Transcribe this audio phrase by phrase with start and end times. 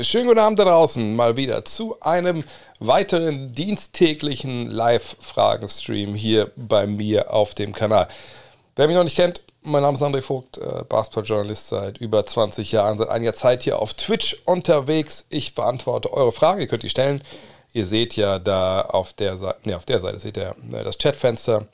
[0.00, 2.42] Schönen guten Abend da draußen, mal wieder zu einem
[2.80, 8.08] weiteren diensttäglichen Live-Fragen-Stream hier bei mir auf dem Kanal.
[8.74, 12.72] Wer mich noch nicht kennt, mein Name ist André Vogt, äh, Basketball-Journalist seit über 20
[12.72, 15.26] Jahren, seit einiger Zeit hier auf Twitch unterwegs.
[15.30, 17.22] Ich beantworte eure Fragen, ihr könnt die stellen.
[17.74, 20.96] Ihr seht ja da auf der Seite, ne, auf der Seite seht ihr äh, das
[20.96, 21.66] Chatfenster.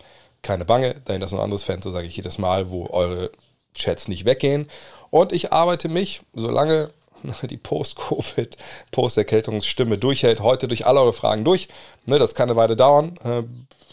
[0.42, 3.30] Keine Bange, dahinter ist noch ein anderes Fenster, sage ich jedes Mal, wo eure
[3.74, 4.68] Chats nicht weggehen.
[5.10, 6.90] Und ich arbeite mich, solange
[7.42, 8.56] die Post-Covid,
[8.90, 11.68] Post-Erkältungsstimme durchhält, heute durch alle eure Fragen durch.
[12.06, 13.42] Ne, das kann eine Weile dauern, äh,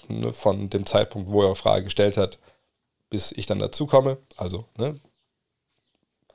[0.07, 2.39] ne, von dem Zeitpunkt, wo ihr eure Frage gestellt habt,
[3.09, 4.17] bis ich dann dazu komme.
[4.37, 4.97] Also ne,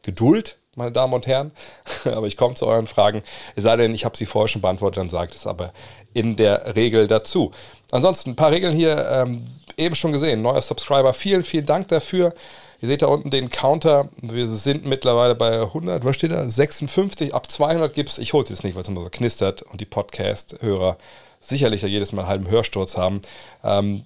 [0.03, 1.53] Geduld, meine Damen und Herren.
[2.05, 3.23] aber ich komme zu euren Fragen.
[3.57, 5.73] Es sei denn, ich habe sie vorher schon beantwortet, dann sagt es aber
[6.15, 7.53] in der Regel dazu.
[7.91, 10.43] Ansonsten ein paar Regeln hier, ähm, eben schon gesehen.
[10.43, 12.35] Neuer Subscriber, vielen, vielen Dank dafür.
[12.81, 14.09] Ihr seht da unten den Counter.
[14.21, 16.49] Wir sind mittlerweile bei 100, was steht da?
[16.49, 17.33] 56.
[17.33, 19.81] Ab 200 gibt es, ich hole es jetzt nicht, weil es immer so knistert und
[19.81, 20.97] die Podcast-Hörer
[21.41, 23.21] sicherlich ja jedes Mal einen halben Hörsturz haben.
[23.63, 24.05] Ähm,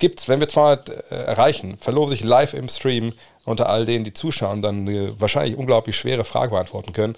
[0.00, 3.12] gibt es, wenn wir 200 äh, erreichen, verlose ich live im Stream
[3.44, 7.14] unter all denen, die zuschauen, dann eine wahrscheinlich unglaublich schwere Frage beantworten können.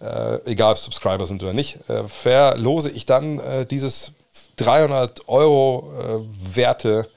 [0.00, 4.12] Äh, egal ob Subscriber sind oder nicht, äh, verlose ich dann äh, dieses
[4.56, 7.08] 300 Euro äh, Werte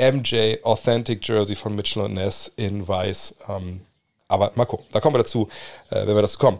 [0.00, 3.36] MJ Authentic Jersey von Mitchell Ness in weiß.
[3.48, 3.82] Ähm,
[4.26, 5.48] aber mal gucken, da kommen wir dazu,
[5.90, 6.58] äh, wenn wir dazu kommen.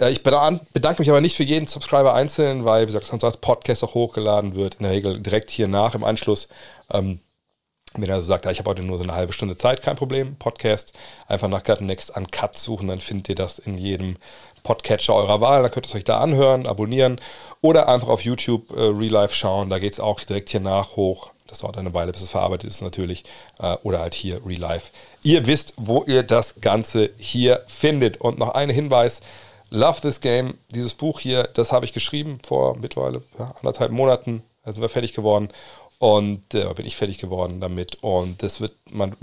[0.00, 3.26] Äh, ich bedanke mich aber nicht für jeden Subscriber einzeln, weil, wie gesagt, das Ganze
[3.26, 6.48] als Podcast auch hochgeladen wird, in der Regel direkt hier nach im Anschluss.
[6.92, 7.20] Ähm,
[7.94, 9.96] wenn er also sagt, ja, ich habe heute nur so eine halbe Stunde Zeit, kein
[9.96, 10.92] Problem, Podcast,
[11.26, 14.16] einfach nach Cut Next an Cut suchen, dann findet ihr das in jedem
[14.62, 17.18] Podcatcher eurer Wahl, dann könnt ihr es euch da anhören, abonnieren
[17.62, 20.96] oder einfach auf YouTube äh, Real Life schauen, da geht es auch direkt hier nach
[20.96, 23.24] hoch das dauert eine Weile, bis es verarbeitet ist natürlich.
[23.58, 24.90] Äh, oder halt hier Real Life.
[25.22, 28.20] Ihr wisst, wo ihr das Ganze hier findet.
[28.20, 29.22] Und noch ein Hinweis.
[29.70, 34.42] Love This Game, dieses Buch hier, das habe ich geschrieben vor mittlerweile ja, anderthalb Monaten.
[34.64, 35.48] Da sind wir fertig geworden.
[35.98, 37.96] Und äh, bin ich fertig geworden damit.
[38.02, 39.16] Und das wird man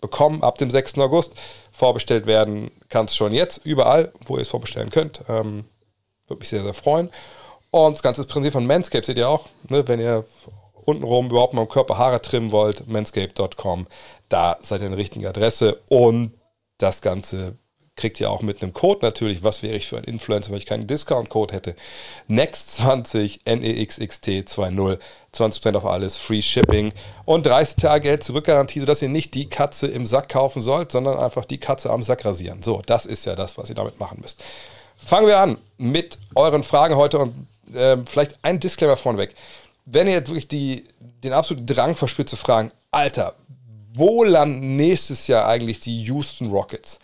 [0.00, 0.98] bekommen ab dem 6.
[0.98, 1.34] August.
[1.70, 5.22] Vorbestellt werden kann es schon jetzt, überall, wo ihr es vorbestellen könnt.
[5.28, 5.64] Ähm,
[6.26, 7.10] würde mich sehr, sehr freuen.
[7.70, 9.48] Und das ganze Prinzip von Manscaped seht ihr auch.
[9.68, 10.24] Ne, wenn ihr
[10.84, 13.86] untenrum überhaupt mal am Körper Haare trimmen wollt, manscape.com,
[14.28, 16.32] da seid ihr eine richtige Adresse und
[16.78, 17.56] das Ganze
[17.96, 19.42] kriegt ihr auch mit einem Code natürlich.
[19.42, 21.76] Was wäre ich für ein Influencer, wenn ich keinen Discount-Code hätte?
[22.28, 24.98] Next20 NEXXT20
[25.34, 26.92] 20% auf alles, Free Shipping
[27.26, 31.18] und 30 Tage Geld zurückgarantie, sodass ihr nicht die Katze im Sack kaufen sollt, sondern
[31.18, 32.62] einfach die Katze am Sack rasieren.
[32.62, 34.42] So, das ist ja das, was ihr damit machen müsst.
[34.96, 39.34] Fangen wir an mit euren Fragen heute und äh, vielleicht ein Disclaimer vorneweg
[39.86, 43.34] wenn ihr jetzt wirklich die, den absoluten Drang verspürt zu fragen, Alter,
[43.94, 46.98] wo landen nächstes Jahr eigentlich die Houston Rockets?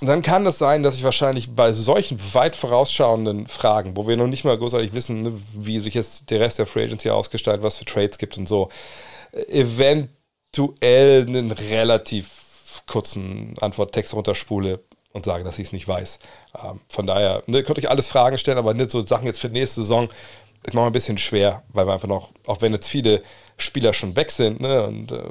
[0.00, 4.26] Dann kann es sein, dass ich wahrscheinlich bei solchen weit vorausschauenden Fragen, wo wir noch
[4.26, 7.76] nicht mal großartig wissen, ne, wie sich jetzt der Rest der Free Agency ausgestaltet, was
[7.76, 8.68] für Trades gibt und so,
[9.48, 14.80] eventuell einen relativ kurzen Antworttext runterspule
[15.12, 16.18] und sage, dass ich es nicht weiß.
[16.64, 19.48] Ähm, von daher, ne, könnt euch alles Fragen stellen, aber nicht so Sachen jetzt für
[19.48, 20.08] die nächste Saison
[20.64, 23.22] ist manchmal ein bisschen schwer, weil wir einfach noch, auch wenn jetzt viele
[23.56, 25.24] Spieler schon weg sind, ne, und äh,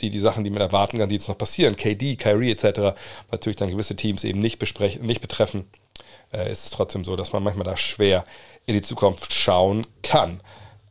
[0.00, 2.98] die, die Sachen, die man erwarten kann, die jetzt noch passieren, KD, Kyrie etc.,
[3.30, 5.70] natürlich dann gewisse Teams eben nicht, besprechen, nicht betreffen,
[6.32, 8.24] äh, ist es trotzdem so, dass man manchmal da schwer
[8.66, 10.40] in die Zukunft schauen kann.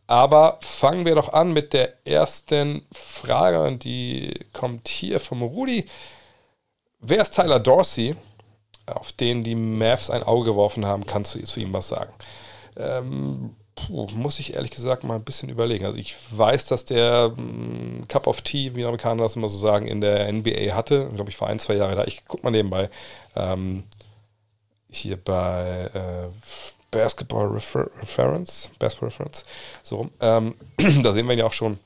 [0.08, 5.86] Aber fangen wir doch an mit der ersten Frage, und die kommt hier vom Rudi.
[7.00, 8.16] Wer ist Tyler Dorsey,
[8.86, 11.06] auf den die Mavs ein Auge geworfen haben?
[11.06, 12.14] Kannst du zu ihm was sagen?
[12.78, 15.86] Ähm, Puh, muss ich ehrlich gesagt mal ein bisschen überlegen.
[15.86, 19.88] Also ich weiß, dass der mm, Cup of Tea, wie Amerikaner das immer so sagen,
[19.88, 21.08] in der NBA hatte.
[21.10, 22.04] Ich glaube, ich war ein, zwei Jahre da.
[22.04, 22.90] Ich gucke mal nebenbei.
[23.36, 23.84] Ähm,
[24.90, 26.28] hier bei äh,
[26.92, 29.46] Basketball Refer Reference, Basketball Reference,
[29.82, 30.56] so ähm,
[31.02, 31.80] da sehen wir ihn ja auch schon.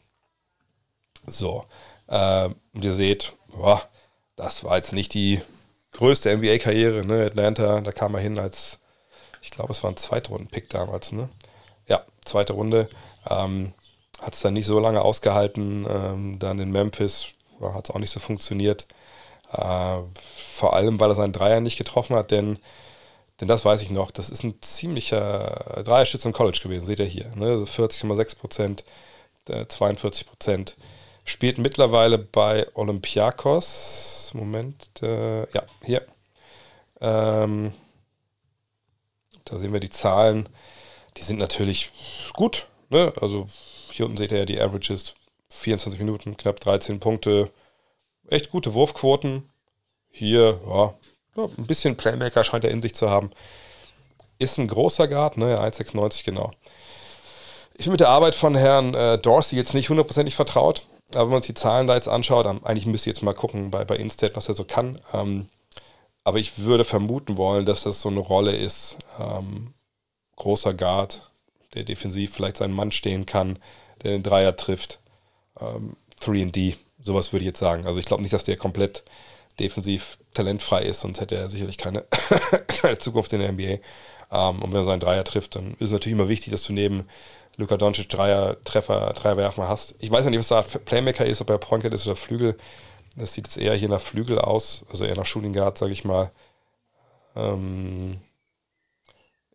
[1.27, 1.65] So,
[2.07, 3.87] äh, und ihr seht, boah,
[4.35, 5.41] das war jetzt nicht die
[5.91, 7.25] größte NBA-Karriere, ne?
[7.25, 8.79] Atlanta, da kam er hin als,
[9.41, 11.29] ich glaube, es war ein Zweitrunden-Pick damals, ne?
[11.87, 12.89] Ja, zweite Runde.
[13.29, 13.73] Ähm,
[14.21, 15.85] hat es dann nicht so lange ausgehalten.
[15.89, 17.27] Ähm, dann in Memphis
[17.61, 18.87] hat es auch nicht so funktioniert.
[19.51, 22.59] Äh, vor allem, weil er seinen Dreier nicht getroffen hat, denn,
[23.39, 27.05] denn das weiß ich noch, das ist ein ziemlicher Dreierschütze im College gewesen, seht ihr
[27.05, 27.31] hier.
[27.35, 27.65] Ne?
[27.65, 28.83] 40,6 also Prozent,
[29.67, 30.75] 42 äh, Prozent.
[31.23, 34.31] Spielt mittlerweile bei Olympiakos.
[34.33, 36.05] Moment, äh, ja, hier.
[37.01, 37.73] Ähm,
[39.45, 40.49] da sehen wir die Zahlen.
[41.17, 41.91] Die sind natürlich
[42.33, 42.67] gut.
[42.89, 43.13] Ne?
[43.21, 43.47] Also
[43.91, 45.15] hier unten seht ihr ja die Averages.
[45.49, 47.49] 24 Minuten, knapp 13 Punkte.
[48.27, 49.49] Echt gute Wurfquoten.
[50.11, 50.93] Hier, ja,
[51.37, 53.31] ein bisschen Playmaker scheint er in sich zu haben.
[54.37, 55.59] Ist ein großer Guard, ne?
[55.59, 56.51] 1,96 genau.
[57.77, 61.29] Ich bin mit der Arbeit von Herrn äh, Dorsey jetzt nicht hundertprozentig vertraut, aber wenn
[61.29, 63.97] man sich die Zahlen da jetzt anschaut, eigentlich müsst ihr jetzt mal gucken bei, bei
[63.97, 64.99] Instat, was er so kann.
[65.13, 65.49] Ähm,
[66.23, 68.97] aber ich würde vermuten wollen, dass das so eine Rolle ist.
[69.19, 69.74] Ähm,
[70.35, 71.29] großer Guard,
[71.73, 73.59] der defensiv vielleicht seinen Mann stehen kann,
[74.03, 74.99] der den Dreier trifft.
[75.59, 77.85] Ähm, 3D, sowas würde ich jetzt sagen.
[77.85, 79.03] Also ich glaube nicht, dass der komplett
[79.59, 82.03] defensiv talentfrei ist, sonst hätte er sicherlich keine,
[82.67, 83.79] keine Zukunft in der NBA.
[84.31, 86.73] Ähm, und wenn er seinen Dreier trifft, dann ist es natürlich immer wichtig, dass du
[86.73, 87.07] neben
[87.57, 89.95] Luka Doncic Dreier, Treffer, Dreierwerfer hast.
[89.99, 92.57] Ich weiß ja nicht, was da Playmaker ist, ob er Point ist oder Flügel.
[93.15, 96.03] Das sieht jetzt eher hier nach Flügel aus, also eher nach Shooting Guard, sage ich
[96.03, 96.31] mal.
[97.35, 98.19] Ähm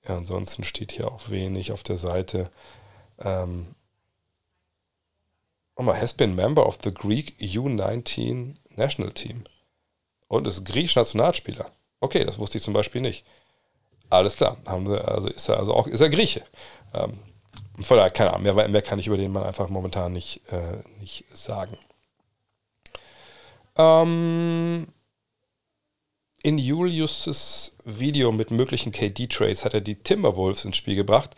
[0.08, 2.50] ja, ansonsten steht hier auch wenig auf der Seite.
[3.18, 3.74] Ähm
[5.76, 9.44] oh has been member of the Greek U19 National Team.
[10.28, 11.70] Und ist griechisch Nationalspieler.
[12.00, 13.24] Okay, das wusste ich zum Beispiel nicht.
[14.08, 16.44] Alles klar, haben sie, also ist er also auch, ist er Grieche.
[16.94, 17.18] Ähm,
[17.82, 20.82] von daher, keine Ahnung, mehr, mehr kann ich über den Mann einfach momentan nicht, äh,
[20.98, 21.78] nicht sagen.
[23.76, 24.88] Ähm,
[26.42, 31.36] in Julius' Video mit möglichen KD-Trades hat er die Timberwolves ins Spiel gebracht.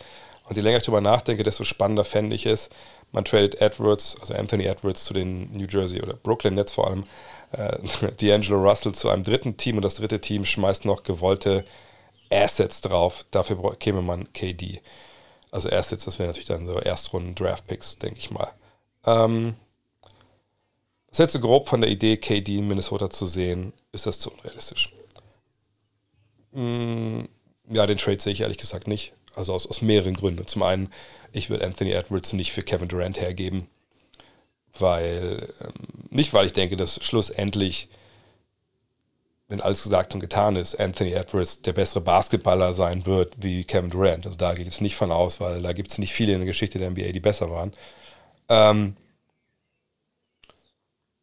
[0.48, 2.70] Und je länger ich darüber nachdenke, desto spannender fände ich es.
[3.10, 7.04] Man tradet Edwards, also Anthony Edwards zu den New Jersey oder Brooklyn Nets vor allem,
[7.52, 7.76] äh,
[8.20, 11.64] D'Angelo Russell zu einem dritten Team und das dritte Team schmeißt noch gewollte
[12.30, 13.24] Assets drauf.
[13.30, 14.80] Dafür käme man KD.
[15.50, 18.50] Also Assets, das wäre natürlich dann so Erstrunden Draft Picks, denke ich mal.
[19.04, 19.54] Ähm,
[21.18, 23.72] hältst du grob von der Idee, KD in Minnesota zu sehen?
[23.92, 24.92] Ist das zu unrealistisch?
[26.52, 27.22] Mm,
[27.70, 29.12] ja, den Trade sehe ich ehrlich gesagt nicht.
[29.34, 30.46] Also aus, aus mehreren Gründen.
[30.46, 30.92] Zum einen,
[31.32, 33.66] ich würde Anthony Edwards nicht für Kevin Durant hergeben,
[34.78, 35.72] weil, ähm,
[36.10, 37.88] nicht weil ich denke, dass schlussendlich
[39.52, 43.90] wenn alles gesagt und getan ist, Anthony Edwards der bessere Basketballer sein wird wie Kevin
[43.90, 44.24] Durant.
[44.24, 46.46] Also da geht es nicht von aus, weil da gibt es nicht viele in der
[46.46, 47.72] Geschichte der NBA, die besser waren.
[48.48, 48.96] Ähm,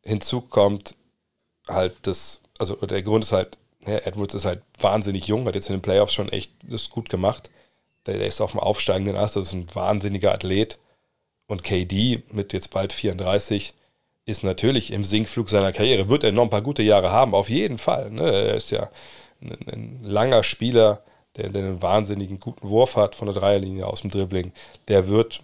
[0.04, 0.96] hinzu kommt
[1.68, 5.70] halt das, also der Grund ist halt, ja, Edwards ist halt wahnsinnig jung, hat jetzt
[5.70, 7.50] in den Playoffs schon echt das gut gemacht.
[8.06, 10.80] Der, der ist auf dem aufsteigenden Ast, das ist ein wahnsinniger Athlet.
[11.48, 13.74] Und KD mit jetzt bald 34
[14.26, 16.10] ist natürlich im Sinkflug seiner Karriere.
[16.10, 18.12] Wird er noch ein paar gute Jahre haben, auf jeden Fall.
[18.12, 18.30] Ne?
[18.30, 18.90] Er ist ja
[19.42, 21.04] ein, ein langer Spieler,
[21.36, 24.52] der, der, einen wahnsinnigen guten Wurf hat von der Dreierlinie aus dem Dribbling.
[24.88, 25.42] Der wird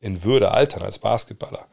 [0.00, 1.66] in Würde altern als Basketballer.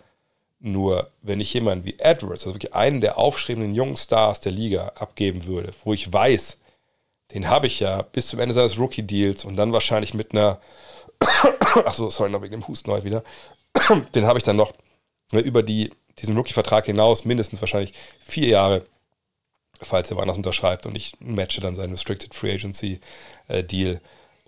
[0.61, 4.89] Nur wenn ich jemanden wie Edwards, also wirklich einen der aufstrebenden jungen Stars der Liga,
[4.95, 6.57] abgeben würde, wo ich weiß,
[7.33, 10.59] den habe ich ja bis zum Ende seines Rookie-Deals und dann wahrscheinlich mit einer,
[11.85, 13.23] achso, sorry, noch wegen dem Husten heute wieder,
[14.15, 14.73] den habe ich dann noch
[15.31, 18.85] ne, über die diesen Rookie-Vertrag hinaus mindestens wahrscheinlich vier Jahre,
[19.79, 22.99] falls er woanders unterschreibt und ich matche dann seinen Restricted Free Agency
[23.47, 23.95] äh,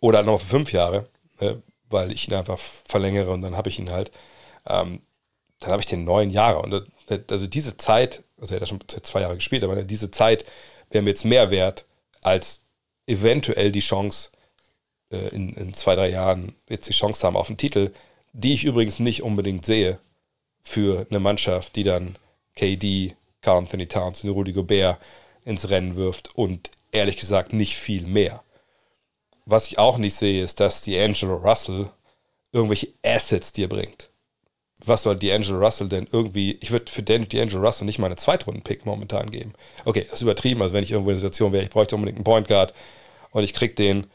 [0.02, 1.08] oder noch für fünf Jahre,
[1.40, 1.56] äh,
[1.90, 4.12] weil ich ihn einfach verlängere und dann habe ich ihn halt.
[4.68, 5.02] Ähm,
[5.62, 6.86] dann habe ich den neun Jahre und
[7.30, 10.46] also diese Zeit, also er hat ja schon zwei Jahre gespielt, aber diese Zeit
[10.90, 11.86] wäre mir jetzt mehr wert
[12.22, 12.62] als
[13.08, 14.30] eventuell die Chance
[15.12, 17.92] äh, in, in zwei, drei Jahren jetzt die Chance haben auf einen Titel,
[18.34, 20.00] die ich übrigens nicht unbedingt sehe,
[20.64, 22.18] für eine Mannschaft, die dann
[22.56, 25.00] KD, Carl Anthony Towns und Rudy Gobert
[25.44, 28.44] ins Rennen wirft und ehrlich gesagt nicht viel mehr.
[29.46, 31.90] Was ich auch nicht sehe, ist, dass die Angelo Russell
[32.52, 34.11] irgendwelche Assets dir bringt.
[34.84, 38.08] Was soll die Angelo Russell denn irgendwie, ich würde für den Angelo Russell nicht mal
[38.08, 39.54] eine Zweitrunden-Pick momentan geben.
[39.86, 42.18] Okay, das ist übertrieben, also wenn ich irgendwo in der Situation wäre, ich bräuchte unbedingt
[42.18, 42.74] einen Point Guard
[43.32, 44.08] und ich krieg den,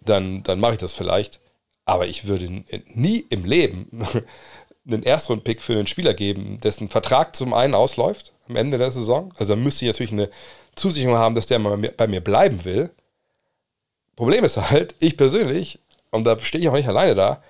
[0.00, 1.40] dann, dann mache ich das vielleicht.
[1.84, 2.64] Aber ich würde
[2.94, 4.04] nie im Leben
[4.86, 9.32] einen Erstrunden-Pick für einen Spieler geben, dessen Vertrag zum einen ausläuft am Ende der Saison.
[9.36, 10.30] Also da müsste ich natürlich eine
[10.74, 12.90] Zusicherung haben, dass der bei mir bleiben will.
[14.14, 15.78] Problem ist halt, ich persönlich,
[16.10, 17.42] und da stehe ich auch nicht alleine da,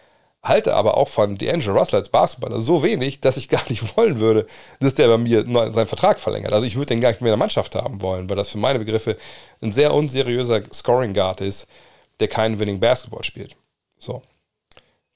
[0.49, 4.21] halte aber auch von D'Angelo Russell als Basketballer so wenig, dass ich gar nicht wollen
[4.21, 4.47] würde,
[4.81, 6.53] dass der bei mir seinen Vertrag verlängert.
[6.53, 8.59] Also ich würde den gar nicht mehr in der Mannschaft haben wollen, weil das für
[8.59, 9.17] meine Begriffe
[9.61, 11.67] ein sehr unseriöser Scoring Guard ist,
[12.21, 13.57] der keinen Winning Basketball spielt.
[13.99, 14.23] So.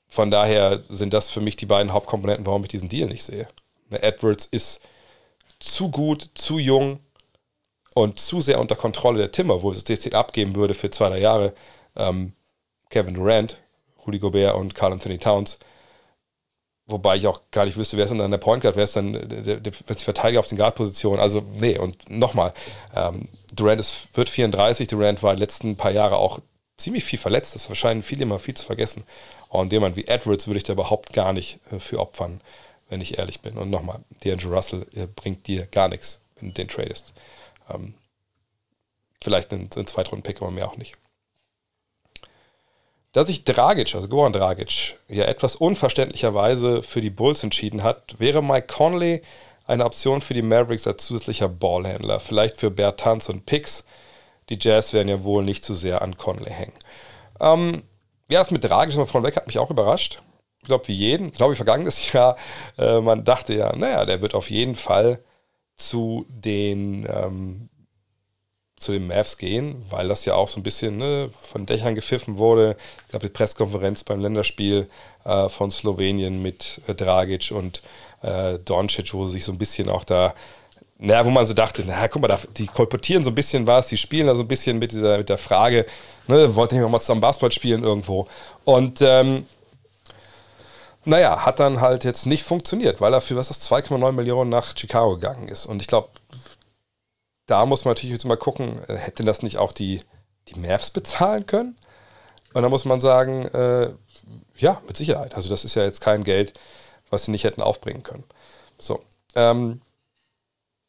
[0.08, 3.48] Von daher sind das für mich die beiden Hauptkomponenten, warum ich diesen Deal nicht sehe.
[3.90, 4.80] Edwards ist
[5.60, 7.00] zu gut, zu jung
[7.94, 11.10] und zu sehr unter Kontrolle der Timber, wo es das den abgeben würde für zwei,
[11.10, 11.52] drei Jahre.
[11.96, 12.32] Ähm,
[12.88, 13.56] Kevin Durant,
[14.06, 15.58] Rudy Gobert und Carl Anthony Towns.
[16.86, 18.96] Wobei ich auch gar nicht wüsste, wer ist denn dann der Point Guard, wer ist
[18.96, 21.20] dann der, der, der Verteidiger auf den Guard-Positionen.
[21.20, 22.52] Also, nee, und nochmal,
[22.96, 26.40] ähm, Durant ist, wird 34, Durant war die letzten paar Jahre auch
[26.76, 27.68] ziemlich viel verletzt ist.
[27.68, 29.04] Wahrscheinlich viele immer viel zu vergessen.
[29.48, 32.40] Und jemand wie Edwards würde ich da überhaupt gar nicht äh, für opfern,
[32.88, 33.56] wenn ich ehrlich bin.
[33.56, 37.12] Und nochmal, D'Angelo Russell äh, bringt dir gar nichts, wenn du den tradest.
[37.72, 37.94] Ähm,
[39.22, 40.96] vielleicht einen, einen Zweitrunden-Pick, aber mehr auch nicht.
[43.12, 48.42] Da sich Dragic, also Goran Dragic, ja etwas unverständlicherweise für die Bulls entschieden hat, wäre
[48.42, 49.22] Mike Conley
[49.66, 52.20] eine Option für die Mavericks als zusätzlicher Ballhändler.
[52.20, 53.84] Vielleicht für Bertans und Picks.
[54.48, 56.72] Die Jazz werden ja wohl nicht zu sehr an Conley hängen.
[57.40, 57.82] Ähm,
[58.28, 60.22] ja, das mit Dragic mal vorneweg hat mich auch überrascht.
[60.60, 62.36] Ich glaube, wie jeden, glaube ich, vergangenes Jahr,
[62.78, 65.20] äh, man dachte ja, naja, der wird auf jeden Fall
[65.76, 67.70] zu den ähm,
[68.80, 72.38] zu den Mavs gehen, weil das ja auch so ein bisschen ne, von Dächern gepfiffen
[72.38, 72.76] wurde.
[73.02, 74.88] Ich glaube, die Pressekonferenz beim Länderspiel
[75.24, 77.82] äh, von Slowenien mit äh, Dragic und
[78.22, 80.34] äh, Doncic, wo sich so ein bisschen auch da,
[80.98, 83.88] naja, wo man so dachte, naja, guck mal, da, die kolportieren so ein bisschen was,
[83.88, 85.84] die spielen da so ein bisschen mit, dieser, mit der Frage,
[86.26, 88.28] ne, wollten nicht mal zusammen Basketball spielen irgendwo.
[88.64, 89.44] Und ähm,
[91.04, 94.74] naja, hat dann halt jetzt nicht funktioniert, weil er für was ist 2,9 Millionen nach
[94.74, 95.66] Chicago gegangen ist.
[95.66, 96.08] Und ich glaube,
[97.50, 100.02] da muss man natürlich jetzt mal gucken, äh, hätte das nicht auch die,
[100.48, 101.76] die Mavs bezahlen können?
[102.54, 103.90] Und da muss man sagen, äh,
[104.56, 105.34] ja, mit Sicherheit.
[105.34, 106.52] Also das ist ja jetzt kein Geld,
[107.10, 108.24] was sie nicht hätten aufbringen können.
[108.78, 109.02] So.
[109.34, 109.80] Ähm,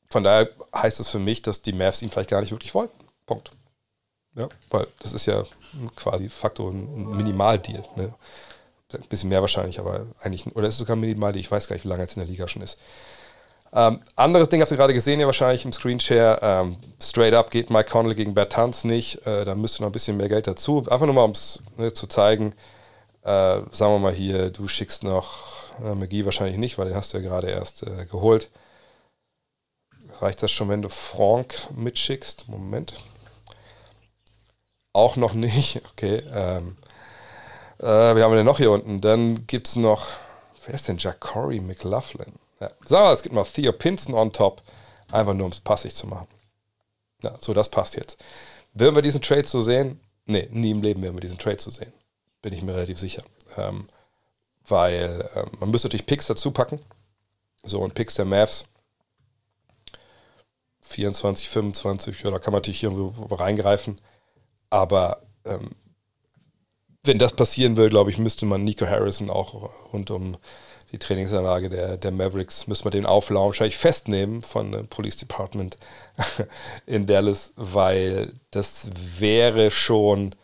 [0.10, 3.06] von daher heißt es für mich, dass die Mavs ihn vielleicht gar nicht wirklich wollten.
[3.25, 3.51] Punkt.
[4.36, 5.44] Ja, weil das ist ja
[5.96, 7.84] quasi Faktor ein Minimaldeal.
[7.96, 8.13] Ne?
[8.94, 11.75] Ein bisschen mehr wahrscheinlich, aber eigentlich, oder ist es sogar ein Minimaldeal, ich weiß gar
[11.75, 12.77] nicht, wie lange jetzt in der Liga schon ist.
[13.74, 16.40] Ähm, anderes Ding habt ihr gerade gesehen, ja wahrscheinlich im Screenshare.
[16.42, 19.25] Ähm, straight up geht Mike Connell gegen Bertans nicht.
[19.25, 20.80] Äh, da müsste noch ein bisschen mehr Geld dazu.
[20.90, 22.54] Einfach nur mal, um es ne, zu zeigen.
[23.24, 27.13] Äh, sagen wir mal hier, du schickst noch äh, McGee wahrscheinlich nicht, weil den hast
[27.13, 28.50] du ja gerade erst äh, geholt.
[30.20, 32.50] Reicht das schon, wenn du Frank mitschickst?
[32.50, 32.94] Moment.
[34.94, 35.82] Auch noch nicht.
[35.94, 36.24] Okay.
[36.34, 36.75] Ähm,
[37.80, 39.01] äh, wir haben denn noch hier unten?
[39.01, 40.08] Dann gibt es noch,
[40.66, 42.41] wer ist denn Jacory McLaughlin?
[42.62, 42.72] Ja.
[42.88, 44.62] Wir, es gibt noch Theo Pinson on top,
[45.12, 46.27] einfach nur um es passig zu machen.
[47.24, 48.24] Ja, so, das passt jetzt.
[48.74, 50.00] Werden wir diesen Trade so sehen?
[50.25, 51.91] Nee, nie im Leben werden wir diesen Trade so sehen.
[52.41, 53.24] Bin ich mir relativ sicher.
[53.58, 53.89] Ähm,
[54.68, 56.80] weil ähm, man müsste natürlich Picks dazu packen.
[57.63, 58.65] So, und Picks der Mavs
[60.82, 64.00] 24, 25, ja, da kann man natürlich hier irgendwo reingreifen.
[64.70, 65.72] Aber ähm,
[67.03, 70.38] wenn das passieren will, glaube ich, müsste man Nico Harrison auch rund um
[70.92, 75.78] die Trainingsanlage der, der Mavericks, müssen wir den Auflauf wahrscheinlich festnehmen von dem Police Department
[76.86, 80.36] in Dallas, weil das wäre schon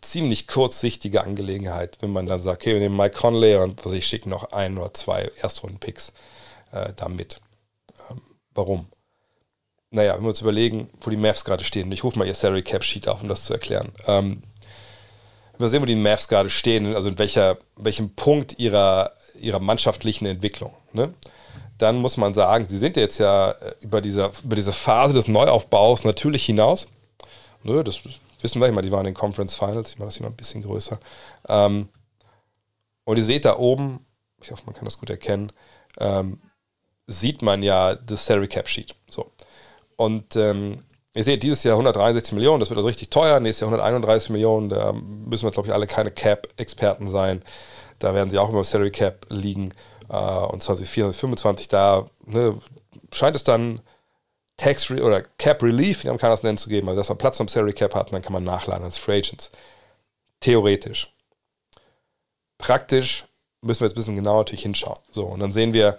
[0.00, 4.06] ziemlich kurzsichtige Angelegenheit, wenn man dann sagt, okay, wir nehmen Mike Conley und was ich
[4.06, 6.12] schicke noch ein oder zwei Erstrunden-Picks
[6.72, 7.40] äh, da mit.
[8.10, 8.20] Ähm,
[8.52, 8.86] warum?
[9.90, 12.62] Naja, wenn wir uns überlegen, wo die Mavs gerade stehen, ich rufe mal ihr Salary
[12.62, 13.92] Cap Sheet auf, um das zu erklären.
[14.06, 14.42] Ähm,
[15.58, 20.26] wir sehen, wo die Mavs gerade stehen, also in welcher, welchem Punkt ihrer, ihrer mannschaftlichen
[20.26, 20.74] Entwicklung.
[20.92, 21.12] Ne?
[21.78, 25.28] Dann muss man sagen, sie sind jetzt ja äh, über, dieser, über diese Phase des
[25.28, 26.88] Neuaufbaus natürlich hinaus.
[27.62, 27.84] Ne?
[27.84, 28.00] Das
[28.40, 30.36] wissen wir immer, die waren in den Conference Finals, ich mache das hier mal ein
[30.36, 30.98] bisschen größer.
[31.48, 31.88] Ähm,
[33.04, 34.04] und ihr seht da oben,
[34.42, 35.52] ich hoffe, man kann das gut erkennen,
[35.98, 36.40] ähm,
[37.06, 38.94] sieht man ja das Salary Cap Sheet.
[39.08, 39.30] So.
[39.96, 40.84] Und ähm,
[41.16, 43.38] Ihr seht, dieses Jahr 163 Millionen, das wird also richtig teuer.
[43.38, 47.42] Nächstes Jahr 131 Millionen, da müssen wir, glaube ich, alle keine Cap-Experten sein.
[48.00, 49.72] Da werden sie auch über Salary Cap liegen.
[50.08, 52.60] Äh, und 2024, da ne,
[53.12, 53.80] scheint es dann
[54.56, 56.88] Tax oder Cap Relief, wie man kann das nennen, zu geben.
[56.88, 59.52] Also, dass man Platz am Salary Cap hat, dann kann man nachladen als Free Agents.
[60.40, 61.12] Theoretisch.
[62.58, 63.24] Praktisch
[63.62, 64.98] müssen wir jetzt ein bisschen genauer natürlich hinschauen.
[65.10, 65.98] So, und dann sehen wir,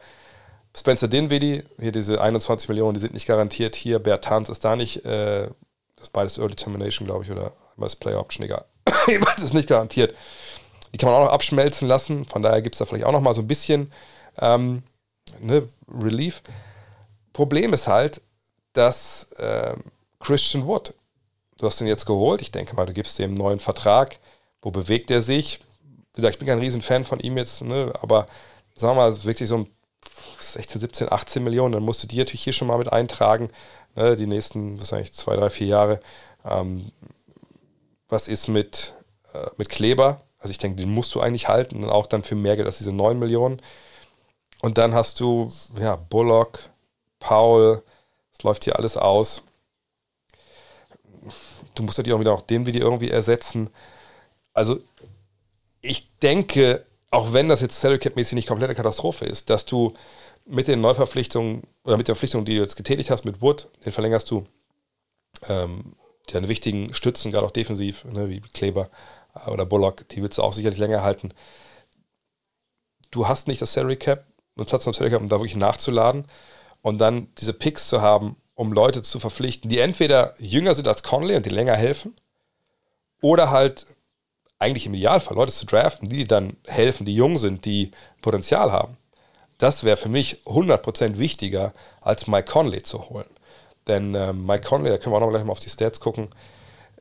[0.77, 3.75] Spencer Dinwiddie, hier diese 21 Millionen, die sind nicht garantiert.
[3.75, 5.48] Hier, Bertans ist da nicht, äh,
[5.96, 8.65] das ist beides Early Termination, glaube ich, oder was Player Option, egal.
[9.08, 10.15] Jeweils ist nicht garantiert.
[10.94, 13.22] Die kann man auch noch abschmelzen lassen, von daher gibt es da vielleicht auch noch
[13.22, 13.91] mal so ein bisschen
[14.39, 14.84] ähm,
[15.39, 16.41] ne, Relief.
[17.32, 18.22] Problem ist halt,
[18.74, 19.75] dass äh,
[20.20, 20.94] Christian Wood,
[21.58, 24.20] du hast ihn jetzt geholt, ich denke mal, du gibst einen neuen Vertrag,
[24.62, 25.60] wo bewegt er sich?
[26.13, 28.27] Wie gesagt, ich bin kein Riesenfan von ihm jetzt, ne, aber
[28.74, 29.75] sagen wir mal, wirklich so ein
[30.39, 33.49] 16, 17, 18 Millionen, dann musst du die natürlich hier schon mal mit eintragen,
[33.95, 35.99] ne, die nächsten, was eigentlich, zwei, drei, vier Jahre.
[36.43, 36.91] Ähm,
[38.07, 38.93] was ist mit,
[39.33, 40.21] äh, mit Kleber?
[40.39, 42.77] Also ich denke, den musst du eigentlich halten und auch dann für mehr Geld als
[42.77, 43.61] diese 9 Millionen.
[44.61, 46.69] Und dann hast du, ja, Bullock,
[47.19, 47.83] Paul,
[48.37, 49.43] es läuft hier alles aus.
[51.73, 53.69] Du musst natürlich auch wieder auch den Video irgendwie ersetzen.
[54.53, 54.79] Also
[55.81, 59.93] ich denke, auch wenn das jetzt Salary Cap mäßig nicht komplette Katastrophe ist, dass du
[60.45, 63.91] mit den Neuverpflichtungen oder mit der Verpflichtung, die du jetzt getätigt hast mit Wood, den
[63.91, 64.45] verlängerst du
[65.47, 65.95] ähm,
[66.31, 68.89] deine wichtigen Stützen, gerade auch defensiv, ne, wie Kleber
[69.35, 71.33] äh, oder Bullock, die willst du auch sicherlich länger halten.
[73.11, 74.25] Du hast nicht das Salary Cap,
[74.57, 76.25] und Platz Salary Cap, um da wirklich nachzuladen
[76.81, 81.03] und dann diese Picks zu haben, um Leute zu verpflichten, die entweder jünger sind als
[81.03, 82.15] Conley und die länger helfen,
[83.21, 83.87] oder halt
[84.59, 88.97] eigentlich im Idealfall Leute zu draften, die dann helfen, die jung sind, die Potenzial haben.
[89.57, 93.29] Das wäre für mich 100% wichtiger, als Mike Conley zu holen.
[93.88, 96.29] Denn äh, Mike Conley, da können wir auch noch gleich mal auf die Stats gucken,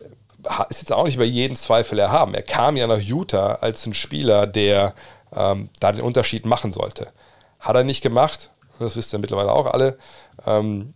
[0.00, 2.34] äh, ist jetzt auch nicht über jeden Zweifel erhaben.
[2.34, 4.94] Er kam ja nach Utah als ein Spieler, der
[5.34, 7.12] ähm, da den Unterschied machen sollte.
[7.58, 9.98] Hat er nicht gemacht, das wisst ihr mittlerweile auch alle.
[10.46, 10.94] Ähm,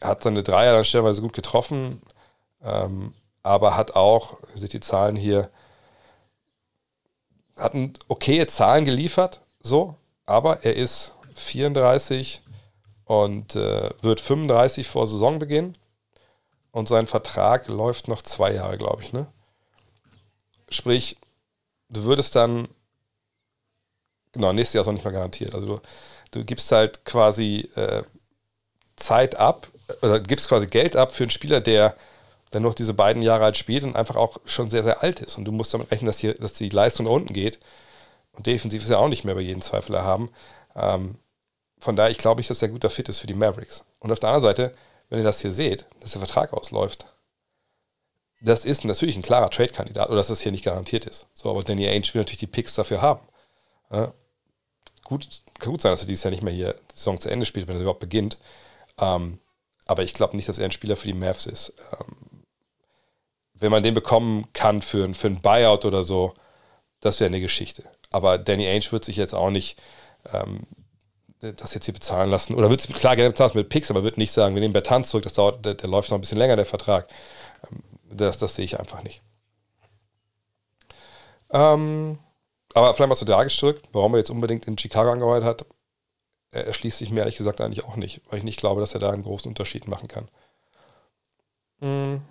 [0.00, 2.02] hat seine Dreier dann stellenweise gut getroffen,
[2.64, 5.50] ähm, aber hat auch, ihr seht die Zahlen hier,
[7.56, 7.74] hat
[8.08, 9.96] okaye Zahlen geliefert, so,
[10.32, 12.40] aber er ist 34
[13.04, 15.76] und äh, wird 35 vor Saisonbeginn
[16.70, 19.26] und sein Vertrag läuft noch zwei Jahre, glaube ich, ne?
[20.70, 21.18] Sprich,
[21.90, 22.66] du würdest dann,
[24.32, 25.80] genau, nächstes Jahr ist noch nicht mal garantiert, also du,
[26.30, 28.02] du gibst halt quasi äh,
[28.96, 29.66] Zeit ab,
[30.00, 31.94] oder gibst quasi Geld ab für einen Spieler, der
[32.52, 35.36] dann noch diese beiden Jahre alt spielt und einfach auch schon sehr, sehr alt ist.
[35.36, 37.58] Und du musst damit rechnen, dass, hier, dass die Leistung nach unten geht.
[38.32, 40.30] Und defensiv ist ja auch nicht mehr bei jedem Zweifel erhaben.
[40.74, 41.16] Ähm,
[41.78, 43.84] von daher, ich glaube nicht, dass er guter Fit ist für die Mavericks.
[43.98, 44.74] Und auf der anderen Seite,
[45.08, 47.06] wenn ihr das hier seht, dass der Vertrag ausläuft,
[48.40, 51.26] das ist natürlich ein klarer Trade-Kandidat, oder dass das hier nicht garantiert ist.
[51.34, 53.20] So, aber Danny Ainge will natürlich die Picks dafür haben.
[53.90, 54.12] Ja,
[55.04, 57.46] gut, kann gut sein, dass er dieses Jahr nicht mehr hier die Saison zu Ende
[57.46, 58.38] spielt, wenn er überhaupt beginnt.
[58.98, 59.38] Ähm,
[59.86, 61.74] aber ich glaube nicht, dass er ein Spieler für die Mavs ist.
[61.92, 62.44] Ähm,
[63.54, 66.34] wenn man den bekommen kann für, für einen Buyout oder so,
[67.00, 67.84] das wäre eine Geschichte.
[68.12, 69.80] Aber Danny Ainge wird sich jetzt auch nicht
[70.32, 70.66] ähm,
[71.42, 72.54] das jetzt hier bezahlen lassen.
[72.54, 75.10] Oder wird es klar gerne bezahlen mit Picks, aber wird nicht sagen, wir nehmen Bertanz
[75.10, 77.08] zurück, das dauert, der, der, läuft noch ein bisschen länger, der Vertrag.
[77.70, 79.22] Ähm, das, das sehe ich einfach nicht.
[81.50, 82.18] Ähm,
[82.74, 85.66] aber vielleicht mal zu Dragic zurück, warum er jetzt unbedingt in Chicago angearbeitet hat,
[86.50, 89.00] er erschließt sich mir ehrlich gesagt eigentlich auch nicht, weil ich nicht glaube, dass er
[89.00, 90.28] da einen großen Unterschied machen kann.
[91.80, 92.22] Mhm.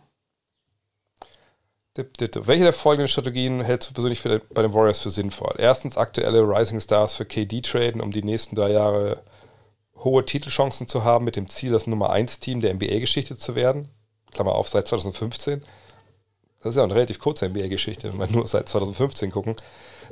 [1.94, 5.56] Welche der folgenden Strategien hältst du persönlich für, bei den Warriors für sinnvoll?
[5.58, 9.22] Erstens, aktuelle Rising Stars für KD traden, um die nächsten drei Jahre
[9.98, 13.90] hohe Titelchancen zu haben, mit dem Ziel, das Nummer 1 Team der NBA-Geschichte zu werden.
[14.32, 15.64] Klammer auf, seit 2015.
[16.64, 19.58] Das ist ja eine relativ kurze NBA-Geschichte, wenn wir nur seit 2015 gucken.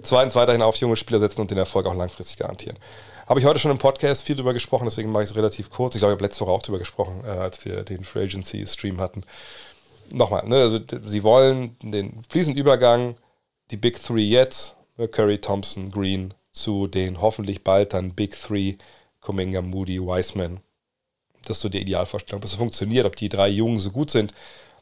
[0.03, 2.77] Zweitens, weiterhin auf junge Spieler setzen und den Erfolg auch langfristig garantieren.
[3.27, 5.95] Habe ich heute schon im Podcast viel drüber gesprochen, deswegen mache ich es relativ kurz.
[5.95, 8.65] Ich glaube, ich habe letzte Woche auch drüber gesprochen, äh, als wir den Free Agency
[8.67, 9.23] Stream hatten
[10.11, 13.15] nochmal, ne, also sie wollen den fließenden Übergang,
[13.71, 18.75] die Big Three jetzt, ne, Curry, Thompson, Green, zu den hoffentlich bald dann Big Three,
[19.21, 20.59] Kuminga, Moody, Wiseman.
[21.45, 22.39] Das ist so die Idealvorstellung.
[22.39, 24.33] Ob das funktioniert, ob die drei Jungen so gut sind,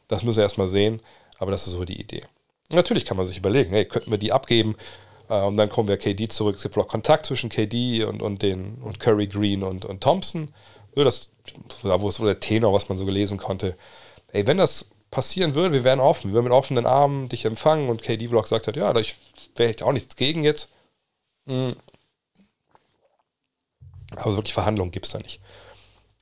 [0.08, 1.00] das müssen wir erstmal sehen,
[1.38, 2.22] aber das ist so die Idee.
[2.70, 4.76] natürlich kann man sich überlegen, hey, könnten wir die abgeben
[5.28, 6.56] äh, und dann kommen wir KD zurück.
[6.56, 10.52] Es gibt noch Kontakt zwischen KD und, und, den, und Curry, Green und, und Thompson.
[10.94, 11.30] Nur das,
[11.82, 13.76] da wo es der Tenor, was man so gelesen konnte.
[14.32, 16.30] Ey, wenn das passieren würde, wir wären offen.
[16.30, 19.00] Wir würden mit offenen Armen dich empfangen und KD Vlog sagt hat, ja, da
[19.56, 20.68] wäre ich auch nichts gegen jetzt.
[21.46, 21.76] Mhm.
[24.10, 25.40] Aber wirklich Verhandlungen gibt es da nicht.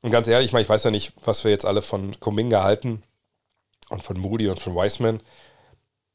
[0.03, 2.63] Und ganz ehrlich, ich, meine, ich weiß ja nicht, was wir jetzt alle von Kuminga
[2.63, 3.03] halten
[3.89, 5.21] und von Moody und von Wiseman.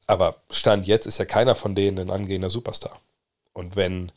[0.08, 3.00] Aber Stand jetzt ist ja keiner von denen ein angehender Superstar.
[3.54, 4.12] Und wenn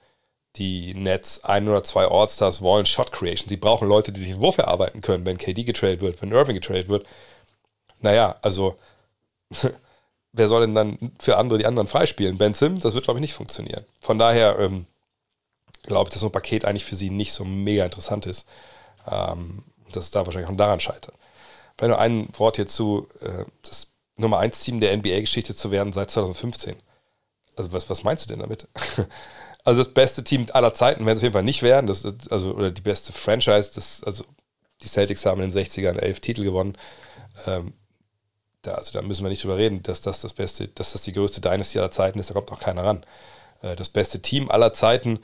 [0.56, 4.40] die Nets ein oder zwei All-Stars wollen, Shot Creation, sie brauchen Leute, die sich in
[4.40, 7.06] Wurf erarbeiten können, wenn KD getradet wird, wenn Irving getradet wird,
[8.04, 8.76] naja, also
[10.32, 12.38] wer soll denn dann für andere die anderen freispielen?
[12.38, 13.84] Ben Sims, das wird, glaube ich, nicht funktionieren.
[14.00, 14.86] Von daher ähm,
[15.82, 18.46] glaube ich, dass so ein Paket eigentlich für sie nicht so mega interessant ist.
[19.10, 21.14] Ähm, dass es da wahrscheinlich auch daran scheitert.
[21.78, 26.10] Wenn nur ein Wort hierzu, äh, das Nummer 1 Team der NBA-Geschichte zu werden seit
[26.10, 26.76] 2015.
[27.56, 28.68] Also was, was meinst du denn damit?
[29.64, 31.86] also das beste Team aller Zeiten werden es auf jeden Fall nicht werden.
[31.86, 34.24] Das, also, oder die beste Franchise, das, also
[34.82, 36.76] die Celtics haben in den 60ern elf Titel gewonnen.
[37.46, 37.72] Ähm,
[38.66, 41.12] da, also da müssen wir nicht drüber reden, dass das das beste, dass das die
[41.12, 43.05] größte Dynasty aller Zeiten ist, da kommt auch keiner ran.
[43.62, 45.20] Äh, das beste Team aller Zeiten,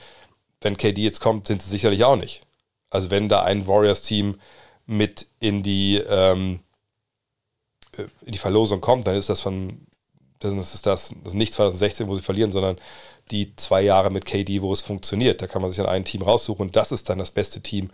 [0.60, 2.42] wenn KD jetzt kommt, sind sie sicherlich auch nicht.
[2.90, 4.40] Also wenn da ein Warriors-Team
[4.86, 6.60] mit in die, ähm,
[7.96, 9.86] äh, in die Verlosung kommt, dann ist das von,
[10.40, 12.76] das ist das, das ist nicht 2016, wo sie verlieren, sondern
[13.30, 15.40] die zwei Jahre mit KD, wo es funktioniert.
[15.40, 17.90] Da kann man sich dann ein Team raussuchen und das ist dann das beste Team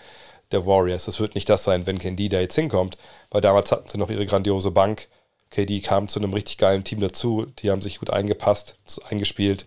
[0.52, 1.04] der Warriors.
[1.04, 2.96] Das wird nicht das sein, wenn KD da jetzt hinkommt,
[3.30, 5.08] weil damals hatten sie noch ihre grandiose Bank
[5.50, 7.46] KD kam zu einem richtig geilen Team dazu.
[7.58, 8.76] Die haben sich gut eingepasst,
[9.10, 9.66] eingespielt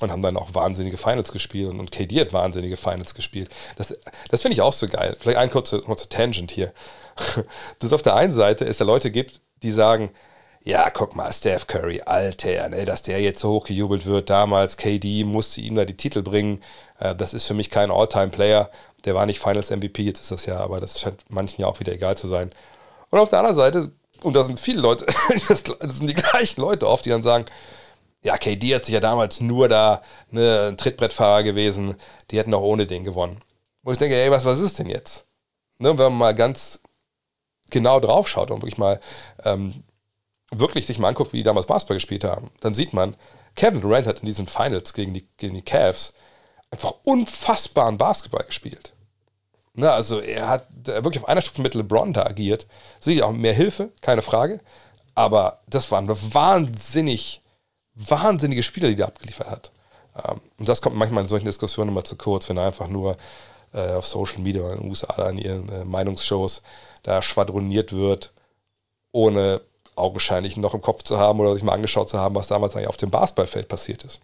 [0.00, 1.70] und haben dann auch wahnsinnige Finals gespielt.
[1.70, 3.50] Und KD hat wahnsinnige Finals gespielt.
[3.76, 3.94] Das,
[4.30, 5.16] das finde ich auch so geil.
[5.20, 6.72] Vielleicht ein kurzer, kurzer Tangent hier.
[7.78, 10.10] Dass auf der einen Seite es ja Leute gibt, die sagen,
[10.64, 14.30] ja, guck mal, Steph Curry, Alter, ne, dass der jetzt so hochgejubelt wird.
[14.30, 16.60] Damals, KD musste ihm da die Titel bringen.
[17.00, 18.70] Äh, das ist für mich kein All-Time-Player.
[19.04, 21.80] Der war nicht Finals MVP, jetzt ist das ja, aber das scheint manchen ja auch
[21.80, 22.52] wieder egal zu sein.
[23.10, 23.90] Und auf der anderen Seite,
[24.24, 25.06] und da sind viele Leute,
[25.48, 25.64] das
[25.98, 27.46] sind die gleichen Leute oft, die dann sagen,
[28.22, 31.96] ja, KD hat sich ja damals nur da ne, ein Trittbrettfahrer gewesen,
[32.30, 33.40] die hätten auch ohne den gewonnen.
[33.82, 35.26] Wo ich denke, ey, was, was ist denn jetzt?
[35.78, 36.80] Ne, wenn man mal ganz
[37.70, 39.00] genau drauf schaut und wirklich mal
[39.44, 39.82] ähm,
[40.52, 43.16] wirklich sich mal anguckt, wie die damals Basketball gespielt haben, dann sieht man,
[43.56, 46.14] Kevin Durant hat in diesen Finals gegen die, gegen die Cavs
[46.70, 48.94] einfach unfassbaren Basketball gespielt.
[49.74, 52.66] Ne, also er hat wirklich auf einer Stufe mit LeBron da agiert.
[53.00, 54.60] Sicher auch mehr Hilfe, keine Frage.
[55.14, 57.40] Aber das waren wahnsinnig,
[57.94, 59.72] wahnsinnige Spieler, die er abgeliefert hat.
[60.24, 63.16] Ähm, und das kommt manchmal in solchen Diskussionen immer zu kurz, wenn er einfach nur
[63.72, 66.62] äh, auf Social Media in den USA in ihren äh, Meinungsshows
[67.02, 68.32] da schwadroniert wird,
[69.12, 69.62] ohne
[69.96, 72.88] augenscheinlich noch im Kopf zu haben oder sich mal angeschaut zu haben, was damals eigentlich
[72.88, 74.20] auf dem Basketballfeld passiert ist.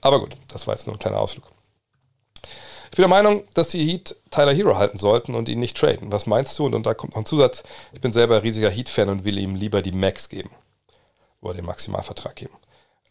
[0.00, 1.44] Aber gut, das war jetzt nur ein kleiner Ausflug.
[2.90, 6.12] Ich bin der Meinung, dass die Heat Tyler Hero halten sollten und ihn nicht traden.
[6.12, 6.66] Was meinst du?
[6.66, 7.62] Und, und da kommt noch ein Zusatz.
[7.92, 10.50] Ich bin selber riesiger Heat-Fan und will ihm lieber die Max geben.
[11.40, 12.54] Oder den Maximalvertrag geben.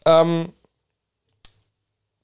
[0.06, 0.54] Ähm,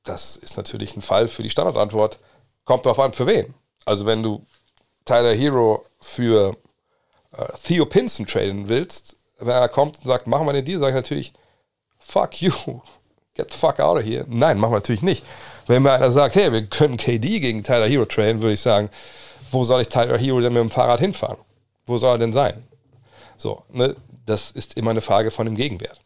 [0.03, 2.17] das ist natürlich ein Fall für die Standardantwort.
[2.65, 3.53] Kommt drauf an, für wen.
[3.85, 4.45] Also wenn du
[5.05, 6.55] Tyler Hero für
[7.33, 10.91] äh, Theo Pinson traden willst, wenn er kommt und sagt, machen wir den Deal, sage
[10.91, 11.33] ich natürlich,
[11.99, 12.51] fuck you,
[13.35, 14.25] get the fuck out of here.
[14.27, 15.25] Nein, machen wir natürlich nicht.
[15.67, 18.89] Wenn mir einer sagt, hey, wir können KD gegen Tyler Hero traden, würde ich sagen,
[19.51, 21.37] wo soll ich Tyler Hero denn mit dem Fahrrad hinfahren?
[21.85, 22.65] Wo soll er denn sein?
[23.37, 26.01] So, ne, das ist immer eine Frage von dem Gegenwert.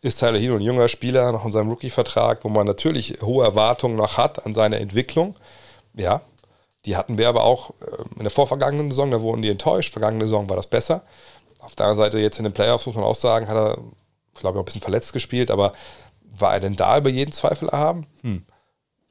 [0.00, 3.96] Ist Tyler Hero ein junger Spieler noch in seinem Rookie-Vertrag, wo man natürlich hohe Erwartungen
[3.96, 5.36] noch hat an seine Entwicklung?
[5.94, 6.20] Ja,
[6.84, 9.92] die hatten wir aber auch äh, in der vorvergangenen Saison, da wurden die enttäuscht.
[9.92, 11.02] Vergangene Saison war das besser.
[11.60, 13.78] Auf der anderen Seite, jetzt in den Playoffs muss man auch sagen, hat er,
[14.34, 15.72] glaube ich, auch ein bisschen verletzt gespielt, aber
[16.38, 18.06] war er denn da über jeden Zweifel erhaben?
[18.22, 18.44] Hm.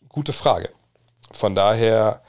[0.09, 0.69] Gute Frage.
[1.31, 2.21] Von daher,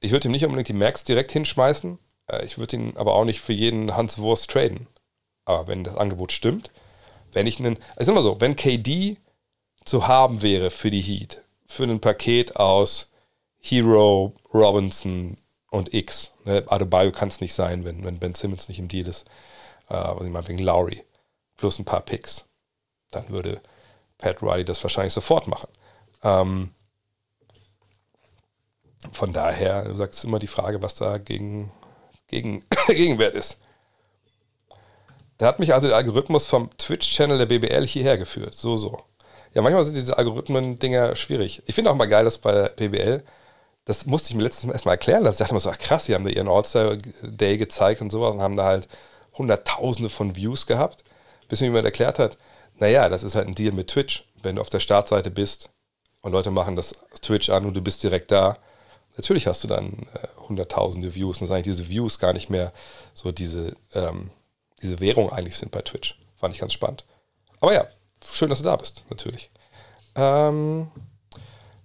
[0.00, 1.98] ich würde ihm nicht unbedingt die Max direkt hinschmeißen.
[2.28, 4.86] Äh, ich würde ihn aber auch nicht für jeden Hans Wurst traden.
[5.44, 6.70] Aber wenn das Angebot stimmt,
[7.32, 9.18] wenn ich einen, also immer so, wenn KD
[9.84, 13.10] zu haben wäre für die Heat, für ein Paket aus
[13.58, 15.36] Hero, Robinson
[15.70, 16.32] und X.
[16.44, 16.64] Ne?
[16.68, 19.26] Adebayo kann es nicht sein, wenn, wenn Ben Simmons nicht im Deal ist.
[19.88, 21.02] Äh, was ich meine, wegen Lowry.
[21.56, 22.44] Plus ein paar Picks.
[23.10, 23.60] Dann würde
[24.24, 25.68] Pat Riley das wahrscheinlich sofort machen.
[26.22, 26.70] Ähm,
[29.12, 31.70] von daher, du sagst immer die Frage, was da gegen,
[32.28, 33.58] gegen Gegenwert ist.
[35.36, 38.54] Da hat mich also der Algorithmus vom Twitch-Channel der BBL hierher geführt.
[38.54, 39.02] So, so.
[39.52, 41.62] Ja, manchmal sind diese Algorithmen-Dinger schwierig.
[41.66, 43.22] Ich finde auch mal geil, dass bei BBL
[43.84, 45.34] das musste ich mir letztes Mal erstmal erklären lassen.
[45.34, 48.40] Ich dachte immer so, ach krass, die haben da ihren All-Star-Day gezeigt und sowas und
[48.40, 48.88] haben da halt
[49.36, 51.04] Hunderttausende von Views gehabt,
[51.48, 52.38] bis mir jemand erklärt hat,
[52.78, 54.24] naja, das ist halt ein Deal mit Twitch.
[54.42, 55.70] Wenn du auf der Startseite bist
[56.22, 58.58] und Leute machen das Twitch an und du bist direkt da,
[59.16, 62.72] natürlich hast du dann äh, hunderttausende Views und dass eigentlich diese Views gar nicht mehr
[63.14, 64.30] so diese, ähm,
[64.82, 66.18] diese Währung eigentlich sind bei Twitch.
[66.36, 67.04] Fand ich ganz spannend.
[67.60, 67.86] Aber ja,
[68.30, 69.50] schön, dass du da bist, natürlich.
[70.14, 70.88] Ähm,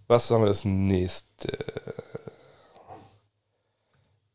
[0.07, 1.57] was haben wir das nächste?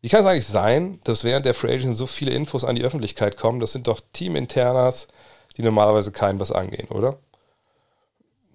[0.00, 2.84] Wie kann es eigentlich sein, dass während der Free Agent so viele Infos an die
[2.84, 3.58] Öffentlichkeit kommen?
[3.58, 5.08] Das sind doch Teaminternas,
[5.56, 7.18] die normalerweise keinen was angehen, oder?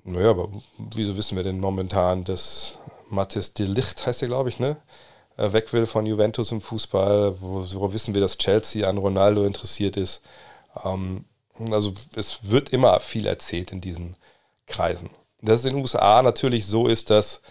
[0.03, 4.59] Naja, aber wieso wissen wir denn momentan, dass Mathis de Licht heißt er, glaube ich,
[4.59, 4.77] ne?
[5.37, 7.39] Äh, weg will von Juventus im Fußball.
[7.39, 10.23] Wo, wo, wissen wir, dass Chelsea an Ronaldo interessiert ist?
[10.83, 11.25] Ähm,
[11.71, 14.15] also es wird immer viel erzählt in diesen
[14.67, 15.09] Kreisen.
[15.41, 17.41] Dass es in den USA natürlich so ist, dass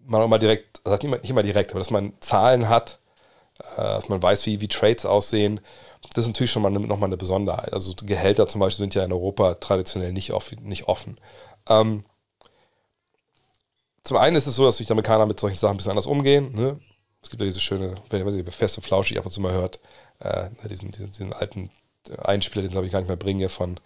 [0.00, 2.98] man auch mal direkt, also nicht immer direkt, aber dass man Zahlen hat,
[3.76, 5.60] äh, dass man weiß, wie, wie Trades aussehen.
[6.14, 7.72] Das ist natürlich schon mal eine, nochmal eine Besonderheit.
[7.72, 11.18] Also Gehälter zum Beispiel sind ja in Europa traditionell nicht, off, nicht offen.
[11.68, 12.04] Ähm,
[14.02, 16.06] zum einen ist es so, dass sich die Amerikaner mit solchen Sachen ein bisschen anders
[16.06, 16.52] umgehen.
[16.54, 16.80] Ne?
[17.22, 19.52] Es gibt ja diese schöne, wenn man sie fest und flauschig ab und zu mal
[19.52, 19.78] hört,
[20.20, 21.70] äh, diesen, diesen, diesen, alten
[22.18, 23.78] Einspieler, den ich gar nicht mehr bringe, von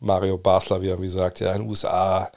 [0.00, 2.32] Mario Basler, wie er wie sagt, ja, in den USA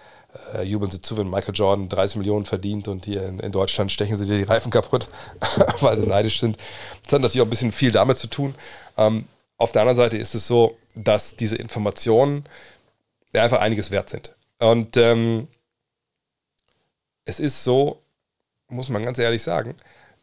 [0.53, 3.91] äh, jubeln sie zu, wenn Michael Jordan 30 Millionen verdient und hier in, in Deutschland
[3.91, 5.09] stechen sie dir die Reifen kaputt,
[5.79, 6.57] weil sie neidisch sind.
[7.03, 8.55] Das hat natürlich auch ein bisschen viel damit zu tun.
[8.97, 9.25] Ähm,
[9.57, 12.45] auf der anderen Seite ist es so, dass diese Informationen
[13.33, 14.35] einfach einiges wert sind.
[14.59, 15.47] Und ähm,
[17.25, 18.01] es ist so,
[18.69, 19.75] muss man ganz ehrlich sagen,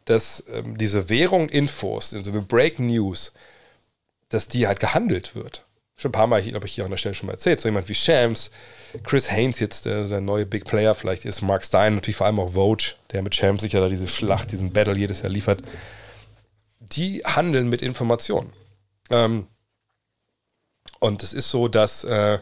[0.05, 3.33] dass ähm, diese Währung Infos, also Break News,
[4.29, 5.63] dass die halt gehandelt wird
[5.95, 7.89] schon ein paar Mal, glaube ich, hier an der Stelle schon mal erzählt, so jemand
[7.89, 8.51] wie Shams,
[9.03, 12.39] Chris Haynes jetzt, der, der neue Big Player vielleicht ist, Mark Stein, natürlich vor allem
[12.39, 15.61] auch Vogue, der mit Shams sicher da diese Schlacht, diesen Battle jedes Jahr liefert,
[16.79, 18.53] die handeln mit Informationen.
[19.09, 19.47] Ähm,
[20.99, 22.39] Und es ist so, dass äh,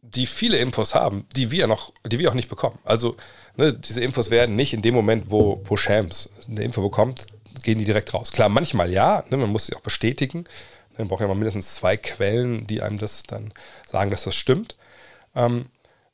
[0.00, 2.78] die viele Infos haben, die wir noch, die wir auch nicht bekommen.
[2.84, 3.16] Also
[3.56, 7.26] ne, diese Infos werden nicht in dem Moment, wo, wo Shams eine Info bekommt,
[7.62, 8.32] gehen die direkt raus.
[8.32, 10.44] Klar, manchmal ja, ne, man muss sie auch bestätigen.
[10.98, 13.52] Man braucht ja mal mindestens zwei Quellen, die einem das dann
[13.86, 14.74] sagen, dass das stimmt.
[15.34, 15.66] Ähm,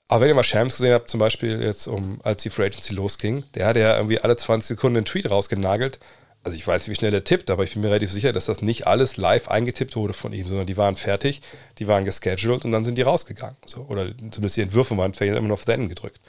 [0.09, 2.94] aber wenn ihr mal Shams gesehen habt, zum Beispiel jetzt, um, als die Free Agency
[2.94, 5.98] losging, der hat ja irgendwie alle 20 Sekunden einen Tweet rausgenagelt.
[6.44, 8.46] Also ich weiß nicht, wie schnell der tippt, aber ich bin mir relativ sicher, dass
[8.46, 11.42] das nicht alles live eingetippt wurde von ihm, sondern die waren fertig,
[11.78, 13.57] die waren gescheduled und dann sind die rausgegangen.
[13.66, 13.83] So.
[13.83, 16.20] Oder zumindest die Entwürfe waren vielleicht immer noch auf Senden gedrückt.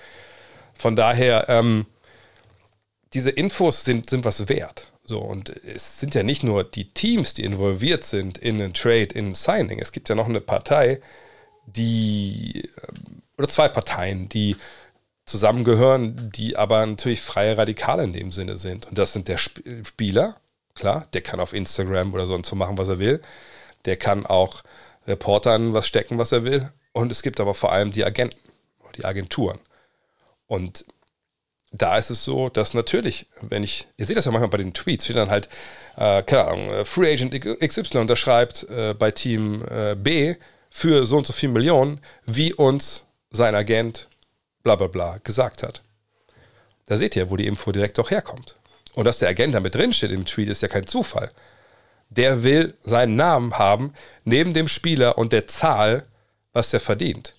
[0.74, 1.86] Von daher, ähm,
[3.14, 4.92] diese Infos sind, sind was wert.
[5.04, 9.08] So, und es sind ja nicht nur die Teams, die involviert sind in einen Trade,
[9.16, 9.80] in ein Signing.
[9.80, 11.00] Es gibt ja noch eine Partei,
[11.76, 14.56] die, ähm, oder zwei Parteien, die
[15.26, 18.88] zusammengehören, die aber natürlich freie Radikale in dem Sinne sind.
[18.88, 20.36] Und das sind der Sp Spieler,
[20.76, 23.22] klar, der kann auf Instagram oder sonst so machen, was er will.
[23.86, 24.64] Der kann auch
[25.08, 26.70] Reportern was stecken, was er will.
[26.92, 28.38] Und es gibt aber vor allem die Agenten,
[28.96, 29.60] die Agenturen.
[30.48, 30.86] Und
[31.72, 34.74] da ist es so, dass natürlich, wenn ich, ihr seht das ja manchmal bei den
[34.74, 35.48] Tweets, steht dann halt,
[35.98, 40.36] äh, keine Ahnung, äh, Free Agent XY unterschreibt äh, bei Team äh, B
[40.80, 44.08] für so und so viel Millionen, wie uns sein Agent
[44.64, 45.82] bla bla bla gesagt hat.
[46.86, 48.56] Da seht ihr, wo die Info direkt doch herkommt.
[48.94, 51.32] Und dass der Agent damit drinsteht im Tweet, ist ja kein Zufall.
[52.10, 56.06] Der will seinen Namen haben, neben dem Spieler und der Zahl,
[56.54, 57.34] was er verdient.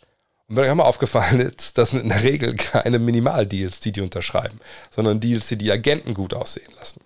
[0.48, 4.60] Und mir mal aufgefallen ist, das sind in der Regel keine Minimaldeals, die die unterschreiben,
[4.90, 7.00] sondern Deals, die die Agenten gut aussehen lassen.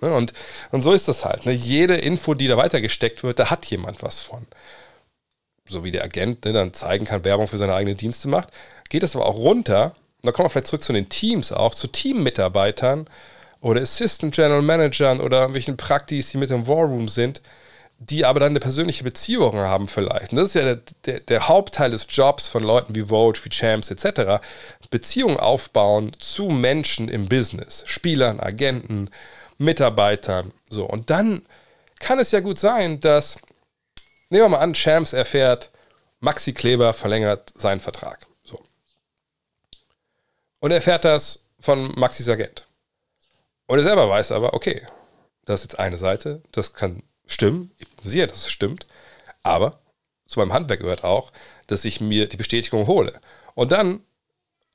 [0.00, 0.32] Ne, und,
[0.72, 1.46] und so ist das halt.
[1.46, 1.52] Ne?
[1.52, 4.44] Jede Info, die da weitergesteckt wird, da hat jemand was von.
[5.68, 8.50] So wie der Agent ne, dann zeigen kann, Werbung für seine eigenen Dienste macht,
[8.88, 9.94] geht es aber auch runter.
[10.22, 13.06] Und da kommen wir vielleicht zurück zu den Teams auch, zu Teammitarbeitern
[13.60, 17.40] oder Assistant General Managern oder irgendwelchen Praktis, die mit im Warroom sind
[17.98, 20.32] die aber dann eine persönliche Beziehung haben vielleicht.
[20.32, 23.48] Und das ist ja der, der, der, Hauptteil des Jobs von Leuten wie Vogue, wie
[23.48, 24.40] Champs etc.
[24.90, 29.10] Beziehungen aufbauen zu Menschen im Business, Spielern, Agenten,
[29.58, 30.52] Mitarbeitern.
[30.68, 30.84] So.
[30.84, 31.42] Und dann
[31.98, 33.40] kann es ja gut sein, dass,
[34.30, 35.70] nehmen wir mal an, Champs erfährt,
[36.20, 38.26] Maxi Kleber verlängert seinen Vertrag.
[38.42, 38.60] So.
[40.60, 42.66] Und er erfährt das von Maxis Agent.
[43.66, 44.86] Und er selber weiß aber, okay,
[45.44, 47.72] das ist jetzt eine Seite, das kann stimmen.
[47.78, 48.86] Ich sehe, dass es stimmt.
[49.42, 49.80] Aber
[50.26, 51.32] zu meinem Handwerk gehört auch,
[51.66, 53.20] dass ich mir die Bestätigung hole.
[53.54, 54.00] Und dann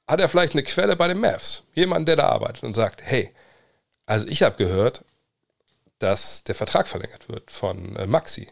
[0.08, 1.64] hat er vielleicht eine Quelle bei den Mavs.
[1.74, 3.34] Jemand, der da arbeitet und sagt, hey,
[4.06, 5.04] also ich habe gehört,
[6.00, 8.50] dass der Vertrag verlängert wird von äh, Maxi.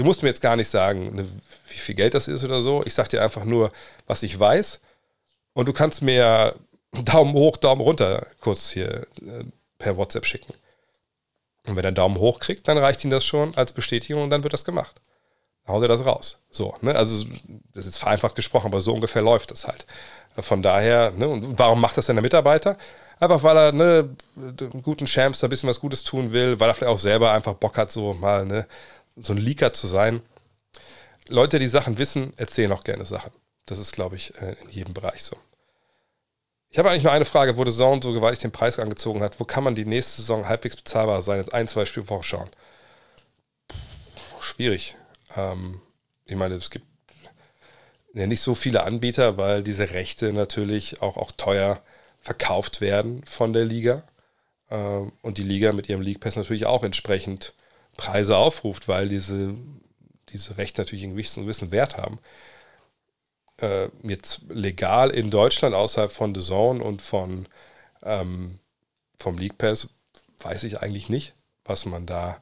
[0.00, 1.28] Du musst mir jetzt gar nicht sagen, ne,
[1.68, 2.82] wie viel Geld das ist oder so.
[2.86, 3.70] Ich sage dir einfach nur,
[4.06, 4.80] was ich weiß.
[5.52, 6.54] Und du kannst mir
[7.04, 9.44] Daumen hoch, Daumen runter kurz hier äh,
[9.76, 10.54] per WhatsApp schicken.
[11.68, 14.30] Und wenn er einen Daumen hoch kriegt, dann reicht ihm das schon als Bestätigung und
[14.30, 15.02] dann wird das gemacht.
[15.66, 16.38] Dann haut er das raus.
[16.48, 16.94] So, ne?
[16.94, 17.26] Also,
[17.74, 19.84] das ist vereinfacht gesprochen, aber so ungefähr läuft das halt.
[20.38, 21.28] Von daher, ne?
[21.28, 22.78] Und warum macht das denn der Mitarbeiter?
[23.18, 26.70] Einfach weil er ne, einen guten Champs da ein bisschen was Gutes tun will, weil
[26.70, 28.66] er vielleicht auch selber einfach Bock hat, so mal ne,
[29.16, 30.22] so ein Leaker zu sein.
[31.28, 33.32] Leute, die Sachen wissen, erzählen auch gerne Sachen.
[33.66, 35.36] Das ist, glaube ich, äh, in jedem Bereich so.
[36.70, 39.40] Ich habe eigentlich nur eine Frage, wo der Saison so gewaltig den Preis angezogen hat.
[39.40, 41.38] Wo kann man die nächste Saison halbwegs bezahlbar sein?
[41.38, 42.48] Jetzt ein, zwei Spiele vorschauen.
[44.40, 44.96] Schwierig.
[45.36, 45.80] Ähm,
[46.26, 46.86] ich meine, es gibt
[48.14, 51.82] ja nicht so viele Anbieter, weil diese Rechte natürlich auch, auch teuer
[52.20, 54.04] verkauft werden von der Liga.
[54.70, 57.52] Ähm, und die Liga mit ihrem League Pass natürlich auch entsprechend
[58.00, 59.54] Preise aufruft, weil diese,
[60.30, 62.18] diese Rechte natürlich einen gewissen, gewissen Wert haben
[63.62, 67.46] äh, jetzt legal in Deutschland außerhalb von The Zone und von
[68.02, 68.58] ähm,
[69.18, 69.90] vom League Pass
[70.38, 71.34] weiß ich eigentlich nicht,
[71.64, 72.40] was man da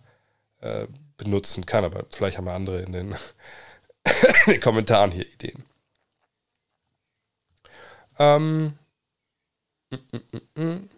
[0.60, 3.12] äh, benutzen kann, aber vielleicht haben wir andere in den,
[4.46, 5.64] in den Kommentaren hier Ideen.
[8.18, 8.78] Ähm,
[9.90, 9.96] mm,
[10.56, 10.90] mm, mm,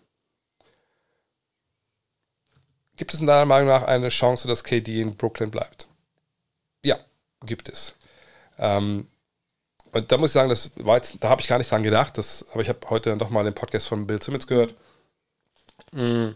[3.00, 5.88] gibt es in deiner Meinung nach eine Chance, dass KD in Brooklyn bleibt?
[6.84, 6.98] Ja,
[7.46, 7.94] gibt es.
[8.58, 9.08] Ähm,
[9.92, 12.44] und da muss ich sagen, das jetzt, da habe ich gar nicht dran gedacht, das,
[12.52, 14.74] aber ich habe heute dann doch mal den Podcast von Bill Simmons gehört.
[15.92, 16.32] Mm.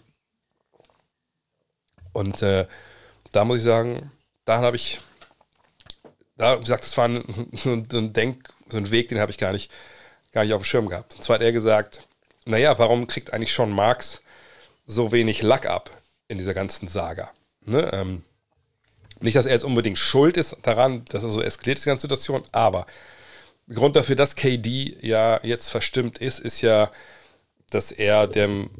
[2.14, 2.66] Und äh,
[3.30, 4.10] da muss ich sagen,
[4.46, 5.00] da habe ich,
[6.38, 9.36] da wie gesagt, das war ein, so ein Denk, so ein Weg, den habe ich
[9.36, 9.70] gar nicht,
[10.32, 11.16] gar nicht auf dem Schirm gehabt.
[11.16, 12.06] Und zwar hat er gesagt,
[12.46, 14.22] naja, warum kriegt eigentlich Sean Marks
[14.86, 15.90] so wenig Lack ab
[16.34, 17.30] in dieser ganzen Saga?
[17.64, 17.90] Ne?
[17.92, 18.22] Ähm,
[19.20, 22.02] nicht, dass er jetzt unbedingt schuld ist daran, dass er so eskaliert ist, die ganze
[22.02, 22.86] Situation, aber
[23.72, 26.90] Grund dafür, dass KD ja jetzt verstimmt ist, ist ja,
[27.70, 28.70] dass er dem,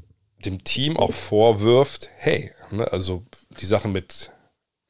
[0.44, 3.24] dem Team auch vorwirft, hey, ne, also
[3.60, 4.30] die Sache mit,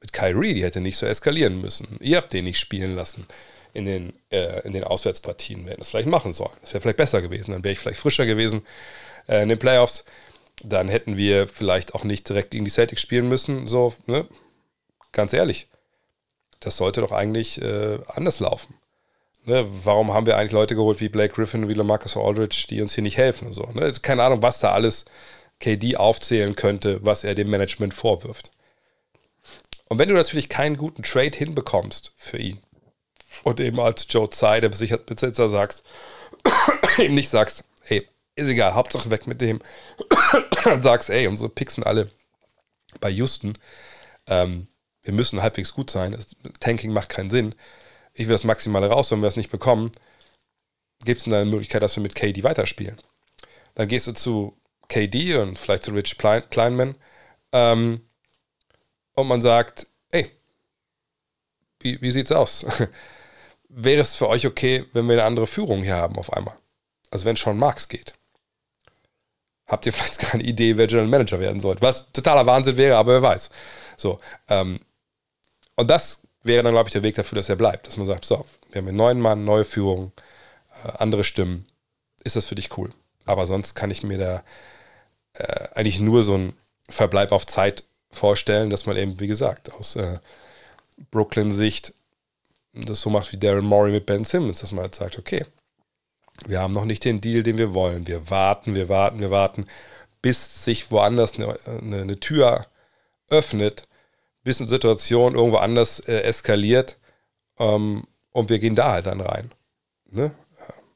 [0.00, 1.98] mit Kyrie, die hätte nicht so eskalieren müssen.
[2.00, 3.27] Ihr habt den nicht spielen lassen
[3.72, 5.64] in den, äh, in den Auswärtspartien.
[5.64, 6.57] Wir hätten das vielleicht machen sollen.
[6.62, 7.53] Das wäre vielleicht besser gewesen.
[7.53, 8.66] Dann wäre ich vielleicht frischer gewesen
[9.29, 10.05] äh, in den Playoffs.
[10.64, 13.66] Dann hätten wir vielleicht auch nicht direkt gegen die Celtics spielen müssen.
[13.66, 14.27] So, ne?
[15.12, 15.68] Ganz ehrlich.
[16.61, 18.74] Das sollte doch eigentlich äh, anders laufen.
[19.44, 19.66] Ne?
[19.85, 23.03] Warum haben wir eigentlich Leute geholt wie Blake Griffin, wie Lamarcus Aldridge, die uns hier
[23.03, 23.68] nicht helfen und so?
[23.74, 23.83] Ne?
[23.83, 25.05] Also keine Ahnung, was da alles
[25.61, 28.50] KD aufzählen könnte, was er dem Management vorwirft.
[29.88, 32.59] Und wenn du natürlich keinen guten Trade hinbekommst für ihn
[33.42, 35.85] und eben als Joe Tsai, der Besitzer, sagst,
[36.98, 37.64] ihm nicht sagst,
[38.37, 39.61] ist egal, Hauptsache weg mit dem,
[40.79, 42.11] sagst, ey, unsere Picks sind alle
[43.01, 43.57] bei Houston,
[44.27, 44.68] ähm,
[45.03, 46.29] wir müssen halbwegs gut sein, das,
[46.61, 47.55] Tanking macht keinen Sinn,
[48.12, 49.92] ich will das Maximale raus, wenn wir es nicht bekommen,
[51.05, 53.01] gibt es dann eine Möglichkeit, dass wir mit KD weiterspielen.
[53.75, 54.57] Dann gehst du zu
[54.88, 56.97] KD und vielleicht zu Rich Kleinman
[57.53, 58.01] ähm,
[59.14, 60.31] und man sagt, ey,
[61.81, 62.64] wie, wie sieht's aus?
[63.68, 66.57] Wäre es für euch okay, wenn wir eine andere Führung hier haben auf einmal?
[67.11, 68.14] Also wenn schon Marx geht.
[69.74, 71.82] Habt ihr vielleicht keine Idee, wer General Manager werden sollte?
[71.82, 73.50] Was totaler Wahnsinn wäre, aber wer weiß.
[73.96, 74.78] So, ähm,
[75.74, 77.88] und das wäre dann, glaube ich, der Weg dafür, dass er bleibt.
[77.88, 80.12] Dass man sagt, so, wir haben einen neuen Mann, neue Führung,
[80.84, 81.66] äh, andere Stimmen.
[82.22, 82.92] Ist das für dich cool?
[83.24, 84.44] Aber sonst kann ich mir da
[85.32, 86.52] äh, eigentlich nur so ein
[86.88, 87.82] Verbleib auf Zeit
[88.12, 90.20] vorstellen, dass man eben, wie gesagt, aus äh,
[91.10, 91.94] Brooklyn-Sicht
[92.74, 95.44] das so macht wie Darren Morey mit Ben Simmons, dass man halt sagt, okay,
[96.47, 98.07] wir haben noch nicht den Deal, den wir wollen.
[98.07, 99.66] Wir warten, wir warten, wir warten,
[100.20, 102.66] bis sich woanders eine, eine, eine Tür
[103.29, 103.87] öffnet,
[104.42, 106.99] bis eine Situation irgendwo anders äh, eskaliert
[107.59, 109.53] ähm, und wir gehen da halt dann rein.
[110.11, 110.33] Ne?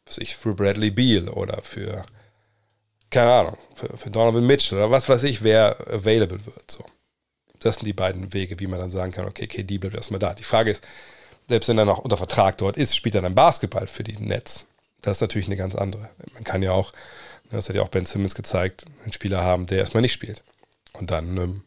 [0.06, 2.04] Was ich für Bradley Beal oder für,
[3.10, 6.70] keine Ahnung, für, für Donovan Mitchell oder was weiß ich, wer available wird.
[6.70, 6.84] So.
[7.60, 10.34] Das sind die beiden Wege, wie man dann sagen kann, okay, KD bleibt erstmal da.
[10.34, 10.84] Die Frage ist,
[11.48, 14.66] selbst wenn er noch unter Vertrag dort ist, spielt er dann Basketball für die Nets.
[15.02, 16.10] Das ist natürlich eine ganz andere.
[16.34, 16.92] Man kann ja auch,
[17.50, 20.42] das hat ja auch Ben Simmons gezeigt, einen Spieler haben, der erstmal nicht spielt.
[20.92, 21.64] Und dann ähm,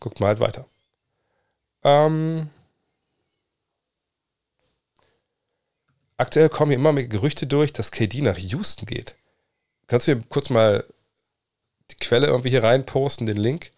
[0.00, 0.66] guckt man halt weiter.
[1.84, 2.50] Ähm,
[6.16, 9.14] aktuell kommen hier immer mehr Gerüchte durch, dass KD nach Houston geht.
[9.86, 10.84] Kannst du mir kurz mal
[11.90, 13.70] die Quelle irgendwie hier reinposten, den Link?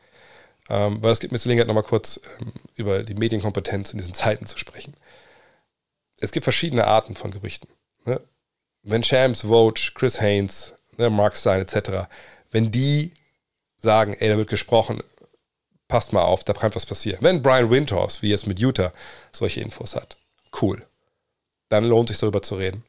[0.71, 4.47] Ähm, weil es gibt mir Gelegenheit, nochmal kurz ähm, über die Medienkompetenz in diesen Zeiten
[4.47, 4.95] zu sprechen.
[6.19, 7.69] Es gibt verschiedene Arten von Gerüchten.
[8.05, 8.21] Ne?
[8.89, 12.07] Wenn Shams, Vogue, Chris Haynes, ne, Mark Stein etc.,
[12.51, 13.13] wenn die
[13.79, 15.03] sagen, ey, da wird gesprochen,
[15.89, 17.19] passt mal auf, da kann was passieren.
[17.23, 18.93] Wenn Brian Windhorst, wie jetzt mit Utah,
[19.33, 20.17] solche Infos hat,
[20.61, 20.87] cool.
[21.69, 22.85] Dann lohnt sich darüber zu reden.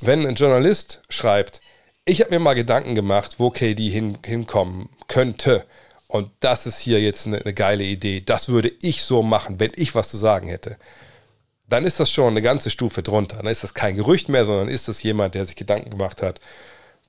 [0.00, 1.60] Wenn ein Journalist schreibt,
[2.04, 5.64] ich habe mir mal Gedanken gemacht, wo KD hin, hinkommen könnte,
[6.08, 9.72] und das ist hier jetzt eine, eine geile Idee, das würde ich so machen, wenn
[9.74, 10.78] ich was zu sagen hätte,
[11.68, 13.38] dann ist das schon eine ganze Stufe drunter.
[13.38, 16.40] Dann ist das kein Gerücht mehr, sondern ist das jemand, der sich Gedanken gemacht hat,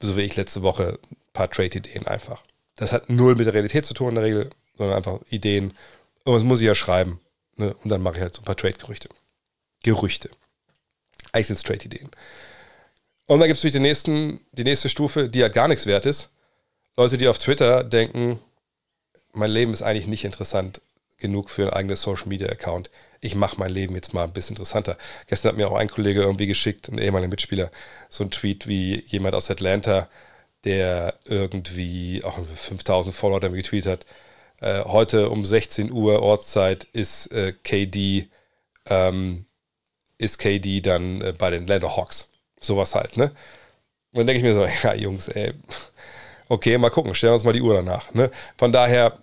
[0.01, 2.43] so wie ich letzte Woche, ein paar Trade-Ideen einfach.
[2.75, 5.75] Das hat null mit der Realität zu tun in der Regel, sondern einfach Ideen.
[6.25, 7.19] Irgendwas muss ich ja schreiben.
[7.55, 7.75] Ne?
[7.83, 9.09] Und dann mache ich halt so ein paar Trade-Gerüchte.
[9.83, 10.29] Gerüchte.
[11.31, 12.09] Eigentlich sind es Trade-Ideen.
[13.25, 16.05] Und dann gibt es natürlich den nächsten, die nächste Stufe, die halt gar nichts wert
[16.05, 16.29] ist.
[16.95, 18.39] Leute, die auf Twitter denken,
[19.33, 20.81] mein Leben ist eigentlich nicht interessant
[21.17, 22.89] genug für ein eigenes Social Media Account.
[23.19, 24.97] Ich mache mein Leben jetzt mal ein bisschen interessanter.
[25.27, 27.71] Gestern hat mir auch ein Kollege irgendwie geschickt, ein ehemaliger Mitspieler,
[28.09, 30.07] so ein Tweet wie jemand aus Atlanta,
[30.63, 34.05] der irgendwie auch 5000 Follower damit getweetet hat.
[34.59, 38.27] Äh, heute um 16 Uhr Ortszeit ist äh, KD
[38.89, 39.45] ähm,
[40.17, 42.31] ist KD dann äh, bei den Atlanta Hawks.
[42.59, 43.31] Sowas halt, ne?
[44.11, 45.53] Und dann denke ich mir so, ja, Jungs, ey,
[46.49, 48.13] okay, mal gucken, stellen wir uns mal die Uhr danach.
[48.13, 48.31] Ne?
[48.57, 49.19] Von daher,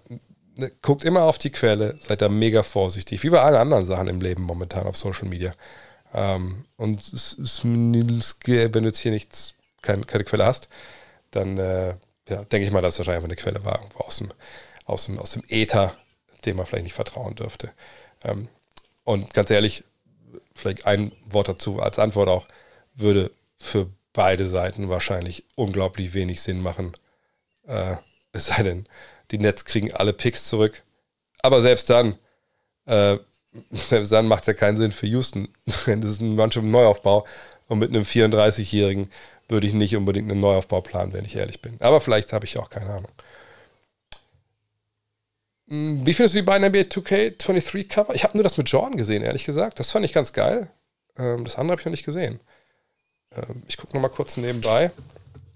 [0.57, 4.09] ne, guckt immer auf die Quelle, seid da mega vorsichtig, wie bei allen anderen Sachen
[4.09, 5.55] im Leben momentan auf Social Media.
[6.13, 7.01] Ähm, und
[7.65, 7.93] wenn
[8.73, 10.69] du jetzt hier nichts, kein, keine Quelle hast,
[11.31, 11.95] dann äh,
[12.29, 14.33] ja, denke ich mal, dass es wahrscheinlich eine Quelle war, aus dem,
[14.85, 15.97] aus dem, aus dem Äther,
[16.45, 17.73] dem man vielleicht nicht vertrauen dürfte.
[18.23, 18.49] Ähm,
[19.05, 19.85] und ganz ehrlich,
[20.55, 22.47] vielleicht ein Wort dazu als Antwort auch,
[22.95, 26.93] würde für beide Seiten wahrscheinlich unglaublich wenig Sinn machen,
[27.67, 27.97] äh,
[28.33, 28.87] es sei denn,
[29.37, 30.83] die Nets kriegen alle Picks zurück.
[31.43, 32.19] Aber selbst dann,
[32.87, 33.19] äh,
[33.71, 35.49] selbst dann macht es ja keinen Sinn für Houston.
[35.67, 37.27] das ist ein manchmal Neuaufbau.
[37.69, 39.11] Und mit einem 34-Jährigen
[39.49, 41.77] würde ich nicht unbedingt einen Neuaufbau planen, wenn ich ehrlich bin.
[41.81, 43.11] Aber vielleicht habe ich auch keine Ahnung.
[45.69, 48.15] Hm, wie findest du die beiden NBA 2K23 Cover?
[48.15, 49.81] Ich habe nur das mit Jordan gesehen, ehrlich gesagt.
[49.81, 50.69] Das fand ich ganz geil.
[51.19, 52.41] Ähm, das andere habe ich noch nicht gesehen.
[53.35, 54.91] Ähm, ich gucke nochmal kurz nebenbei,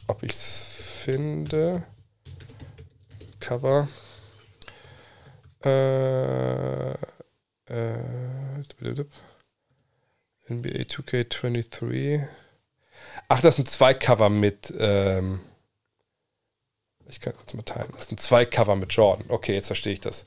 [0.06, 1.84] ob ich es finde.
[3.40, 3.88] Cover.
[5.64, 6.92] Äh,
[7.70, 7.98] Äh,
[10.48, 12.26] NBA 2K23.
[13.28, 14.72] Ach, das sind zwei Cover mit.
[14.78, 15.40] Ähm,
[17.06, 17.92] ich kann kurz mal teilen.
[17.96, 19.26] Das sind zwei Cover mit Jordan.
[19.28, 20.26] Okay, jetzt verstehe ich das.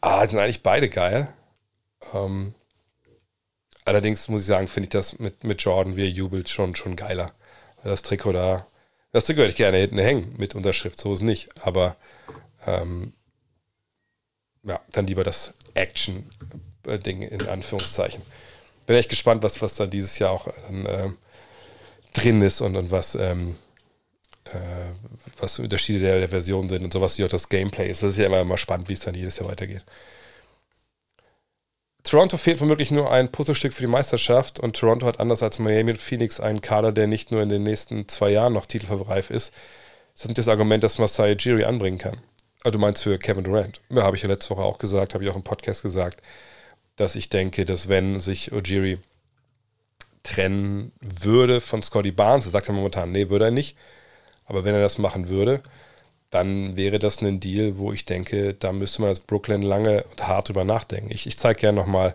[0.00, 1.32] Ah, sind eigentlich beide geil.
[2.14, 2.54] Ähm,
[3.84, 6.96] allerdings muss ich sagen, finde ich das mit, mit Jordan, wie er jubelt, schon, schon
[6.96, 7.32] geiler.
[7.84, 8.66] Das Trikot da.
[9.12, 11.48] Das Trikot hätte ich gerne hinten hängen mit Unterschrift, so ist nicht.
[11.64, 11.96] Aber
[12.66, 13.12] ähm,
[14.64, 18.22] ja, dann lieber das Action-Ding in Anführungszeichen.
[18.86, 21.10] Bin echt gespannt, was, was da dieses Jahr auch äh,
[22.12, 23.56] drin ist und, und was, ähm,
[24.44, 24.92] äh,
[25.38, 28.02] was Unterschiede der, der Version sind und sowas, wie auch das Gameplay ist.
[28.02, 29.84] Das ist ja immer, immer spannend, wie es dann jedes Jahr weitergeht.
[32.08, 35.90] Toronto fehlt womöglich nur ein Puzzlestück für die Meisterschaft und Toronto hat anders als Miami
[35.90, 39.52] und Phoenix einen Kader, der nicht nur in den nächsten zwei Jahren noch titelreif ist.
[40.14, 42.16] Das ist das Argument, das Masai Jiri anbringen kann.
[42.64, 43.82] Also du meinst für Kevin Durant.
[43.90, 46.22] Ja, habe ich ja letzte Woche auch gesagt, habe ich auch im Podcast gesagt,
[46.96, 48.98] dass ich denke, dass wenn sich Ojiri
[50.22, 53.76] trennen würde von Scotty Barnes, er sagt ja momentan, nee, würde er nicht,
[54.46, 55.62] aber wenn er das machen würde,
[56.30, 60.26] dann wäre das ein Deal, wo ich denke, da müsste man als Brooklyn lange und
[60.26, 61.10] hart drüber nachdenken.
[61.10, 62.14] Ich, ich zeige gerne nochmal,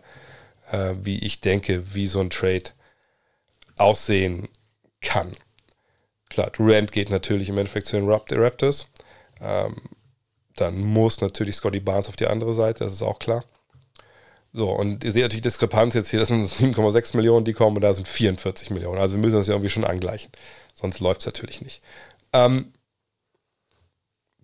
[0.71, 2.71] äh, wie ich denke, wie so ein Trade
[3.77, 4.49] aussehen
[5.01, 5.31] kann.
[6.29, 8.87] Klar, Durant geht natürlich im Endeffekt zu den Raptors.
[9.41, 9.75] Ähm,
[10.55, 13.43] dann muss natürlich Scotty Barnes auf die andere Seite, das ist auch klar.
[14.51, 16.45] So, und ihr seht natürlich Diskrepanz jetzt hier, das sind
[16.75, 18.99] 7,6 Millionen, die kommen und da sind 44 Millionen.
[18.99, 20.31] Also wir müssen das ja irgendwie schon angleichen.
[20.75, 21.81] Sonst läuft es natürlich nicht.
[22.33, 22.72] Ähm,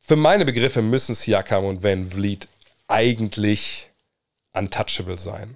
[0.10, 2.48] für meine Begriffe müssen Siakam und Van Vliet
[2.88, 3.92] eigentlich
[4.54, 5.56] untouchable sein.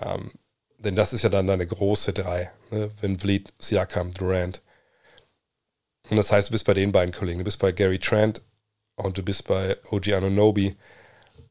[0.00, 0.32] Ähm,
[0.78, 2.50] denn das ist ja dann eine große Drei.
[2.72, 2.90] Ne?
[3.00, 4.62] Van Vliet, Siakam, Durant.
[6.10, 7.38] Und das heißt, du bist bei den beiden Kollegen.
[7.38, 8.40] Du bist bei Gary Trent
[8.96, 10.74] und du bist bei OG Anunobi.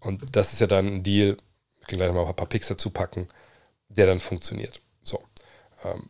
[0.02, 1.38] Und das ist ja dann ein Deal,
[1.80, 3.30] wir können gleich mal ein paar Picks dazu packen,
[3.88, 4.82] der dann funktioniert.
[5.02, 5.24] So.
[5.86, 6.10] Ähm,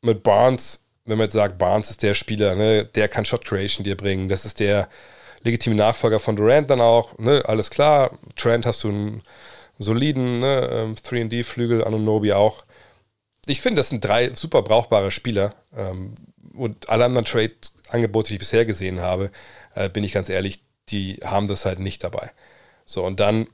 [0.00, 3.84] mit Barnes, wenn man jetzt sagt, Barnes ist der Spieler, ne, der kann Shot Creation
[3.84, 4.88] dir bringen, das ist der
[5.44, 8.18] legitime Nachfolger von Durant dann auch, ne, alles klar.
[8.36, 9.22] Trent hast du einen
[9.78, 12.64] soliden ne, 3D-Flügel, ähm, Anunobi auch.
[13.46, 15.54] Ich finde, das sind drei super brauchbare Spieler.
[15.76, 16.14] Ähm,
[16.54, 19.30] und alle anderen Trade-Angebote, die ich bisher gesehen habe,
[19.74, 22.30] äh, bin ich ganz ehrlich, die haben das halt nicht dabei.
[22.86, 23.46] So, und dann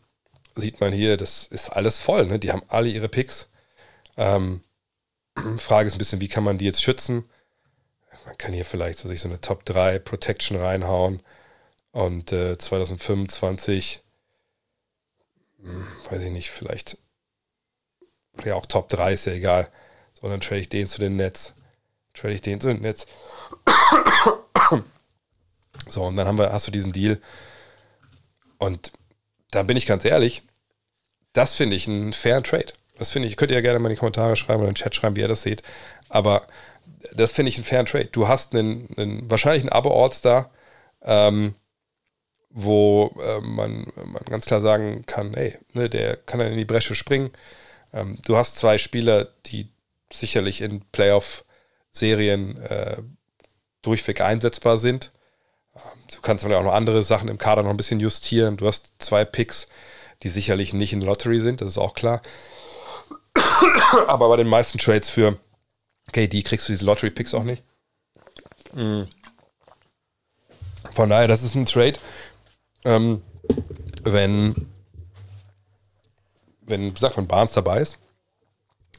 [0.55, 2.39] sieht man hier, das ist alles voll, ne?
[2.39, 3.49] Die haben alle ihre Picks.
[4.17, 4.61] Ähm,
[5.57, 7.29] Frage ist ein bisschen, wie kann man die jetzt schützen?
[8.27, 11.21] Man kann hier vielleicht so sich so eine Top 3 Protection reinhauen.
[11.93, 14.03] Und äh, 2025,
[15.63, 16.99] hm, weiß ich nicht, vielleicht,
[18.45, 19.69] ja auch Top 3 ist ja egal.
[20.21, 21.55] So, dann trade ich den zu den Nets.
[22.15, 23.07] Trade ich den zu den Nets.
[25.91, 27.21] So, und dann haben wir, hast du diesen Deal.
[28.59, 28.93] Und
[29.51, 30.43] da bin ich ganz ehrlich,
[31.33, 32.73] das finde ich einen fairen Trade.
[32.99, 34.83] Das finde ich, könnt ihr ja gerne mal in die Kommentare schreiben oder in den
[34.83, 35.63] Chat schreiben, wie ihr das seht.
[36.09, 36.47] Aber
[37.13, 38.09] das finde ich einen fairen Trade.
[38.13, 40.51] Du hast einen, einen wahrscheinlich einen Abo-All-Star,
[41.03, 41.55] ähm,
[42.51, 46.65] wo äh, man, man ganz klar sagen kann, ey, ne, der kann dann in die
[46.65, 47.31] Bresche springen.
[47.93, 49.69] Ähm, du hast zwei Spieler, die
[50.13, 53.03] sicherlich in Playoff-Serien äh,
[53.83, 55.13] durchweg einsetzbar sind.
[55.77, 58.57] Ähm, du kannst dann auch noch andere Sachen im Kader noch ein bisschen justieren.
[58.57, 59.69] Du hast zwei Picks,
[60.23, 62.21] die sicherlich nicht in der Lottery sind, das ist auch klar.
[64.09, 65.39] Aber bei den meisten Trades für
[66.13, 67.63] KD kriegst du diese Lottery-Picks auch nicht.
[68.75, 69.07] Mhm.
[70.93, 71.99] Von daher, das ist ein Trade,
[72.85, 73.23] ähm,
[74.05, 74.67] wenn,
[76.63, 77.99] wenn, sagt man, Barnes dabei ist,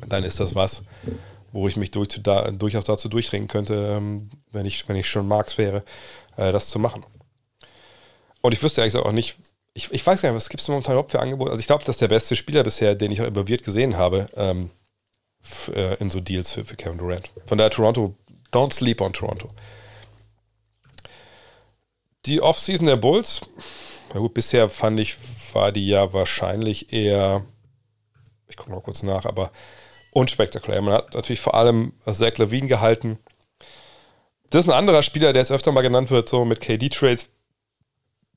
[0.08, 0.84] dann ist das was,
[1.52, 5.28] wo ich mich durch, da, durchaus dazu durchdringen könnte, ähm, wenn, ich, wenn ich schon
[5.28, 5.84] Marx wäre,
[6.38, 7.06] äh, das zu machen.
[8.42, 9.38] Und ich wüsste eigentlich auch nicht,
[9.74, 11.52] ich, ich weiß gar nicht, was gibt es momentan überhaupt für Angebote?
[11.52, 14.70] Also ich glaube, das ist der beste Spieler bisher, den ich involviert gesehen habe ähm,
[15.74, 17.30] äh, in so Deals für, für Kevin Durant.
[17.46, 18.16] Von daher Toronto,
[18.52, 19.50] don't sleep on Toronto.
[22.26, 23.42] Die Offseason der Bulls,
[24.14, 25.18] na gut, bisher fand ich,
[25.54, 27.46] war die ja wahrscheinlich eher,
[28.48, 29.52] ich gucke noch kurz nach, aber
[30.12, 30.82] unspektakulär.
[30.82, 33.18] Man hat natürlich vor allem Zach Levine gehalten.
[34.50, 37.30] Das ist ein anderer Spieler, der jetzt öfter mal genannt wird, so mit KD-Trades.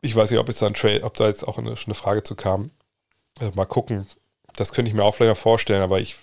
[0.01, 2.37] Ich weiß nicht, ob, jetzt da, Trade, ob da jetzt auch eine, eine Frage zu
[2.37, 2.71] kam.
[3.41, 4.07] Also mal gucken.
[4.55, 6.15] Das könnte ich mir auch vielleicht mal vorstellen, aber ich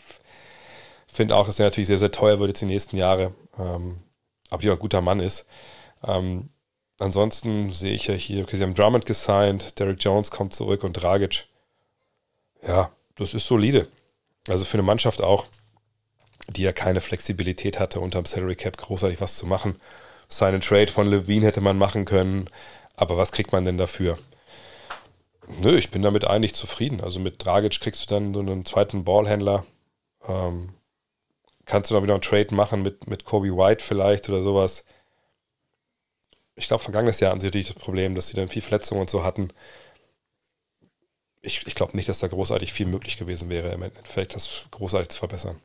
[1.07, 3.33] finde auch, dass er natürlich sehr, sehr teuer wird jetzt die nächsten Jahre.
[3.59, 3.99] Ähm,
[4.49, 5.45] aber auch ein guter Mann ist.
[6.07, 6.49] Ähm,
[7.01, 10.93] ansonsten sehe ich ja hier, okay, sie haben Drummond gesigned, Derek Jones kommt zurück und
[10.93, 11.47] Dragic.
[12.65, 13.87] Ja, das ist solide.
[14.47, 15.45] Also für eine Mannschaft auch,
[16.49, 19.79] die ja keine Flexibilität hatte, unterm Salary Cap großartig was zu machen.
[20.27, 22.49] Sign and Trade von Levine hätte man machen können,
[22.95, 24.17] aber was kriegt man denn dafür?
[25.59, 27.01] Nö, ich bin damit eigentlich zufrieden.
[27.01, 29.65] Also mit Dragic kriegst du dann so einen zweiten Ballhändler.
[30.27, 30.69] Ähm,
[31.65, 34.83] kannst du dann wieder einen Trade machen mit, mit Kobe White vielleicht oder sowas.
[36.55, 39.09] Ich glaube, vergangenes Jahr hatten sie natürlich das Problem, dass sie dann viel Verletzungen und
[39.09, 39.51] so hatten.
[41.41, 45.09] Ich, ich glaube nicht, dass da großartig viel möglich gewesen wäre, im Endeffekt das großartig
[45.09, 45.59] zu verbessern.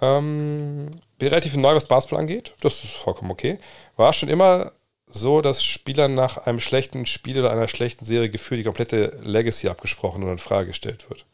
[0.00, 2.54] Ähm, bin relativ neu, was Basketball angeht.
[2.60, 3.58] Das ist vollkommen okay.
[3.96, 4.72] War schon immer
[5.06, 9.68] so, dass Spielern nach einem schlechten Spiel oder einer schlechten Serie gefühlt die komplette Legacy
[9.68, 11.24] abgesprochen und in Frage gestellt wird.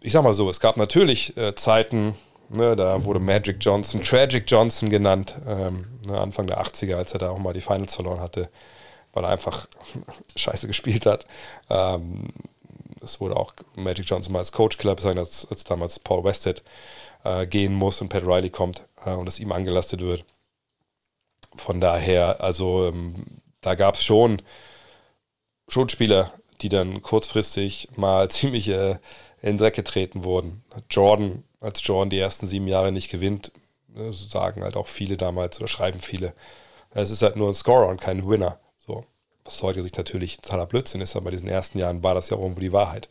[0.00, 2.14] Ich sag mal so, es gab natürlich äh, Zeiten,
[2.52, 7.20] ne, da wurde Magic Johnson, Tragic Johnson genannt, ähm, ne, Anfang der 80er, als er
[7.20, 8.48] da auch mal die Finals verloren hatte,
[9.12, 9.66] weil er einfach
[10.36, 11.24] scheiße gespielt hat.
[11.70, 12.28] Ähm,
[13.02, 16.62] es wurde auch Magic Johnson mal als Coach Killer bezeichnet, als, als damals Paul Westhead
[17.24, 20.24] äh, gehen muss und Pat Riley kommt äh, und es ihm angelastet wird.
[21.56, 23.24] Von daher, also ähm,
[23.60, 24.40] da gab es schon,
[25.68, 28.92] schon Spieler, die dann kurzfristig mal ziemlich äh,
[29.42, 30.64] in den Dreck getreten wurden.
[30.90, 33.52] Jordan, als Jordan die ersten sieben Jahre nicht gewinnt,
[33.88, 36.34] ne, sagen halt auch viele damals oder schreiben viele.
[36.90, 38.58] Es ist halt nur ein Scorer und kein Winner.
[38.78, 39.06] So.
[39.44, 42.36] Was heute sich natürlich totaler Blödsinn ist, aber bei diesen ersten Jahren war das ja
[42.36, 43.08] auch irgendwo die Wahrheit.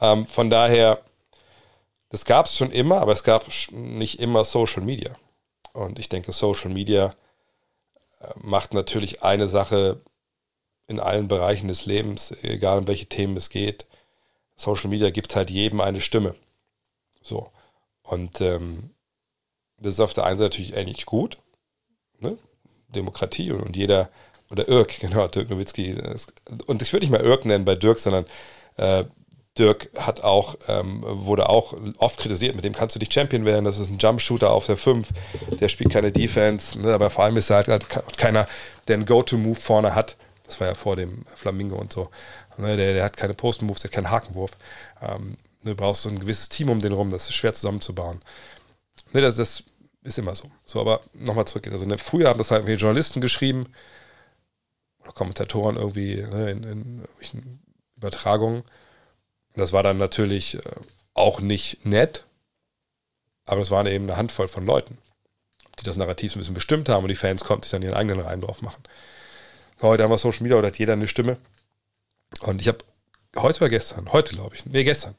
[0.00, 1.02] Ähm, von daher,
[2.08, 5.14] das gab es schon immer, aber es gab nicht immer Social Media.
[5.72, 7.14] Und ich denke, Social Media
[8.36, 10.00] macht natürlich eine Sache
[10.86, 13.86] in allen Bereichen des Lebens, egal um welche Themen es geht.
[14.56, 16.34] Social Media gibt halt jedem eine Stimme.
[17.22, 17.50] So.
[18.10, 18.90] Und ähm,
[19.78, 21.38] das ist auf der einen Seite natürlich eigentlich gut.
[22.18, 22.36] Ne?
[22.88, 24.10] Demokratie und, und jeder,
[24.50, 25.96] oder Irk, genau, Dirk Nowitzki.
[26.66, 28.26] Und ich würde nicht mal Irk nennen bei Dirk, sondern
[28.76, 29.04] äh,
[29.56, 33.64] Dirk hat auch, ähm, wurde auch oft kritisiert, mit dem kannst du nicht Champion werden,
[33.64, 35.08] das ist ein Jumpshooter auf der 5,
[35.60, 38.46] der spielt keine Defense, ne, aber vor allem ist er halt, halt keiner,
[38.86, 40.16] der einen Go-To-Move vorne hat.
[40.46, 42.10] Das war ja vor dem Flamingo und so.
[42.58, 44.52] Ne, der, der, hat keine Post-Moves, der hat keinen Hakenwurf.
[45.02, 48.20] Ähm, du brauchst so ein gewisses Team um den rum, das ist schwer zusammenzubauen.
[49.12, 49.64] Ne, das, das
[50.02, 50.50] ist immer so.
[50.64, 51.66] So, aber nochmal zurück.
[51.68, 53.66] Also ne, früher haben das halt irgendwie Journalisten geschrieben
[55.02, 57.60] oder Kommentatoren irgendwie ne, in, in, in
[57.96, 58.64] Übertragungen.
[59.56, 60.62] Das war dann natürlich äh,
[61.14, 62.24] auch nicht nett,
[63.44, 64.96] aber es waren eben eine Handvoll von Leuten,
[65.78, 67.94] die das Narrativ so ein bisschen bestimmt haben und die Fans konnten sich dann ihren
[67.94, 68.82] eigenen Reihen drauf machen.
[69.82, 71.38] Heute haben wir Social Media, oder hat jeder eine Stimme.
[72.40, 72.78] Und ich habe
[73.36, 75.14] heute oder gestern, heute glaube ich, nee, gestern,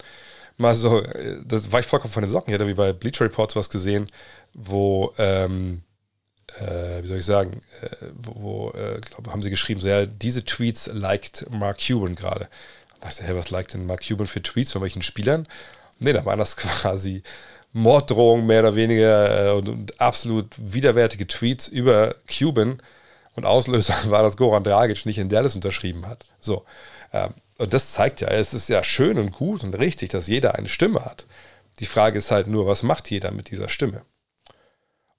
[0.58, 3.26] mal so, äh, das war ich vollkommen von den Socken, ich hatte wie bei Bleacher
[3.26, 4.08] Reports was gesehen,
[4.54, 5.82] wo, ähm,
[6.60, 10.06] äh, wie soll ich sagen, äh, wo, wo äh, glaub, haben sie geschrieben, so, ja,
[10.06, 12.47] diese Tweets liked Mark Cuban gerade.
[12.99, 15.47] Da dachte ich, hey, was liked denn Mark Cuban für Tweets von welchen Spielern?
[15.99, 17.24] Nee, da waren das quasi
[17.74, 22.82] Morddrohungen mehr oder weniger äh, und, und, absolut widerwärtige Tweets über Cuban.
[23.34, 26.28] Und Auslöser war, dass Goran Dragic nicht in Dallas unterschrieben hat.
[26.39, 26.66] So.
[27.14, 30.55] Ähm, und das zeigt ja, es ist ja schön und gut und richtig, dass jeder
[30.55, 31.26] eine Stimme hat.
[31.80, 34.03] Die Frage ist halt nur, was macht jeder mit dieser Stimme?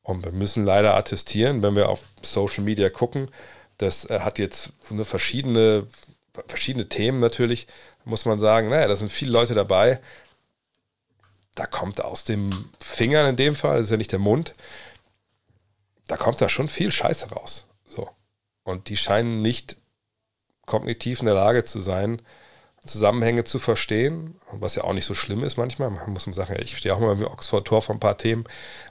[0.03, 3.29] Und wir müssen leider attestieren, wenn wir auf Social Media gucken,
[3.79, 4.73] das äh, hat jetzt
[5.03, 5.87] verschiedene
[6.49, 7.67] verschiedene Themen natürlich,
[8.05, 10.01] muss man sagen, naja, da sind viele Leute dabei.
[11.55, 14.55] Da kommt aus dem Fingern in dem Fall, das ist ja nicht der Mund,
[16.09, 17.67] da kommt da schon viel Scheiße raus.
[17.87, 18.09] So.
[18.65, 19.77] Und die scheinen nicht
[20.67, 22.23] kognitiv in der Lage zu sein,
[22.85, 25.91] Zusammenhänge zu verstehen, was ja auch nicht so schlimm ist manchmal.
[25.91, 28.45] Man muss man sagen, ich stehe auch mal im Oxford-Tor von ein paar Themen,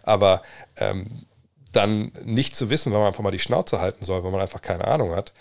[0.04, 0.42] aber
[0.78, 1.26] ähm,
[1.74, 4.62] dann nicht zu wissen, wenn man einfach mal die Schnauze halten soll, wenn man einfach
[4.62, 5.34] keine Ahnung hat,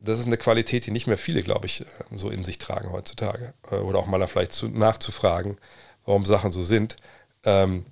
[0.00, 1.84] das ist eine Qualität, die nicht mehr viele, glaube ich, äh,
[2.16, 3.54] so in sich tragen heutzutage.
[3.70, 5.58] Äh, oder auch mal vielleicht zu, nachzufragen,
[6.04, 6.96] warum Sachen so sind.
[7.44, 7.84] Ähm,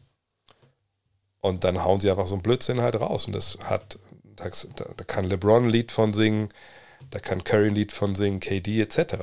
[1.41, 3.27] und dann hauen sie einfach so einen Blödsinn halt raus.
[3.27, 3.99] Und das hat,
[4.37, 4.49] da,
[4.97, 6.49] da kann LeBron ein Lied von singen,
[7.11, 9.17] da kann Curry ein Lied von singen, KD etc.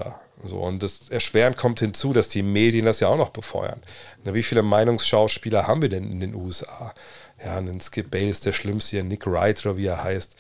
[0.44, 3.82] So, und das Erschweren kommt hinzu, dass die Medien das ja auch noch befeuern.
[4.24, 6.94] Na, wie viele Meinungsschauspieler haben wir denn in den USA?
[7.44, 10.36] Ja, ein Skip Bayless der Schlimmste, Nick Wright oder wie er heißt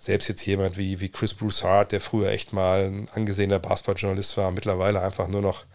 [0.00, 4.50] selbst jetzt jemand wie, wie Chris Broussard, der früher echt mal ein angesehener Basketballjournalist war,
[4.50, 5.66] mittlerweile einfach nur noch,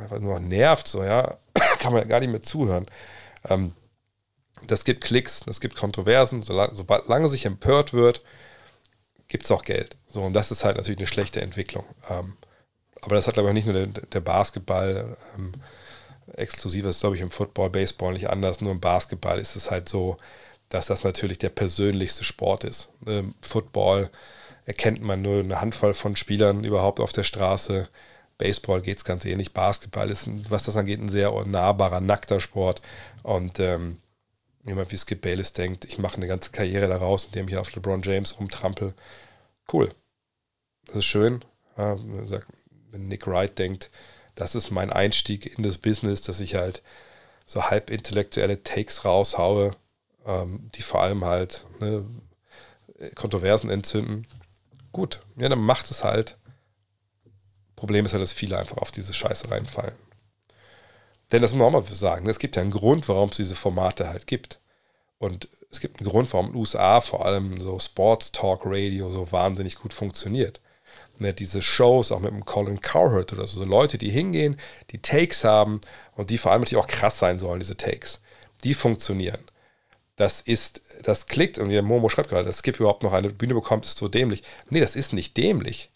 [0.00, 1.36] einfach nur noch nervt, so, ja,
[1.78, 2.86] kann man gar nicht mehr zuhören.
[3.46, 3.74] Ähm,
[4.66, 8.22] das gibt Klicks, das gibt Kontroversen, solange sich empört wird,
[9.28, 9.96] gibt es auch Geld.
[10.06, 11.84] So, und das ist halt natürlich eine schlechte Entwicklung.
[12.10, 12.36] Ähm,
[13.02, 15.52] aber das hat, glaube ich, nicht nur der, der Basketball ähm,
[16.34, 19.70] exklusiv, das ist, glaube ich, im Football, Baseball nicht anders, nur im Basketball ist es
[19.70, 20.16] halt so,
[20.68, 22.88] dass das natürlich der persönlichste Sport ist.
[23.06, 24.10] Ähm, Football
[24.64, 27.88] erkennt man nur eine Handvoll von Spielern überhaupt auf der Straße.
[28.38, 29.52] Baseball geht es ganz ähnlich.
[29.52, 32.82] Basketball ist, was das angeht, ein sehr nahbarer, nackter Sport.
[33.22, 33.98] Und ähm,
[34.66, 38.02] jemand wie Skip Bayless denkt, ich mache eine ganze Karriere daraus, indem ich auf LeBron
[38.02, 38.94] James rumtrampel.
[39.72, 39.92] Cool.
[40.86, 41.44] Das ist schön.
[41.76, 43.90] wenn Nick Wright denkt,
[44.34, 46.82] das ist mein Einstieg in das Business, dass ich halt
[47.46, 49.74] so halb intellektuelle Takes raushaue,
[50.26, 52.04] ähm, die vor allem halt ne,
[53.14, 54.26] Kontroversen entzünden.
[54.92, 56.36] Gut, ja, dann macht es halt.
[57.76, 59.94] Problem ist halt, dass viele einfach auf diese Scheiße reinfallen.
[61.32, 62.24] Denn das muss man auch mal sagen.
[62.24, 62.30] Ne?
[62.30, 64.60] Es gibt ja einen Grund, warum es diese Formate halt gibt.
[65.18, 69.10] Und es gibt einen Grund, warum in den USA vor allem so Sports Talk Radio
[69.10, 70.60] so wahnsinnig gut funktioniert.
[71.18, 74.58] Ne, diese Shows, auch mit dem Colin Cowherd oder so, so Leute, die hingehen,
[74.90, 75.80] die Takes haben
[76.14, 78.20] und die vor allem natürlich auch krass sein sollen, diese Takes,
[78.64, 79.40] die funktionieren.
[80.16, 83.54] Das ist, das klickt und wie Momo schreibt gerade, dass Skip überhaupt noch eine Bühne
[83.54, 84.42] bekommt, ist so dämlich.
[84.68, 85.90] Nee, das ist nicht dämlich.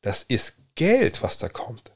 [0.00, 1.92] Das ist Geld, was da kommt.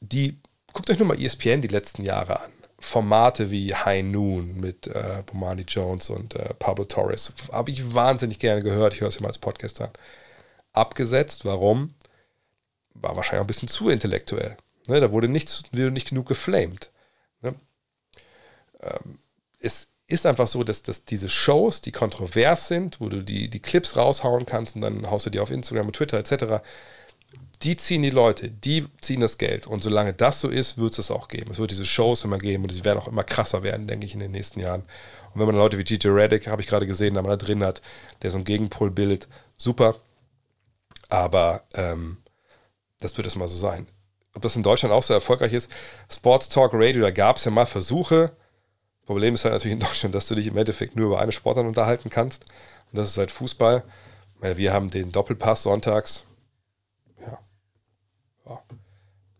[0.00, 0.39] Die,
[0.72, 2.50] guckt euch nur mal ESPN die letzten Jahre an.
[2.78, 7.32] Formate wie High Noon mit äh, Bomani Jones und äh, Pablo Torres.
[7.52, 8.94] Habe ich wahnsinnig gerne gehört.
[8.94, 9.90] Ich höre es immer als Podcast an.
[10.72, 11.44] Abgesetzt.
[11.44, 11.94] Warum?
[12.94, 14.56] War wahrscheinlich ein bisschen zu intellektuell.
[14.86, 15.00] Ne?
[15.00, 16.90] Da wurde nicht, nicht genug geflamed.
[17.42, 17.54] Ne?
[18.80, 19.18] Ähm,
[19.60, 23.60] es ist einfach so, dass, dass diese Shows, die kontrovers sind, wo du die, die
[23.60, 26.62] Clips raushauen kannst und dann haust du die auf Instagram und Twitter etc.,
[27.62, 29.66] die ziehen die Leute, die ziehen das Geld.
[29.66, 31.50] Und solange das so ist, wird es es auch geben.
[31.50, 34.14] Es wird diese Shows immer geben und sie werden auch immer krasser werden, denke ich,
[34.14, 34.82] in den nächsten Jahren.
[35.34, 37.62] Und wenn man Leute wie Gigi Reddick, habe ich gerade gesehen, da man da drin
[37.62, 37.82] hat,
[38.22, 39.96] der so einen Gegenpol bildet, super.
[41.10, 42.18] Aber ähm,
[43.00, 43.86] das wird es mal so sein.
[44.34, 45.70] Ob das in Deutschland auch so erfolgreich ist,
[46.10, 48.32] Sports Talk Radio, da gab es ja mal Versuche.
[49.04, 51.66] Problem ist halt natürlich in Deutschland, dass du dich im Endeffekt nur über eine Sportart
[51.66, 52.44] unterhalten kannst.
[52.90, 53.82] Und das ist halt Fußball.
[54.40, 56.24] Wir haben den Doppelpass sonntags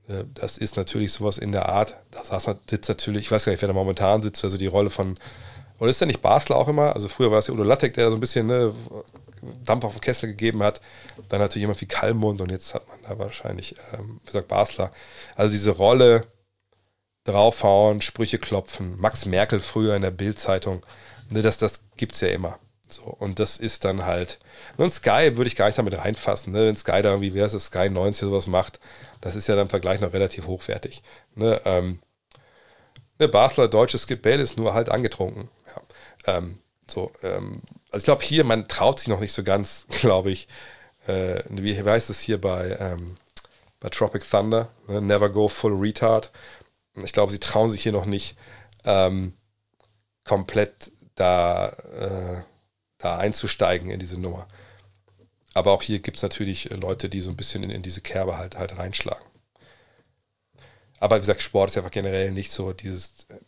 [0.08, 1.96] äh, das ist natürlich sowas in der Art.
[2.10, 2.22] Da
[2.68, 5.18] sitzt natürlich, ich weiß gar nicht, wer da momentan sitzt, also die Rolle von,
[5.78, 6.94] oder ist der nicht Basler auch immer?
[6.94, 8.74] Also früher war es ja Udo Lattek, der da so ein bisschen ne,
[9.64, 10.80] Dampf auf den Kessel gegeben hat.
[11.28, 14.92] Dann natürlich jemand wie Kalmund und jetzt hat man da wahrscheinlich, ähm, wie gesagt, Basler.
[15.36, 16.26] Also diese Rolle
[17.24, 18.98] draufhauen, Sprüche klopfen.
[18.98, 20.84] Max Merkel früher in der Bild-Zeitung.
[21.30, 22.58] Ne, das das gibt es ja immer.
[22.92, 24.38] So, und das ist dann halt.
[24.76, 26.52] Und Sky würde ich gar nicht damit reinfassen.
[26.52, 26.66] Ne?
[26.66, 28.80] Wenn Sky da irgendwie, wer ist es, Sky 90 sowas macht,
[29.20, 31.02] das ist ja dann im Vergleich noch relativ hochwertig.
[31.34, 31.60] Ne?
[31.64, 32.00] Ähm,
[33.18, 35.48] ne Basler deutsches Skip ist nur halt angetrunken.
[35.66, 36.36] Ja.
[36.36, 40.30] Ähm, so, ähm, also ich glaube hier, man traut sich noch nicht so ganz, glaube
[40.30, 40.48] ich.
[41.06, 43.16] Äh, wie heißt es hier bei, ähm,
[43.78, 44.68] bei Tropic Thunder?
[44.88, 45.00] Ne?
[45.00, 46.30] Never go full retard.
[46.96, 48.36] Ich glaube, sie trauen sich hier noch nicht
[48.84, 49.34] ähm,
[50.24, 51.68] komplett da.
[51.68, 52.42] Äh,
[53.00, 54.46] da einzusteigen in diese Nummer.
[55.54, 58.00] Aber auch hier gibt es natürlich äh, Leute, die so ein bisschen in, in, diese
[58.00, 59.24] Kerbe halt, halt reinschlagen.
[60.98, 63.40] Aber wie gesagt, Sport ist einfach generell nicht so dieses, äh,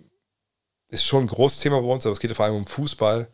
[0.88, 3.28] ist schon ein großes Thema bei uns, aber es geht vor allem um Fußball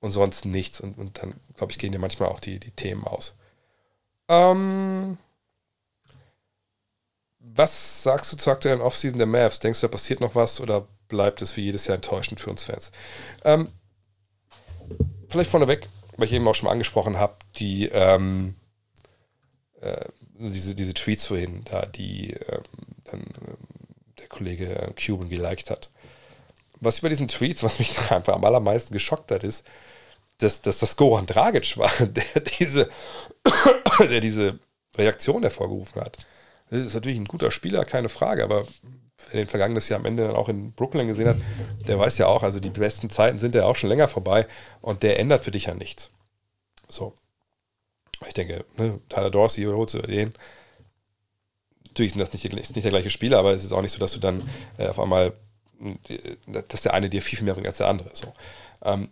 [0.00, 0.80] und sonst nichts.
[0.80, 3.36] Und, und dann, glaube ich, gehen ja manchmal auch die, die Themen aus.
[4.28, 5.18] Ähm,
[7.38, 9.60] was sagst du zur aktuellen Offseason der Mavs?
[9.60, 12.64] Denkst du, da passiert noch was oder bleibt es wie jedes Jahr enttäuschend für uns
[12.64, 12.90] Fans?
[13.44, 13.68] Ähm,
[15.32, 18.56] vielleicht vorneweg, weil ich eben auch schon mal angesprochen habe, die ähm,
[19.80, 20.04] äh,
[20.34, 22.62] diese, diese Tweets vorhin, da die ähm,
[23.04, 23.56] dann ähm,
[24.18, 25.90] der Kollege äh, Cuban geliked hat.
[26.80, 29.66] Was ich bei diesen Tweets, was mich einfach am allermeisten geschockt hat, ist,
[30.38, 32.88] dass, dass das Goran Dragic war, der diese,
[34.00, 34.58] der diese
[34.96, 36.18] Reaktion hervorgerufen hat.
[36.70, 38.66] Das ist natürlich ein guter Spieler, keine Frage, aber
[39.30, 41.36] wer den vergangenes Jahr am Ende dann auch in Brooklyn gesehen hat,
[41.86, 44.46] der weiß ja auch, also die besten Zeiten sind ja auch schon länger vorbei
[44.80, 46.10] und der ändert für dich ja nichts.
[46.88, 47.14] So.
[48.26, 50.32] Ich denke, ne, Tyler Dorsey holst du den.
[51.86, 53.98] Natürlich sind das nicht, ist nicht der gleiche Spieler, aber es ist auch nicht so,
[53.98, 54.48] dass du dann
[54.78, 55.32] äh, auf einmal,
[56.08, 58.10] äh, dass der eine dir viel, viel mehr bringt als der andere.
[58.12, 58.32] So.
[58.84, 59.08] Ähm,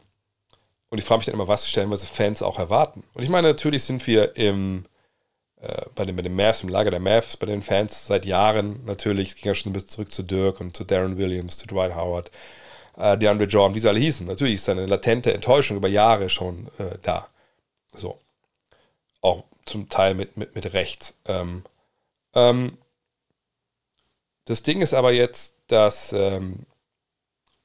[0.90, 3.04] und ich frage mich dann immer, was stellenweise Fans auch erwarten.
[3.14, 4.84] Und ich meine, natürlich sind wir im
[5.62, 8.84] äh, bei, den, bei den Mavs, im Lager der Mavs, bei den Fans seit Jahren
[8.86, 9.30] natürlich.
[9.30, 12.30] Es ging ja schon bisschen zurück zu Dirk und zu Darren Williams, zu Dwight Howard,
[12.96, 14.26] äh, DeAndre Jordan, wie sie alle hießen.
[14.26, 17.28] Natürlich ist eine latente Enttäuschung über Jahre schon äh, da.
[17.94, 18.18] So.
[19.20, 21.14] Auch zum Teil mit, mit, mit Recht.
[21.26, 21.62] Ähm,
[22.34, 22.78] ähm,
[24.46, 26.66] das Ding ist aber jetzt, dass ähm,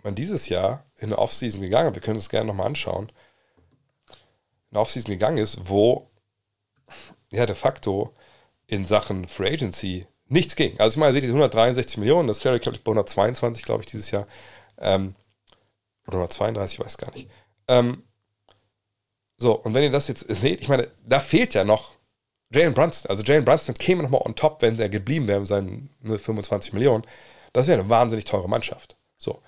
[0.03, 3.09] man dieses Jahr in eine Offseason gegangen ist, wir können es gerne nochmal anschauen,
[4.69, 6.07] in eine Offseason gegangen ist, wo
[7.35, 8.13] ja de facto
[8.67, 10.79] in Sachen Free Agency nichts ging.
[10.79, 13.87] Also ich meine, ihr seht die 163 Millionen, das glaube ich, bei 122, glaube ich,
[13.87, 14.27] dieses Jahr.
[14.79, 15.15] Ähm,
[16.07, 17.29] oder 132, ich weiß gar nicht.
[17.67, 18.03] Ähm,
[19.37, 21.95] so, und wenn ihr das jetzt seht, ich meine, da fehlt ja noch
[22.51, 23.09] Jalen Brunson.
[23.09, 27.05] Also Jalen Brunson käme nochmal on top, wenn er geblieben wäre mit seinen 25 Millionen.
[27.53, 28.97] Das wäre eine wahnsinnig teure Mannschaft.
[29.17, 29.41] So.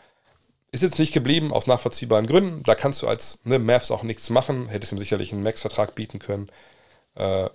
[0.72, 2.64] ist jetzt nicht geblieben, aus nachvollziehbaren Gründen.
[2.64, 4.68] Da kannst du als ne, Mavs auch nichts machen.
[4.68, 6.50] Hättest ihm sicherlich einen Max-Vertrag bieten können.
[7.16, 7.50] Äh,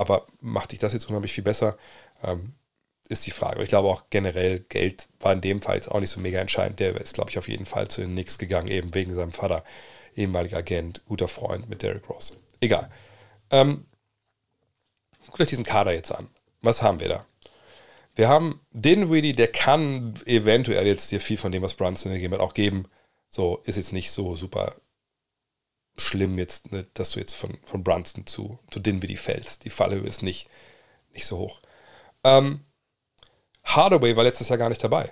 [0.00, 1.76] aber macht dich das jetzt unheimlich viel besser?
[2.24, 2.54] Ähm,
[3.10, 3.62] ist die Frage.
[3.62, 6.80] Ich glaube auch generell, Geld war in dem Fall jetzt auch nicht so mega entscheidend.
[6.80, 9.62] Der ist, glaube ich, auf jeden Fall zu den Knicks gegangen, eben wegen seinem Vater,
[10.16, 12.34] ehemaliger Agent, guter Freund mit Derrick Rose.
[12.60, 12.88] Egal.
[13.50, 13.84] Ähm,
[15.26, 16.28] guckt euch diesen Kader jetzt an.
[16.62, 17.26] Was haben wir da?
[18.14, 22.40] Wir haben Dinwiddie, der kann eventuell jetzt dir viel von dem, was Brunson gegeben hat,
[22.40, 22.86] auch geben.
[23.28, 24.74] So, ist jetzt nicht so super
[26.00, 29.64] schlimm jetzt, ne, dass du jetzt von, von Brunson zu, zu Dinwiddie fällst.
[29.64, 30.48] Die Fallhöhe ist nicht,
[31.12, 31.60] nicht so hoch.
[32.24, 32.60] Ähm,
[33.64, 35.10] Hardaway war letztes Jahr gar nicht dabei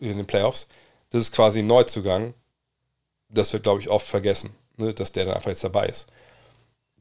[0.00, 0.68] in den Playoffs.
[1.10, 2.34] Das ist quasi ein Neuzugang.
[3.28, 6.06] Das wird, glaube ich, oft vergessen, ne, dass der dann einfach jetzt dabei ist.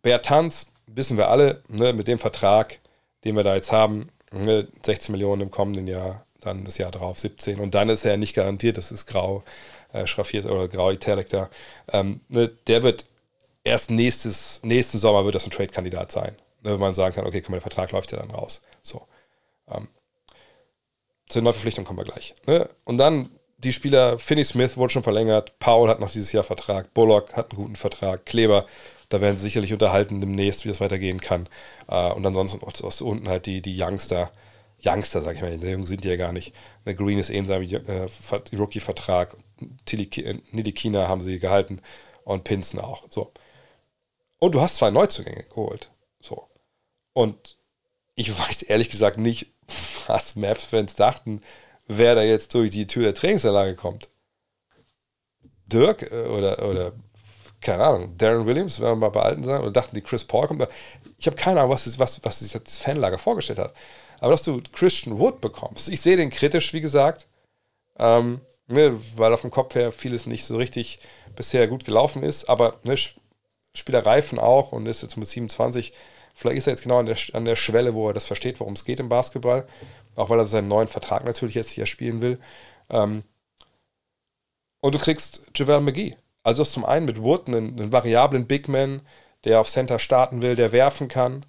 [0.02, 2.80] Bertans, wissen wir alle, ne, mit dem Vertrag,
[3.24, 7.20] den wir da jetzt haben, 16 ne, Millionen im kommenden Jahr, dann das Jahr drauf
[7.20, 9.44] 17 und dann ist er nicht garantiert, das ist grau
[9.94, 11.50] äh, schraffiert oder grau Italic da.
[11.92, 13.06] Ähm, ne, der wird
[13.64, 16.36] erst nächstes, nächsten Sommer wird das ein Trade-Kandidat sein.
[16.64, 18.62] Ne, wenn man sagen kann, okay, komm, der Vertrag läuft ja dann raus.
[18.84, 19.08] So.
[19.70, 19.88] Ähm,
[21.30, 22.36] zur Neuverpflichtung kommen wir gleich.
[22.46, 22.70] Ne?
[22.86, 26.94] Und dann die Spieler, Finney Smith wurde schon verlängert, Paul hat noch dieses Jahr Vertrag,
[26.94, 28.66] Bullock hat einen guten Vertrag, Kleber
[29.10, 31.48] da werden sie sicherlich unterhalten demnächst, wie das weitergehen kann.
[31.88, 34.32] Äh, und ansonsten aus unten halt die, die Youngster.
[34.84, 36.54] Youngster, sag ich mal, die Jungen sind ja gar nicht.
[36.86, 38.08] Der Green ist eh in seinem äh,
[38.56, 39.36] Rookie-Vertrag.
[40.52, 41.82] Nilikina haben sie gehalten
[42.24, 43.06] und Pinson auch.
[43.10, 43.32] So.
[44.40, 45.90] Und du hast zwei Neuzugänge geholt.
[46.22, 46.48] So.
[47.14, 47.58] Und
[48.16, 49.54] ich weiß ehrlich gesagt nicht,
[50.08, 51.42] was Mavs-Fans dachten,
[51.88, 54.10] wer da jetzt durch die Tür der Trainingsanlage kommt.
[55.66, 56.94] Dirk äh, oder, oder
[57.62, 60.48] keine Ahnung, Darren Williams, wenn wir mal bei Alten sagen, oder dachten die Chris Paul
[60.48, 60.68] kommt.
[61.18, 63.74] Ich habe keine Ahnung, was, was, was sich das Fanlager vorgestellt hat.
[64.20, 67.28] Aber dass du Christian Wood bekommst, ich sehe den kritisch, wie gesagt,
[68.00, 71.00] ähm, ne, weil auf dem Kopf her vieles nicht so richtig
[71.36, 72.96] bisher gut gelaufen ist, aber ne,
[73.74, 75.94] Spieler reifen auch und ist jetzt mit 27.
[76.34, 78.74] Vielleicht ist er jetzt genau an der, an der Schwelle, wo er das versteht, worum
[78.74, 79.68] es geht im Basketball.
[80.16, 82.40] Auch weil er seinen neuen Vertrag natürlich jetzt hier spielen will.
[82.90, 83.24] Ähm,
[84.82, 86.16] und du kriegst Javel McGee.
[86.44, 89.02] Also ist zum einen mit Wood einen, einen variablen Big Man,
[89.44, 91.46] der auf Center starten will, der werfen kann,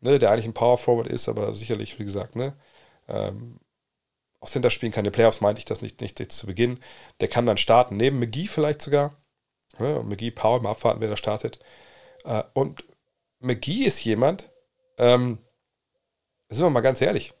[0.00, 2.54] ne, der eigentlich ein Power Forward ist, aber sicherlich, wie gesagt, ne,
[3.08, 3.60] ähm,
[4.40, 6.78] auf Center spielen den Playoffs meinte ich das nicht, nicht jetzt zu Beginn.
[7.20, 9.16] Der kann dann starten, neben McGee vielleicht sogar.
[9.78, 11.58] Ne, McGee, Power, mal abwarten, wer da startet.
[12.24, 12.84] Äh, und
[13.40, 14.48] McGee ist jemand,
[14.98, 15.38] ähm,
[16.48, 17.32] sind wir mal ganz ehrlich,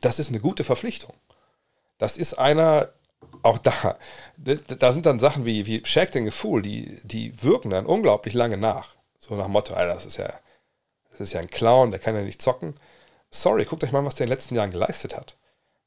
[0.00, 1.14] das ist eine gute Verpflichtung.
[1.98, 2.92] Das ist einer,
[3.42, 3.98] auch da,
[4.36, 8.56] da sind dann Sachen wie, wie Shaq the Fool, die, die wirken dann unglaublich lange
[8.56, 8.96] nach.
[9.18, 10.32] So nach Motto, Alter, das ist ja,
[11.18, 12.74] das ist ja ein Clown, der kann ja nicht zocken.
[13.30, 15.36] Sorry, guckt euch mal, was der in den letzten Jahren geleistet hat.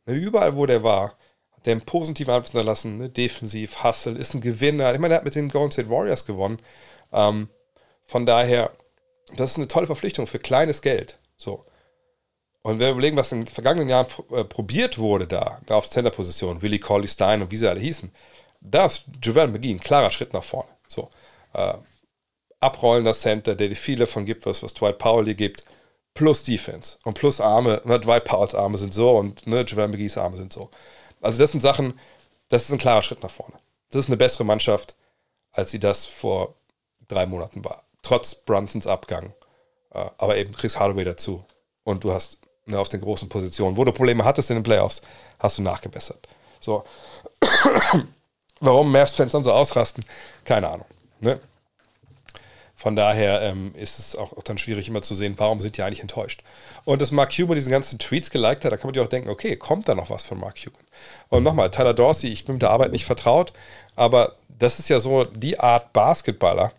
[0.05, 1.17] Ne, überall, wo der war,
[1.51, 3.09] hat der einen positiven Einfluss hinterlassen, ne?
[3.09, 4.93] defensiv, Hustle, ist ein Gewinner.
[4.93, 6.59] Ich meine, er hat mit den Golden State Warriors gewonnen.
[7.11, 7.49] Ähm,
[8.05, 8.71] von daher,
[9.35, 11.19] das ist eine tolle Verpflichtung für kleines Geld.
[11.37, 11.65] So.
[12.61, 15.89] Und wenn wir überlegen, was in den vergangenen Jahren äh, probiert wurde da, da auf
[15.89, 18.11] Center-Position, Willie Colley Stein und wie sie alle hießen,
[18.61, 20.69] da ist Javel McGee ein klarer Schritt nach vorne.
[20.87, 21.09] So,
[21.53, 21.73] äh,
[22.59, 25.63] abrollender Center, der die viele von gibt, was, was Dwight Powell hier gibt,
[26.13, 27.81] plus Defense und plus Arme.
[27.85, 30.69] Ne, Dwight Powells Arme sind so und ne, Javel McGees Arme sind so.
[31.21, 31.99] Also das sind Sachen,
[32.49, 33.55] das ist ein klarer Schritt nach vorne.
[33.91, 34.95] Das ist eine bessere Mannschaft,
[35.51, 36.55] als sie das vor
[37.07, 37.83] drei Monaten war.
[38.01, 39.33] Trotz Brunsons Abgang.
[39.91, 41.43] Äh, aber eben Chris Hardaway dazu.
[41.83, 43.77] Und du hast ne, auf den großen Positionen.
[43.77, 45.01] Wo du Probleme hattest in den Playoffs,
[45.39, 46.27] hast du nachgebessert.
[46.59, 46.83] So.
[48.61, 50.03] Warum Mavs-Fans dann so ausrasten?
[50.43, 50.85] Keine Ahnung.
[51.21, 51.39] Ne?
[52.79, 55.99] Von daher ähm, ist es auch, dann schwierig immer zu sehen, warum sind die eigentlich
[55.99, 56.43] enttäuscht.
[56.85, 59.27] Und dass Mark Cuban diesen ganzen Tweets geliked hat, da kann man sich auch denken,
[59.27, 60.81] okay, kommt da noch was von Mark Cuban?
[61.27, 63.51] Und nochmal, Tyler Dorsey, ich bin mit der Arbeit nicht vertraut,
[63.97, 66.71] aber das ist ja so die Art Basketballer.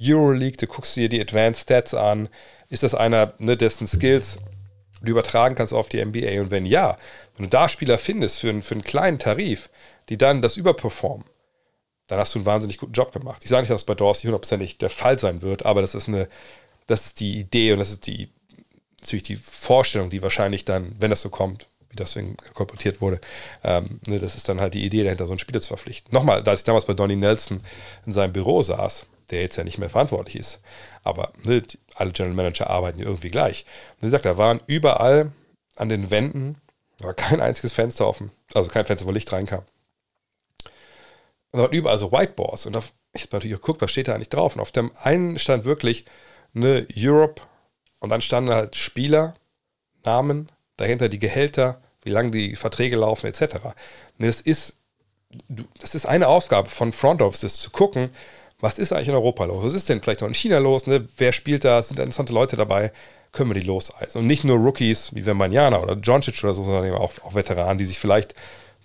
[0.00, 2.28] Euroleague, du guckst dir die Advanced Stats an,
[2.68, 4.38] ist das einer, ne, dessen Skills
[5.02, 6.42] du übertragen kannst auf die NBA.
[6.42, 6.96] Und wenn ja,
[7.36, 9.68] wenn du da Spieler findest für für einen kleinen Tarif,
[10.10, 11.26] die dann das überperformen,
[12.10, 13.42] dann hast du einen wahnsinnig guten Job gemacht.
[13.44, 16.08] Ich sage nicht, dass das bei Dorsey hundertprozentig der Fall sein wird, aber das ist
[16.08, 16.28] eine,
[16.88, 18.30] das ist die Idee und das ist die,
[19.00, 22.18] natürlich die Vorstellung, die wahrscheinlich dann, wenn das so kommt, wie das
[22.52, 23.20] kolportiert wurde,
[23.62, 26.12] ähm, ne, das ist dann halt die Idee dahinter, so einen Spieler zu verpflichten.
[26.12, 27.62] Nochmal, als ich damals bei Donny Nelson
[28.04, 30.58] in seinem Büro saß, der jetzt ja nicht mehr verantwortlich ist,
[31.04, 31.62] aber ne,
[31.94, 33.66] alle General Manager arbeiten irgendwie gleich.
[33.94, 35.30] Und wie gesagt, da waren überall
[35.76, 36.56] an den Wänden,
[36.98, 39.62] war kein einziges Fenster offen, also kein Fenster, wo Licht reinkam.
[41.52, 42.66] Da waren überall so Whiteboards.
[42.66, 44.54] Und auf, ich habe natürlich geguckt, was steht da eigentlich drauf.
[44.54, 46.04] Und auf dem einen stand wirklich
[46.54, 47.42] eine Europe
[47.98, 49.34] und dann standen halt Spieler,
[50.04, 53.56] Namen, dahinter die Gehälter, wie lange die Verträge laufen, etc.
[54.18, 54.76] Und das ist,
[55.78, 58.10] das ist eine Aufgabe von Front Offices zu gucken,
[58.60, 59.64] was ist eigentlich in Europa los?
[59.64, 60.86] Was ist denn vielleicht auch in China los?
[60.86, 61.08] Ne?
[61.16, 61.82] Wer spielt da?
[61.82, 62.92] Sind da interessante Leute dabei?
[63.32, 64.20] Können wir die loseisen?
[64.20, 67.78] Und nicht nur Rookies wie Wembanyama oder Doncic oder so, sondern eben auch, auch Veteranen,
[67.78, 68.34] die sich vielleicht,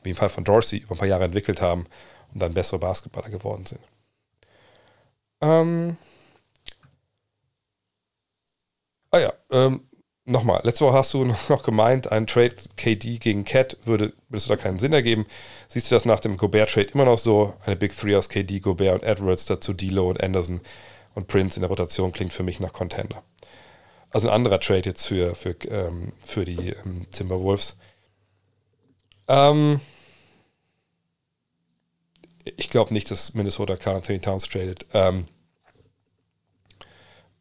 [0.03, 1.87] wie im Fall von Dorsey, über ein paar Jahre entwickelt haben
[2.35, 3.81] und dann bessere Basketballer geworden sind.
[5.41, 5.97] Ähm.
[9.09, 9.87] Ah ja, ähm,
[10.25, 14.49] nochmal, letzte Woche hast du noch gemeint, ein Trade KD gegen Cat würde, würdest du
[14.53, 15.25] da keinen Sinn ergeben.
[15.69, 17.55] Siehst du das nach dem Gobert-Trade immer noch so?
[17.65, 20.59] Eine Big Three aus KD, Gobert und Edwards, dazu D'Lo und Anderson
[21.13, 23.23] und Prince in der Rotation klingt für mich nach Contender.
[24.09, 27.77] Also ein anderer Trade jetzt für, für, ähm, für die ähm, Timberwolves.
[29.29, 29.79] Ähm,
[32.45, 35.27] ich glaube nicht, dass Minnesota Carl Anthony Towns tradet, ähm,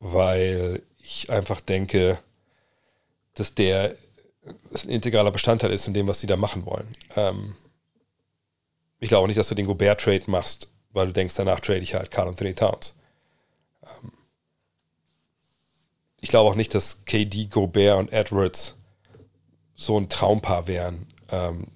[0.00, 2.18] weil ich einfach denke,
[3.34, 3.96] dass der
[4.74, 6.88] ein integraler Bestandteil ist in dem, was sie da machen wollen.
[7.16, 7.57] Ähm,
[9.00, 12.11] ich glaube nicht, dass du den Gobert-Trade machst, weil du denkst, danach trade ich halt
[12.11, 12.94] Carl Anthony Towns.
[13.82, 14.12] Ähm,
[16.20, 18.76] ich glaube auch nicht, dass KD, Gobert und Edwards
[19.74, 21.07] so ein Traumpaar wären.
[21.30, 21.66] Ähm,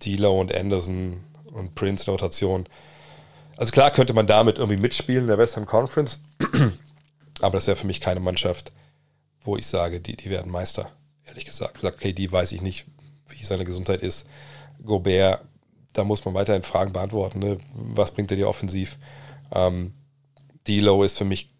[0.00, 1.22] D'Lo und Anderson
[1.52, 2.68] und Prince in Rotation.
[3.56, 6.18] Also klar könnte man damit irgendwie mitspielen in der Western Conference,
[7.40, 8.72] aber das wäre für mich keine Mannschaft,
[9.42, 10.90] wo ich sage, die, die werden Meister,
[11.24, 11.76] ehrlich gesagt.
[11.76, 12.86] Ich sage, KD weiß ich nicht,
[13.28, 14.26] wie seine Gesundheit ist.
[14.84, 15.42] Gobert,
[15.92, 17.38] da muss man weiterhin Fragen beantworten.
[17.38, 17.58] Ne?
[17.74, 18.96] Was bringt er dir offensiv?
[19.54, 19.94] Ähm,
[20.66, 21.50] D-Low ist für mich,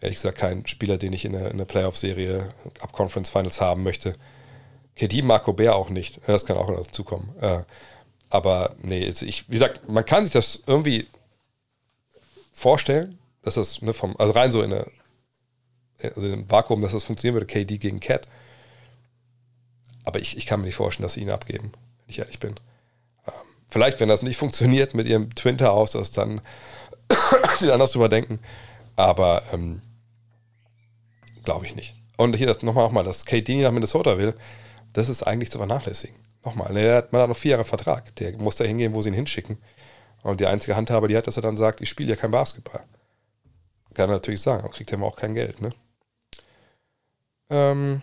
[0.00, 4.16] ehrlich gesagt, kein Spieler, den ich in in der Playoff-Serie ab Conference Finals haben möchte.
[4.96, 6.20] KD mag Gobert auch nicht.
[6.26, 7.34] Das kann auch dazukommen.
[7.40, 7.62] Äh,
[8.32, 11.06] aber nee, ich, wie gesagt, man kann sich das irgendwie
[12.50, 14.86] vorstellen, dass das ne, vom, also rein so in eine
[16.02, 18.26] also im Vakuum, dass das funktionieren würde, KD gegen Cat.
[20.04, 22.54] Aber ich, ich kann mir nicht vorstellen, dass sie ihn abgeben, wenn ich ehrlich bin.
[23.26, 23.32] Ähm,
[23.68, 26.40] vielleicht, wenn das nicht funktioniert mit ihrem Twinter aus, dass dann
[27.58, 28.40] sie anders überdenken.
[28.96, 29.82] Aber ähm,
[31.44, 31.94] glaube ich nicht.
[32.16, 34.34] Und hier das nochmal, nochmal, dass KD nach Minnesota will,
[34.94, 36.16] das ist eigentlich zu vernachlässigen.
[36.44, 38.14] Nochmal, der hat, man hat noch vier Jahre Vertrag.
[38.16, 39.58] Der muss da hingehen, wo sie ihn hinschicken.
[40.22, 42.82] Und die einzige Handhabe, die hat, dass er dann sagt, ich spiele ja kein Basketball.
[43.94, 45.70] Kann er natürlich sagen, aber kriegt er immer auch kein Geld, ne?
[47.50, 48.02] Ähm,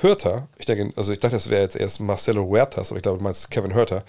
[0.00, 3.18] Hörter, ich denke, also ich dachte, das wäre jetzt erst Marcelo Huertas, aber ich glaube,
[3.18, 4.04] du meinst Kevin Hörter.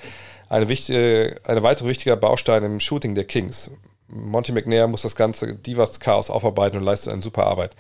[0.49, 3.71] Eine, wichtige, eine weitere wichtige Baustein im Shooting der Kings.
[4.07, 7.75] Monty McNair muss das ganze Divas-Chaos aufarbeiten und leistet eine super Arbeit.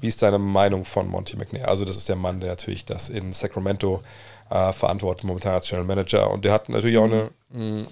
[0.00, 1.68] Wie ist deine Meinung von Monty McNair?
[1.68, 4.02] Also, das ist der Mann, der natürlich das in Sacramento
[4.50, 6.30] äh, verantwortet, momentan als General Manager.
[6.30, 7.86] Und der hat natürlich auch eine mh, mm,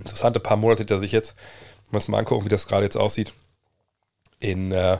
[0.00, 1.34] interessante paar Monate hinter sich jetzt.
[1.86, 3.32] Wenn wir uns mal angucken, wie das gerade jetzt aussieht
[4.38, 4.98] in, äh,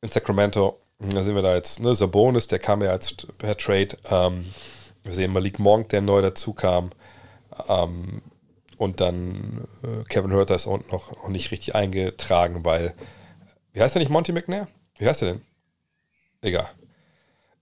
[0.00, 0.78] in Sacramento.
[0.98, 3.96] Da sind wir da jetzt, ne, Sabonis, der kam ja als per Trade.
[4.10, 4.46] Ähm,
[5.04, 6.90] wir sehen Malik Monk, der neu dazu kam.
[7.68, 8.22] Ähm,
[8.78, 12.94] und dann äh, Kevin Hurter ist unten noch, noch nicht richtig eingetragen, weil,
[13.72, 14.68] wie heißt der nicht Monty McNair?
[14.98, 15.42] Wie heißt der denn?
[16.42, 16.68] Egal.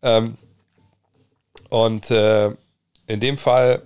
[0.02, 0.36] Ähm,
[1.68, 2.50] und äh,
[3.06, 3.82] in dem Fall,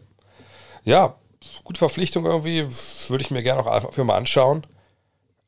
[0.84, 1.16] ja,
[1.64, 2.66] gute Verpflichtung irgendwie,
[3.08, 4.66] würde ich mir gerne auch einfach mal anschauen.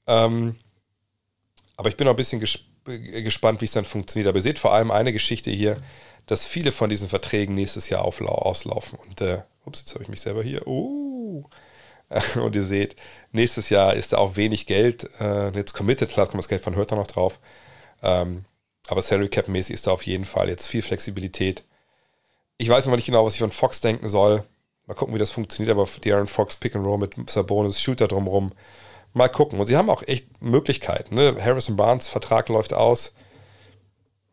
[0.07, 0.57] Ähm,
[1.77, 4.29] aber ich bin noch ein bisschen gesp gespannt, wie es dann funktioniert.
[4.29, 5.77] Aber ihr seht vor allem eine Geschichte hier,
[6.27, 8.97] dass viele von diesen Verträgen nächstes Jahr auslaufen.
[8.97, 10.69] Und, äh, ups, jetzt habe ich mich selber hier.
[10.69, 11.45] Uh.
[12.37, 12.97] Und ihr seht,
[13.33, 15.09] nächstes Jahr ist da auch wenig Geld.
[15.21, 17.41] Äh, jetzt committed, klar kommt das Geld von Hörter noch drauf.
[18.03, 18.45] Ähm,
[18.89, 21.65] aber Salary Cap mäßig ist da auf jeden Fall jetzt viel Flexibilität.
[22.59, 24.45] Ich weiß noch nicht genau, was ich von Fox denken soll.
[24.87, 28.53] Mal gucken, wie das funktioniert, aber Darren Fox Pick and Roll mit Sabonis, Shooter drumherum
[29.17, 29.59] mal gucken.
[29.59, 31.17] Und sie haben auch echt Möglichkeiten.
[31.17, 31.37] Ne?
[31.41, 33.15] Harrison Barnes Vertrag läuft aus.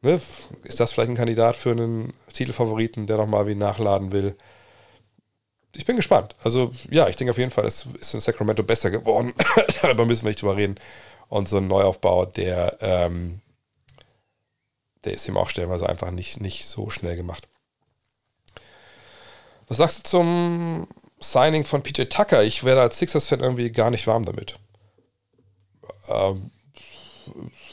[0.02, 0.22] Ne?
[0.64, 4.36] Ist das vielleicht ein Kandidat für einen Titelfavoriten, der nochmal wie nachladen will?
[5.76, 6.36] Ich bin gespannt.
[6.44, 9.34] Also, ja, ich denke auf jeden Fall, es ist in Sacramento besser geworden.
[9.82, 10.76] Darüber müssen wir nicht drüber reden.
[11.30, 13.42] Und so ein Neuaufbau, der, ähm,
[15.04, 17.48] der ist ihm auch stellenweise einfach nicht, nicht so schnell gemacht.
[19.68, 20.88] Was sagst du zum
[21.20, 22.44] Signing von PJ Tucker?
[22.44, 24.60] Ich werde als Sixers-Fan irgendwie gar nicht warm damit
[26.08, 26.52] ähm,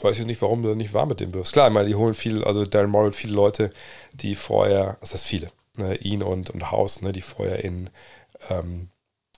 [0.01, 1.53] weiß ich nicht, warum du nicht war mit dem wirst.
[1.53, 3.71] Klar, ich meine, die holen viel, also Darren Morrill, viele Leute,
[4.13, 7.89] die vorher, das ist viele, ne, ihn und, und House, ne, die vorher in,
[8.49, 8.89] ähm,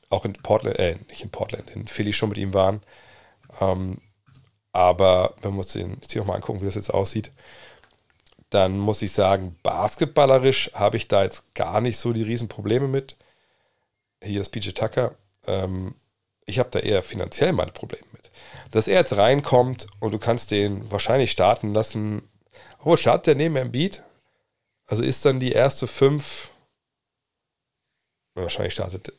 [0.09, 2.81] auch in Portland, äh, nicht in Portland, in Philly schon mit ihm waren.
[3.61, 3.99] Ähm,
[4.71, 7.31] aber wenn wir uns den jetzt hier nochmal angucken, wie das jetzt aussieht,
[8.49, 13.15] dann muss ich sagen, basketballerisch habe ich da jetzt gar nicht so die Riesenprobleme mit.
[14.23, 15.15] Hier ist PJ Tucker.
[15.47, 15.95] Ähm,
[16.45, 18.23] ich habe da eher finanziell meine Probleme mit
[18.73, 22.27] dass er jetzt reinkommt und du kannst den wahrscheinlich starten lassen.
[22.79, 24.03] Obwohl, startet der neben Embiid?
[24.93, 26.51] Also ist dann die erste fünf
[28.35, 29.11] Wahrscheinlich startet.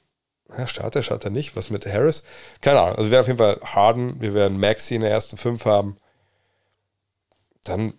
[0.56, 1.56] Ja, startet er, startet er nicht.
[1.56, 2.22] Was mit Harris?
[2.60, 2.96] Keine Ahnung.
[2.96, 5.96] Also wir werden auf jeden Fall Harden, wir werden Maxi in der ersten fünf haben.
[7.64, 7.94] Dann,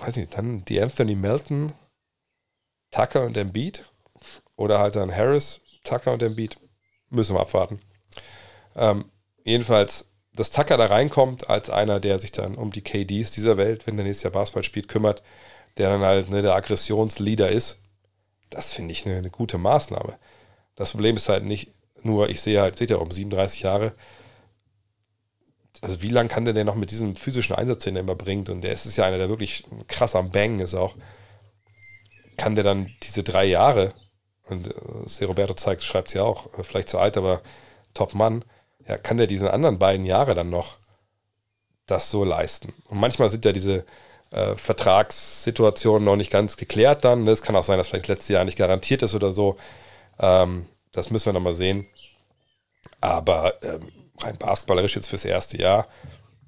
[0.00, 1.72] weiß nicht, dann die Anthony Melton,
[2.90, 3.84] Tucker und Embiid.
[4.56, 6.56] Oder halt dann Harris, Tucker und Embiid.
[7.10, 7.80] Müssen wir abwarten.
[8.74, 9.04] Ähm,
[9.44, 13.86] jedenfalls, dass Tucker da reinkommt als einer, der sich dann um die KDs dieser Welt,
[13.86, 15.22] wenn der nächstes Jahr Basketball spielt, kümmert,
[15.78, 17.78] der dann halt ne, der Aggressionsleader ist,
[18.50, 20.16] das finde ich eine, eine, gute Maßnahme.
[20.76, 21.72] Das Problem ist halt nicht
[22.02, 23.94] nur, ich sehe halt, seht ihr, um 37 Jahre,
[25.80, 28.48] also wie lange kann der denn noch mit diesem physischen Einsatz, den er immer bringt,
[28.48, 30.94] und der ist ja einer, der wirklich krass am Bang ist auch,
[32.36, 33.92] kann der dann diese drei Jahre,
[34.46, 34.68] und
[35.20, 37.42] äh, Roberto zeigt, schreibt es ja auch, äh, vielleicht zu alt, aber
[37.94, 38.44] Top-Mann,
[38.86, 40.78] ja, kann der diesen anderen beiden Jahre dann noch
[41.86, 42.72] das so leisten?
[42.88, 43.84] Und manchmal sind ja diese
[44.34, 47.26] äh, Vertragssituationen noch nicht ganz geklärt dann.
[47.28, 49.56] Es kann auch sein, dass vielleicht letztes Jahr nicht garantiert ist oder so.
[50.18, 51.86] Ähm, das müssen wir nochmal sehen.
[53.00, 55.86] Aber ähm, rein basketballerisch jetzt fürs erste Jahr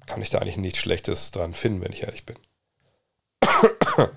[0.05, 2.35] kann ich da eigentlich nichts Schlechtes dran finden, wenn ich ehrlich bin.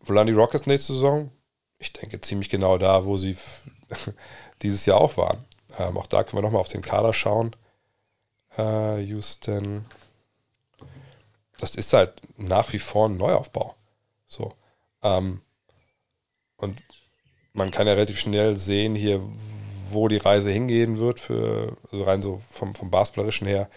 [0.00, 1.30] Wo die Rockets nächste Saison?
[1.78, 3.36] Ich denke ziemlich genau da, wo sie
[4.62, 5.44] dieses Jahr auch waren.
[5.78, 7.56] Ähm, auch da können wir nochmal auf den Kader schauen.
[8.58, 9.86] Äh, Houston.
[11.62, 13.76] Das ist halt nach wie vor ein Neuaufbau.
[14.26, 14.52] So.
[15.00, 15.42] Ähm,
[16.56, 16.82] und
[17.52, 19.20] man kann ja relativ schnell sehen hier,
[19.90, 23.70] wo die Reise hingehen wird, für, also rein so vom, vom Basketballerischen her.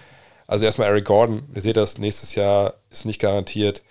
[0.47, 3.83] Also erstmal Eric Gordon, ihr seht das, nächstes Jahr ist nicht garantiert.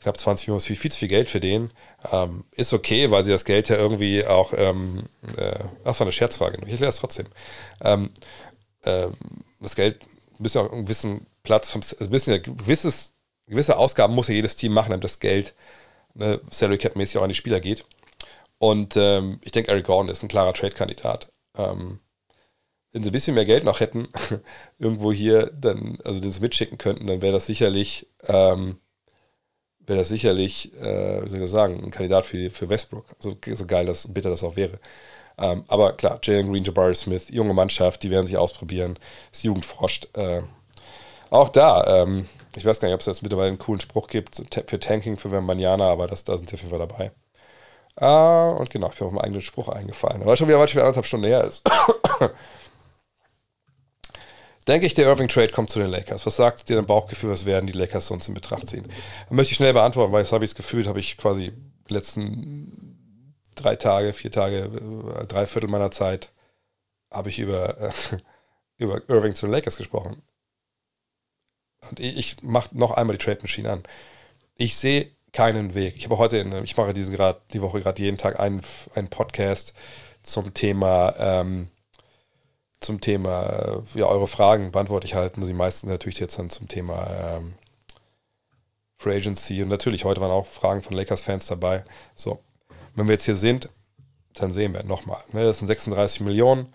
[0.00, 1.72] Knapp 20 Millionen ist viel, viel zu viel Geld für den.
[2.12, 6.12] Ähm, ist okay, weil sie das Geld ja irgendwie auch, ähm, äh, das war eine
[6.12, 7.26] Scherzfrage, ich erkläre es trotzdem.
[7.82, 8.10] Ähm,
[8.82, 9.08] äh,
[9.58, 9.98] das Geld
[10.38, 13.11] müssen ja auch einen gewissen Platz, vom, also müssen ja gewisses,
[13.52, 15.54] gewisse Ausgaben muss ja jedes Team machen, damit das Geld
[16.14, 17.84] ne, Salary Cap mäßig auch an die Spieler geht.
[18.58, 21.32] Und ähm, ich denke, Eric Gordon ist ein klarer Trade-Kandidat.
[21.56, 22.00] Ähm,
[22.92, 24.08] wenn sie ein bisschen mehr Geld noch hätten,
[24.78, 28.78] irgendwo hier dann, also das mitschicken könnten, dann wäre das sicherlich ähm,
[29.86, 33.04] wäre das sicherlich, äh, wie soll ich das sagen, ein Kandidat für, für Westbrook.
[33.18, 34.78] So, so geil, das, bitter das auch wäre.
[35.38, 38.98] Ähm, aber klar, Jalen Green, Jabari Smith, junge Mannschaft, die werden sich ausprobieren.
[39.30, 40.08] Das Jugend forscht.
[40.16, 40.42] Äh,
[41.30, 44.42] auch da, ähm, ich weiß gar nicht, ob es jetzt mittlerweile einen coolen Spruch gibt
[44.66, 47.12] für Tanking für Wembanyama, aber das, da sind sie auf jeden Fall dabei.
[47.96, 50.22] Äh, und genau, ich bin auf meinen eigenen Spruch eingefallen.
[50.22, 51.62] Aber schon wieder, weil schon anderthalb Stunden her ist.
[54.68, 56.24] denke ich, der Irving Trade kommt zu den Lakers.
[56.24, 58.84] Was sagt dir dein Bauchgefühl, was werden die Lakers sonst in Betracht ziehen?
[59.28, 61.52] Da möchte ich schnell beantworten, weil jetzt habe ich das Gefühl, habe ich quasi
[61.88, 64.70] die letzten drei Tage, vier Tage,
[65.28, 66.32] drei Viertel meiner Zeit
[67.10, 67.92] habe ich über,
[68.78, 70.22] über Irving zu den Lakers gesprochen.
[71.90, 73.82] Und ich mache noch einmal die Trade Machine an.
[74.56, 75.96] Ich sehe keinen Weg.
[75.96, 78.62] Ich habe heute, in, ich mache diesen grad, die Woche gerade jeden Tag einen,
[78.94, 79.72] einen Podcast
[80.22, 81.68] zum Thema ähm,
[82.82, 86.68] zum Thema, ja, eure Fragen beantworte ich halt, nur die meisten natürlich jetzt dann zum
[86.68, 87.06] Thema
[87.36, 87.54] ähm,
[88.98, 89.62] Free Agency.
[89.62, 91.84] Und natürlich, heute waren auch Fragen von Lakers-Fans dabei.
[92.14, 92.40] So,
[92.94, 93.68] wenn wir jetzt hier sind,
[94.34, 95.22] dann sehen wir nochmal.
[95.32, 96.72] Ne, das sind 36 Millionen.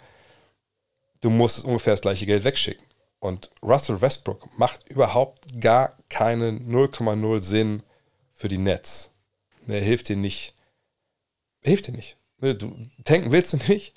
[1.22, 2.86] Du musst ungefähr das gleiche Geld wegschicken.
[3.20, 7.84] Und Russell Westbrook macht überhaupt gar keinen 0,0 Sinn
[8.34, 9.12] für die Nets.
[9.68, 10.54] Er hilft dir nicht.
[11.62, 12.18] Er hilft dir nicht.
[12.40, 13.94] Ne, du tanken willst du nicht.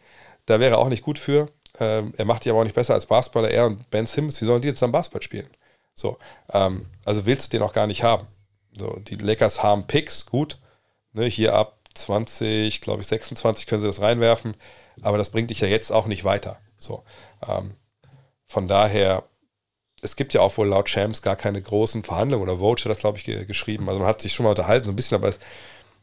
[0.46, 1.48] Da wäre er auch nicht gut für.
[1.78, 3.50] Ähm, er macht die aber auch nicht besser als Basketballer.
[3.50, 5.48] Er und Ben Simmons, wie sollen die jetzt dann Basketball spielen?
[5.94, 6.18] So,
[6.52, 8.26] ähm, also willst du den auch gar nicht haben.
[8.76, 10.58] So, die Lakers haben Picks, gut.
[11.12, 14.54] Ne, hier ab 20, glaube ich, 26 können sie das reinwerfen,
[15.02, 16.60] aber das bringt dich ja jetzt auch nicht weiter.
[16.78, 17.04] So,
[17.46, 17.74] ähm,
[18.50, 19.24] von daher,
[20.02, 23.18] es gibt ja auch wohl laut Champs gar keine großen Verhandlungen oder Vogue das, glaube
[23.18, 23.88] ich, ge geschrieben.
[23.88, 25.38] Also man hat sich schon mal unterhalten, so ein bisschen, aber es,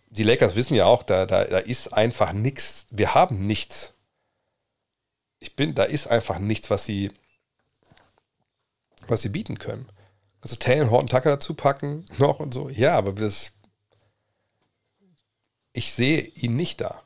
[0.09, 3.93] die Lakers wissen ja auch, da, da, da ist einfach nichts, wir haben nichts
[5.39, 7.11] ich bin, da ist einfach nichts, was sie,
[9.07, 9.87] was sie bieten können.
[10.41, 12.69] Also Taylor Horton Tucker dazu packen noch und so.
[12.69, 13.53] Ja, aber das,
[15.73, 17.03] ich sehe ihn nicht da.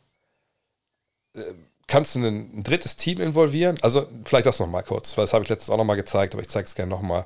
[1.34, 1.54] Äh,
[1.92, 3.78] kannst du ein, ein drittes Team involvieren?
[3.82, 6.48] Also vielleicht das nochmal kurz, weil das habe ich letztens auch nochmal gezeigt, aber ich
[6.48, 7.26] zeige es gerne nochmal.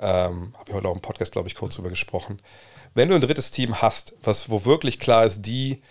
[0.00, 2.40] Ähm, habe ich heute auch im Podcast, glaube ich, kurz drüber gesprochen.
[2.94, 5.82] Wenn du ein drittes Team hast, was, wo wirklich klar ist, die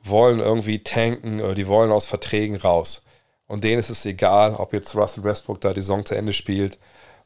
[0.00, 3.04] wollen irgendwie tanken oder die wollen aus Verträgen raus,
[3.48, 6.78] und denen ist es egal, ob jetzt Russell Westbrook da die Saison zu Ende spielt.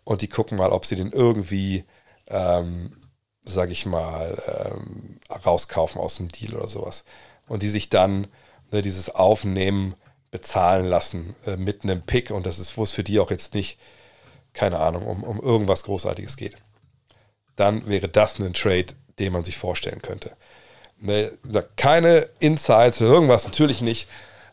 [0.05, 1.85] Und die gucken mal, ob sie den irgendwie,
[2.27, 2.97] ähm,
[3.45, 7.05] sag ich mal, ähm, rauskaufen aus dem Deal oder sowas.
[7.49, 8.27] Und die sich dann
[8.71, 9.95] ne, dieses Aufnehmen
[10.31, 12.31] bezahlen lassen äh, mit einem Pick.
[12.31, 13.79] Und das ist, wo es für die auch jetzt nicht,
[14.53, 16.57] keine Ahnung, um, um irgendwas Großartiges geht.
[17.57, 18.87] Dann wäre das ein Trade,
[19.19, 20.37] den man sich vorstellen könnte.
[20.99, 21.33] Ne,
[21.77, 24.09] keine Insights oder irgendwas, natürlich nicht.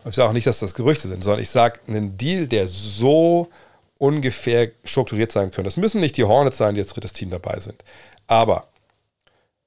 [0.05, 3.49] Ich sage auch nicht, dass das Gerüchte sind, sondern ich sage einen Deal, der so
[3.97, 5.67] ungefähr strukturiert sein könnte.
[5.67, 7.83] Es müssen nicht die Hornets sein, die jetzt drittes Team dabei sind.
[8.27, 8.67] Aber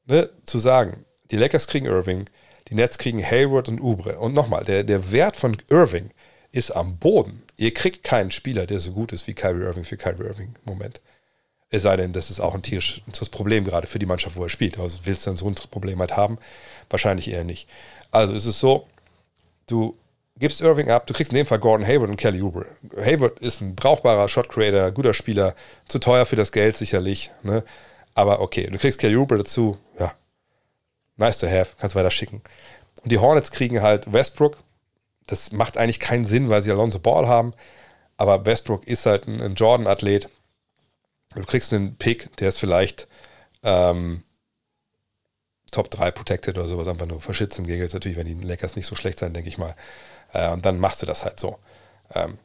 [0.07, 2.27] ne, zu sagen, die Lakers kriegen Irving,
[2.71, 4.19] die Nets kriegen Hayward und Ubre.
[4.19, 6.11] Und nochmal, der, der Wert von Irving
[6.53, 7.43] ist am Boden.
[7.57, 11.01] Ihr kriegt keinen Spieler, der so gut ist wie Kyrie Irving für Kyrie Irving Moment.
[11.69, 14.49] Es sei denn, das ist auch ein tierisches Problem gerade für die Mannschaft, wo er
[14.49, 14.79] spielt.
[14.79, 16.39] Also willst du dann so ein Problem halt haben?
[16.89, 17.69] Wahrscheinlich eher nicht.
[18.11, 18.89] Also ist es so,
[19.69, 19.97] du
[20.37, 22.67] gibst Irving ab, du kriegst in dem Fall Gordon Hayward und Kelly Oubre.
[22.97, 25.55] Hayward ist ein brauchbarer Shot Creator, guter Spieler,
[25.87, 27.31] zu teuer für das Geld sicherlich.
[27.45, 27.63] Ne?
[28.15, 30.13] Aber okay, du kriegst Kelly Oubre dazu, ja,
[31.21, 32.43] nice to have, kannst weiter schicken.
[33.03, 34.59] Und die Hornets kriegen halt Westbrook.
[35.27, 37.53] Das macht eigentlich keinen Sinn, weil sie Alonso Ball haben.
[38.17, 40.29] Aber Westbrook ist halt ein, ein Jordan-Athlet.
[41.35, 43.07] Du kriegst einen Pick, der ist vielleicht
[43.63, 44.25] ähm,
[45.71, 48.87] Top 3 protected oder sowas, einfach nur verschitzen gegen jetzt natürlich, wenn die Lakers nicht
[48.87, 49.77] so schlecht sein, denke ich mal.
[50.33, 51.59] Äh, und dann machst du das halt so.
[52.15, 52.39] Ähm,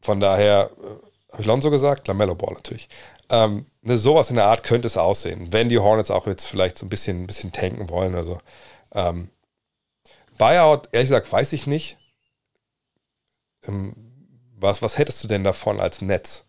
[0.00, 2.08] von daher, äh, habe ich Lonzo gesagt?
[2.08, 2.88] Lamello Ball natürlich.
[3.28, 6.76] Ähm, ne, sowas in der Art könnte es aussehen, wenn die Hornets auch jetzt vielleicht
[6.76, 8.14] so ein bisschen, ein bisschen tanken wollen.
[8.14, 8.38] Also
[8.92, 9.30] ähm,
[10.38, 11.98] Buyout, ehrlich gesagt, weiß ich nicht.
[13.66, 13.94] Ähm,
[14.56, 16.44] was, was hättest du denn davon als Netz?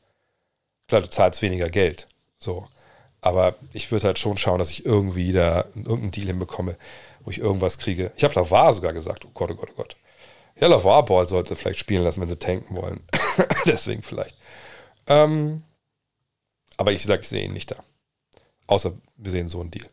[0.87, 2.07] Klar, du zahlst weniger Geld.
[2.39, 2.67] So.
[3.21, 6.75] Aber ich würde halt schon schauen, dass ich irgendwie da irgendeinen Deal hinbekomme,
[7.23, 8.11] wo ich irgendwas kriege.
[8.15, 9.95] Ich habe Lavar sogar gesagt, oh Gott, oh Gott, oh Gott.
[10.59, 13.01] Ja, Lavar Ball sollte vielleicht spielen lassen, wenn sie tanken wollen.
[13.65, 14.35] Deswegen vielleicht.
[15.11, 15.63] Ähm,
[16.77, 17.83] aber ich sage, ich sehe ihn nicht da.
[18.67, 19.87] Außer wir sehen so einen Deal.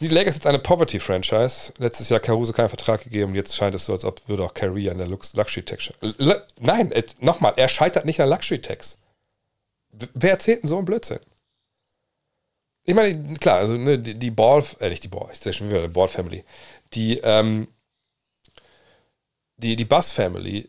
[0.00, 1.72] Die Lakers ist jetzt eine Poverty-Franchise.
[1.78, 3.34] Letztes Jahr Caruso keinen Vertrag gegeben.
[3.34, 5.94] Jetzt scheint es so, als ob würde auch Kyrie an der Luxury-Tax.
[6.60, 8.98] Nein, nochmal, er scheitert nicht an Luxury-Tax.
[10.12, 11.20] Wer erzählt denn so einen Blödsinn?
[12.84, 15.70] Ich meine, klar, also ne, die, die Ball, äh, nicht die Ball, ich sage schon
[15.70, 16.44] wieder, die Ball Family.
[16.92, 17.68] Die, ähm,
[19.56, 20.68] die, die Bus Family,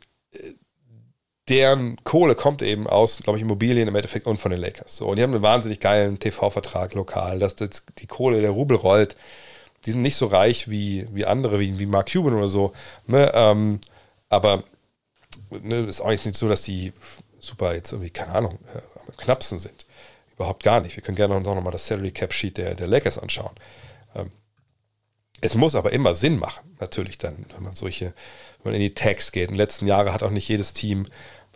[1.50, 4.98] deren Kohle kommt eben aus, glaube ich, Immobilien im Endeffekt und von den Lakers.
[4.98, 8.78] So, und die haben einen wahnsinnig geilen TV-Vertrag lokal, dass das, die Kohle, der Rubel
[8.78, 9.16] rollt.
[9.86, 12.74] Die sind nicht so reich wie, wie andere, wie, wie Mark Cuban oder so.
[13.06, 13.32] Ne?
[13.34, 13.80] Ähm,
[14.30, 14.64] aber
[15.50, 16.92] ne, ist auch nicht so, dass die
[17.40, 19.86] super jetzt irgendwie, keine Ahnung, äh, am knappsten sind.
[20.36, 20.96] Überhaupt gar nicht.
[20.96, 23.56] Wir können gerne noch mal das Salary Cap Sheet der, der Lakers anschauen.
[24.16, 24.32] Ähm,
[25.40, 28.14] es muss aber immer Sinn machen, natürlich dann, wenn man solche,
[28.64, 29.50] wenn man in die Tags geht.
[29.50, 31.08] In den letzten Jahren hat auch nicht jedes Team,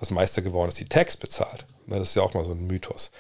[0.02, 1.66] was Meister geworden ist, die Tags bezahlt.
[1.88, 3.12] Das ist ja auch mal so ein Mythos.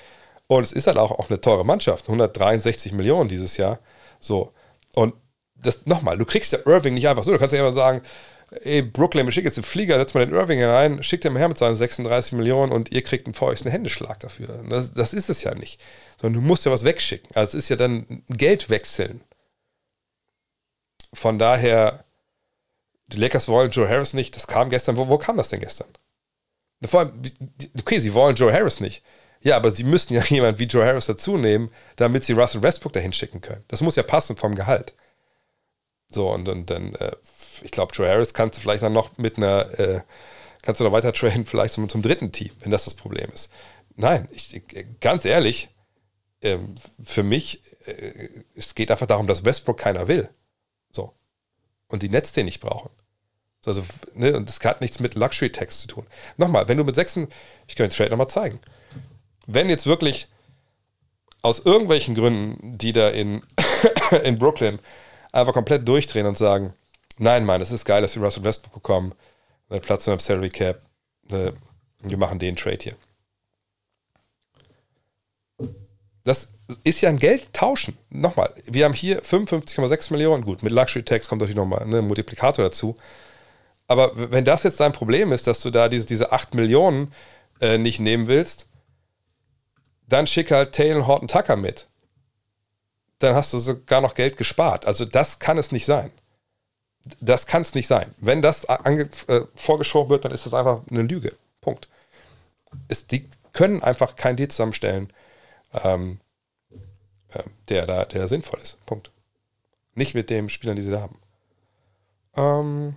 [0.47, 3.79] Und es ist halt auch, auch eine teure Mannschaft, 163 Millionen dieses Jahr.
[4.19, 4.51] So.
[4.93, 5.13] Und
[5.55, 7.31] das nochmal, du kriegst ja Irving nicht einfach so.
[7.31, 8.01] Du kannst ja immer sagen,
[8.63, 11.47] ey, Brooklyn, wir schicken jetzt den Flieger, setzt mal den Irving herein, schickt den her
[11.47, 14.63] mit seinen 36 Millionen und ihr kriegt einen feuchten Händeschlag dafür.
[14.69, 15.79] Das, das ist es ja nicht.
[16.19, 17.29] Sondern du musst ja was wegschicken.
[17.35, 19.21] Also es ist ja dann Geld wechseln.
[21.13, 22.03] Von daher,
[23.07, 24.35] die Lakers wollen Joe Harris nicht.
[24.35, 24.97] Das kam gestern.
[24.97, 25.87] Wo, wo kam das denn gestern?
[26.83, 27.21] Vor allem,
[27.79, 29.03] okay, sie wollen Joe Harris nicht.
[29.41, 32.93] Ja, aber sie müssen ja jemand wie Joe Harris dazu nehmen, damit sie Russell Westbrook
[32.93, 33.63] dahin schicken können.
[33.67, 34.93] Das muss ja passen vom Gehalt.
[36.09, 37.15] So, und, und dann, äh,
[37.63, 40.01] ich glaube, Joe Harris kannst du vielleicht dann noch mit einer, äh,
[40.61, 43.49] kannst du noch weiter trainen, vielleicht zum, zum dritten Team, wenn das das Problem ist.
[43.95, 44.61] Nein, ich,
[44.99, 45.69] ganz ehrlich,
[46.41, 46.57] äh,
[47.03, 50.29] für mich, äh, es geht einfach darum, dass Westbrook keiner will.
[50.91, 51.13] So.
[51.87, 52.91] Und die Netz den nicht brauchen.
[53.65, 53.83] Also,
[54.15, 56.07] ne, und das hat nichts mit Luxury-Tax zu tun.
[56.37, 57.27] Nochmal, wenn du mit sechsen,
[57.67, 58.59] ich kann den Trade nochmal zeigen.
[59.45, 60.27] Wenn jetzt wirklich
[61.43, 63.43] aus irgendwelchen Gründen, die da in,
[64.23, 64.79] in Brooklyn
[65.31, 66.73] einfach komplett durchdrehen und sagen,
[67.17, 69.13] nein, Mann, es ist geil, dass wir Russell Westbrook bekommen,
[69.81, 70.79] Platz in der Salary Cap,
[71.29, 71.53] ne,
[71.99, 72.95] wir machen den Trade hier.
[76.23, 77.97] Das ist ja ein Geld tauschen.
[78.09, 82.07] Nochmal, wir haben hier 55,6 Millionen, gut, mit Luxury Tax kommt natürlich nochmal ne, ein
[82.07, 82.97] Multiplikator dazu.
[83.91, 87.13] Aber wenn das jetzt dein Problem ist, dass du da diese, diese 8 Millionen
[87.59, 88.67] äh, nicht nehmen willst,
[90.07, 91.87] dann schick halt Taylor Horton Tucker mit
[93.21, 94.85] dann hast du sogar noch Geld gespart.
[94.85, 96.11] Also das kann es nicht sein.
[97.19, 98.13] Das kann es nicht sein.
[98.17, 101.35] Wenn das ange äh, vorgeschoben wird, dann ist das einfach eine Lüge.
[101.59, 101.87] Punkt.
[102.87, 105.11] Es, die können einfach kein Deal zusammenstellen,
[105.83, 106.19] ähm,
[107.29, 108.83] äh, der, da, der da sinnvoll ist.
[108.85, 109.11] Punkt.
[109.95, 111.19] Nicht mit den Spielern, die sie da haben.
[112.35, 112.95] Ähm,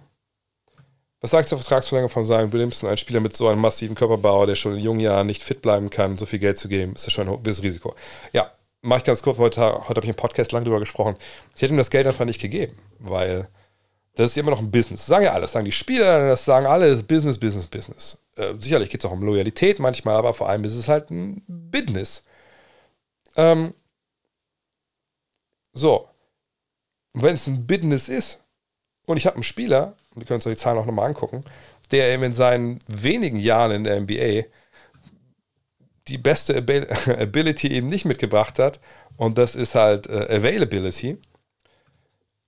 [1.24, 2.90] was sagst du zur Vertragsverlängerung von Zion Williamson?
[2.90, 5.88] Ein Spieler mit so einem massiven Körperbau, der schon in jungen Jahren nicht fit bleiben
[5.88, 7.94] kann, so viel Geld zu geben, ist das schon ein gewisses Risiko.
[8.34, 8.52] Ja,
[8.82, 11.16] mache ich ganz kurz, heute, heute habe ich im Podcast lang drüber gesprochen.
[11.56, 13.48] Ich hätte ihm das Geld einfach nicht gegeben, weil
[14.16, 15.00] das ist immer noch ein Business.
[15.00, 17.66] Das sagen ja alle, das sagen die Spieler, das sagen alle, das ist Business, Business,
[17.68, 18.18] Business.
[18.36, 21.42] Äh, sicherlich geht es auch um Loyalität manchmal, aber vor allem ist es halt ein
[21.48, 22.22] Business.
[23.36, 23.72] Ähm,
[25.72, 26.06] so.
[27.14, 28.40] wenn es ein Business ist,
[29.06, 31.42] Und ich habe einen Spieler, wir können uns die Zahlen auch nochmal angucken,
[31.90, 34.48] der eben in seinen wenigen Jahren in der NBA
[36.08, 36.56] die beste
[37.18, 38.80] Ability eben nicht mitgebracht hat.
[39.16, 41.18] Und das ist halt äh, Availability.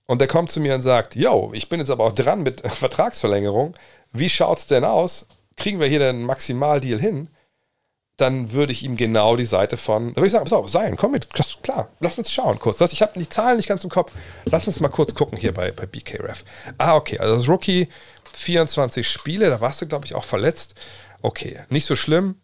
[0.06, 2.60] Und der kommt zu mir und sagt, yo, ich bin jetzt aber auch dran mit
[2.70, 3.74] Vertragsverlängerung.
[4.12, 5.26] Wie schaut's denn aus?
[5.56, 7.28] Kriegen wir hier den Maximaldeal hin?
[8.16, 11.12] Dann würde ich ihm genau die Seite von, da würde ich sagen, so, sein, komm
[11.12, 11.28] mit,
[11.62, 12.80] klar, lass uns schauen kurz.
[12.80, 14.10] Ich habe die Zahlen nicht ganz im Kopf.
[14.46, 16.44] Lass uns mal kurz gucken hier bei, bei BKRF.
[16.78, 17.88] Ah, okay, also das Rookie,
[18.32, 20.74] 24 Spiele, da warst du, glaube ich, auch verletzt.
[21.20, 22.36] Okay, nicht so schlimm.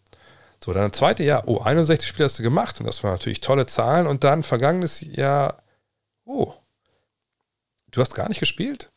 [0.63, 3.41] So, dann das zweite Jahr, oh, 61 Spiele hast du gemacht und das waren natürlich
[3.41, 4.07] tolle Zahlen.
[4.07, 5.61] Und dann vergangenes Jahr,
[6.25, 6.53] oh,
[7.91, 8.89] du hast gar nicht gespielt?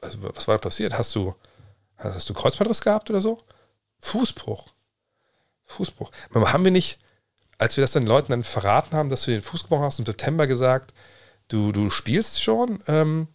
[0.00, 0.96] Also, was war da passiert?
[0.96, 1.34] Hast du,
[1.98, 3.42] hast du Kreuzbandriss gehabt oder so?
[4.00, 4.68] Fußbruch.
[5.68, 6.10] Fußbruch.
[6.34, 6.98] Haben wir nicht,
[7.58, 10.06] als wir das den Leuten dann verraten haben, dass du den Fuß gebrochen hast, im
[10.06, 10.94] September gesagt,
[11.48, 13.28] du, du spielst schon ähm,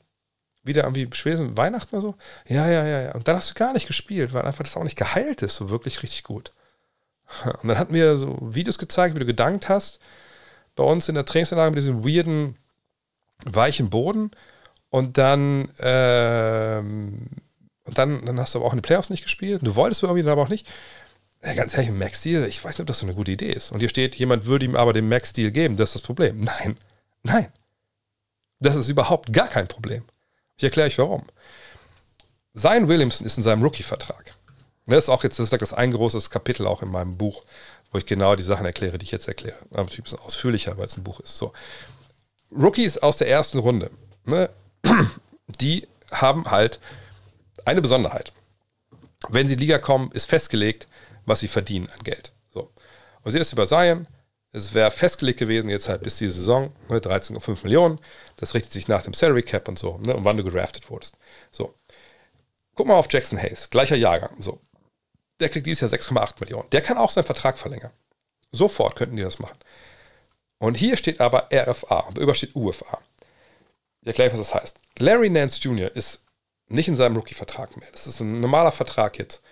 [0.64, 2.16] wieder irgendwie spätestens Weihnachten oder so?
[2.48, 3.16] Ja, ja, ja, ja.
[3.16, 5.70] Und dann hast du gar nicht gespielt, weil einfach das auch nicht geheilt ist, so
[5.70, 6.52] wirklich richtig gut.
[7.62, 10.00] Und dann hatten wir so Videos gezeigt, wie du gedankt hast,
[10.76, 12.58] bei uns in der Trainingsanlage mit diesem weirden,
[13.46, 14.32] weichen Boden.
[14.90, 17.28] Und dann, ähm,
[17.86, 19.62] und dann, dann hast du aber auch in den Playoffs nicht gespielt.
[19.64, 20.68] Du wolltest irgendwie, dann aber auch nicht.
[21.44, 23.72] Ja, ganz ehrlich, Max Steel, ich weiß nicht, ob das so eine gute Idee ist.
[23.72, 25.76] Und hier steht, jemand würde ihm aber den Max Steel geben.
[25.76, 26.40] Das ist das Problem.
[26.40, 26.78] Nein,
[27.24, 27.48] nein.
[28.60, 30.04] Das ist überhaupt gar kein Problem.
[30.56, 31.26] Ich erkläre euch warum.
[32.56, 34.36] Zion Williamson ist in seinem Rookie-Vertrag.
[34.86, 37.44] Das ist auch jetzt, das ist das ein großes Kapitel auch in meinem Buch,
[37.92, 39.58] wo ich genau die Sachen erkläre, die ich jetzt erkläre.
[39.72, 41.38] Aber natürlich ein bisschen ausführlicher, weil es ein Buch ist.
[41.38, 41.52] So.
[42.52, 43.92] Rookies aus der ersten Runde,
[44.26, 44.50] ne,
[45.60, 46.80] die haben halt
[47.66, 48.32] eine Besonderheit.
[49.30, 50.88] Wenn sie in die Liga kommen, ist festgelegt,
[51.26, 52.34] was sie verdienen an Geld.
[52.54, 52.72] So.
[53.22, 54.08] Und seht das über Zion.
[54.52, 58.00] Es wäre festgelegt gewesen, jetzt halt bis die Saison, ne, 13,5 Millionen.
[58.38, 61.18] Das richtet sich nach dem Salary Cap und so, ne, und wann du gedraftet wurdest.
[61.50, 61.74] So.
[62.76, 64.36] Guck mal auf Jackson Hayes, gleicher Jahrgang.
[64.40, 64.62] So.
[65.40, 66.70] Der kriegt dieses Jahr 6,8 Millionen.
[66.70, 67.92] Der kann auch seinen Vertrag verlängern.
[68.52, 69.58] Sofort könnten die das machen.
[70.60, 73.02] Und hier steht aber RFA und darüber steht UFA.
[74.02, 74.80] Ich erkläre, was das heißt.
[75.00, 75.94] Larry Nance Jr.
[75.96, 76.24] ist
[76.70, 77.90] nicht in seinem Rookie-Vertrag mehr.
[77.92, 79.44] Das ist ein normaler Vertrag jetzt.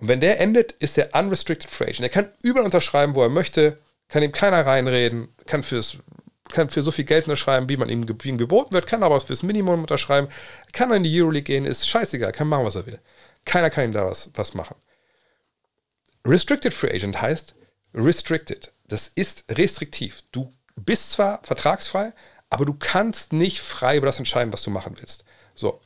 [0.00, 2.00] Und wenn der endet, ist er unrestricted free agent.
[2.00, 3.78] Er kann überall unterschreiben, wo er möchte,
[4.08, 5.98] kann ihm keiner reinreden, kann, fürs,
[6.48, 9.20] kann für so viel Geld unterschreiben, wie man ihm, wie ihm geboten wird, kann aber
[9.20, 10.28] fürs Minimum unterschreiben,
[10.72, 12.98] kann in die Euroleague gehen, ist scheißegal, kann machen, was er will.
[13.44, 14.76] Keiner kann ihm da was, was machen.
[16.26, 17.54] Restricted Free Agent heißt
[17.94, 18.72] restricted.
[18.88, 20.22] Das ist restriktiv.
[20.32, 22.12] Du bist zwar vertragsfrei,
[22.48, 25.24] aber du kannst nicht frei über das entscheiden, was du machen willst.
[25.54, 25.80] So.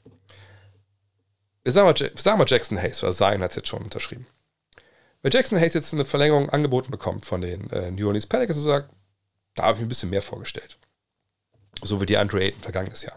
[1.66, 4.26] Sagen wir, sagen wir Jackson Hayes, oder Zion hat es jetzt schon unterschrieben.
[5.22, 8.64] Wenn Jackson Hayes jetzt eine Verlängerung angeboten bekommt von den äh, New Orleans Pelicans und
[8.64, 8.90] sagt,
[9.54, 10.76] da habe ich mir ein bisschen mehr vorgestellt.
[11.82, 13.16] So wie die Andre Ayton vergangenes Jahr.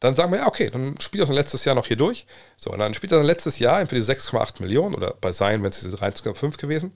[0.00, 2.26] Dann sagen wir, ja, okay, dann spielt er sein letztes Jahr noch hier durch.
[2.58, 5.62] So, und dann spielt er sein letztes Jahr für die 6,8 Millionen oder bei Zion,
[5.62, 6.94] wenn es diese 13,5 gewesen.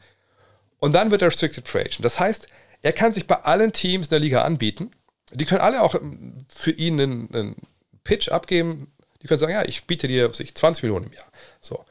[0.78, 2.04] Und dann wird er Restricted Free Agent.
[2.04, 2.48] Das heißt,
[2.82, 4.90] er kann sich bei allen Teams in der Liga anbieten.
[5.32, 7.56] Die können alle auch ähm, für ihn einen, einen
[8.04, 8.92] Pitch abgeben.
[9.22, 11.26] Die können sagen, ja, ich biete dir ich, 20 Millionen im Jahr.
[11.60, 11.84] So.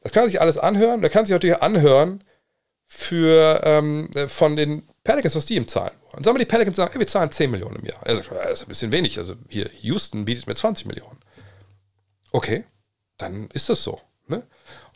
[0.00, 1.00] Das kann sich alles anhören.
[1.00, 2.24] Der kann sich natürlich anhören
[2.86, 6.24] für, ähm, von den Pelicans, was die ihm zahlen wollen.
[6.24, 8.00] Sagen wir, die Pelicans sagen, ey, wir zahlen 10 Millionen im Jahr.
[8.04, 9.18] Er sagt, das ist ein bisschen wenig.
[9.18, 11.18] Also hier, Houston bietet mir 20 Millionen.
[12.32, 12.64] Okay,
[13.18, 14.00] dann ist das so.
[14.26, 14.36] Ne?
[14.36, 14.46] Und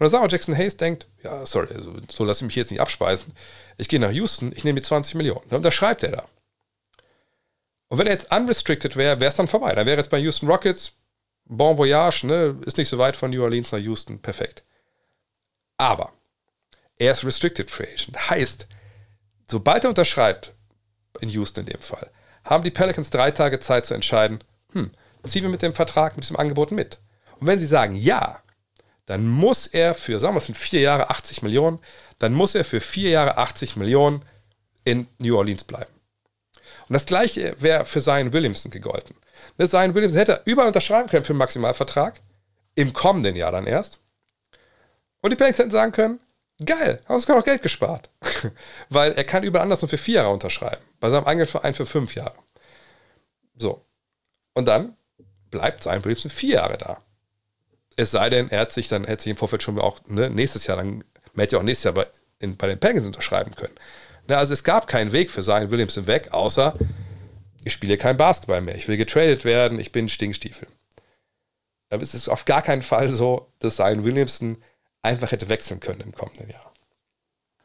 [0.01, 2.81] dann sagen wir, Jackson Hayes denkt, ja, sorry, also, so lasse ich mich jetzt nicht
[2.81, 3.33] abspeisen.
[3.77, 5.49] Ich gehe nach Houston, ich nehme die 20 Millionen.
[5.49, 6.29] Dann unterschreibt er da.
[7.89, 9.75] Und wenn er jetzt unrestricted wäre, wäre es dann vorbei.
[9.75, 10.93] Dann wäre jetzt bei Houston Rockets,
[11.47, 12.59] Bon Voyage, ne?
[12.67, 14.65] ist nicht so weit von New Orleans nach Houston, perfekt.
[15.79, 16.13] Aber
[16.99, 18.31] er ist Restricted Free Agent.
[18.31, 18.67] Heißt,
[19.51, 20.53] sobald er unterschreibt,
[21.21, 22.11] in Houston in dem Fall,
[22.45, 24.43] haben die Pelicans drei Tage Zeit zu entscheiden,
[24.73, 24.91] hm,
[25.25, 26.99] ziehen wir mit dem Vertrag, mit diesem Angebot mit?
[27.39, 28.43] Und wenn sie sagen ja,
[29.07, 31.79] dann muss er für, sagen wir, es sind vier Jahre 80 Millionen,
[32.19, 34.25] dann muss er für vier Jahre 80 Millionen
[34.85, 35.93] in New Orleans bleiben.
[36.89, 39.17] Und das gleiche wäre für Zion Williamson gegolten.
[39.59, 42.21] Ne, Zion Williamson hätte überall unterschreiben können für einen Maximalvertrag,
[42.75, 43.99] im kommenden Jahr dann erst.
[45.21, 46.21] Und die Pelicans hätten sagen können,
[46.65, 48.11] geil, hast du auch Geld gespart.
[48.89, 50.85] Weil er kann überall anders nur für vier Jahre unterschreiben.
[51.01, 52.37] Bei seinem eigenen Verein für fünf Jahre.
[53.57, 53.85] So.
[54.55, 54.97] Und dann
[55.51, 57.03] bleibt sein Williamson vier Jahre da.
[57.97, 60.67] Es sei denn, er hat sich dann, hätte sich im Vorfeld schon auch ne, nächstes
[60.67, 61.03] Jahr, dann
[61.35, 62.07] hätte er auch nächstes Jahr bei,
[62.39, 63.75] in, bei den Pelicans unterschreiben können.
[64.29, 66.75] Ne, also es gab keinen Weg für Zion Williamson weg, außer
[67.65, 70.69] ich spiele kein Basketball mehr, ich will getradet werden, ich bin Stinkstiefel.
[71.91, 74.63] Aber es ist auf gar keinen Fall so, dass Zion Williamson
[75.03, 76.73] einfach hätte wechseln können im kommenden Jahr.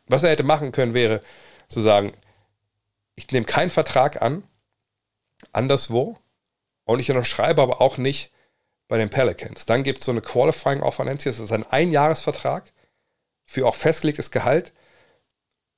[0.08, 1.22] Was er hätte machen können, wäre
[1.68, 2.14] zu sagen,
[3.16, 4.44] ich nehme keinen Vertrag an,
[5.52, 6.18] anderswo,
[6.86, 8.32] und ich unterschreibe aber auch nicht
[8.88, 9.66] bei den Pelicans.
[9.66, 12.74] Dann gibt es so eine Qualifying Offer, nennt das ist ein Einjahresvertrag
[13.46, 14.74] für auch festgelegtes Gehalt.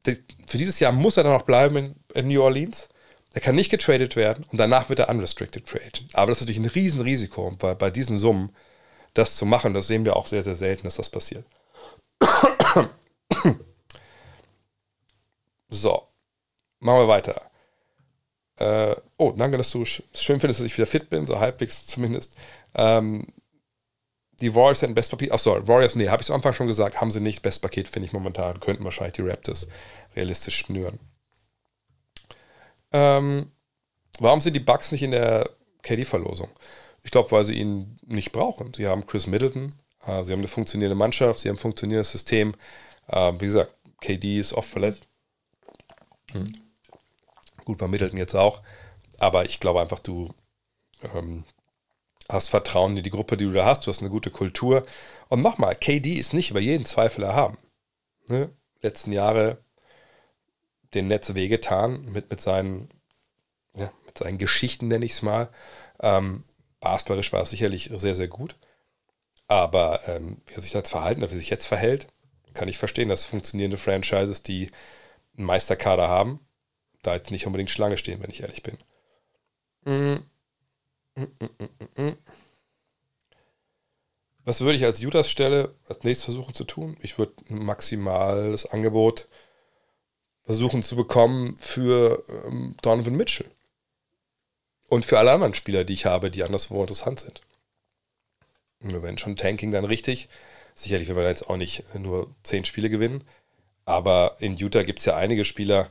[0.05, 2.89] Für dieses Jahr muss er dann noch bleiben in, New Orleans.
[3.33, 6.05] Er kann nicht getradet werden und danach wird er unrestricted agent.
[6.13, 8.55] Aber das ist natürlich ein Riesenrisiko bei, bei diesen Summen,
[9.13, 9.73] das zu machen.
[9.73, 11.45] Das sehen wir auch sehr, sehr selten, dass das passiert.
[15.69, 16.07] so,
[16.79, 17.49] machen wir weiter.
[18.57, 22.35] Äh, oh, danke, dass du schön findest, dass ich wieder fit bin, so halbwegs zumindest.
[22.75, 23.27] Ähm,
[24.41, 25.31] die Warriors hätten Bestpaket.
[25.31, 27.41] Achso, Warriors, nee, habe ich am Anfang schon gesagt, haben sie nicht.
[27.41, 28.59] Bestpaket finde ich momentan.
[28.59, 29.67] Könnten wahrscheinlich die Raptors
[30.15, 30.99] realistisch schnüren.
[32.91, 33.51] Ähm,
[34.19, 35.49] warum sind die Bucks nicht in der
[35.81, 36.49] KD-Verlosung?
[37.03, 38.73] Ich glaube, weil sie ihn nicht brauchen.
[38.73, 39.69] Sie haben Chris Middleton,
[40.05, 42.53] äh, sie haben eine funktionierende Mannschaft, sie haben ein funktionierendes System.
[43.07, 45.07] Äh, wie gesagt, KD ist oft verletzt.
[46.31, 46.53] Hm.
[47.65, 48.61] Gut, war Middleton jetzt auch.
[49.19, 50.33] Aber ich glaube einfach, du
[51.15, 51.43] ähm,
[52.33, 53.85] hast Vertrauen in die Gruppe, die du da hast.
[53.85, 54.85] Du hast eine gute Kultur.
[55.29, 57.57] Und nochmal, KD ist nicht über jeden Zweifel erhaben.
[58.27, 58.49] Ne?
[58.81, 59.63] Letzten Jahre
[60.93, 62.89] den Netz wehgetan mit, mit, seinen,
[63.75, 65.49] ja, mit seinen Geschichten, nenne ich es mal.
[66.01, 66.43] Ähm,
[66.79, 68.55] basketballisch war es sicherlich sehr, sehr gut.
[69.47, 72.07] Aber ähm, wie er sich jetzt verhalten hat, wie er sich jetzt verhält,
[72.53, 74.69] kann ich verstehen, dass funktionierende Franchises, die
[75.37, 76.39] einen Meisterkader haben,
[77.01, 78.77] da jetzt nicht unbedingt Schlange stehen, wenn ich ehrlich bin.
[79.85, 80.23] Mm.
[84.45, 86.97] Was würde ich als Judas Stelle als nächstes versuchen zu tun?
[87.01, 89.27] Ich würde maximal das Angebot
[90.43, 93.49] versuchen zu bekommen für ähm, Donovan Mitchell.
[94.89, 97.41] Und für alle anderen Spieler, die ich habe, die anderswo interessant sind.
[98.79, 100.27] Wenn schon Tanking dann richtig.
[100.75, 103.23] Sicherlich werden wir jetzt auch nicht nur zehn Spiele gewinnen.
[103.85, 105.89] Aber in Utah gibt es ja einige Spieler,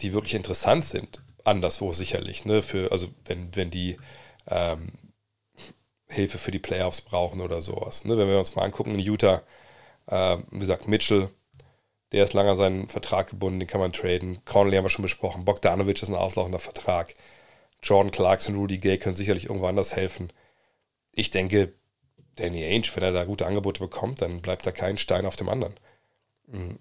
[0.00, 1.22] die wirklich interessant sind.
[1.44, 2.44] Anderswo sicherlich.
[2.44, 2.62] Ne?
[2.62, 3.96] Für, also wenn, wenn die
[4.48, 4.92] ähm,
[6.08, 8.04] Hilfe für die Playoffs brauchen oder sowas.
[8.04, 8.16] Ne?
[8.16, 9.42] Wenn wir uns mal angucken in Utah,
[10.06, 11.30] äh, wie gesagt, Mitchell,
[12.12, 14.44] der ist lange an seinen Vertrag gebunden, den kann man traden.
[14.44, 15.44] Conley haben wir schon besprochen.
[15.44, 17.14] Bogdanovic ist ein auslaufender Vertrag.
[17.82, 20.32] Jordan Clarkson, Rudy Gay können sicherlich irgendwo anders helfen.
[21.12, 21.72] Ich denke,
[22.36, 25.48] Danny Ainge, wenn er da gute Angebote bekommt, dann bleibt da kein Stein auf dem
[25.48, 25.74] anderen.
[26.46, 26.78] Mhm.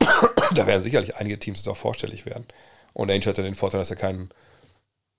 [0.54, 2.46] da werden sicherlich einige Teams auch vorstellig werden.
[2.92, 4.30] Und Ainge hat dann den Vorteil, dass er keinen,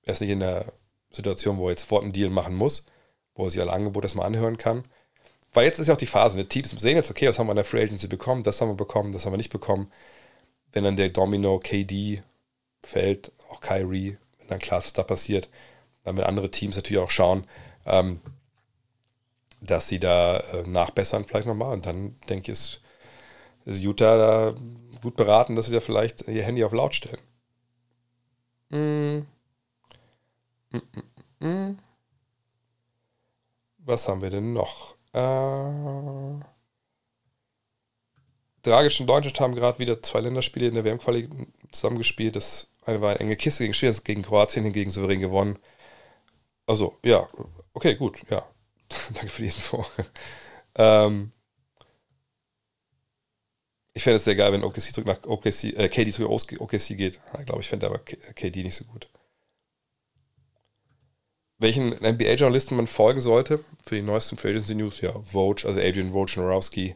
[0.03, 0.65] er ist nicht in der
[1.11, 2.85] Situation, wo er jetzt sofort einen Deal machen muss,
[3.35, 4.84] wo er sich alle Angebote erstmal anhören kann.
[5.53, 6.47] Weil jetzt ist ja auch die Phase, ne?
[6.47, 8.75] Teams sehen jetzt, okay, was haben wir in der Free Agency bekommen, das haben wir
[8.75, 9.91] bekommen, das haben wir nicht bekommen.
[10.73, 12.21] Wenn dann der Domino KD
[12.81, 15.49] fällt, auch Kyrie, wenn dann klar ist, was da passiert,
[16.03, 17.45] dann werden andere Teams natürlich auch schauen,
[17.85, 18.21] ähm,
[19.61, 21.73] dass sie da äh, nachbessern vielleicht nochmal.
[21.73, 22.81] Und dann denke ich, ist,
[23.65, 24.55] ist Utah da
[25.01, 27.19] gut beraten, dass sie da vielleicht ihr Handy auf laut stellen.
[28.69, 29.25] Mm.
[33.80, 34.95] Was haben wir denn noch?
[35.14, 36.44] Äh,
[38.64, 41.30] Dragic und Deutschland haben gerade wieder zwei Länderspiele in der WM-Quali
[41.72, 42.36] zusammengespielt.
[42.36, 45.58] Das eine war eine enge Kiste gegen Schweden, gegen Kroatien hingegen souverän gewonnen.
[46.66, 47.28] Also, ja,
[47.74, 48.45] okay, gut, ja.
[49.14, 49.86] Danke für die Info.
[50.76, 51.32] ähm,
[53.94, 56.98] ich fände es sehr geil, wenn OKC zurück nach OKC, äh, KD zurück aus OKC
[56.98, 57.20] geht.
[57.40, 59.08] Ich glaube, ich fände aber KD nicht so gut.
[61.59, 65.01] Welchen NBA-Journalisten man folgen sollte für die neuesten Free Agency News?
[65.01, 66.95] Ja, Vogue, also Adrian Wojnarowski,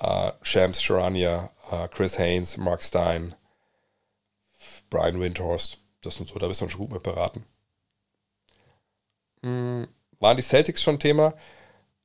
[0.00, 3.34] äh, Shams Charania, äh, Chris Haynes, Mark Stein,
[4.88, 5.78] Brian Windhorst.
[6.00, 7.44] Das sind so, da bist du schon gut mit beraten.
[9.42, 9.86] Hm,
[10.20, 11.34] waren die Celtics schon Thema?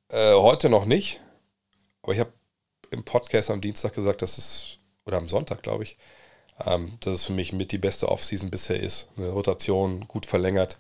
[0.10, 1.22] Äh, heute noch nicht.
[2.02, 2.34] Aber ich habe
[2.92, 5.98] im Podcast am Dienstag gesagt, dass es, oder am Sonntag, glaube ich,
[6.66, 9.10] ähm, dass es für mich mit die beste Offseason bisher ist.
[9.16, 10.78] Eine Rotation gut verlängert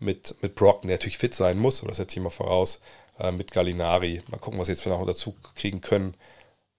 [0.00, 2.80] mit, mit Brockton, der natürlich fit sein muss, aber das setze ich mal voraus,
[3.18, 4.22] äh, mit Gallinari.
[4.28, 6.14] Mal gucken, was wir jetzt für noch dazu kriegen können.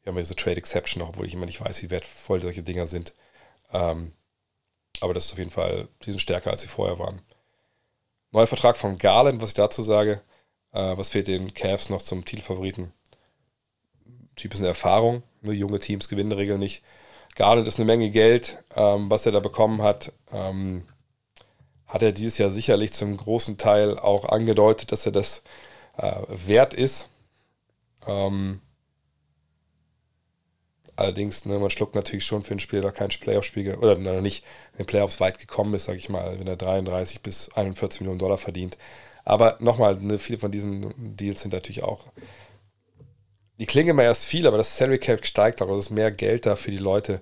[0.03, 2.63] Wir haben ja diese Trade Exception noch, obwohl ich immer nicht weiß, wie wertvoll solche
[2.63, 3.13] Dinger sind.
[3.71, 4.13] Ähm,
[4.99, 7.21] aber das ist auf jeden Fall, die sind stärker, als sie vorher waren.
[8.31, 10.21] Neuer Vertrag von Garland, was ich dazu sage.
[10.73, 12.91] Äh, was fehlt den Cavs noch zum Titelfavoriten?
[14.35, 15.23] Typ ist eine Erfahrung.
[15.41, 16.83] Nur junge Teams gewinnen in der Regel nicht.
[17.35, 20.11] Garland ist eine Menge Geld, ähm, was er da bekommen hat.
[20.31, 20.87] Ähm,
[21.91, 25.43] hat er dieses Jahr sicherlich zum großen Teil auch angedeutet, dass er das
[25.97, 27.09] äh, wert ist.
[28.07, 28.61] Ähm,
[30.95, 34.43] allerdings, ne, man schluckt natürlich schon für ein Spiel, der kein Playoff-Spiel oder noch nicht
[34.73, 38.19] in den Playoffs weit gekommen ist, sage ich mal, wenn er 33 bis 41 Millionen
[38.19, 38.77] Dollar verdient.
[39.25, 42.05] Aber nochmal, ne, viele von diesen Deals sind natürlich auch
[43.61, 45.67] die klingen immer erst viel, aber das Salary Cap steigt auch.
[45.67, 47.21] Also es ist mehr Geld da für die Leute.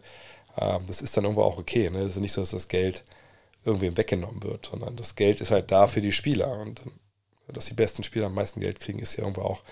[0.58, 1.90] Ähm, das ist dann irgendwo auch okay.
[1.90, 2.00] Ne?
[2.00, 3.04] Es ist nicht so, dass das Geld
[3.64, 6.60] irgendwem weggenommen wird, sondern das Geld ist halt da für die Spieler.
[6.60, 6.82] Und
[7.48, 9.64] dass die besten Spieler am meisten Geld kriegen, ist ja irgendwo auch,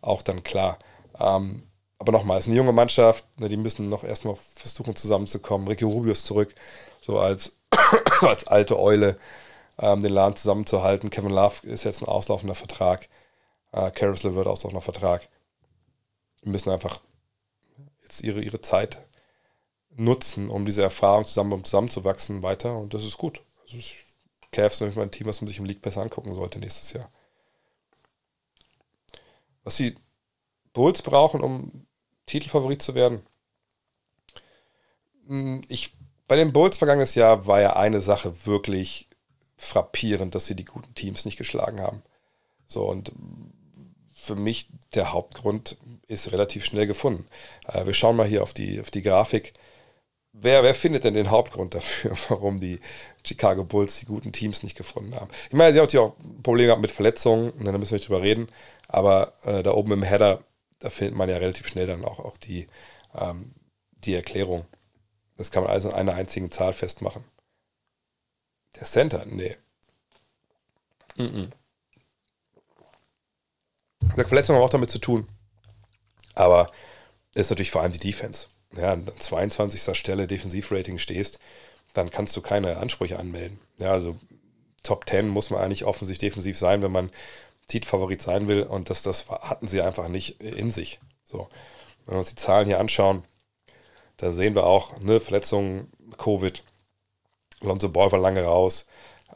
[0.00, 0.78] auch dann klar.
[1.18, 1.62] Ähm,
[1.98, 5.68] aber nochmal, es ist eine junge Mannschaft, ne, die müssen noch erstmal versuchen zusammenzukommen.
[5.68, 6.54] Ricky Rubio ist zurück,
[7.00, 7.56] so als,
[8.20, 9.18] als alte Eule
[9.78, 11.10] ähm, den Laden zusammenzuhalten.
[11.10, 13.08] Kevin Love ist jetzt ein auslaufender Vertrag.
[13.72, 15.28] Äh, Carousel wird auslaufender Vertrag.
[16.44, 17.00] Die müssen einfach
[18.02, 18.98] jetzt ihre, ihre Zeit
[19.96, 23.42] nutzen, um diese Erfahrung zusammen um zusammenzuwachsen weiter und das ist gut.
[23.62, 23.96] Also ist
[24.52, 27.10] Cavs ist ein Team, was man sich im League besser angucken sollte nächstes Jahr.
[29.64, 29.96] Was die
[30.74, 31.86] Bulls brauchen, um
[32.26, 33.22] Titelfavorit zu werden.
[35.26, 35.94] Hm, ich,
[36.28, 39.08] bei den Bulls vergangenes Jahr war ja eine Sache wirklich
[39.56, 42.02] frappierend, dass sie die guten Teams nicht geschlagen haben.
[42.66, 43.12] So, und
[44.14, 47.26] für mich der Hauptgrund ist relativ schnell gefunden.
[47.66, 49.54] Äh, wir schauen mal hier auf die, auf die Grafik.
[50.34, 52.80] Wer, wer findet denn den Hauptgrund dafür, warum die
[53.24, 55.30] Chicago Bulls die guten Teams nicht gefunden haben?
[55.46, 58.22] Ich meine, sie haben natürlich auch Probleme gehabt mit Verletzungen, da müssen wir nicht drüber
[58.22, 58.48] reden,
[58.88, 60.42] aber äh, da oben im Header,
[60.78, 62.66] da findet man ja relativ schnell dann auch, auch die,
[63.14, 63.54] ähm,
[63.92, 64.64] die Erklärung.
[65.36, 67.24] Das kann man also in einer einzigen Zahl festmachen.
[68.76, 69.24] Der Center?
[69.26, 69.56] Nee.
[71.16, 71.50] Mm -mm.
[74.26, 75.28] Verletzungen haben auch damit zu tun.
[76.34, 76.70] Aber
[77.34, 78.46] ist natürlich vor allem die Defense.
[78.76, 79.96] Ja, an 22.
[79.96, 81.38] Stelle Defensivrating stehst,
[81.92, 83.58] dann kannst du keine Ansprüche anmelden.
[83.78, 84.16] Ja, also
[84.82, 87.10] Top 10 muss man eigentlich offensichtlich defensiv sein, wenn man
[87.68, 88.62] Titelfavorit sein will.
[88.62, 91.00] Und das, das hatten sie einfach nicht in sich.
[91.24, 91.48] So.
[92.06, 93.22] Wenn wir uns die Zahlen hier anschauen,
[94.16, 96.62] dann sehen wir auch ne, Verletzungen, Covid,
[97.60, 98.86] Lonzo Ball war lange raus,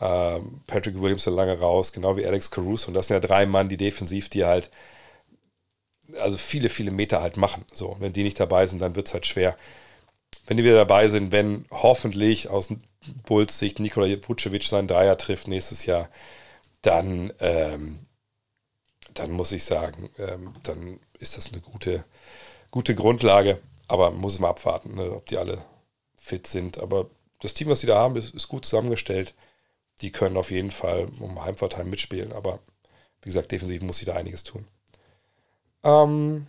[0.00, 2.88] ähm, Patrick Williams war lange raus, genau wie Alex Caruso.
[2.88, 4.70] Und das sind ja drei Mann, die defensiv, die halt
[6.20, 7.64] also viele, viele Meter halt machen.
[7.72, 9.56] So, wenn die nicht dabei sind, dann wird es halt schwer.
[10.46, 12.72] Wenn die wieder dabei sind, wenn hoffentlich aus
[13.26, 16.08] Bulls Sicht Nikola Vucevic seinen Dreier trifft nächstes Jahr,
[16.82, 17.98] dann, ähm,
[19.14, 22.04] dann muss ich sagen, ähm, dann ist das eine gute,
[22.70, 23.60] gute Grundlage.
[23.88, 25.64] Aber man muss mal abwarten, ne, ob die alle
[26.20, 26.78] fit sind.
[26.78, 27.08] Aber
[27.40, 29.34] das Team, was sie da haben, ist, ist gut zusammengestellt.
[30.00, 32.32] Die können auf jeden Fall um Heimvorteil mitspielen.
[32.32, 32.58] Aber
[33.22, 34.66] wie gesagt, defensiv muss sie da einiges tun.
[35.86, 36.46] Ähm,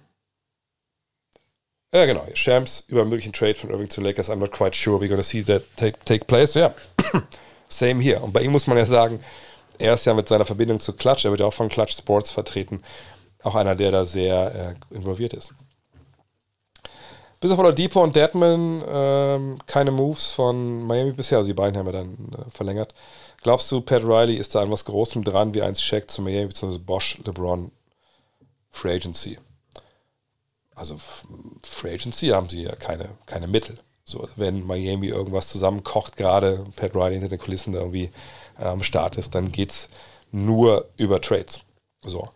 [1.93, 2.25] ja, genau.
[2.33, 4.29] Shams über einen möglichen Trade von Irving zu Lakers.
[4.29, 6.55] I'm not quite sure we're to see that take, take place.
[6.55, 6.73] Ja,
[7.69, 8.19] same here.
[8.19, 9.23] Und bei ihm muss man ja sagen,
[9.77, 12.31] er ist ja mit seiner Verbindung zu Clutch, er wird ja auch von Clutch Sports
[12.31, 12.83] vertreten,
[13.43, 15.53] auch einer, der da sehr äh, involviert ist.
[17.39, 21.37] Bis auf Oladipo und Deadman ähm, keine Moves von Miami bisher.
[21.37, 22.95] Also die beiden haben wir dann äh, verlängert.
[23.43, 26.47] Glaubst du, Pat Riley ist da an was Großem dran, wie eins Check zu Miami
[26.47, 26.79] bzw.
[26.79, 27.71] Bosch, LeBron,
[28.69, 29.39] Free Agency?
[30.75, 30.97] Also
[31.63, 33.79] Free Agency haben sie ja keine, keine Mittel.
[34.03, 38.11] So, wenn Miami irgendwas zusammenkocht, gerade Pat Riley hinter den Kulissen irgendwie
[38.57, 39.89] äh, am Start ist, dann geht es
[40.31, 41.61] nur über Trades.
[42.05, 42.29] So.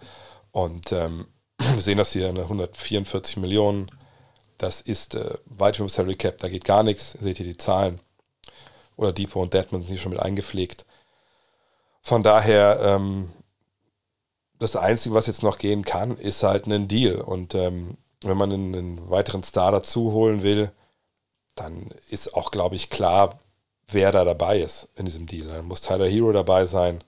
[0.52, 1.28] Und ähm,
[1.58, 3.90] wir sehen das hier eine 144 Millionen
[4.62, 7.14] das ist äh, weit über Salary Cap, da geht gar nichts.
[7.20, 8.00] Seht ihr die Zahlen.
[8.96, 10.86] Oder Depot und Deadman sind hier schon mit eingepflegt.
[12.04, 13.32] Von daher, ähm,
[14.62, 17.20] das Einzige, was jetzt noch gehen kann, ist halt ein Deal.
[17.20, 20.72] Und ähm, wenn man einen, einen, weiteren Star dazu holen will,
[21.56, 23.40] dann ist auch, glaube ich, klar,
[23.88, 25.48] wer da dabei ist in diesem Deal.
[25.48, 27.04] Dann muss Tyler Hero dabei sein.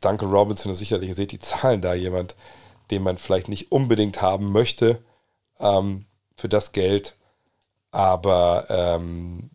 [0.00, 2.36] Duncan Robinson ist sicherlich, ihr seht die Zahlen da, jemand,
[2.92, 5.02] den man vielleicht nicht unbedingt haben möchte,
[5.58, 6.06] ähm,
[6.36, 7.16] für das Geld.
[7.90, 9.50] Aber ähm,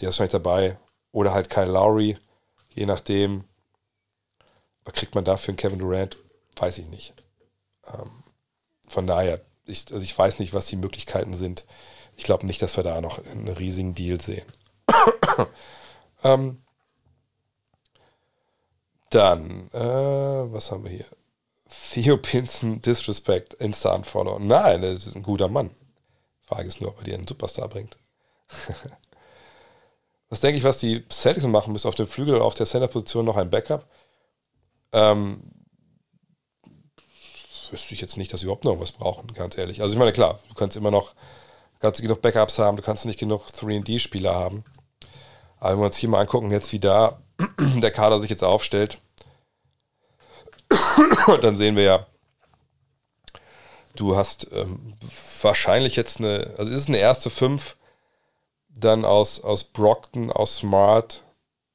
[0.00, 0.78] der ist vielleicht dabei.
[1.10, 2.16] Oder halt Kyle Lowry,
[2.72, 3.42] je nachdem.
[4.84, 6.16] Was kriegt man dafür einen Kevin Durant?
[6.56, 7.14] Weiß ich nicht.
[7.86, 8.10] Ähm,
[8.88, 11.64] von daher, ich, also ich weiß nicht, was die Möglichkeiten sind.
[12.16, 14.44] Ich glaube nicht, dass wir da noch einen riesigen Deal sehen.
[16.24, 16.62] ähm,
[19.10, 21.06] dann, äh, was haben wir hier?
[21.92, 24.38] Theo Pinson Disrespect Insta Unfollow.
[24.38, 25.70] Nein, er ist ein guter Mann.
[26.42, 27.96] Frage ist nur, ob er dir einen Superstar bringt.
[30.28, 33.24] was denke ich, was die Celtics machen müssen auf dem Flügel oder auf der Center-Position
[33.24, 33.88] noch ein Backup?
[34.94, 35.42] Ähm,
[37.70, 39.82] wüsste ich jetzt nicht, dass sie überhaupt noch was brauchen, ganz ehrlich.
[39.82, 41.14] Also ich meine, klar, du kannst immer noch,
[41.80, 44.64] kannst genug Backups haben, du kannst nicht genug 3D-Spieler haben.
[45.58, 47.20] Aber wenn wir uns hier mal angucken, jetzt wie da
[47.58, 48.98] der Kader sich jetzt aufstellt,
[51.42, 52.06] dann sehen wir ja,
[53.96, 54.94] du hast ähm,
[55.42, 57.76] wahrscheinlich jetzt eine, also ist es eine erste Fünf,
[58.68, 61.22] dann aus, aus Brockton, aus Smart,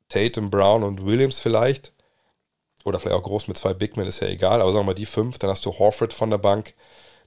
[0.07, 1.93] Tatum, Brown und Williams vielleicht.
[2.89, 4.61] Oder vielleicht auch groß mit zwei Big Men, ist ja egal.
[4.61, 5.39] Aber sagen wir mal die fünf.
[5.39, 6.73] Dann hast du Horford von der Bank,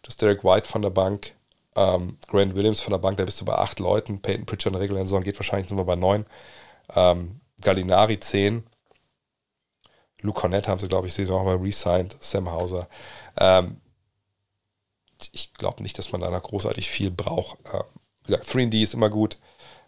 [0.03, 1.35] du hast Derek White von der Bank,
[1.77, 4.21] ähm, Grant Williams von der Bank, da bist du bei acht Leuten.
[4.21, 6.27] Peyton Pritchard in der regulären Saison geht wahrscheinlich sind wir bei neun.
[6.95, 8.65] Ähm, Gallinari zehn.
[10.21, 12.89] Luke Cornett haben sie, glaube ich, Saison mal resigned, Sam Hauser.
[13.37, 13.81] Ähm,
[15.33, 17.59] ich glaube nicht, dass man da noch großartig viel braucht.
[17.73, 17.85] Äh,
[18.25, 19.39] wie gesagt, 3D ist immer gut.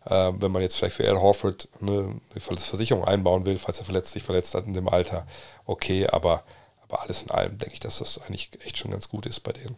[0.06, 3.85] Äh, wenn man jetzt vielleicht für Al Horford eine, eine Versicherung einbauen will, falls er
[3.85, 5.26] verletzt, sich verletzt hat in dem Alter,
[5.64, 6.44] okay, aber,
[6.82, 9.52] aber alles in allem denke ich, dass das eigentlich echt schon ganz gut ist bei
[9.52, 9.76] denen.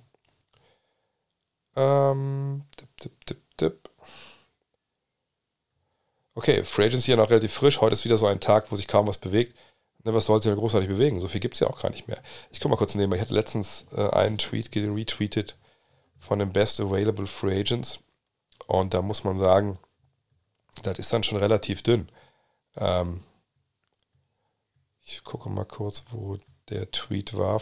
[1.77, 3.91] Ähm, tipp, tipp, tipp, tipp.
[6.35, 7.81] Okay, Free Agency ja noch relativ frisch.
[7.81, 9.57] Heute ist wieder so ein Tag, wo sich kaum was bewegt.
[10.05, 11.21] Ne, was soll sich ja großartig bewegen?
[11.21, 12.23] So viel gibt es ja auch gar nicht mehr.
[12.51, 13.13] Ich komme mal kurz nehmen.
[13.15, 15.57] Ich hatte letztens äh, einen Tweet retweetet
[16.19, 18.01] von den Best Available Free Agents.
[18.67, 19.79] Und da muss man sagen,
[20.83, 22.09] das ist dann schon relativ dünn.
[22.77, 23.21] Ähm,
[25.03, 26.39] ich gucke mal kurz, wo
[26.69, 27.61] der Tweet war.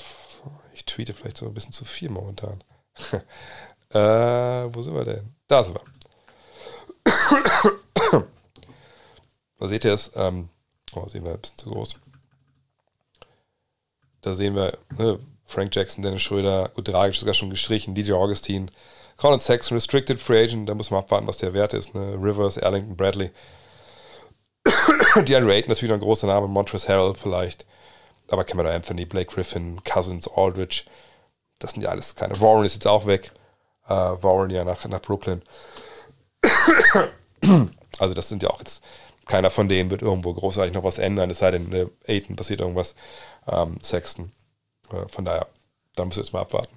[0.73, 2.65] Ich tweete vielleicht so ein bisschen zu viel momentan.
[3.91, 5.35] äh, wo sind wir denn?
[5.47, 5.85] Da sind wir.
[9.59, 10.13] da seht ihr es.
[10.15, 10.49] Ähm,
[10.95, 11.99] oh, sehen wir ein bisschen zu groß.
[14.23, 18.67] Da sehen wir ne, Frank Jackson, Dennis Schröder, gut, Dragic sogar schon gestrichen, DJ Augustine,
[19.17, 21.95] Colin Sexton, Restricted Free Agent, da muss man abwarten, was der Wert ist.
[21.95, 22.19] Ne?
[22.21, 23.31] Rivers, Arlington, Bradley.
[25.25, 27.67] Diane Raid natürlich noch ein großer Name, Montrezl Harrell vielleicht.
[28.29, 30.85] Aber Cameron Anthony, Blake Griffin, Cousins, Aldridge,
[31.59, 32.41] das sind ja alles keine.
[32.41, 33.33] Warren ist jetzt auch weg.
[33.89, 35.43] Uh, Warren ja nach, nach Brooklyn.
[37.99, 38.83] also das sind ja auch jetzt,
[39.27, 42.61] keiner von denen wird irgendwo großartig noch was ändern, es sei denn, ne, Aiden passiert
[42.61, 42.95] irgendwas
[43.47, 44.33] ähm, Sexton.
[44.91, 45.47] Äh, von daher,
[45.97, 46.75] da müssen wir jetzt mal abwarten.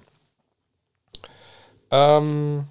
[1.90, 2.66] Ähm,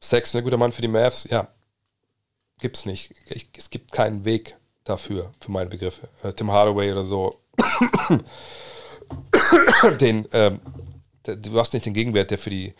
[0.00, 1.48] Sexton, ein guter Mann für die Mavs, ja,
[2.60, 3.14] gibt's nicht.
[3.26, 6.08] Ich, es gibt keinen Weg dafür, für meine Begriffe.
[6.22, 7.34] Äh, Tim Hardaway oder so,
[10.00, 10.60] den, ähm,
[11.24, 12.74] du hast nicht den Gegenwert, der für die,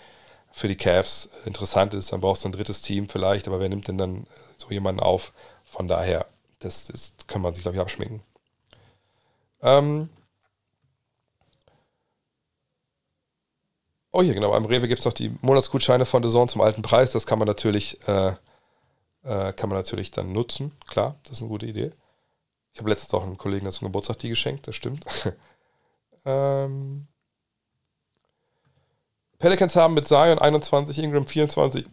[0.53, 2.13] für die Cavs interessant ist.
[2.13, 5.33] Dann brauchst du ein drittes Team vielleicht, aber wer nimmt denn dann so jemanden auf?
[5.65, 6.27] Von daher,
[6.61, 8.23] das, das kann man sich, glaube ich, abschminken.
[9.63, 10.09] Ähm
[14.19, 14.53] oh, hier, genau.
[14.53, 17.13] Am Rewe gibt es noch die Monatsgutscheine von The Zone zum alten Preis.
[17.13, 18.33] Das kann man natürlich, äh,
[19.23, 20.73] äh, kann man natürlich dann nutzen.
[20.89, 21.93] Klar, das ist eine gute Idee.
[22.73, 25.05] Ich habe letztens auch einem Kollegen zum Geburtstag die geschenkt, das stimmt.
[26.25, 27.07] ähm
[29.39, 31.87] Pelicans haben mit Zion 21, Ingram 24,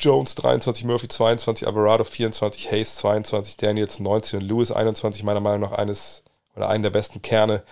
[0.00, 5.70] Jones 23, Murphy 22, Alvarado 24, Hayes 22, Daniels 19 und Lewis 21, meiner Meinung
[5.70, 6.24] nach eines
[6.56, 7.62] oder einen der besten Kerne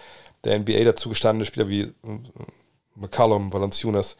[0.44, 1.92] der NBA dazu gestandene Spieler wie
[2.94, 4.16] McCallum, Valanciunas,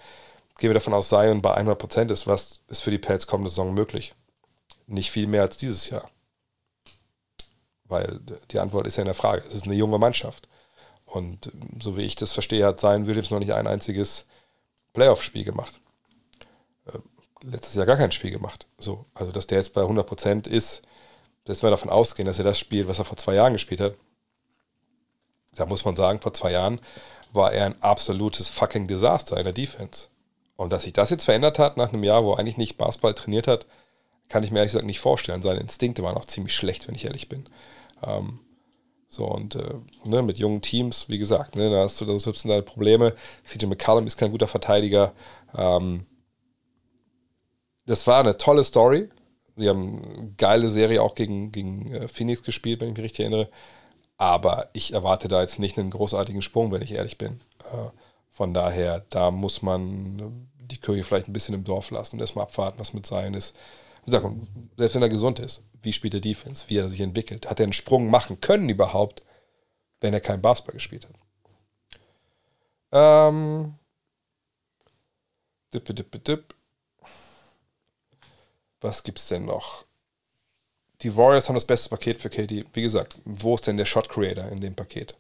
[0.59, 3.75] gehen wir davon aus, Zion bei 100% ist, was ist für die Pelz kommende Saison
[3.75, 4.15] möglich?
[4.87, 6.11] Nicht viel mehr als dieses Jahr.
[7.85, 8.21] Weil
[8.51, 9.43] die Antwort ist ja in der Frage.
[9.47, 10.49] Es ist eine junge Mannschaft.
[11.05, 14.27] Und so wie ich das verstehe, hat Zion Williams noch nicht ein einziges
[14.93, 15.81] Playoff-Spiel gemacht.
[16.87, 16.99] Äh,
[17.43, 18.67] letztes Jahr gar kein Spiel gemacht.
[18.79, 20.83] So, also, dass der jetzt bei 100% ist,
[21.45, 23.95] dass wir davon ausgehen, dass er das spielt, was er vor zwei Jahren gespielt hat,
[25.55, 26.81] da muss man sagen, vor zwei Jahren
[27.33, 30.09] war er ein absolutes fucking Desaster in der Defense.
[30.57, 33.15] Und dass sich das jetzt verändert hat nach einem Jahr, wo er eigentlich nicht Basketball
[33.15, 33.67] trainiert hat,
[34.29, 35.43] kann ich mir ehrlich gesagt nicht vorstellen.
[35.43, 37.49] Seine Instinkte waren auch ziemlich schlecht, wenn ich ehrlich bin.
[38.03, 38.41] Ähm,
[39.09, 42.49] so, und äh, ne, mit jungen Teams, wie gesagt, ne, da hast du, das sind
[42.49, 43.15] da Probleme.
[43.45, 45.13] CJ McCallum ist kein guter Verteidiger.
[45.55, 46.07] Ähm,
[47.87, 49.09] das war eine tolle Story.
[49.55, 53.21] Wir haben eine geile Serie auch gegen, gegen äh, Phoenix gespielt, wenn ich mich richtig
[53.21, 53.51] erinnere.
[54.23, 57.41] Aber ich erwarte da jetzt nicht einen großartigen Sprung, wenn ich ehrlich bin.
[57.73, 57.89] Äh,
[58.31, 62.45] von daher, da muss man die Kirche vielleicht ein bisschen im Dorf lassen und erstmal
[62.45, 63.59] abwarten, was mit sein ist.
[64.07, 64.23] Sag,
[64.77, 67.51] selbst wenn er gesund ist, wie spielt er Defense, wie er sich entwickelt?
[67.51, 69.23] Hat er einen Sprung machen können überhaupt,
[70.01, 71.19] wenn er kein Basketball gespielt hat?
[72.93, 73.75] Ähm.
[75.75, 76.55] Dippe, dippe, dipp.
[78.81, 79.85] Was gibt's denn noch?
[81.03, 82.65] Die Warriors haben das beste Paket für KD.
[82.73, 85.19] Wie gesagt, wo ist denn der Shot Creator in dem Paket?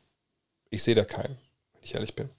[0.70, 1.36] Ich sehe da keinen,
[1.72, 2.30] wenn ich ehrlich bin.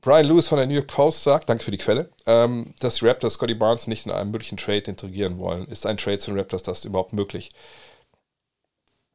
[0.00, 3.06] Brian Lewis von der New York Post sagt, danke für die Quelle, ähm, dass die
[3.06, 5.66] Raptors Scotty Barnes nicht in einem möglichen Trade integrieren wollen.
[5.66, 7.52] Ist ein Trade zu den Raptors das überhaupt möglich?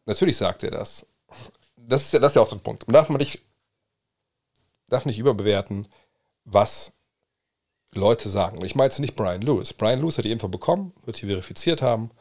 [0.06, 1.06] Natürlich sagt er das.
[1.76, 2.88] Das ist ja, das ist ja auch so ein Punkt.
[2.88, 3.41] Man darf man nicht,
[4.88, 5.88] darf nicht überbewerten,
[6.45, 6.94] was
[7.94, 8.64] Leute sagen.
[8.64, 9.74] Ich meine jetzt nicht Brian Lewis.
[9.74, 12.12] Brian Lewis hat die Info bekommen, wird die verifiziert haben.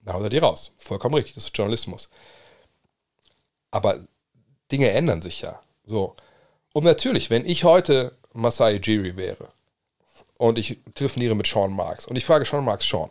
[0.00, 0.74] Da haut er die raus.
[0.78, 2.08] Vollkommen richtig, das ist Journalismus.
[3.70, 3.98] Aber
[4.70, 5.60] Dinge ändern sich ja.
[5.84, 6.16] So.
[6.72, 9.48] Und natürlich, wenn ich heute Masai Jiri wäre
[10.38, 13.10] und ich telefoniere mit Sean Marks und ich frage Sean Marks, Sean,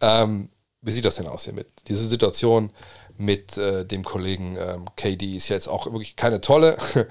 [0.00, 0.50] ähm,
[0.80, 1.68] wie sieht das denn aus hier mit?
[1.88, 2.72] Diese Situation
[3.18, 6.78] mit äh, dem Kollegen ähm, KD ist jetzt auch wirklich keine tolle.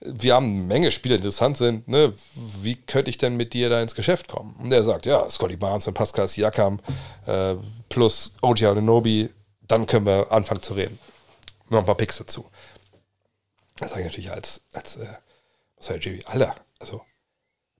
[0.00, 1.86] Wir haben eine Menge Spiele, die interessant sind.
[1.86, 2.12] Ne?
[2.62, 4.56] Wie könnte ich denn mit dir da ins Geschäft kommen?
[4.56, 6.80] Und der sagt, ja, Scotty Barnes und Pascal Siakam
[7.26, 7.56] äh,
[7.90, 9.28] plus OG Anunobi,
[9.62, 10.98] dann können wir anfangen zu reden.
[11.68, 12.50] Noch ein paar Picks dazu.
[13.76, 15.06] Das sage ich natürlich als, als äh,
[15.76, 17.02] was sag ich, JB, Alter, also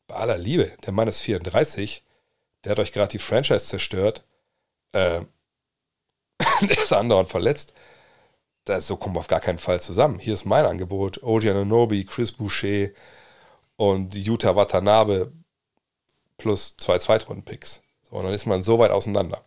[0.06, 2.04] bei aller Liebe, der Mann ist 34,
[2.64, 4.24] der hat euch gerade die Franchise zerstört.
[4.92, 5.22] Äh,
[6.62, 7.72] der ist andauernd verletzt.
[8.64, 10.18] Das, so kommen wir auf gar keinen Fall zusammen.
[10.18, 11.22] Hier ist mein Angebot.
[11.22, 12.88] Oji Ananobi, Chris Boucher
[13.76, 15.32] und Yuta Watanabe
[16.36, 17.82] plus zwei Zweitrunden-Picks.
[18.08, 19.38] So, und dann ist man so weit auseinander.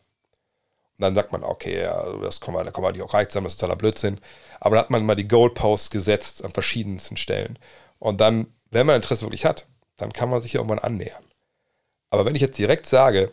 [0.98, 3.30] Und dann sagt man, okay, ja, das kann man, da kann man die auch reich
[3.30, 4.20] zusammen, das ist totaler Blödsinn.
[4.60, 7.58] Aber dann hat man mal die Goalposts gesetzt an verschiedensten Stellen.
[8.00, 9.68] Und dann, wenn man Interesse wirklich hat,
[9.98, 11.24] dann kann man sich ja irgendwann annähern.
[12.10, 13.32] Aber wenn ich jetzt direkt sage,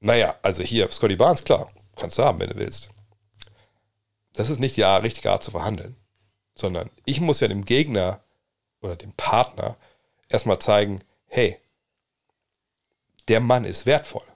[0.00, 2.90] naja, also hier, Scotty Barnes, klar, kannst du haben, wenn du willst.
[4.32, 5.96] Das ist nicht die richtige Art zu verhandeln,
[6.54, 8.20] sondern ich muss ja dem Gegner
[8.80, 9.76] oder dem Partner
[10.28, 11.58] erstmal zeigen, hey,
[13.28, 14.26] der Mann ist wertvoll.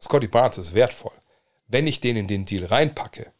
[0.00, 1.12] Scotty Barnes ist wertvoll.
[1.68, 3.32] Wenn ich den in den Deal reinpacke,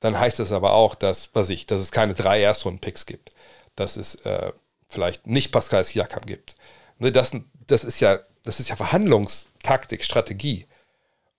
[0.00, 3.32] dann heißt das aber auch, dass, was ich, dass es keine drei Erstrunden-Picks gibt.
[3.76, 4.52] Dass es äh,
[4.88, 6.54] vielleicht nicht Pascal Siakam gibt.
[6.98, 7.36] Ne, das,
[7.66, 10.66] das, ist ja, das ist ja Verhandlungstaktik, Strategie.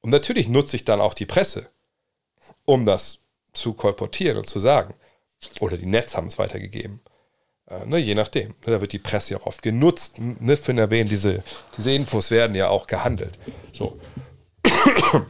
[0.02, 1.70] Und natürlich nutze ich dann auch die Presse,
[2.66, 3.20] um das
[3.54, 4.94] zu kolportieren und zu sagen.
[5.60, 7.02] Oder die Netz haben es weitergegeben.
[7.68, 8.50] Äh, ne, je nachdem.
[8.50, 10.20] Ne, da wird die Presse ja auch oft genutzt.
[10.20, 11.44] Ne, für erwähnen, diese,
[11.78, 13.38] diese Infos werden ja auch gehandelt.
[13.74, 13.98] So.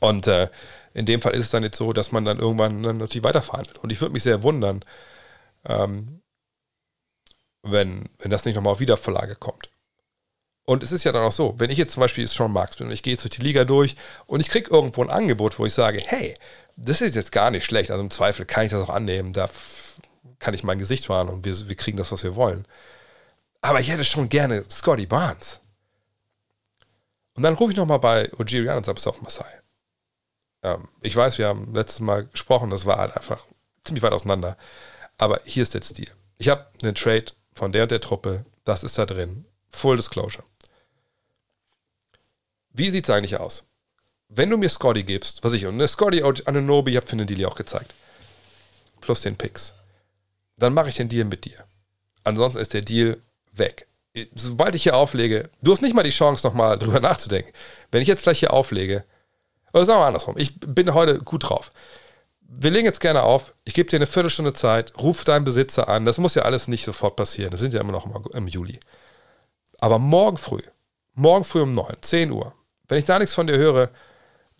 [0.00, 0.48] Und äh,
[0.94, 3.78] in dem Fall ist es dann jetzt so, dass man dann irgendwann dann natürlich weiterverhandelt.
[3.78, 4.84] Und ich würde mich sehr wundern,
[5.66, 6.22] ähm,
[7.62, 9.68] wenn, wenn das nicht nochmal auf Wiederverlage kommt.
[10.66, 12.88] Und es ist ja dann auch so, wenn ich jetzt zum Beispiel Sean Marks bin
[12.88, 15.64] und ich gehe jetzt durch die Liga durch und ich kriege irgendwo ein Angebot, wo
[15.64, 16.36] ich sage, hey,
[16.76, 19.48] das ist jetzt gar nicht schlecht, also im Zweifel kann ich das auch annehmen, da
[20.40, 22.66] kann ich mein Gesicht wahren und wir, wir kriegen das, was wir wollen.
[23.60, 25.60] Aber ich hätte schon gerne Scotty Barnes.
[27.34, 29.46] Und dann rufe ich nochmal bei Ojiri an und sage, auf Masai.
[30.62, 33.44] Ähm, ich weiß, wir haben letztes Mal gesprochen, das war halt einfach
[33.84, 34.56] ziemlich weit auseinander.
[35.16, 36.10] Aber hier ist jetzt Deal.
[36.38, 39.46] Ich habe einen Trade von der und der Truppe, das ist da drin.
[39.70, 40.44] Full Disclosure.
[42.76, 43.64] Wie sieht es eigentlich aus?
[44.28, 47.26] Wenn du mir Scotty gibst, was ich, und eine Scotty Ananobi, ich habe für den
[47.26, 47.94] Deal auch gezeigt,
[49.00, 49.72] plus den Picks,
[50.58, 51.64] dann mache ich den Deal mit dir.
[52.24, 53.22] Ansonsten ist der Deal
[53.52, 53.86] weg.
[54.34, 57.52] Sobald ich hier auflege, du hast nicht mal die Chance, nochmal drüber nachzudenken.
[57.90, 59.04] Wenn ich jetzt gleich hier auflege,
[59.72, 61.70] oder sagen wir andersrum, ich bin heute gut drauf.
[62.40, 66.04] Wir legen jetzt gerne auf, ich gebe dir eine Viertelstunde Zeit, ruf deinen Besitzer an.
[66.04, 67.50] Das muss ja alles nicht sofort passieren.
[67.52, 68.80] Das sind ja immer noch im Juli.
[69.80, 70.62] Aber morgen früh,
[71.14, 72.54] morgen früh um 9, 10 Uhr,
[72.88, 73.90] wenn ich da nichts von dir höre,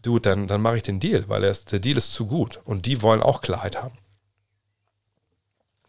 [0.02, 2.86] du, dann, dann mache ich den Deal, weil ist, der Deal ist zu gut und
[2.86, 3.98] die wollen auch Klarheit haben.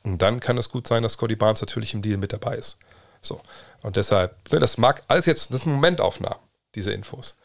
[0.04, 2.78] Und dann kann es gut sein, dass Scotty Barnes natürlich im Deal mit dabei ist.
[3.22, 3.42] So.
[3.82, 6.40] Und deshalb, ne, das mag alles jetzt, das sind Momentaufnahmen,
[6.76, 7.36] diese Infos.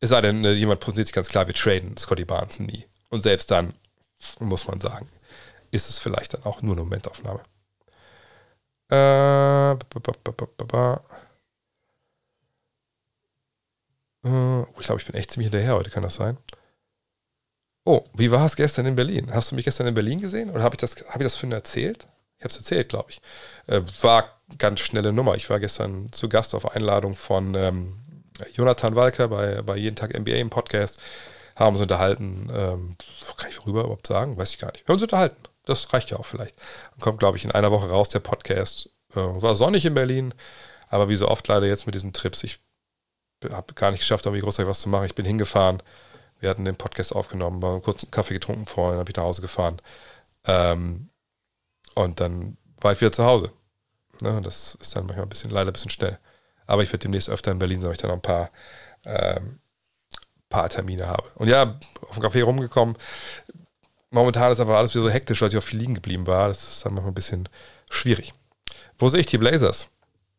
[0.00, 2.84] Es sei denn, ne, jemand positioniert sich ganz klar, wir traden Scotty Barnes nie.
[3.10, 3.74] Und selbst dann,
[4.40, 5.08] muss man sagen,
[5.70, 7.40] ist es vielleicht dann auch nur eine Momentaufnahme.
[8.90, 9.76] Äh,
[14.24, 16.36] äh, ich glaube, ich bin echt ziemlich hinterher heute, kann das sein?
[17.84, 19.30] Oh, wie war es gestern in Berlin?
[19.32, 21.50] Hast du mich gestern in Berlin gesehen oder habe ich das, hab ich das für
[21.50, 22.08] erzählt?
[22.38, 23.20] Ich habe es erzählt, glaube ich.
[23.66, 25.34] Äh, war ganz schnelle Nummer.
[25.34, 27.92] Ich war gestern zu Gast auf Einladung von ähm,
[28.54, 30.98] Jonathan Walker bei, bei Jeden Tag NBA im Podcast.
[31.56, 32.48] Haben uns unterhalten.
[32.52, 32.96] Ähm,
[33.36, 34.36] kann ich worüber überhaupt sagen?
[34.36, 34.86] Weiß ich gar nicht.
[34.86, 35.36] Wir haben uns unterhalten.
[35.66, 36.56] Das reicht ja auch vielleicht.
[36.92, 38.90] Dann kommt, glaube ich, in einer Woche raus der Podcast.
[39.14, 40.34] Äh, war sonnig in Berlin,
[40.88, 42.58] aber wie so oft leider jetzt mit diesen Trips, ich
[43.50, 45.06] habe gar nicht geschafft, irgendwie großartig was zu machen.
[45.06, 45.82] Ich bin hingefahren,
[46.40, 49.24] wir hatten den Podcast aufgenommen, haben kurz einen Kaffee getrunken vorher, dann habe ich nach
[49.24, 49.80] Hause gefahren.
[50.44, 51.08] Ähm,
[51.94, 53.50] und dann war ich wieder zu Hause.
[54.20, 56.18] Ne, das ist dann manchmal ein bisschen, leider ein bisschen schnell.
[56.66, 58.50] Aber ich werde demnächst öfter in Berlin sein, weil ich dann noch ein paar,
[59.04, 59.60] ähm,
[60.48, 61.28] paar Termine habe.
[61.34, 62.96] Und ja, auf dem Café rumgekommen.
[64.10, 66.48] Momentan ist aber alles wieder so hektisch, weil ich auch viel liegen geblieben war.
[66.48, 67.48] Das ist dann manchmal ein bisschen
[67.90, 68.32] schwierig.
[68.96, 69.88] Wo sehe ich die Blazers?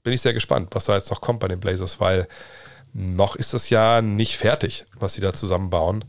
[0.03, 2.27] Bin ich sehr gespannt, was da jetzt noch kommt bei den Blazers, weil
[2.97, 6.05] noch ist das ja nicht fertig, was sie da zusammenbauen.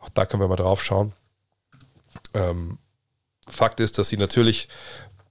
[0.00, 1.12] Auch da können wir mal drauf schauen.
[2.32, 2.78] Ähm,
[3.46, 4.68] Fakt ist, dass sie natürlich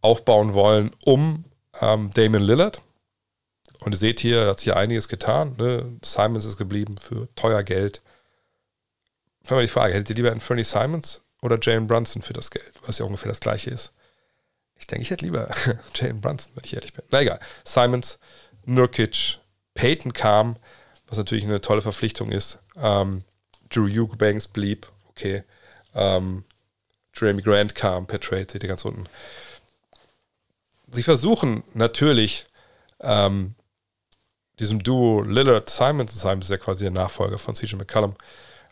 [0.02, 1.46] aufbauen wollen um
[1.82, 2.84] ähm, Damon Lillard.
[3.80, 5.56] Und ihr seht hier, hat sich ja einiges getan.
[5.58, 5.92] Ne?
[6.04, 8.04] Simons ist geblieben für teuer Geld.
[9.44, 12.52] Fangen wir die Frage, hättet ihr lieber einen Fernie Simons oder Jalen Brunson für das
[12.52, 13.92] Geld, was ja ungefähr das gleiche ist?
[14.76, 15.50] Ich denke, ich hätte lieber
[15.96, 17.04] Jalen Brunson, wenn ich ehrlich bin.
[17.10, 17.40] Na egal.
[17.64, 18.20] Simons,
[18.66, 19.40] Nurkic,
[19.74, 20.58] Peyton kam,
[21.12, 22.60] was natürlich eine tolle Verpflichtung ist.
[22.82, 23.24] Ähm,
[23.70, 25.44] Drew Eubanks blieb, okay.
[25.94, 26.46] Ähm,
[27.14, 29.08] Jeremy Grant kam per Trade, seht ihr ganz unten.
[30.90, 32.46] Sie versuchen natürlich,
[33.02, 33.56] ähm,
[34.58, 38.16] diesem Duo Lillard-Simons, Simons ist ja quasi der Nachfolger von CJ McCallum,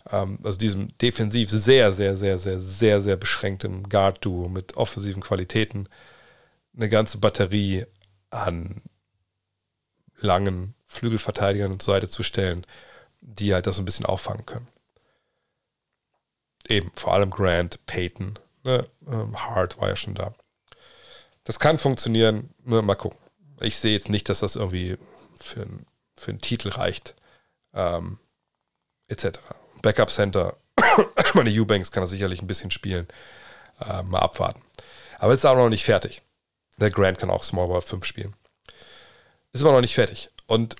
[0.10, 5.90] ähm, also diesem defensiv sehr, sehr, sehr, sehr, sehr, sehr beschränkten Guard-Duo mit offensiven Qualitäten,
[6.74, 7.86] eine ganze Batterie
[8.30, 8.82] an
[10.20, 12.66] langen Flügelverteidigern so weiter zu stellen,
[13.22, 14.68] die halt das so ein bisschen auffangen können.
[16.68, 20.34] Eben, vor allem Grant, Peyton, ne, ähm, Hart war ja schon da.
[21.44, 23.20] Das kann funktionieren, ne, mal gucken.
[23.62, 24.98] Ich sehe jetzt nicht, dass das irgendwie
[25.40, 25.66] für,
[26.16, 27.16] für einen Titel reicht,
[27.74, 28.20] ähm,
[29.08, 29.40] etc.
[29.82, 30.58] Backup Center,
[31.34, 33.08] meine Eubanks kann das sicherlich ein bisschen spielen.
[33.80, 34.62] Äh, mal abwarten.
[35.20, 36.22] Aber es ist auch noch nicht fertig.
[36.78, 38.34] Der Grant kann auch Small Ball 5 spielen.
[39.54, 40.30] Ist aber noch nicht fertig.
[40.48, 40.76] Und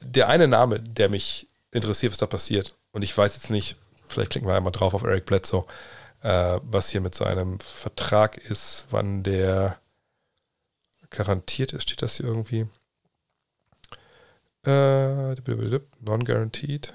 [0.00, 3.76] der eine Name, der mich interessiert, was da passiert, und ich weiß jetzt nicht,
[4.06, 5.66] vielleicht klicken wir einmal drauf auf Eric Bledsoe,
[6.22, 9.78] äh, was hier mit seinem Vertrag ist, wann der
[11.10, 12.66] garantiert ist, steht das hier irgendwie?
[14.64, 15.34] Äh,
[16.00, 16.94] Non-guaranteed.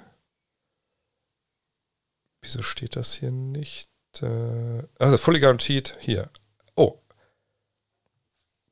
[2.41, 3.89] Wieso steht das hier nicht?
[4.21, 6.29] Äh, also, fully guaranteed, hier.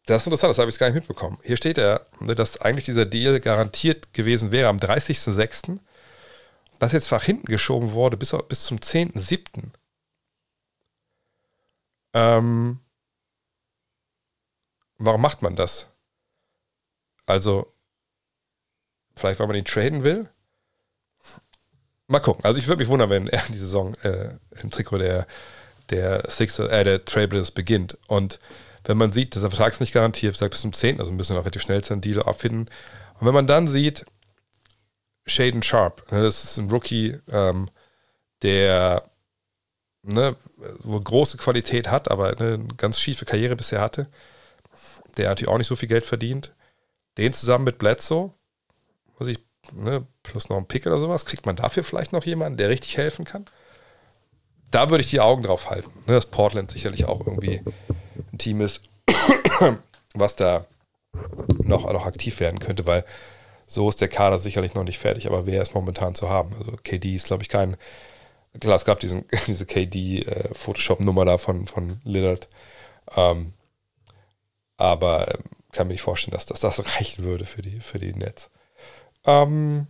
[0.06, 1.40] Das ist interessant, das habe ich gar nicht mitbekommen.
[1.44, 5.80] Hier steht ja, dass eigentlich dieser Deal garantiert gewesen wäre am 30.06.
[6.80, 9.72] Das jetzt nach hinten geschoben wurde bis, bis zum 10.07.
[12.14, 12.80] Ähm,
[14.98, 15.88] warum macht man das?
[17.28, 17.72] Also,
[19.16, 20.28] vielleicht weil man ihn traden will?
[22.08, 22.44] Mal gucken.
[22.44, 25.28] Also ich würde mich wundern, wenn er die Saison äh, im Trikot der,
[25.92, 27.98] der Sixer, äh, der Trailblazers beginnt.
[28.08, 28.40] Und
[28.84, 31.32] wenn man sieht, dass der Vertrag ist nicht garantiert, sagt bis zum 10., also müssen
[31.32, 32.70] wir noch relativ schnell einen Deal abfinden.
[33.20, 34.06] Und wenn man dann sieht,
[35.26, 37.70] Shaden Sharp, ne, das ist ein Rookie, ähm,
[38.42, 39.04] der
[40.04, 40.36] ne,
[40.84, 44.08] große Qualität hat, aber eine ganz schiefe Karriere bisher hatte,
[45.18, 46.54] der natürlich auch nicht so viel Geld verdient.
[47.18, 48.34] Den zusammen mit Bledsoe,
[49.20, 49.40] muss ich
[49.74, 52.98] ne, plus noch ein Pick oder sowas, kriegt man dafür vielleicht noch jemanden, der richtig
[52.98, 53.46] helfen kann?
[54.72, 57.62] Da würde ich die Augen drauf halten, ne, dass Portland sicherlich auch irgendwie
[58.42, 58.82] Team ist,
[60.14, 60.66] was da
[61.64, 63.06] noch, noch aktiv werden könnte, weil
[63.68, 66.52] so ist der Kader sicherlich noch nicht fertig, aber wer ist momentan zu haben?
[66.58, 67.78] Also KD ist, glaube ich, kein.
[68.60, 72.50] Klar, es gab diesen, diese KD-Photoshop-Nummer äh, da von, von Lillard.
[73.16, 73.54] Ähm,
[74.78, 78.14] aber ähm, kann mir nicht vorstellen, dass das, das reichen würde für die, für die
[78.14, 78.50] Nets.
[79.26, 79.88] Ähm,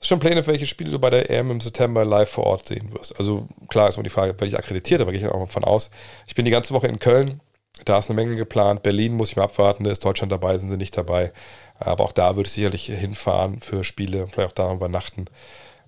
[0.00, 3.16] schon Pläne, welche Spiele du bei der EM im September live vor Ort sehen wirst?
[3.18, 5.64] Also klar ist immer die Frage, werde ich akkreditiert, aber gehe ich auch mal von
[5.64, 5.90] aus.
[6.26, 7.40] Ich bin die ganze Woche in Köln,
[7.84, 8.82] da ist eine Menge geplant.
[8.82, 11.32] Berlin muss ich mal abwarten, da ist Deutschland dabei, sind sie nicht dabei.
[11.78, 15.26] Aber auch da würde ich sicherlich hinfahren für Spiele, vielleicht auch da übernachten.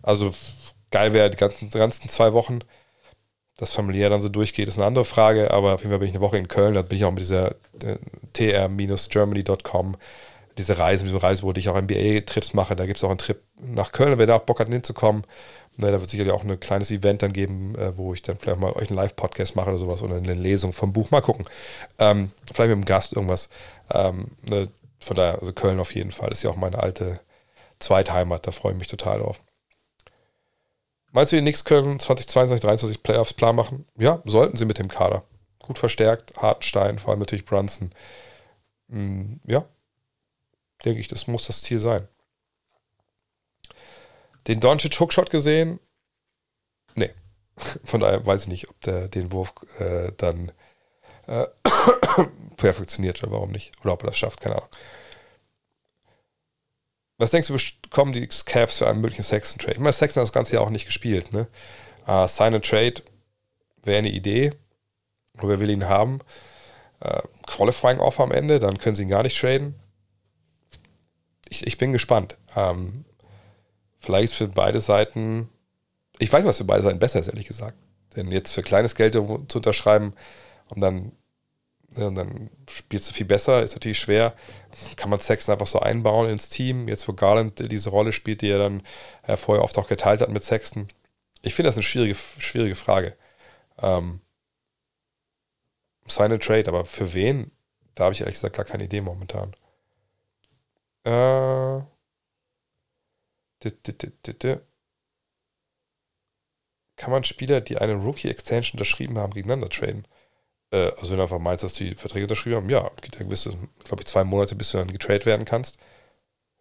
[0.02, 0.32] Also
[0.90, 2.60] geil wäre die ganzen, die ganzen zwei Wochen.
[3.56, 6.14] Das familiär dann so durchgeht, ist eine andere Frage, aber auf jeden Fall bin ich
[6.14, 7.50] eine Woche in Köln, da bin ich auch mit dieser
[7.84, 7.98] äh,
[8.32, 9.96] tr-germany.com
[10.58, 12.76] diese Reise, mit diesem Reisebüro, die ich auch NBA-Trips mache.
[12.76, 15.24] Da gibt es auch einen Trip nach Köln, wer da Bock hat, hinzukommen.
[15.76, 18.60] Ne, da wird sicherlich auch ein kleines Event dann geben, äh, wo ich dann vielleicht
[18.60, 21.10] mal euch einen Live-Podcast mache oder sowas oder eine Lesung vom Buch.
[21.10, 21.46] Mal gucken.
[21.98, 23.48] Ähm, vielleicht mit einem Gast irgendwas.
[23.92, 24.68] Ähm, ne,
[24.98, 26.32] von daher, also Köln auf jeden Fall.
[26.32, 27.20] Ist ja auch meine alte
[27.78, 28.46] Zweitheimat.
[28.46, 29.42] Da freue ich mich total drauf.
[31.12, 33.86] Meinst du, die Knicks können 2022, 2023 Playoffs plan machen?
[33.98, 35.24] Ja, sollten sie mit dem Kader.
[35.60, 37.90] Gut verstärkt, Hartenstein, vor allem natürlich Brunson.
[38.88, 39.64] Mm, ja,
[40.84, 42.08] denke ich, das muss das Ziel sein.
[44.46, 45.80] Den Doncic Hookshot gesehen?
[46.94, 47.10] Nee.
[47.84, 50.52] Von daher weiß ich nicht, ob der den Wurf äh, dann
[51.26, 51.46] äh,
[52.56, 53.72] perfektioniert oder warum nicht.
[53.82, 54.70] Oder ob er das schafft, keine Ahnung.
[57.18, 59.74] Was denkst du, bekommen die Cavs für einen möglichen Sexton-Trade?
[59.74, 61.34] Ich meine, Sexton hat das ganze Jahr auch nicht gespielt.
[61.34, 61.48] Ne?
[62.08, 63.02] Uh, sign and Trade
[63.82, 64.52] wäre eine Idee.
[65.36, 66.20] Oder wer will ihn haben?
[67.04, 69.79] Uh, Qualifying Offer am Ende, dann können sie ihn gar nicht traden
[71.50, 72.38] ich, ich bin gespannt.
[72.56, 73.04] Ähm,
[73.98, 75.50] vielleicht für beide Seiten,
[76.18, 77.76] ich weiß nicht, was für beide Seiten besser ist, ehrlich gesagt.
[78.16, 80.14] Denn jetzt für kleines Geld zu unterschreiben
[80.68, 81.12] und dann,
[81.96, 84.34] ja, und dann spielst du viel besser, ist natürlich schwer.
[84.96, 88.48] Kann man Sexton einfach so einbauen ins Team, jetzt wo Garland diese Rolle spielt, die
[88.48, 88.82] er dann
[89.26, 90.88] äh, vorher oft auch geteilt hat mit Sexton.
[91.42, 93.16] Ich finde das eine schwierige, schwierige Frage.
[93.80, 94.20] Ähm,
[96.06, 97.50] Sign and Trade, aber für wen?
[97.94, 99.54] Da habe ich ehrlich gesagt gar keine Idee momentan.
[101.04, 101.80] Äh.
[106.96, 110.06] Kann man Spieler, die eine Rookie-Extension unterschrieben haben, gegeneinander traden?
[110.70, 113.56] Äh, also wenn du einfach meinst, dass die Verträge unterschrieben haben, ja, gibt ja gewisse,
[113.84, 115.78] glaube ich, zwei Monate, bis du dann getradet werden kannst.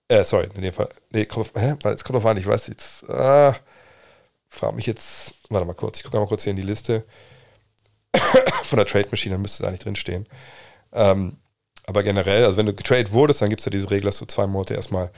[0.07, 0.89] Äh, sorry, in dem Fall.
[1.11, 1.75] Nee, kommt auf, hä?
[1.89, 3.09] Es kommt auf an, ich weiß jetzt.
[3.09, 3.55] Ah,
[4.49, 5.35] frag mich jetzt.
[5.49, 7.05] Warte mal kurz, ich gucke mal kurz hier in die Liste
[8.63, 10.27] von der Trade Machine, dann müsste es eigentlich drinstehen.
[10.93, 11.37] Ähm,
[11.89, 14.25] aber generell, also wenn du getradet wurdest, dann gibt es ja diese Regel, dass du
[14.25, 15.09] zwei Monate erstmal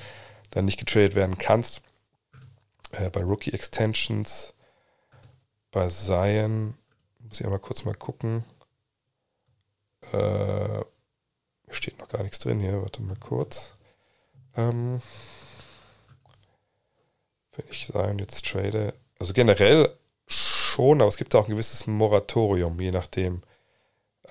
[0.52, 1.82] dann nicht getradet werden kannst.
[2.94, 4.54] Äh, bei Rookie Extensions,
[5.72, 6.76] bei Zion,
[7.20, 8.46] muss ich einmal kurz mal gucken.
[10.14, 10.86] Äh,
[11.72, 13.74] steht noch gar nichts drin hier, warte mal kurz.
[14.56, 15.02] Ähm,
[17.52, 19.92] wenn ich Zion jetzt trade, also generell
[20.26, 23.44] schon, aber es gibt auch ein gewisses Moratorium, je nachdem.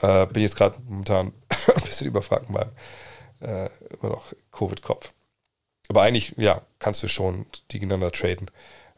[0.00, 2.70] Äh, bin jetzt gerade momentan ein bisschen überfragt meinem
[3.40, 5.12] äh, immer noch Covid-Kopf.
[5.88, 8.50] Aber eigentlich, ja, kannst du schon die gegeneinander traden.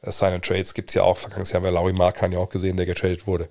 [0.03, 1.17] Äh, Sign and Trades gibt es ja auch.
[1.17, 3.49] Vergangenes Jahr haben wir Laurie Markan ja auch gesehen, der getradet wurde.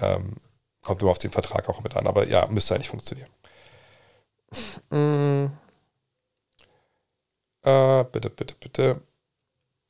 [0.00, 0.36] Ähm,
[0.82, 2.06] kommt immer auf den Vertrag auch mit an.
[2.06, 3.30] Aber ja, müsste eigentlich funktionieren.
[4.90, 5.46] mm.
[7.62, 9.02] äh, bitte, bitte, bitte.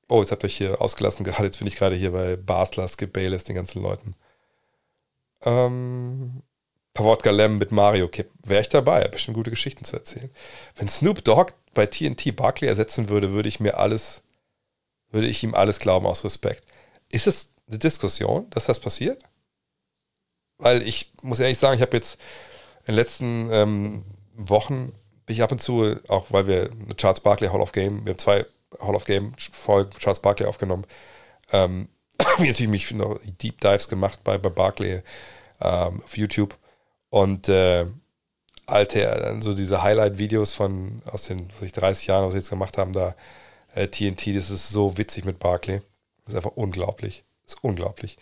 [0.09, 1.25] Oh, jetzt habt ihr euch hier ausgelassen.
[1.25, 4.15] Gerade jetzt bin ich gerade hier bei Basler, Skip Bayless, den ganzen Leuten.
[5.45, 6.43] Ähm,
[6.95, 8.31] Pavotka Lem mit Mario Kipp.
[8.45, 10.31] Wäre ich dabei, bestimmt gute Geschichten zu erzählen.
[10.77, 14.23] Wenn Snoop Dogg bei TNT Barkley ersetzen würde, würde ich mir alles,
[15.11, 16.65] würde ich ihm alles glauben aus Respekt.
[17.11, 19.23] Ist es eine Diskussion, dass das passiert?
[20.59, 22.21] Weil ich muss ehrlich sagen, ich habe jetzt
[22.81, 24.05] in den letzten ähm,
[24.35, 24.93] Wochen
[25.25, 28.13] bin ich ab und zu, auch weil wir eine Charles Barkley Hall of Game, wir
[28.13, 28.45] haben zwei
[28.81, 30.85] Hall of Game Folgen Charles Barkley aufgenommen,
[31.53, 31.89] ähm,
[32.21, 35.03] habe ich natürlich mich noch Deep Dives gemacht bei, bei Barkley
[35.61, 36.59] ähm, auf YouTube
[37.13, 37.85] und äh,
[38.65, 42.49] alte, dann so diese Highlight-Videos von aus den was ich, 30 Jahren, was sie jetzt
[42.49, 43.15] gemacht haben, da
[43.75, 45.83] äh, TNT, das ist so witzig mit Barkley.
[46.25, 47.25] Das ist einfach unglaublich.
[47.45, 48.17] Das ist unglaublich.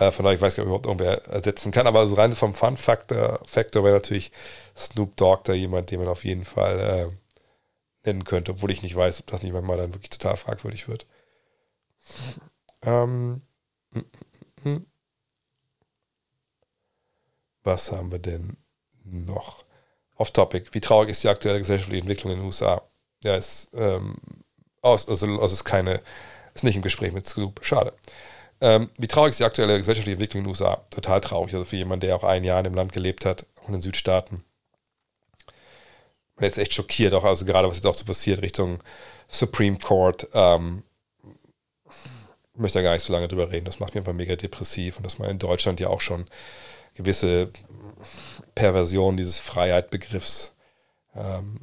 [0.00, 2.32] Äh, von daher, ich weiß gar nicht, ob überhaupt irgendwer ersetzen kann, aber so rein
[2.32, 4.32] vom Fun-Factor Factor wäre natürlich
[4.76, 7.08] Snoop Dogg da jemand, den man auf jeden Fall äh,
[8.04, 11.06] nennen könnte, obwohl ich nicht weiß, ob das nicht manchmal dann wirklich total fragwürdig wird.
[12.82, 13.42] Ähm,
[13.92, 14.00] mm,
[14.64, 14.86] mm, mm.
[17.64, 18.56] Was haben wir denn
[19.04, 19.64] noch?
[20.16, 20.66] Off-Topic.
[20.72, 22.82] Wie traurig ist die aktuelle gesellschaftliche Entwicklung in den USA?
[23.24, 24.16] Ja, ist, ähm,
[24.82, 26.00] also, also ist keine,
[26.54, 27.64] ist nicht im Gespräch mit Scoop.
[27.64, 27.94] Schade.
[28.60, 30.84] Ähm, wie traurig ist die aktuelle gesellschaftliche Entwicklung in den USA?
[30.90, 31.54] Total traurig.
[31.54, 33.82] Also für jemanden, der auch ein Jahr in dem Land gelebt hat, auch in den
[33.82, 34.44] Südstaaten.
[36.36, 38.82] Man ist echt schockiert, auch also gerade was jetzt auch so passiert Richtung
[39.28, 40.28] Supreme Court.
[40.34, 40.82] Ähm,
[42.56, 43.64] möchte da gar nicht so lange drüber reden.
[43.64, 46.26] Das macht mich einfach mega depressiv und dass man in Deutschland ja auch schon
[46.94, 47.50] gewisse
[48.54, 50.54] Perversion dieses Freiheitbegriffs
[51.16, 51.60] ähm,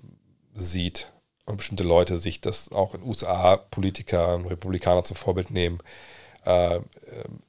[0.53, 1.11] sieht
[1.45, 5.79] und bestimmte Leute sich das auch in USA Politiker und Republikaner zum Vorbild nehmen,
[6.45, 6.79] äh,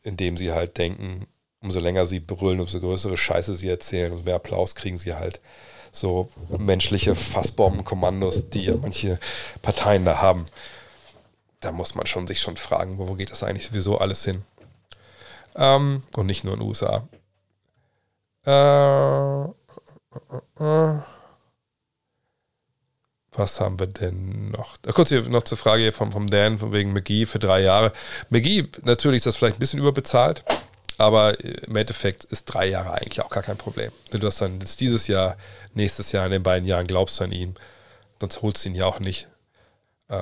[0.03, 1.27] indem sie halt denken,
[1.61, 5.41] umso länger sie brüllen, umso größere Scheiße sie erzählen, umso mehr Applaus kriegen sie halt.
[5.93, 9.21] So menschliche Fassbombenkommandos, die manche
[9.61, 10.47] Parteien da haben.
[11.61, 14.43] Da muss man schon sich schon fragen, wo geht das eigentlich sowieso alles hin?
[15.55, 17.07] Ähm, und nicht nur in den USA.
[18.45, 21.01] Äh, äh,
[23.35, 24.77] was haben wir denn noch?
[24.95, 27.93] Kurz hier noch zur Frage hier vom, vom Dan, von wegen McGee für drei Jahre.
[28.29, 30.45] McGee, natürlich ist das vielleicht ein bisschen überbezahlt,
[30.99, 33.91] aber im Endeffekt ist drei Jahre eigentlich auch gar kein Problem.
[34.11, 35.37] Du hast dann dieses Jahr,
[35.73, 37.55] nächstes Jahr, in den beiden Jahren glaubst du an ihn,
[38.21, 39.29] sonst holst du ihn ja auch nicht.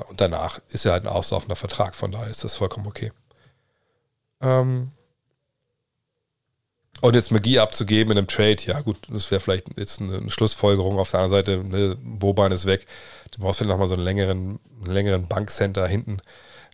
[0.07, 3.11] Und danach ist er halt ein auslaufender Vertrag, von daher ist das vollkommen okay.
[4.39, 4.91] Ähm,
[7.01, 10.99] und jetzt Magie abzugeben in einem Trade, ja gut, das wäre vielleicht jetzt eine, Schlussfolgerung.
[10.99, 12.85] Auf der anderen Seite, ne, Boban ist weg.
[13.31, 16.21] Du brauchst vielleicht nochmal so einen längeren, einen längeren Bankcenter hinten.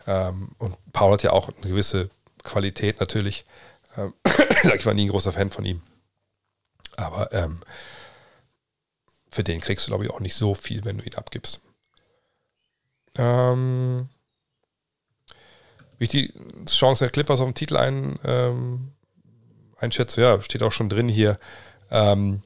[0.05, 2.09] Ähm, und Paul hat ja auch eine gewisse
[2.43, 3.45] Qualität natürlich.
[3.97, 4.13] Ähm,
[4.75, 5.81] ich war nie ein großer Fan von ihm.
[6.97, 7.61] Aber ähm,
[9.31, 11.61] für den kriegst du, glaube ich, auch nicht so viel, wenn du ihn abgibst.
[13.15, 14.09] Ähm,
[15.97, 16.33] wie ich die
[16.65, 18.91] Chance der Clippers auf den Titel ein, ähm,
[19.79, 21.37] einschätze, ja, steht auch schon drin hier
[21.91, 22.43] ähm,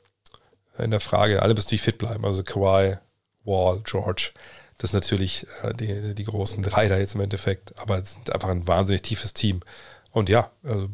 [0.78, 2.26] in der Frage, alle müssen fit bleiben.
[2.26, 2.98] Also Kawhi,
[3.44, 4.32] Wall, George,
[4.78, 8.32] das ist natürlich äh, die, die großen drei da jetzt im Endeffekt, aber es ist
[8.32, 9.62] einfach ein wahnsinnig tiefes Team.
[10.12, 10.90] Und ja, also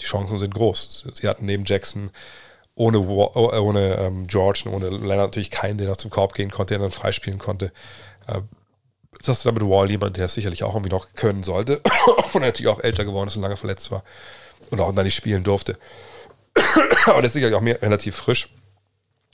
[0.00, 1.08] die Chancen sind groß.
[1.14, 2.10] Sie hatten neben Jackson
[2.74, 6.50] ohne, Wall, ohne ähm, George und ohne Leonard natürlich keinen, der noch zum Korb gehen
[6.50, 7.72] konnte, der dann freispielen konnte.
[8.26, 8.40] Äh,
[9.14, 11.80] jetzt hast du damit Wall jemand, der es sicherlich auch irgendwie noch können sollte,
[12.32, 14.04] und er natürlich auch älter geworden ist und lange verletzt war
[14.72, 15.78] und auch dann nicht spielen durfte.
[17.06, 18.48] Aber der ist sicherlich auch mehr, relativ frisch.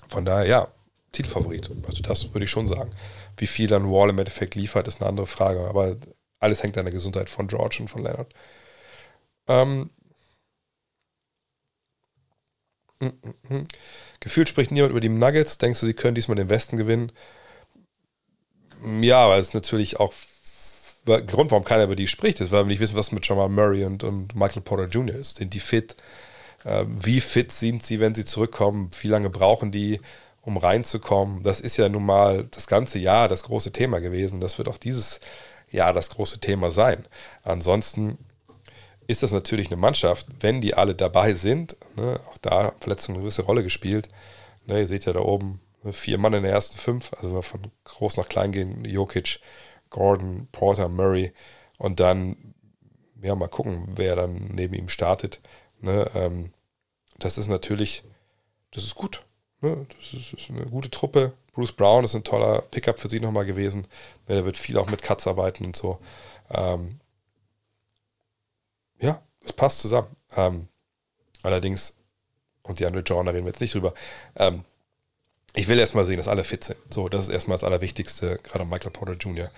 [0.09, 0.69] Von daher, ja,
[1.13, 1.71] Titelfavorit.
[1.87, 2.91] Also das würde ich schon sagen.
[3.37, 5.67] Wie viel dann Wall im Endeffekt liefert, ist eine andere Frage.
[5.69, 5.97] Aber
[6.41, 8.33] alles hängt an der Gesundheit von George und von Leonard.
[9.47, 9.91] Ähm.
[14.21, 15.59] Gefühlt spricht niemand über die Nuggets.
[15.59, 17.13] Denkst du, sie können diesmal den Westen gewinnen?
[19.01, 20.13] Ja, aber es ist natürlich auch
[21.09, 23.85] Grund, warum keiner über die spricht, ist, weil wir nicht wissen, was mit Jamal Murray
[23.85, 25.17] und, und Michael Porter Jr.
[25.17, 25.37] ist.
[25.37, 25.97] Sind die fit?
[26.65, 28.91] Äh, wie fit sind sie, wenn sie zurückkommen?
[29.01, 30.01] Wie lange brauchen die,
[30.43, 31.43] um reinzukommen?
[31.43, 34.41] Das ist ja nun mal das ganze Jahr das große Thema gewesen.
[34.41, 35.21] Das wird auch dieses
[35.71, 37.05] Jahr das große Thema sein.
[37.43, 38.19] Ansonsten
[39.07, 43.23] ist das natürlich eine Mannschaft, wenn die alle dabei sind, ne, auch da Verletzungen eine
[43.23, 44.09] gewisse Rolle gespielt.
[44.67, 47.61] Ne, ihr seht ja da oben ne, vier Mann in der ersten fünf, also von
[47.85, 49.41] groß nach klein gehen, Jokic,
[49.91, 51.33] Gordon, Porter, Murray
[51.79, 52.55] und dann,
[53.23, 55.41] ja, mal gucken, wer dann neben ihm startet.
[55.81, 56.53] Ne, ähm,
[57.19, 58.05] das ist natürlich,
[58.73, 59.25] das ist gut.
[59.61, 61.33] Ne, das, ist, ist, eine gute Truppe.
[61.53, 63.83] Bruce Brown ist ein toller Pickup für sie nochmal gewesen.
[64.29, 65.99] Ne, der wird viel auch mit Cuts arbeiten und so.
[66.51, 67.01] Ähm,
[69.01, 70.15] ja, es passt zusammen.
[70.37, 70.69] Ähm,
[71.43, 71.97] allerdings,
[72.63, 73.95] und die andere da reden wir jetzt nicht drüber.
[74.37, 74.65] Ähm,
[75.59, 76.79] ich will erstmal sehen, dass alle fit sind.
[76.91, 79.51] So, das ist erstmal das Allerwichtigste, gerade Michael Porter Jr.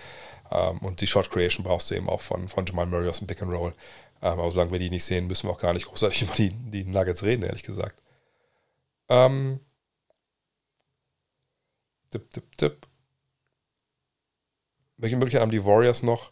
[0.51, 3.27] Ähm, und die Shot Creation brauchst du eben auch von, von Jamal Murray aus dem
[3.27, 3.73] Pick and Roll.
[4.21, 6.49] Ähm, aber solange wir die nicht sehen, müssen wir auch gar nicht großartig über die,
[6.49, 8.01] die Nuggets reden, ehrlich gesagt.
[9.09, 9.59] Ähm,
[12.13, 12.87] dip, dip, dip.
[14.97, 16.31] Welche Möglichkeit haben die Warriors noch?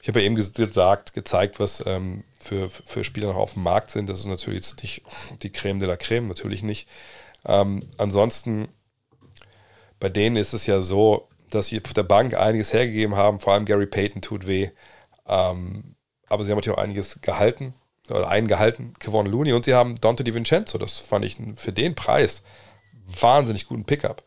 [0.00, 3.90] Ich habe ja eben gesagt, gezeigt, was ähm, für, für Spieler noch auf dem Markt
[3.90, 4.08] sind.
[4.08, 5.02] Das ist natürlich nicht
[5.42, 6.88] die Creme de la Creme, natürlich nicht.
[7.44, 8.68] Ähm, ansonsten,
[10.02, 13.52] bei denen ist es ja so, dass sie auf der Bank einiges hergegeben haben, vor
[13.52, 14.70] allem Gary Payton tut weh.
[15.28, 15.94] Ähm,
[16.28, 17.72] aber sie haben natürlich auch einiges gehalten,
[18.10, 20.76] oder einen gehalten, Kevon Looney, und sie haben Dante DiVincenzo.
[20.76, 22.42] Das fand ich für den Preis
[23.20, 24.24] wahnsinnig guten Pickup.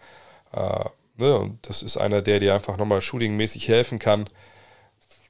[0.54, 0.86] Äh,
[1.18, 1.38] ne?
[1.38, 4.30] Und das ist einer, der dir einfach nochmal shootingmäßig helfen kann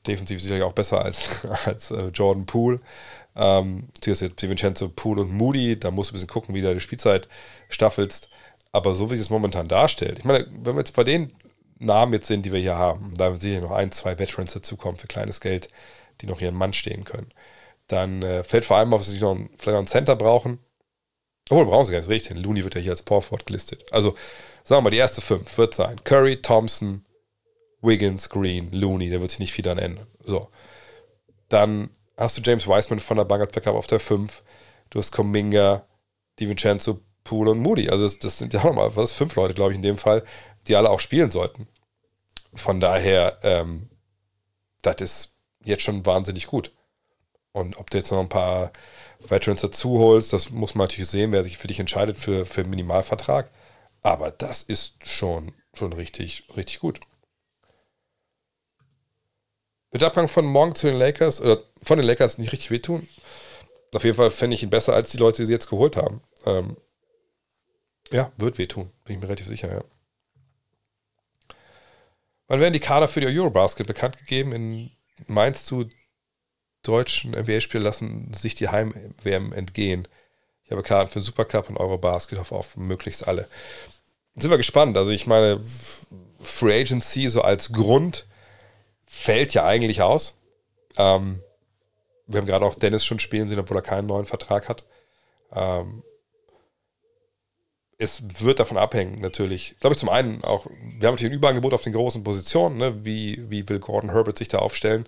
[0.07, 2.80] defensiv sicherlich auch besser als, als äh, Jordan Poole.
[3.35, 6.61] Ähm, natürlich ist jetzt Vincenzo Poole und Moody, da musst du ein bisschen gucken, wie
[6.61, 7.27] du die Spielzeit
[7.69, 8.30] staffelst.
[8.76, 11.31] Aber so wie es momentan darstellt, ich meine, wenn wir jetzt bei den
[11.80, 15.07] Namen jetzt sind, die wir hier haben, da sicher noch ein, zwei Veterans dazukommen für
[15.07, 15.69] kleines Geld,
[16.19, 17.31] die noch ihren Mann stehen können,
[17.88, 20.60] dann äh, fällt vor allem auf, dass sie noch einen, vielleicht noch einen Center brauchen.
[21.49, 22.38] Obwohl, brauchen sie gar nicht richtig.
[22.38, 23.85] Looney wird ja hier als Porford gelistet.
[23.93, 24.10] Also,
[24.65, 27.06] sagen wir mal, die erste fünf wird sein Curry, Thompson,
[27.81, 30.07] Wiggins, Green, Looney, der wird sich nicht viel daran ändern.
[30.26, 30.49] So.
[31.47, 34.43] Dann hast du James Wiseman von der Bank als Backup auf der 5.
[34.89, 35.88] Du hast Cominga,
[36.41, 37.89] DiVincenzo, Poole und Moody.
[37.89, 40.23] Also das, das sind ja nochmal was, fünf Leute, glaube ich, in dem Fall,
[40.68, 41.68] die alle auch spielen sollten.
[42.53, 43.89] Von daher, ähm,
[44.81, 45.35] das ist
[45.65, 46.72] jetzt schon wahnsinnig gut.
[47.52, 48.72] Und ob du jetzt noch ein paar
[49.19, 52.64] Veterans dazu holst, das muss man natürlich sehen, wer sich für dich entscheidet für, für
[52.64, 53.49] Minimalvertrag.
[54.02, 56.99] Aber das ist schon, schon richtig, richtig gut.
[59.93, 63.07] Der Abgang von morgen zu den Lakers, oder von den Lakers nicht richtig wehtun?
[63.93, 66.22] Auf jeden Fall fände ich ihn besser als die Leute, die sie jetzt geholt haben.
[66.45, 66.76] Ähm,
[68.11, 69.84] ja, wird wehtun, bin ich mir relativ sicher, ja.
[72.48, 74.52] Wann werden die Kader für die Eurobasket bekannt gegeben?
[74.52, 74.91] In,
[75.27, 75.86] meinst du,
[76.84, 80.07] deutschen NBA-Spieler lassen sich die Heim-WM entgehen?
[80.64, 83.48] Ich habe Karten für Supercup und Eurobasket, hoffe auf möglichst alle.
[84.36, 84.98] Sind wir gespannt.
[84.98, 85.61] Also ich meine,
[86.40, 88.26] Free Agency so als Grund
[89.07, 90.38] fällt ja eigentlich aus.
[90.98, 91.41] Ähm,
[92.27, 94.86] wir haben gerade auch Dennis schon spielen sehen, obwohl er keinen neuen Vertrag hat.
[95.53, 96.03] Ähm,
[97.97, 99.76] es wird davon abhängen, natürlich.
[99.80, 102.77] Glaube ich, zum einen auch, wir haben natürlich ein Überangebot auf den großen Positionen.
[102.77, 103.05] Ne?
[103.05, 105.05] Wie, wie will Gordon Herbert sich da aufstellen?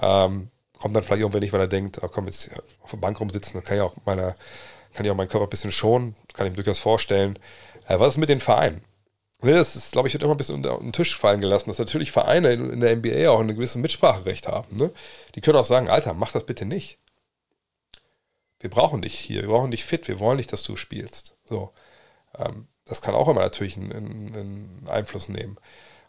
[0.00, 2.50] Ähm, kommt dann vielleicht irgendwann nicht, weil er denkt, oh, komm, jetzt
[2.82, 4.34] auf der Bank rumsitzen, dann kann ich auch meiner,
[4.92, 7.38] kann ich auch meinen Körper ein bisschen schonen, kann ich mir durchaus vorstellen.
[7.86, 8.84] Äh, was ist mit den Vereinen?
[9.42, 12.12] das ist, glaube ich, wird immer ein bisschen unter den Tisch fallen gelassen, dass natürlich
[12.12, 14.76] Vereine in, der NBA auch ein gewisses Mitspracherecht haben.
[14.76, 14.90] Ne?
[15.34, 16.98] Die können auch sagen, Alter, mach das bitte nicht.
[18.58, 21.36] Wir brauchen dich hier, wir brauchen dich fit, wir wollen nicht, dass du spielst.
[21.44, 21.72] So,
[22.84, 25.58] das kann auch immer natürlich einen, einen, Einfluss nehmen.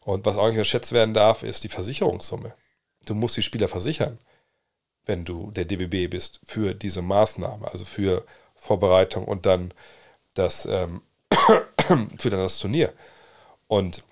[0.01, 2.53] Und was auch nicht unterschätzt werden darf, ist die Versicherungssumme.
[3.05, 4.19] Du musst die Spieler versichern,
[5.05, 8.25] wenn du der DBB bist, für diese Maßnahme, also für
[8.55, 9.73] Vorbereitung und dann
[10.33, 11.01] das, ähm,
[12.17, 12.93] für dann das Turnier.
[13.67, 14.03] Und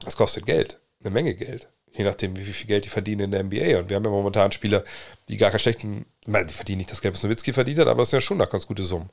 [0.00, 1.68] das kostet Geld, eine Menge Geld.
[1.92, 3.78] Je nachdem, wie viel Geld die verdienen in der NBA.
[3.78, 4.84] Und wir haben ja momentan Spieler,
[5.28, 8.10] die gar keinen schlechten, die verdienen nicht das Geld, was Nowitzki verdient hat, aber es
[8.10, 9.10] sind ja schon noch ganz gute Summen.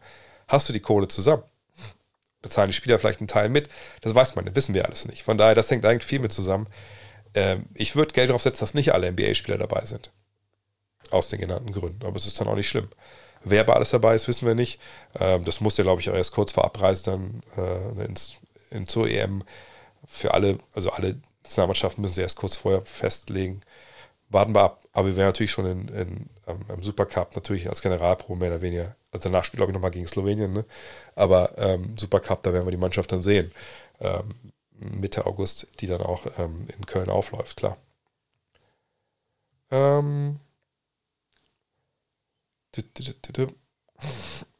[0.47, 1.43] Hast du die Kohle zusammen?
[2.45, 3.69] Bezahlen die Spieler vielleicht einen Teil mit?
[4.01, 5.23] Das weiß man, das wissen wir alles nicht.
[5.23, 6.67] Von daher, das hängt eigentlich viel mit zusammen.
[7.33, 10.11] Ähm, ich würde Geld darauf setzen, dass nicht alle NBA-Spieler dabei sind.
[11.09, 12.05] Aus den genannten Gründen.
[12.05, 12.89] Aber es ist dann auch nicht schlimm.
[13.43, 14.79] Wer bei alles dabei ist, wissen wir nicht.
[15.19, 18.35] Ähm, das muss ja, glaube ich, auch erst kurz vor Abreise dann äh, ins
[18.71, 19.43] in, zur EM
[20.05, 23.61] für alle, also alle Nationalmannschaften müssen sie erst kurz vorher festlegen.
[24.29, 24.83] Warten wir ab.
[24.93, 26.29] Aber wir werden natürlich schon in, in,
[26.69, 28.95] im Supercup natürlich als Generalprobe mehr oder weniger.
[29.15, 30.65] Also danach spielt, glaube ich, nochmal gegen Slowenien, ne?
[31.15, 33.49] Aber ähm, Supercup, da werden wir die Mannschaft dann sehen.
[34.01, 34.35] Ähm,
[34.77, 37.77] Mitte August, die dann auch ähm, in Köln aufläuft, klar.
[39.71, 40.39] Ähm,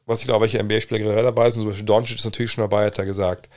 [0.06, 2.86] was ich glaube, welche NBA-Spieler generell dabei sind, zum Beispiel Doncic ist natürlich schon dabei,
[2.86, 3.50] hat er gesagt.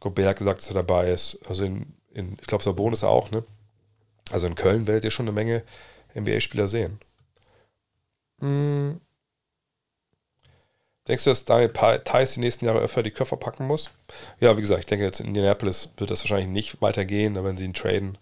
[0.00, 1.38] Gobert hat gesagt, dass er dabei ist.
[1.48, 3.44] Also in, in ich glaube, Sabonis auch, ne?
[4.32, 5.62] Also in Köln werdet ihr schon eine Menge
[6.16, 6.98] NBA-Spieler sehen.
[8.40, 9.00] Hm.
[11.10, 13.90] Denkst du, dass Daniel Theiss die nächsten Jahre öfter die Köpfe packen muss?
[14.38, 17.64] Ja, wie gesagt, ich denke, jetzt in Indianapolis wird das wahrscheinlich nicht weitergehen, wenn sie
[17.64, 18.16] ihn traden.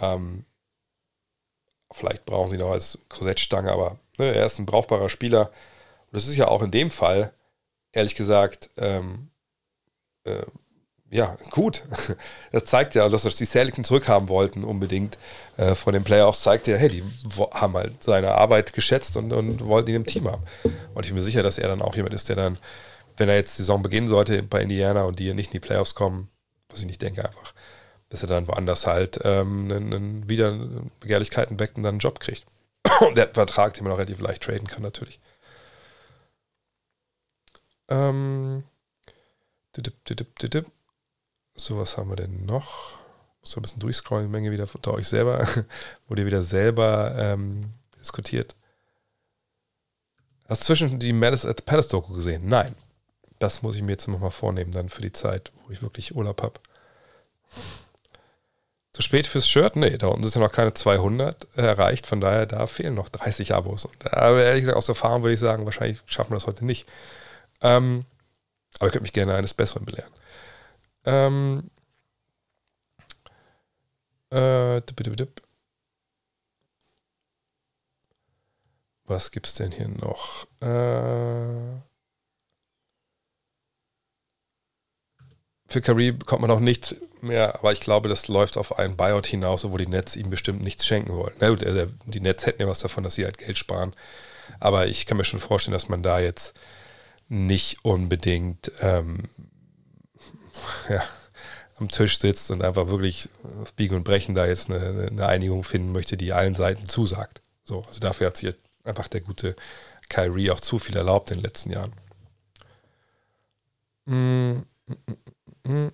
[0.00, 0.44] Ähm,
[1.92, 5.50] vielleicht brauchen sie ihn noch als Korsettstange, aber ne, er ist ein brauchbarer Spieler.
[6.06, 7.32] Und das ist ja auch in dem Fall,
[7.92, 9.30] ehrlich gesagt, ähm,
[10.24, 10.42] äh,
[11.14, 11.84] ja, gut.
[12.50, 15.16] Das zeigt ja, dass die Celtics zurückhaben wollten, unbedingt.
[15.56, 17.04] Äh, von den Playoffs zeigt ja, hey, die
[17.52, 20.42] haben halt seine Arbeit geschätzt und, und wollten ihn im Team haben.
[20.62, 22.58] Und ich bin mir sicher, dass er dann auch jemand ist, der dann,
[23.16, 25.94] wenn er jetzt die Saison beginnen sollte bei Indiana und die nicht in die Playoffs
[25.94, 26.30] kommen,
[26.68, 27.54] was ich nicht denke einfach,
[28.08, 30.52] dass er dann woanders halt ähm, einen, einen, wieder
[30.98, 32.44] Begehrlichkeiten weckt und dann einen Job kriegt.
[33.00, 35.20] und der hat einen Vertrag, den man auch relativ leicht traden kann, natürlich.
[37.88, 38.64] Ähm.
[39.76, 40.66] Didip, didip, didip.
[41.56, 42.92] So, was haben wir denn noch?
[43.40, 45.46] Muss ein bisschen durchscrollen, die Menge wieder unter euch selber,
[46.08, 48.56] wurde ihr wieder selber ähm, diskutiert.
[50.48, 52.48] Hast du zwischen die Malice at the Palace Doku gesehen?
[52.48, 52.74] Nein.
[53.38, 56.42] Das muss ich mir jetzt nochmal vornehmen, dann für die Zeit, wo ich wirklich Urlaub
[56.42, 56.60] habe.
[58.92, 59.76] Zu spät fürs Shirt?
[59.76, 63.52] Nee, da unten sind ja noch keine 200 erreicht, von daher, da fehlen noch 30
[63.54, 63.84] Abos.
[63.84, 66.86] Und, aber ehrlich gesagt, aus Erfahrung würde ich sagen, wahrscheinlich schaffen wir das heute nicht.
[67.60, 68.04] Ähm,
[68.78, 70.12] aber ihr könnt mich gerne eines Besseren belehren.
[71.04, 71.70] Ähm,
[74.30, 74.80] äh,
[79.06, 80.46] was gibt's denn hier noch?
[80.60, 81.80] Äh,
[85.68, 89.26] für Curry bekommt man noch nichts mehr, aber ich glaube, das läuft auf einen Buyout
[89.26, 91.34] hinaus, wo die Nets ihm bestimmt nichts schenken wollen.
[91.40, 91.56] Also
[92.06, 93.92] die Nets hätten ja was davon, dass sie halt Geld sparen.
[94.60, 96.54] Aber ich kann mir schon vorstellen, dass man da jetzt
[97.28, 99.30] nicht unbedingt ähm,
[100.88, 101.02] ja,
[101.78, 103.28] am Tisch sitzt und einfach wirklich
[103.62, 107.42] auf Biegen und Brechen da jetzt eine, eine, Einigung finden möchte, die allen Seiten zusagt.
[107.64, 108.54] So, also dafür hat sich
[108.84, 109.56] einfach der gute
[110.08, 111.92] Kyrie auch zu viel erlaubt in den letzten Jahren.
[114.06, 115.88] Mm, mm, mm,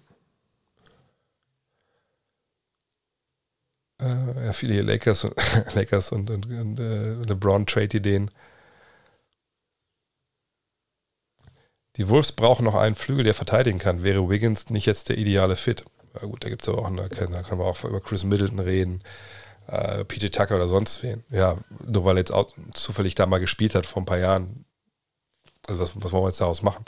[4.00, 5.34] äh, ja, viele Lakers und,
[5.74, 8.30] Lakers und, und, und äh, LeBron-Trade-Ideen.
[11.96, 14.02] Die Wolves brauchen noch einen Flügel, der verteidigen kann.
[14.02, 15.84] Wäre Wiggins nicht jetzt der ideale Fit?
[16.14, 18.58] Ja gut, da gibt es aber auch, kann, da kann man auch über Chris Middleton
[18.58, 19.02] reden,
[19.68, 21.24] äh, PJ Tucker oder sonst wen.
[21.30, 24.64] Ja, nur weil er jetzt auch zufällig da mal gespielt hat vor ein paar Jahren.
[25.66, 26.84] Also was, was wollen wir jetzt daraus machen?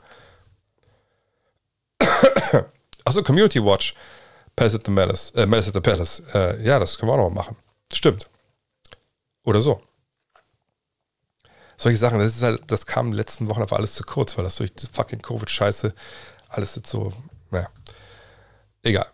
[3.05, 3.95] Achso, Community Watch.
[4.55, 6.23] Palace at the Malice, äh, Malice at the Palace.
[6.35, 7.57] Äh, ja, das können wir auch noch mal machen.
[7.93, 8.29] Stimmt.
[9.45, 9.81] Oder so
[11.83, 14.37] solche Sachen, das ist halt, das kam in den letzten Wochen einfach alles zu kurz,
[14.37, 15.95] weil das durch die fucking Covid-Scheiße
[16.49, 17.13] alles jetzt so,
[17.51, 17.69] naja.
[18.83, 19.07] Egal.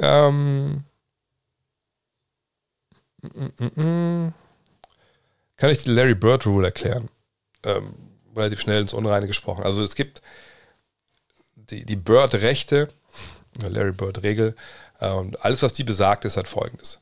[0.00, 0.84] Ähm.
[5.56, 7.08] Kann ich die Larry Bird Rule erklären?
[7.62, 7.94] Ähm,
[8.34, 9.64] relativ schnell ins Unreine gesprochen.
[9.64, 10.22] Also es gibt
[11.54, 12.88] die, die Bird-Rechte,
[13.60, 14.56] Larry Bird-Regel,
[15.00, 17.00] äh, und alles, was die besagt, ist halt folgendes.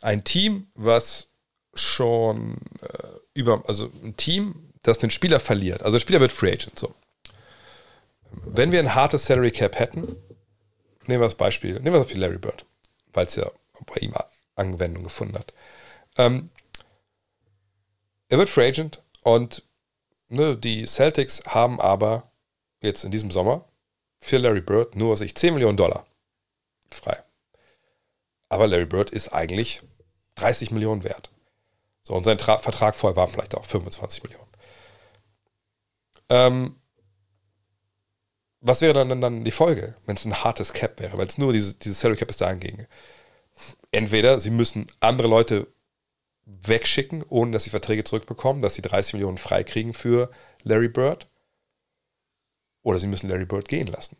[0.00, 1.28] Ein Team, was
[1.74, 6.52] schon äh, über, also ein Team, das einen Spieler verliert, also der Spieler wird Free
[6.52, 6.94] Agent, so.
[8.30, 10.16] Wenn wir ein hartes Salary Cap hätten,
[11.06, 12.64] nehmen wir das Beispiel, nehmen wir das Beispiel Larry Bird,
[13.12, 13.50] weil es ja
[13.86, 14.12] bei ihm
[14.56, 15.52] Anwendung gefunden hat.
[16.16, 16.50] Ähm,
[18.28, 19.62] er wird Free Agent und
[20.28, 22.30] ne, die Celtics haben aber
[22.80, 23.64] jetzt in diesem Sommer
[24.20, 26.06] für Larry Bird nur sich 10 Millionen Dollar
[26.90, 27.22] frei.
[28.48, 29.82] Aber Larry Bird ist eigentlich
[30.36, 31.30] 30 Millionen wert.
[32.06, 34.48] So, und sein Tra Vertrag vorher war vielleicht auch 25 Millionen.
[36.28, 36.76] Ähm,
[38.60, 41.52] was wäre dann, dann die Folge, wenn es ein hartes Cap wäre, weil es nur
[41.52, 42.86] diese, diese Salary Cap ist da ginge?
[43.90, 45.66] Entweder sie müssen andere Leute
[46.44, 50.30] wegschicken, ohne dass sie Verträge zurückbekommen, dass sie 30 Millionen freikriegen für
[50.62, 51.26] Larry Bird,
[52.82, 54.16] oder sie müssen Larry Bird gehen lassen.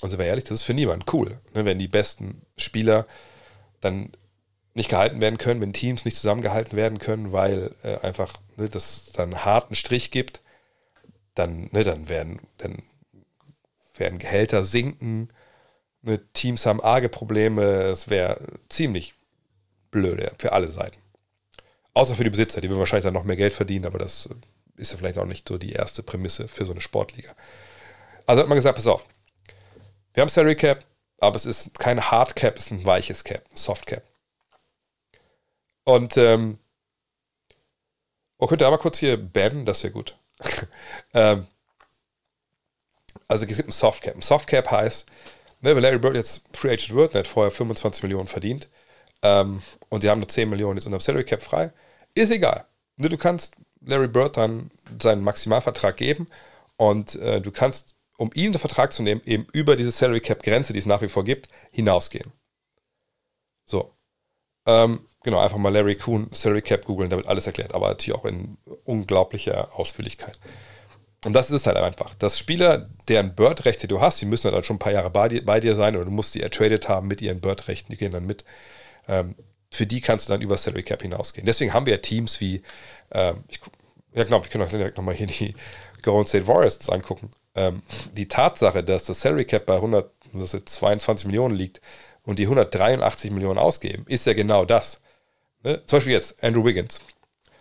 [0.00, 3.04] Und sind wir ehrlich, das ist für niemanden cool, ne, wenn die besten Spieler
[3.80, 4.12] dann
[4.76, 9.10] nicht gehalten werden können, wenn Teams nicht zusammengehalten werden können, weil äh, einfach ne, das
[9.12, 10.42] dann harten Strich gibt,
[11.34, 12.76] dann, ne, dann, werden, dann
[13.96, 15.30] werden Gehälter sinken,
[16.02, 18.38] ne, Teams haben arge Probleme, es wäre
[18.68, 19.14] ziemlich
[19.90, 20.98] blöde für alle Seiten.
[21.94, 24.28] Außer für die Besitzer, die würden wahrscheinlich dann noch mehr Geld verdienen, aber das
[24.76, 27.34] ist ja vielleicht auch nicht so die erste Prämisse für so eine Sportliga.
[28.26, 29.06] Also hat man gesagt, pass auf,
[30.12, 30.84] wir haben Salary Cap,
[31.18, 34.02] aber es ist kein Hard Cap, es ist ein weiches Cap, ein Soft Cap.
[35.86, 36.58] Und ähm,
[38.38, 40.18] oh, könnt ihr aber kurz hier bannen, das wäre gut.
[41.14, 41.46] ähm,
[43.28, 44.16] also es gibt ein Soft Cap.
[44.16, 45.06] Ein Soft Cap heißt,
[45.60, 48.68] ne, wenn Larry Bird jetzt Free Agent wird, der hat vorher 25 Millionen verdient
[49.22, 51.72] ähm, und die haben nur 10 Millionen jetzt unter dem Salary Cap frei,
[52.14, 52.66] ist egal.
[52.96, 56.26] Ne, du kannst Larry Bird dann seinen Maximalvertrag geben
[56.76, 60.42] und äh, du kannst, um ihn den Vertrag zu nehmen, eben über diese Salary Cap
[60.42, 62.32] Grenze, die es nach wie vor gibt, hinausgehen.
[63.66, 63.95] So.
[64.66, 68.18] Ähm, genau, einfach mal Larry Kuhn Salary Cap googeln, da wird alles erklärt, aber natürlich
[68.18, 70.38] auch in unglaublicher Ausführlichkeit.
[71.24, 72.14] Und das ist es halt einfach.
[72.14, 75.44] Dass Spieler, deren Bird-Rechte du hast, die müssen halt schon ein paar Jahre bei dir,
[75.44, 78.26] bei dir sein oder du musst die ertradet haben mit ihren Bird-Rechten, die gehen dann
[78.26, 78.44] mit.
[79.08, 79.34] Ähm,
[79.72, 81.46] für die kannst du dann über Salary Cap hinausgehen.
[81.46, 82.62] Deswegen haben wir ja Teams wie,
[83.10, 83.60] ähm, ich,
[84.12, 85.54] ja genau, wir können auch direkt nochmal hier die
[86.02, 87.30] Golden State Warriors angucken.
[87.54, 87.82] Ähm,
[88.12, 91.80] die Tatsache, dass das Salary Cap bei 122 Millionen liegt
[92.26, 95.00] und die 183 Millionen ausgeben, ist ja genau das.
[95.62, 95.80] Ne?
[95.86, 97.00] Zum Beispiel jetzt Andrew Wiggins.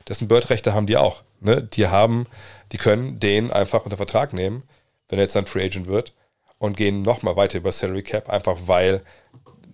[0.10, 1.24] Dessen Bird-Rechte haben die auch.
[1.40, 1.64] Ne?
[1.64, 2.28] Die haben
[2.72, 4.64] die können den einfach unter Vertrag nehmen,
[5.10, 6.14] wenn er jetzt dann Free Agent wird,
[6.58, 9.02] und gehen nochmal weiter über Salary Cap, einfach weil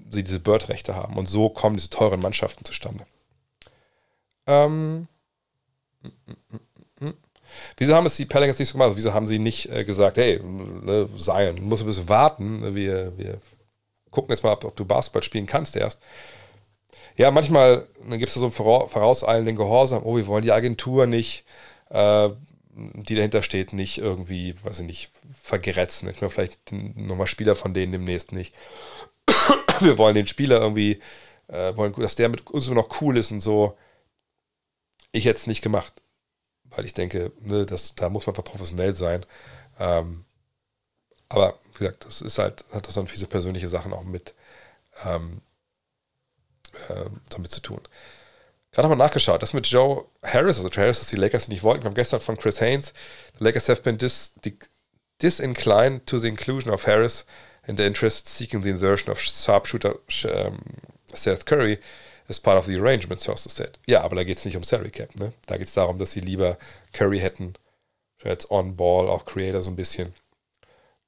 [0.09, 1.15] sie diese Bird-Rechte haben.
[1.18, 3.05] Und so kommen diese teuren Mannschaften zustande.
[4.47, 5.07] Ähm,
[7.77, 8.93] Wieso haben es die Pelicans nicht so gemacht?
[8.95, 13.18] Wieso haben sie nicht äh, gesagt, hey, ne, Zion, du musst ein bisschen warten, wir,
[13.18, 13.41] wir
[14.11, 16.01] gucken jetzt mal, ob, ob du Basketball spielen kannst erst.
[17.17, 21.45] Ja, manchmal gibt es so einen vorauseilenden Gehorsam, oh, wir wollen die Agentur nicht,
[21.89, 22.29] äh,
[22.73, 25.11] die dahinter steht, nicht irgendwie, weiß ich nicht,
[25.41, 26.09] vergrätzen.
[26.09, 28.53] Ich meine, vielleicht nochmal Spieler von denen demnächst nicht.
[29.79, 31.01] Wir wollen den Spieler irgendwie,
[31.47, 33.77] äh, wollen, dass der mit uns immer noch cool ist und so.
[35.11, 36.01] Ich hätte es nicht gemacht,
[36.65, 39.25] weil ich denke, ne, das, da muss man einfach professionell sein.
[39.79, 40.23] Ähm,
[41.32, 44.34] aber wie gesagt, das ist halt, hat das dann viele persönliche Sachen auch mit
[45.06, 45.41] ähm,
[46.90, 47.80] äh, damit zu tun.
[48.72, 51.84] Gerade nochmal nachgeschaut, das mit Joe Harris, also Joe Harris, dass die Lakers nicht wollten,
[51.84, 52.94] kam gestern von Chris Haynes.
[53.38, 54.34] The Lakers have been dis,
[55.22, 57.26] disinclined to the inclusion of Harris
[57.66, 59.95] in the interest seeking the insertion of sharpshooter
[60.26, 60.60] um,
[61.14, 61.80] Seth Curry
[62.28, 63.78] as part of the arrangement, sources said.
[63.88, 65.32] Ja, aber da geht es nicht um Salary Cap, ne?
[65.48, 66.58] Da geht es darum, dass sie lieber
[66.94, 67.53] Curry hätten,
[68.24, 70.14] jetzt on-ball, auch Creator so ein bisschen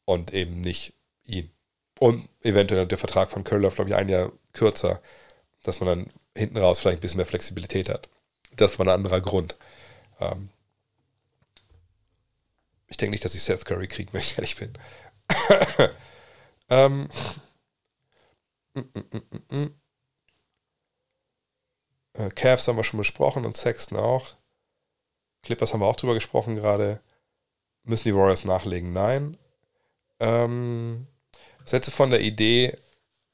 [0.06, 0.94] und eben nicht
[1.26, 1.52] ihn.
[2.00, 5.02] Und eventuell der Vertrag von Curry läuft, glaube ich, ein Jahr kürzer,
[5.64, 8.10] dass man dann hinten raus vielleicht ein bisschen mehr Flexibilität hat.
[8.56, 9.56] Das war ein anderer Grund.
[10.20, 10.50] Ähm
[12.88, 14.74] ich denke nicht, dass ich Seth Curry kriege, wenn ich ehrlich bin.
[16.70, 17.08] ähm
[22.14, 24.36] äh, Cavs haben wir schon besprochen und Sexton auch.
[25.44, 27.02] Clippers haben wir auch drüber gesprochen gerade.
[27.84, 28.94] Müssen die Warriors nachlegen?
[28.94, 29.38] Nein.
[30.20, 31.08] Ähm,
[31.66, 32.78] Sätze von der Idee,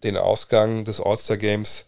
[0.04, 1.86] den Ausgang des All-Star-Games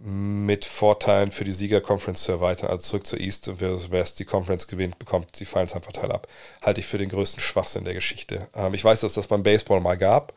[0.00, 4.24] mit Vorteilen für die Sieger-Conference zu erweitern, also zurück zur East und versus West, die
[4.24, 6.28] Conference gewinnt, bekommt die Finals-Vorteil ab.
[6.62, 8.48] Halte ich für den größten Schwachsinn der Geschichte.
[8.54, 10.34] Ähm, ich weiß, dass das beim Baseball mal gab.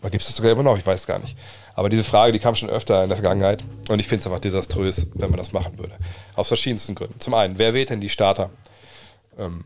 [0.00, 0.78] Oder gibt es das sogar immer noch?
[0.78, 1.36] Ich weiß gar nicht.
[1.74, 4.38] Aber diese Frage, die kam schon öfter in der Vergangenheit und ich finde es einfach
[4.38, 5.96] desaströs, wenn man das machen würde.
[6.36, 7.18] Aus verschiedensten Gründen.
[7.18, 8.50] Zum einen, wer wählt denn die Starter?
[9.36, 9.64] Ähm,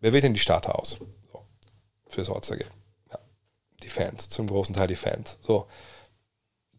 [0.00, 0.98] wer wählt denn die Starter aus?
[2.06, 2.70] So, für das All-Star-Game.
[3.10, 3.18] Ja.
[3.82, 5.38] Die Fans, zum großen Teil die Fans.
[5.42, 5.66] So,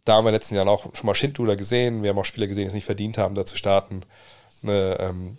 [0.06, 2.02] da haben wir in den letzten Jahren auch schon mal Schindluder gesehen.
[2.02, 4.04] Wir haben auch Spieler gesehen, die es nicht verdient haben, da zu starten.
[4.62, 5.38] Ne, ähm,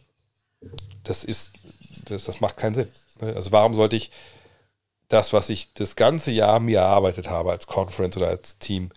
[1.05, 1.55] das ist,
[2.07, 2.89] das, das macht keinen Sinn.
[3.21, 3.35] Ne?
[3.35, 4.11] Also warum sollte ich
[5.09, 8.91] das, was ich das ganze Jahr mir erarbeitet habe als Conference oder als Team,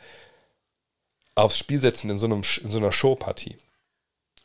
[1.36, 3.58] aufs Spiel setzen in so, einem, in so einer Showpartie?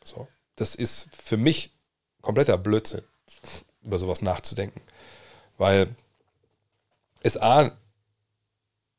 [0.03, 1.71] So, das ist für mich
[2.21, 3.03] kompletter Blödsinn,
[3.83, 4.81] über sowas nachzudenken.
[5.57, 5.93] Weil
[7.21, 7.71] es A,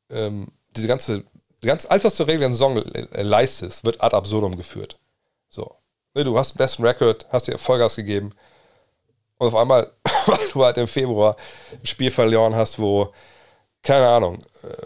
[0.09, 1.23] ähm, diese ganze
[1.61, 2.83] ganz alles, was du regeln in der Saison
[3.13, 4.97] leistest, wird ad absurdum geführt.
[5.49, 5.75] So.
[6.13, 8.33] Ne, du hast den besten Record, hast dir Vollgas gegeben
[9.37, 9.91] und auf einmal,
[10.25, 11.35] weil du halt im Februar
[11.71, 13.13] ein Spiel verloren hast, wo,
[13.83, 14.85] keine Ahnung, äh,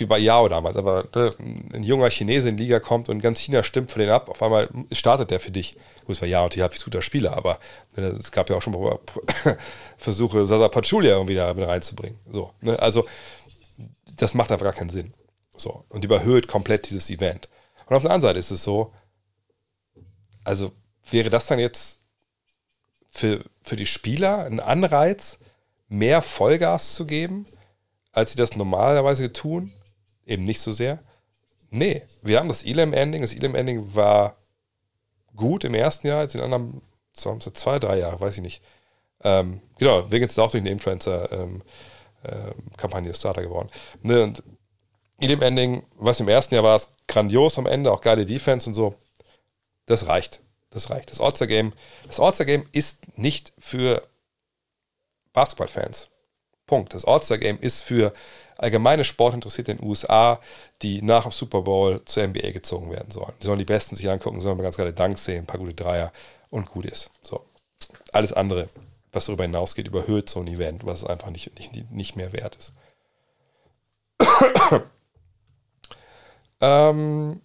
[0.00, 1.34] wie bei Yao damals, aber ne,
[1.72, 4.42] ein junger Chinese in die Liga kommt und ganz China stimmt für den ab, auf
[4.42, 5.74] einmal startet der für dich.
[6.04, 7.58] Gut, es war Yao ein guter Spieler, aber
[7.96, 8.98] ne, es gab ja auch schon mal
[9.96, 12.18] Versuche, Sasa Pachulia irgendwie da reinzubringen.
[12.30, 12.78] So, ne?
[12.78, 13.06] Also,
[14.16, 15.12] das macht einfach gar keinen Sinn.
[15.56, 17.48] So, und überhöht komplett dieses Event.
[17.86, 18.92] Und auf der anderen Seite ist es so,
[20.44, 20.72] also
[21.10, 22.00] wäre das dann jetzt
[23.10, 25.38] für, für die Spieler ein Anreiz,
[25.88, 27.46] mehr Vollgas zu geben,
[28.12, 29.72] als sie das normalerweise tun?
[30.26, 30.98] Eben nicht so sehr.
[31.70, 33.22] Nee, wir haben das Elam-Ending.
[33.22, 34.36] Das Elam-Ending war
[35.34, 36.82] gut im ersten Jahr, als in anderen,
[37.12, 38.62] so zwei, drei Jahre, weiß ich nicht.
[39.22, 41.62] Ähm, genau, Wiggins ist auch durch den Influencer ähm,
[42.22, 43.68] äh, Starter geworden.
[44.02, 44.42] Ne, und
[45.18, 48.74] Elite Ending, was im ersten Jahr war, ist grandios am Ende, auch geile Defense und
[48.74, 48.94] so.
[49.86, 50.40] Das reicht.
[50.70, 51.10] Das reicht.
[51.10, 51.72] Das All-Star Game,
[52.06, 54.02] das All-Star Game ist nicht für
[55.32, 56.08] Basketballfans.
[56.66, 56.92] Punkt.
[56.92, 58.12] Das All-Star Game ist für
[58.58, 60.40] allgemeine Sportinteressierte in den USA,
[60.82, 63.32] die nach dem Super Bowl zur NBA gezogen werden sollen.
[63.40, 65.74] Die sollen die Besten sich angucken, sollen mal ganz geile Danks sehen, ein paar gute
[65.74, 66.12] Dreier
[66.50, 67.10] und gut ist.
[67.22, 67.44] So.
[68.12, 68.68] Alles andere,
[69.12, 72.72] was darüber hinausgeht, überhöht so ein Event, was einfach nicht, nicht, nicht mehr wert ist.
[76.60, 77.40] ähm,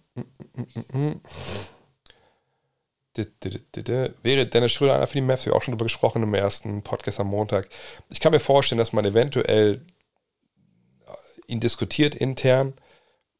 [4.22, 5.44] Wäre Dennis Schröder einer für die Mavs?
[5.44, 7.68] Wir haben auch schon darüber gesprochen im ersten Podcast am Montag.
[8.08, 9.84] Ich kann mir vorstellen, dass man eventuell
[11.52, 12.74] ihn diskutiert intern,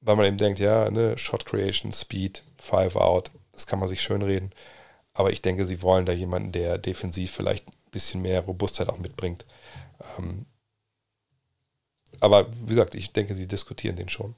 [0.00, 4.02] weil man eben denkt, ja, ne, Shot Creation, Speed, Five Out, das kann man sich
[4.02, 4.52] schön reden.
[5.14, 8.98] Aber ich denke, sie wollen da jemanden, der defensiv vielleicht ein bisschen mehr Robustheit auch
[8.98, 9.44] mitbringt.
[10.18, 10.46] Ähm,
[12.20, 14.36] aber wie gesagt, ich denke, sie diskutieren den schon.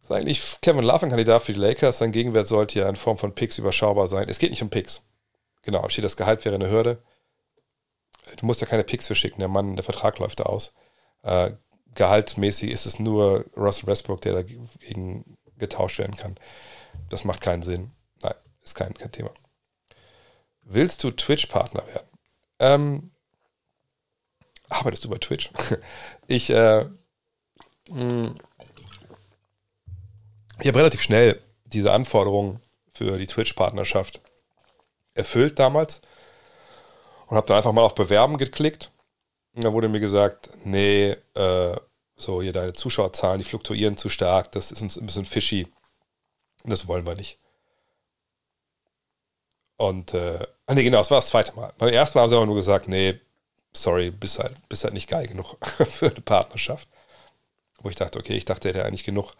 [0.00, 1.98] Das ist eigentlich Kevin Love ein Kandidat für die Lakers.
[1.98, 4.28] Sein Gegenwert sollte ja in Form von Picks überschaubar sein.
[4.28, 5.02] Es geht nicht um Picks.
[5.62, 6.98] Genau, steht das Gehalt wäre eine Hürde.
[8.36, 9.38] Du musst ja keine Picks verschicken.
[9.38, 10.74] Der Mann, der Vertrag läuft da aus.
[11.22, 11.52] Äh,
[11.94, 16.36] gehaltsmäßig ist es nur Russell Westbrook, der dagegen getauscht werden kann.
[17.08, 17.92] Das macht keinen Sinn.
[18.22, 19.30] Nein, ist kein, kein Thema.
[20.62, 22.08] Willst du Twitch-Partner werden?
[22.58, 23.10] Ähm,
[24.68, 25.50] arbeitest du bei Twitch?
[26.26, 26.86] ich, äh,
[27.88, 28.36] hm,
[30.60, 32.60] ich habe relativ schnell diese Anforderungen
[32.92, 34.20] für die Twitch-Partnerschaft
[35.14, 36.00] erfüllt damals
[37.26, 38.91] und habe dann einfach mal auf Bewerben geklickt
[39.54, 41.76] und da wurde mir gesagt, nee, äh,
[42.16, 45.66] so hier deine Zuschauerzahlen, die fluktuieren zu stark, das ist uns ein bisschen fishy
[46.64, 47.38] und das wollen wir nicht.
[49.76, 51.72] Und, äh, ah, nee, genau, das war das zweite Mal.
[51.78, 53.20] Beim ersten Mal haben sie aber nur gesagt, nee,
[53.72, 55.56] sorry, bist halt, bist halt nicht geil genug
[55.90, 56.88] für eine Partnerschaft.
[57.80, 59.34] Wo ich dachte, okay, ich dachte, er hätte eigentlich genug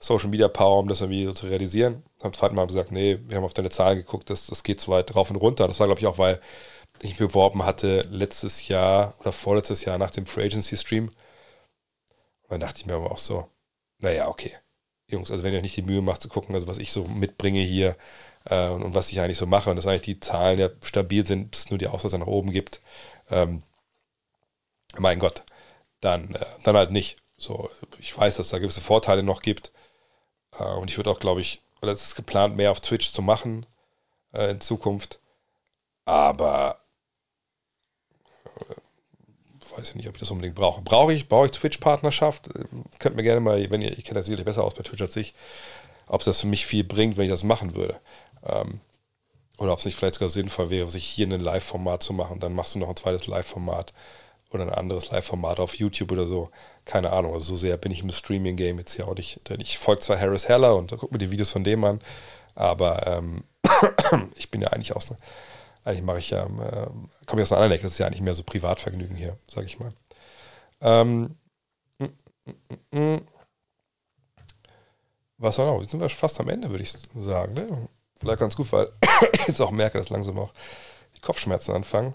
[0.00, 2.02] Social Media Power, um das irgendwie so zu realisieren.
[2.20, 4.62] Beim zweiten Mal haben sie gesagt, nee, wir haben auf deine Zahlen geguckt, das, das
[4.62, 5.66] geht zu weit drauf und runter.
[5.66, 6.40] Das war, glaube ich, auch, weil
[7.00, 11.08] ich beworben hatte letztes Jahr oder vorletztes Jahr nach dem Free Agency Stream.
[11.08, 13.48] Und dann dachte ich mir aber auch so,
[13.98, 14.52] naja, okay.
[15.08, 17.04] Jungs, also wenn ihr euch nicht die Mühe macht zu gucken, also was ich so
[17.04, 17.96] mitbringe hier
[18.46, 21.26] äh, und, und, was ich eigentlich so mache und dass eigentlich die Zahlen ja stabil
[21.26, 22.80] sind, es nur die Auswahl nach oben gibt,
[23.30, 23.62] ähm,
[24.98, 25.42] mein Gott,
[26.00, 27.16] dann, äh, dann halt nicht.
[27.36, 29.72] So, ich weiß, dass es da gewisse Vorteile noch gibt.
[30.58, 33.22] Äh, und ich würde auch, glaube ich, oder es ist geplant, mehr auf Twitch zu
[33.22, 33.66] machen
[34.32, 35.20] äh, in Zukunft.
[36.04, 36.83] Aber
[39.76, 40.82] weiß ich nicht, ob ich das unbedingt brauche.
[40.82, 42.48] Brauche ich, brauche ich Twitch-Partnerschaft?
[42.98, 45.16] Könnt mir gerne mal, wenn ihr, ich kenne das sicherlich besser aus bei Twitch als
[45.16, 45.34] ich,
[46.06, 47.98] ob es das für mich viel bringt, wenn ich das machen würde.
[48.46, 48.80] Ähm,
[49.58, 52.40] oder ob es nicht vielleicht sogar sinnvoll wäre, sich hier ein Live-Format zu machen.
[52.40, 53.92] Dann machst du noch ein zweites Live-Format
[54.50, 56.50] oder ein anderes Live-Format auf YouTube oder so.
[56.84, 57.32] Keine Ahnung.
[57.32, 59.60] Also so sehr bin ich im Streaming-Game jetzt hier auch nicht drin.
[59.60, 62.00] Ich folge zwar Harris Heller und gucke mir die Videos von dem an,
[62.54, 63.44] aber ähm,
[64.36, 65.10] ich bin ja eigentlich aus.
[65.10, 65.18] Ne,
[65.84, 66.90] eigentlich mache ich ja, äh,
[67.26, 69.66] komme ich aus einer anderen Ecke, das ist ja eigentlich mehr so Privatvergnügen hier, sage
[69.66, 69.92] ich mal.
[70.80, 71.36] Ähm,
[71.98, 72.04] mm,
[72.90, 73.28] mm, mm,
[75.36, 77.54] was auch noch, jetzt sind wir fast am Ende, würde ich sagen.
[77.54, 77.88] Ne?
[78.18, 78.90] Vielleicht ganz gut, weil
[79.32, 80.52] ich jetzt auch merke, dass langsam auch
[81.16, 82.14] die Kopfschmerzen anfangen.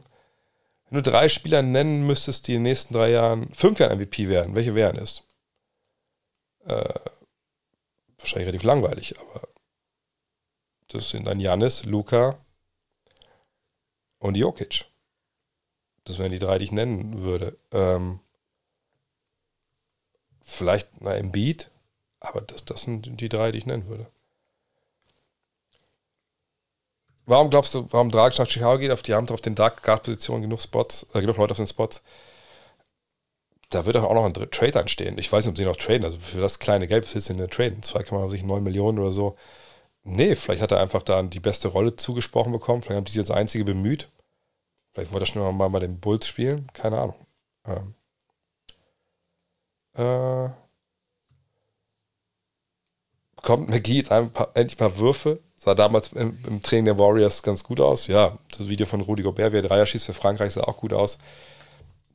[0.89, 4.27] Wenn du drei Spieler nennen müsstest, die in den nächsten drei Jahren, fünf Jahren MVP
[4.29, 5.21] werden, welche wären es?
[6.65, 6.93] Äh,
[8.17, 9.47] wahrscheinlich relativ langweilig, aber
[10.87, 12.39] das sind dann Janis, Luca,
[14.19, 14.85] und Jokic.
[16.05, 17.57] Das wären die drei, die ich nennen würde.
[17.71, 18.19] Ähm,
[20.41, 21.69] vielleicht na, Beat,
[22.19, 24.07] aber das, das sind die drei, die ich nennen würde.
[27.29, 28.89] Warum glaubst du, warum Dragic nach Chicago geht?
[28.89, 31.67] Auf die haben auf den Dark Guard Positionen genug Spots, äh, genug Leute auf den
[31.67, 32.01] Spots.
[33.69, 35.19] Da wird auch noch ein Trade anstehen.
[35.19, 36.03] Ich weiß nicht, ob sie noch traden.
[36.03, 37.83] Also für das kleine Geld, was ist denn eine Traden?
[37.83, 39.37] Zwei kann man sich 9 Millionen oder so.
[40.03, 42.81] Nee, vielleicht hat er einfach da die beste Rolle zugesprochen bekommen.
[42.81, 44.09] Vielleicht haben die sich als einzige bemüht.
[44.93, 46.67] Vielleicht wollte er schon mal bei den Bulls spielen.
[46.73, 47.15] Keine Ahnung.
[47.65, 47.93] Ähm.
[49.93, 50.49] Äh.
[53.35, 55.39] Bekommt McGee jetzt ein paar, endlich ein paar Würfe?
[55.55, 58.07] Sah damals im, im, Training der Warriors ganz gut aus.
[58.07, 60.93] Ja, das Video von Rudi Gobert, wie er Dreier schießt für Frankreich, sah auch gut
[60.93, 61.19] aus.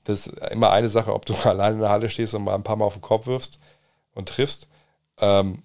[0.05, 2.63] Das ist immer eine Sache, ob du allein in der Halle stehst und mal ein
[2.63, 3.59] paar Mal auf den Kopf wirfst
[4.15, 4.69] und triffst.
[5.19, 5.63] Ähm,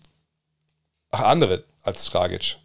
[1.11, 2.57] ach, andere als Dragic.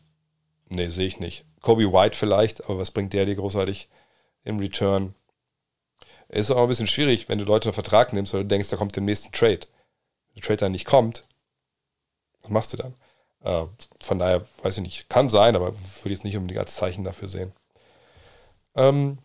[0.69, 1.45] Nee, sehe ich nicht.
[1.61, 3.89] Kobe White vielleicht, aber was bringt der dir großartig
[4.45, 5.15] im Return?
[6.29, 8.77] Ist auch ein bisschen schwierig, wenn du Leute einen Vertrag nimmst, weil du denkst, da
[8.77, 9.61] kommt dem nächsten Trade.
[9.61, 11.25] Wenn der Trade dann nicht kommt,
[12.43, 12.95] was machst du dann?
[13.43, 13.67] Äh,
[14.01, 17.05] von daher, weiß ich nicht, kann sein, aber würde ich es nicht unbedingt als Zeichen
[17.05, 17.53] dafür sehen.
[18.75, 19.19] Ähm,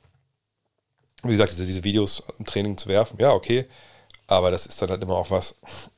[1.24, 3.66] wie gesagt, diese Videos im Training zu werfen, ja, okay.
[4.30, 5.56] Aber das ist dann halt immer auch was,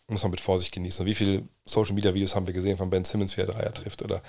[0.08, 1.06] muss man mit Vorsicht genießen.
[1.06, 4.02] Wie viele Social Media Videos haben wir gesehen von Ben Simmons, wie er Dreier trifft
[4.04, 4.22] oder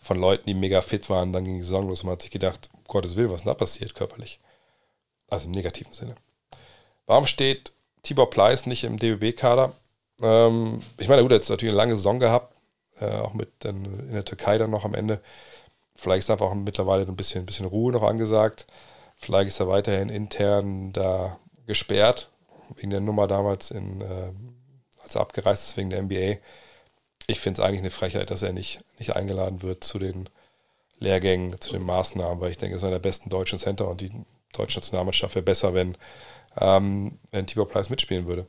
[0.00, 2.30] von Leuten, die mega fit waren, dann ging die Saison los und man hat sich
[2.30, 4.38] gedacht, um Gottes Willen, was da passiert körperlich?
[5.28, 6.14] Also im negativen Sinne.
[7.06, 7.72] Warum steht
[8.04, 9.72] Tibor Pleiss nicht im DBB-Kader?
[10.22, 12.54] Ähm, ich meine, gut, er hat jetzt natürlich eine lange Saison gehabt,
[13.00, 15.20] äh, auch mit dann in der Türkei dann noch am Ende.
[15.96, 18.66] Vielleicht ist einfach auch mittlerweile ein bisschen, ein bisschen Ruhe noch angesagt.
[19.16, 21.36] Vielleicht ist er weiterhin intern da
[21.66, 22.30] gesperrt,
[22.76, 24.32] wegen der Nummer damals, in, äh,
[25.02, 26.38] als er abgereist ist wegen der NBA.
[27.26, 30.28] Ich finde es eigentlich eine Frechheit, dass er nicht, nicht eingeladen wird zu den
[30.98, 34.00] Lehrgängen, zu den Maßnahmen, weil ich denke, er ist einer der besten deutschen Center und
[34.00, 34.10] die
[34.52, 35.96] deutsche Nationalmannschaft wäre besser, wenn,
[36.58, 38.46] ähm, wenn Tibor Pleiss mitspielen würde.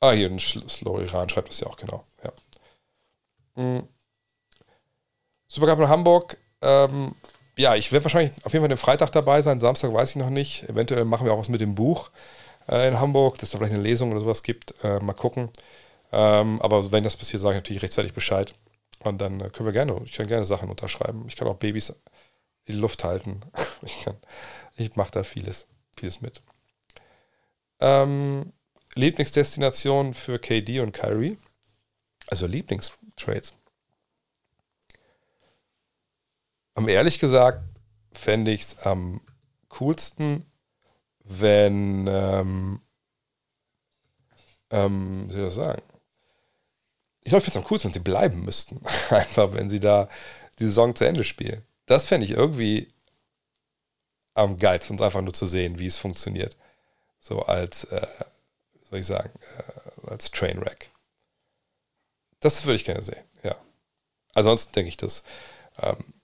[0.00, 2.04] Ah, hier ein Slow Iran schreibt das ja auch genau.
[2.24, 2.32] Ja.
[3.54, 3.88] Mhm.
[5.46, 6.38] Supercup in Hamburg.
[6.60, 7.14] Ähm,
[7.56, 9.60] ja, ich werde wahrscheinlich auf jeden Fall den Freitag dabei sein.
[9.60, 10.68] Samstag weiß ich noch nicht.
[10.68, 12.10] Eventuell machen wir auch was mit dem Buch
[12.68, 14.74] äh, in Hamburg, dass da vielleicht eine Lesung oder sowas gibt.
[14.84, 15.50] Äh, mal gucken.
[16.12, 18.54] Ähm, aber wenn das passiert, sage ich natürlich rechtzeitig Bescheid.
[19.00, 21.24] Und dann äh, können wir gerne, ich kann gerne Sachen unterschreiben.
[21.28, 21.90] Ich kann auch Babys
[22.64, 23.40] in die Luft halten.
[23.82, 24.06] ich
[24.76, 25.66] ich mache da vieles,
[25.98, 26.40] vieles mit.
[27.80, 28.52] Ähm,
[28.94, 31.38] Lieblingsdestination für KD und Kyrie?
[32.28, 33.54] Also Lieblingstrades.
[36.74, 37.62] Am ehrlich gesagt
[38.12, 39.20] fände ich es am
[39.68, 40.46] coolsten,
[41.24, 42.80] wenn, ähm,
[44.70, 45.82] ähm, wie soll ich das sagen?
[47.20, 48.80] Ich glaube, ich finde es am coolsten, wenn sie bleiben müssten.
[49.10, 50.08] Einfach, wenn sie da
[50.58, 51.64] die Saison zu Ende spielen.
[51.86, 52.88] Das fände ich irgendwie
[54.34, 56.56] am geilsten, einfach nur zu sehen, wie es funktioniert.
[57.18, 58.06] So als, äh,
[58.88, 60.90] soll ich sagen, äh, als Trainwreck.
[62.40, 63.56] Das würde ich gerne sehen, ja.
[64.34, 65.22] Ansonsten denke ich, dass
[65.78, 66.14] ähm,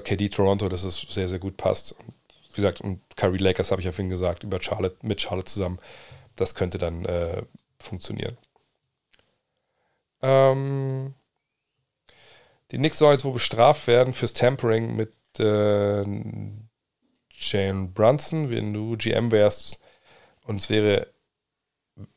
[0.00, 1.92] KD Toronto, dass es sehr, sehr gut passt.
[1.92, 2.14] Und
[2.50, 5.78] wie gesagt, und Curry Lakers habe ich ja vorhin gesagt, über Charlotte, mit Charlotte zusammen.
[6.36, 7.42] Das könnte dann äh,
[7.78, 8.36] funktionieren.
[10.22, 11.14] Ähm,
[12.70, 16.04] die Knicks sollen jetzt wohl bestraft werden fürs Tampering mit äh,
[17.30, 19.80] Jane Brunson, wenn du GM wärst
[20.44, 21.08] und es wäre,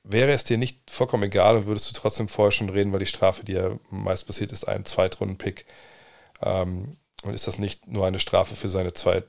[0.03, 3.05] wäre es dir nicht vollkommen egal und würdest du trotzdem vorher schon reden, weil die
[3.05, 5.65] Strafe, die ja meist passiert, ist ein Zweitrunden-Pick.
[6.41, 6.91] Ähm,
[7.25, 9.25] und ist das nicht nur eine Strafe für seine Zweit...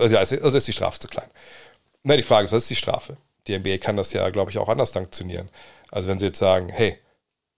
[0.00, 1.28] Also, also ist die Strafe zu klein.
[2.02, 3.16] Na, die Frage ist, was ist die Strafe?
[3.46, 5.48] Die NBA kann das ja, glaube ich, auch anders sanktionieren.
[5.90, 6.98] Also wenn sie jetzt sagen, hey,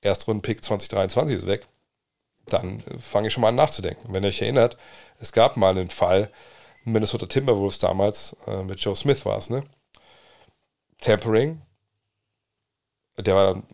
[0.02, 1.66] Erstrunden-Pick 2023 ist weg,
[2.46, 4.12] dann fange ich schon mal an nachzudenken.
[4.12, 4.76] Wenn ihr euch erinnert,
[5.18, 6.30] es gab mal einen Fall,
[6.84, 9.64] Minnesota Timberwolves damals, äh, mit Joe Smith war es, ne?
[11.00, 11.60] Tampering.
[13.18, 13.64] Der war dann,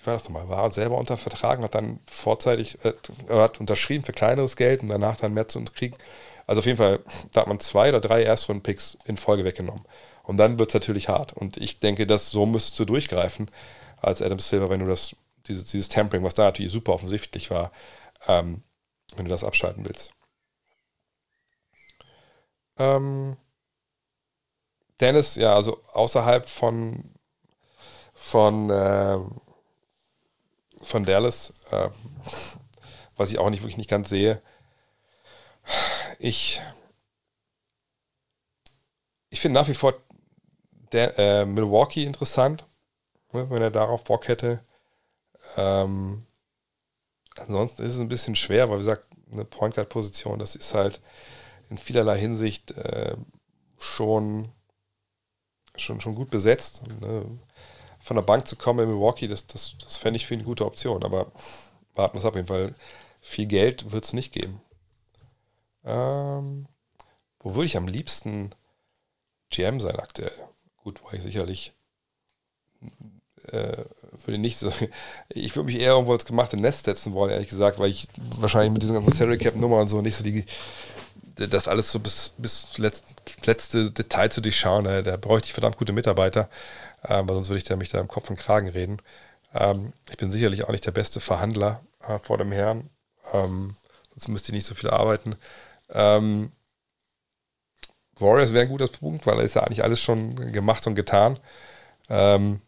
[0.00, 2.92] wie war das nochmal, war selber unter Vertrag, hat dann vorzeitig, äh,
[3.28, 5.96] hat unterschrieben für kleineres Geld und danach dann mehr zu kriegen.
[6.46, 7.00] Also auf jeden Fall,
[7.32, 9.84] da hat man zwei oder drei Erstrunden-Picks in Folge weggenommen.
[10.22, 11.32] Und dann wird es natürlich hart.
[11.32, 13.50] Und ich denke, dass so müsstest du durchgreifen
[14.00, 15.16] als Adam Silver, wenn du das,
[15.46, 17.70] dieses, dieses Tampering, was da natürlich super offensichtlich war,
[18.26, 18.62] ähm,
[19.16, 20.12] wenn du das abschalten willst.
[22.78, 23.36] Ähm,
[25.00, 27.14] Dennis, ja, also außerhalb von
[28.20, 29.18] von äh,
[30.80, 31.88] von Dallas, äh,
[33.16, 34.42] was ich auch nicht wirklich nicht ganz sehe.
[36.18, 36.60] Ich
[39.30, 39.94] ich finde nach wie vor
[40.92, 42.66] der, äh, Milwaukee interessant,
[43.32, 44.64] ne, wenn er darauf Bock hätte.
[45.56, 46.26] Ähm,
[47.36, 50.74] ansonsten ist es ein bisschen schwer, weil wie gesagt, eine Point Guard Position, das ist
[50.74, 51.00] halt
[51.70, 53.16] in vielerlei Hinsicht äh,
[53.78, 54.50] schon,
[55.76, 56.82] schon, schon gut besetzt.
[57.00, 57.38] Ne?
[58.00, 60.64] Von der Bank zu kommen in Milwaukee, das, das, das fände ich für eine gute
[60.64, 61.04] Option.
[61.04, 61.30] Aber
[61.94, 62.74] warten wir es ab, weil
[63.20, 64.60] viel Geld wird es nicht geben.
[65.84, 66.66] Ähm,
[67.40, 68.50] wo würde ich am liebsten
[69.50, 70.32] GM sein aktuell?
[70.82, 71.74] Gut, war ich sicherlich
[73.48, 73.84] äh,
[74.24, 74.72] würde nicht so.
[75.28, 78.08] Ich würde mich eher irgendwo ins gemachte Nest setzen wollen, ehrlich gesagt, weil ich
[78.38, 80.44] wahrscheinlich mit diesen ganzen Salary Cap Nummern und so nicht so die
[81.36, 83.14] das alles so bis, bis letzte,
[83.46, 84.84] letzte Detail zu durchschauen.
[84.84, 86.50] Da, da bräuchte ich verdammt gute Mitarbeiter,
[87.02, 89.00] äh, weil sonst würde ich da mich da im Kopf und Kragen reden.
[89.54, 92.90] Ähm, ich bin sicherlich auch nicht der beste Verhandler äh, vor dem Herrn.
[93.32, 93.76] Ähm,
[94.10, 95.36] sonst müsste ich nicht so viel arbeiten.
[95.90, 96.52] Ähm,
[98.18, 101.38] Warriors wäre ein guter Punkt, weil da ist ja eigentlich alles schon gemacht und getan.
[102.08, 102.60] Ähm,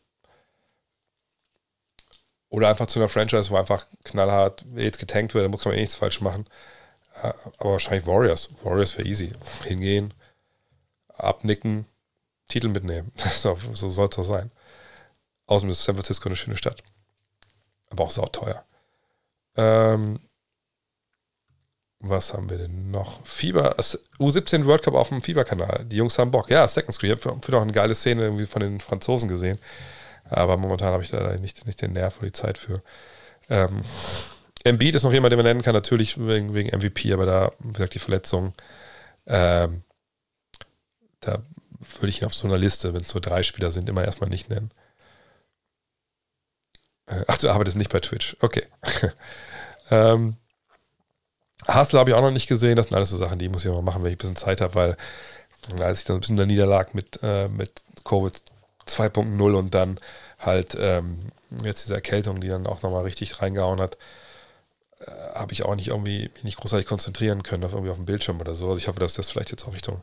[2.49, 5.81] oder einfach zu einer Franchise, wo einfach knallhart jetzt getankt wird, da muss man eh
[5.81, 6.47] nichts falsch machen.
[7.23, 8.51] Äh, aber wahrscheinlich Warriors.
[8.63, 9.33] Warriors wäre easy.
[9.65, 10.15] Hingehen,
[11.17, 11.87] abnicken,
[12.53, 13.11] Titel mitnehmen.
[13.17, 14.51] so, so soll es doch sein.
[15.47, 16.83] Außerdem ist San Francisco eine schöne Stadt.
[17.89, 18.65] Aber auch sauteuer.
[19.57, 20.21] Ähm,
[21.99, 23.25] was haben wir denn noch?
[23.25, 23.77] Fieber,
[24.19, 25.85] U17 World Cup auf dem Fieberkanal.
[25.87, 26.51] Die Jungs haben Bock.
[26.51, 27.17] Ja, Second Screen.
[27.17, 29.59] Ich habe für noch eine geile Szene irgendwie von den Franzosen gesehen.
[30.29, 32.83] Aber momentan habe ich da nicht, nicht den Nerv oder die Zeit für.
[33.49, 33.81] Ähm,
[34.65, 37.73] Embiid ist noch jemand, den man nennen kann, natürlich wegen, wegen MVP, aber da, wie
[37.73, 38.53] gesagt, die Verletzung.
[39.27, 39.83] Ähm,
[41.21, 41.43] da
[41.99, 44.31] würde ich ihn auf so einer Liste, wenn es nur drei Spieler sind, immer erstmal
[44.31, 44.71] nicht nennen.
[47.07, 48.37] Äh, ach, du arbeitest nicht bei Twitch.
[48.41, 48.67] Okay.
[49.91, 50.37] ähm,
[51.69, 52.77] Hustle habe ich auch noch nicht gesehen.
[52.77, 54.61] Das sind alles so Sachen, die muss ich mal machen, wenn ich ein bisschen Zeit
[54.61, 54.97] habe, weil
[55.81, 58.35] als ich dann ein bisschen da niederlag mit, äh, mit Covid
[58.87, 60.01] 2.0 und dann
[60.39, 61.31] halt ähm,
[61.65, 63.97] jetzt diese Erkältung, die dann auch nochmal richtig reingehauen hat,
[65.01, 68.41] äh, habe ich auch nicht irgendwie nicht großartig konzentrieren können auf irgendwie auf dem Bildschirm
[68.41, 68.67] oder so.
[68.67, 70.03] Also ich hoffe, dass das vielleicht jetzt auch Richtung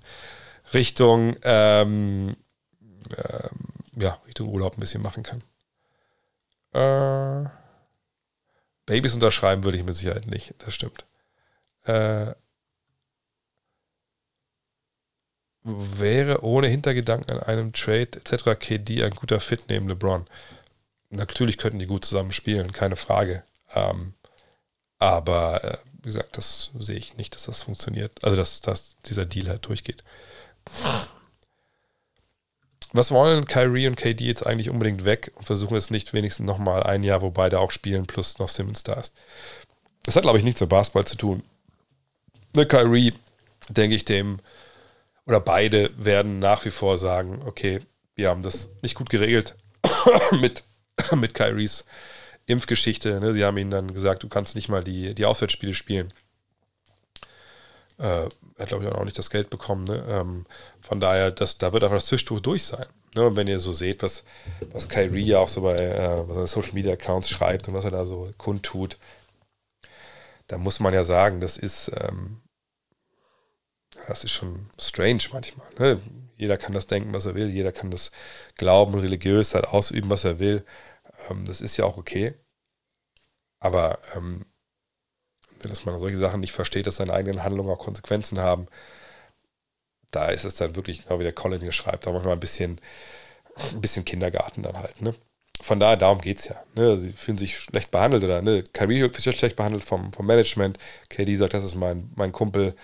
[0.74, 2.36] Richtung ähm,
[3.18, 5.44] ähm, ja, Richtung Urlaub ein bisschen machen kann.
[6.74, 7.50] Äh,
[8.86, 11.06] Babys unterschreiben würde ich mit Sicherheit nicht, das stimmt.
[11.84, 12.34] Äh,
[15.64, 18.58] wäre ohne Hintergedanken an einem Trade etc.
[18.60, 20.26] KD ein guter Fit neben LeBron.
[21.10, 23.44] Natürlich könnten die gut zusammen spielen, keine Frage.
[23.74, 24.14] Ähm,
[25.00, 28.24] aber äh, wie gesagt, das sehe ich nicht, dass das funktioniert.
[28.24, 30.04] Also dass, dass dieser Deal halt durchgeht.
[32.92, 36.82] Was wollen Kyrie und KD jetzt eigentlich unbedingt weg und versuchen es nicht wenigstens nochmal
[36.84, 39.16] ein Jahr, wo beide auch spielen, plus noch Simmons da ist?
[40.04, 41.44] Das hat, glaube ich, nichts mit Basketball zu tun.
[42.56, 43.14] Ne, Kyrie,
[43.70, 44.40] denke ich, dem
[45.28, 47.82] oder beide werden nach wie vor sagen, okay,
[48.16, 49.56] wir haben das nicht gut geregelt
[50.42, 50.64] mit,
[51.16, 51.86] mit Kyries
[52.48, 53.20] Impfgeschichte.
[53.20, 53.34] Ne?
[53.34, 56.12] Sie haben ihnen dann gesagt, du kannst nicht mal die, die Auswärtsspiele spielen.
[58.00, 59.86] Äh, hat, glaube ich, auch nicht das Geld bekommen.
[59.86, 60.04] Ne?
[60.10, 60.46] Ähm,
[60.82, 62.86] von daher, das, da wird einfach das Zwischentuch durch sein.
[63.16, 63.28] Ne?
[63.28, 64.24] Und wenn ihr so seht, was,
[64.72, 68.06] was Kyrie ja auch so bei äh, Social Media Accounts schreibt und was er da
[68.06, 68.98] so kundtut,
[70.48, 72.42] da muss man ja sagen, das ist, ähm,
[74.08, 75.68] das ist schon strange manchmal.
[75.78, 76.02] Ne?
[76.38, 78.12] Jeder kann das denken, was er will, jeder kann das
[78.56, 80.66] glauben, religiös halt ausüben, was er will.
[81.30, 82.34] Ähm, das ist ja auch okay.
[83.60, 84.46] Aber ähm,
[85.60, 88.68] dass man solche Sachen nicht versteht, dass seine eigenen Handlungen auch Konsequenzen haben,
[90.12, 92.82] da ist es dann wirklich, genau wie der Colin hier schreibt, da manchmal ein bisschen,
[93.74, 95.02] ein bisschen Kindergarten dann halt.
[95.02, 95.14] Ne?
[95.62, 96.56] Von daher, darum geht es ja.
[96.76, 96.98] Ne?
[96.98, 98.64] Sie fühlen sich schlecht behandelt oder ne?
[98.64, 100.78] Kyrie wird sich schlecht behandelt vom, vom Management.
[101.10, 102.76] KD sagt, das ist mein, mein Kumpel,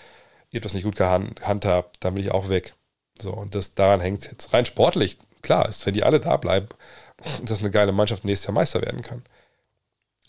[0.51, 2.75] ihr habt das nicht gut gehandhabt, dann will ich auch weg.
[3.17, 4.53] So, und das, daran hängt es jetzt.
[4.53, 6.67] Rein sportlich, klar ist, wenn die alle da bleiben,
[7.43, 9.23] dass eine geile Mannschaft nächstes Jahr Meister werden kann.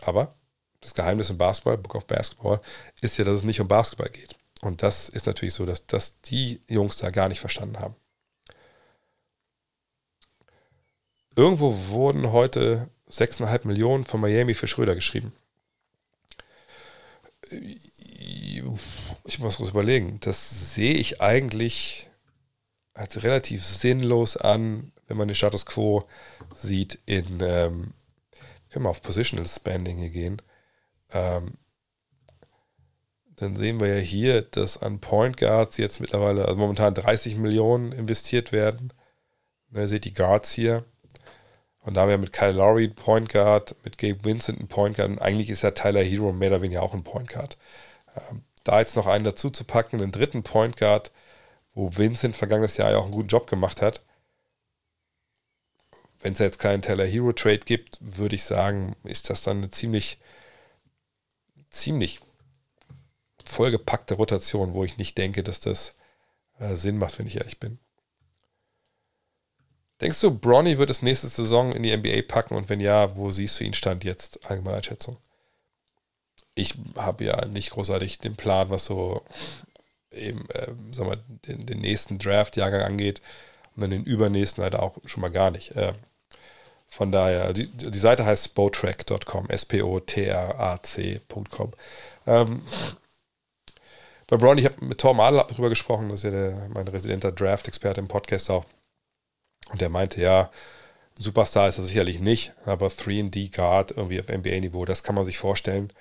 [0.02, 0.34] Aber
[0.86, 2.60] das Geheimnis im Basketball, Book of Basketball,
[3.00, 4.36] ist ja, dass es nicht um Basketball geht.
[4.60, 7.96] Und das ist natürlich so, dass, dass die Jungs da gar nicht verstanden haben.
[11.34, 15.32] Irgendwo wurden heute 6,5 Millionen von Miami für Schröder geschrieben.
[19.24, 20.18] Ich muss kurz überlegen.
[20.20, 22.08] Das sehe ich eigentlich
[22.94, 26.08] als relativ sinnlos an, wenn man den Status Quo
[26.54, 27.92] sieht in, ähm,
[28.70, 30.42] können wir auf Positional Spending hier gehen.
[31.12, 31.54] Ähm,
[33.36, 37.92] dann sehen wir ja hier, dass an Point Guards jetzt mittlerweile, also momentan 30 Millionen
[37.92, 38.92] investiert werden.
[39.70, 40.84] Ne, ihr seht die Guards hier.
[41.80, 44.96] Und da haben wir mit Kyle Lowry einen Point Guard, mit Gabe Vincent einen Point
[44.96, 45.10] Guard.
[45.10, 47.58] Und eigentlich ist ja Tyler Hero mehr oder weniger auch ein Point Guard.
[48.16, 51.12] Ähm, da jetzt noch einen dazu zu packen, einen dritten Point Guard,
[51.74, 54.02] wo Vincent vergangenes Jahr ja auch einen guten Job gemacht hat.
[56.20, 59.70] Wenn es jetzt keinen Tyler Hero Trade gibt, würde ich sagen, ist das dann eine
[59.70, 60.18] ziemlich
[61.78, 62.20] ziemlich
[63.44, 65.96] vollgepackte Rotation, wo ich nicht denke, dass das
[66.58, 67.78] äh, Sinn macht, wenn ich ehrlich bin.
[70.00, 73.30] Denkst du, Bronny wird es nächste Saison in die NBA packen und wenn ja, wo
[73.30, 74.50] siehst du ihn Stand jetzt?
[74.50, 75.16] Allgemeine Einschätzung.
[76.54, 79.22] Ich habe ja nicht großartig den Plan, was so
[80.10, 83.22] eben, äh, sag mal, den, den nächsten Draft-Jahrgang angeht
[83.74, 85.72] und dann den übernächsten leider auch schon mal gar nicht.
[85.76, 85.94] Äh,
[86.88, 91.72] von daher, die, die Seite heißt spotrack.com, S-P-O-T-R-A-C.com.
[92.26, 92.62] Ähm,
[94.26, 97.32] bei Brown, ich habe mit Tom Adler darüber gesprochen, das ist ja der, mein residenter
[97.32, 98.64] Draft-Experte im Podcast auch.
[99.70, 100.50] Und der meinte, ja,
[101.18, 105.38] Superstar ist er sicherlich nicht, aber 3D Guard irgendwie auf NBA-Niveau, das kann man sich
[105.38, 105.92] vorstellen.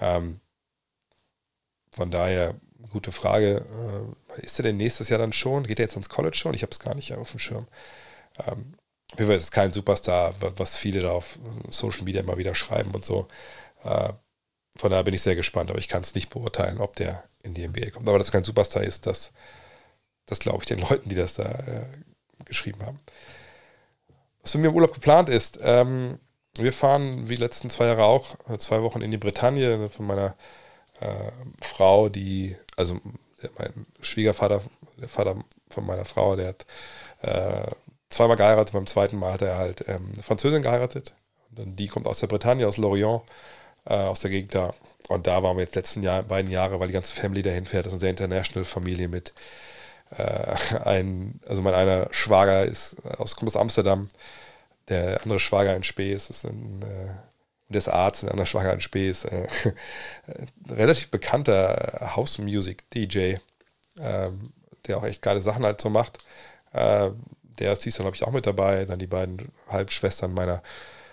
[0.00, 0.40] Ähm,
[1.92, 2.54] von daher,
[2.90, 3.64] gute Frage.
[4.36, 5.66] Äh, ist er denn nächstes Jahr dann schon?
[5.66, 6.54] Geht er jetzt ans College schon?
[6.54, 7.66] Ich habe es gar nicht auf dem Schirm.
[8.46, 8.74] Ähm,
[9.12, 11.38] auf jeden Fall ist es kein Superstar, was viele da auf
[11.68, 13.26] Social Media immer wieder schreiben und so.
[13.84, 14.12] Äh,
[14.76, 17.54] von daher bin ich sehr gespannt, aber ich kann es nicht beurteilen, ob der in
[17.54, 18.08] die NBA kommt.
[18.08, 19.32] Aber dass er kein Superstar ist, das,
[20.26, 21.86] das glaube ich den Leuten, die das da äh,
[22.44, 23.00] geschrieben haben.
[24.42, 26.18] Was für mich im Urlaub geplant ist, ähm,
[26.56, 30.06] wir fahren wie die letzten zwei Jahre auch, äh, zwei Wochen in die Bretagne von
[30.06, 30.36] meiner
[31.00, 31.32] äh,
[31.62, 33.00] Frau, die, also
[33.58, 34.62] mein Schwiegervater,
[34.98, 35.36] der Vater
[35.68, 36.66] von meiner Frau, der hat
[37.22, 37.70] äh,
[38.10, 41.14] zweimal geheiratet, beim zweiten Mal hat er halt ähm, eine Französin geheiratet.
[41.56, 43.22] Und die kommt aus der Bretagne, aus Lorient,
[43.86, 44.74] äh, aus der Gegend da.
[45.08, 47.86] Und da waren wir jetzt letzten Jahr, beiden Jahre, weil die ganze Family dahin fährt.
[47.86, 49.32] Das ist eine sehr international Familie mit
[50.16, 50.54] äh,
[50.84, 54.08] ein, also mein einer Schwager ist aus, kommt aus Amsterdam,
[54.88, 57.10] der andere Schwager in Spees ist ein äh,
[57.72, 59.46] des Arzt, ein anderer Schwager in Spees, äh,
[60.68, 63.36] relativ bekannter House Music DJ,
[64.00, 64.52] ähm,
[64.86, 66.18] der auch echt geile Sachen halt so macht.
[67.60, 68.84] Der ist diesmal, glaube ich, auch mit dabei.
[68.84, 70.62] Dann die beiden Halbschwestern meiner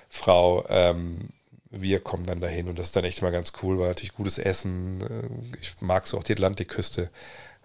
[0.10, 0.65] Frau.
[0.69, 1.30] Ähm,
[1.69, 4.38] wir kommen dann dahin und das ist dann echt immer ganz cool, weil natürlich gutes
[4.38, 5.02] Essen.
[5.02, 7.10] Äh, ich mag so auch die Atlantikküste.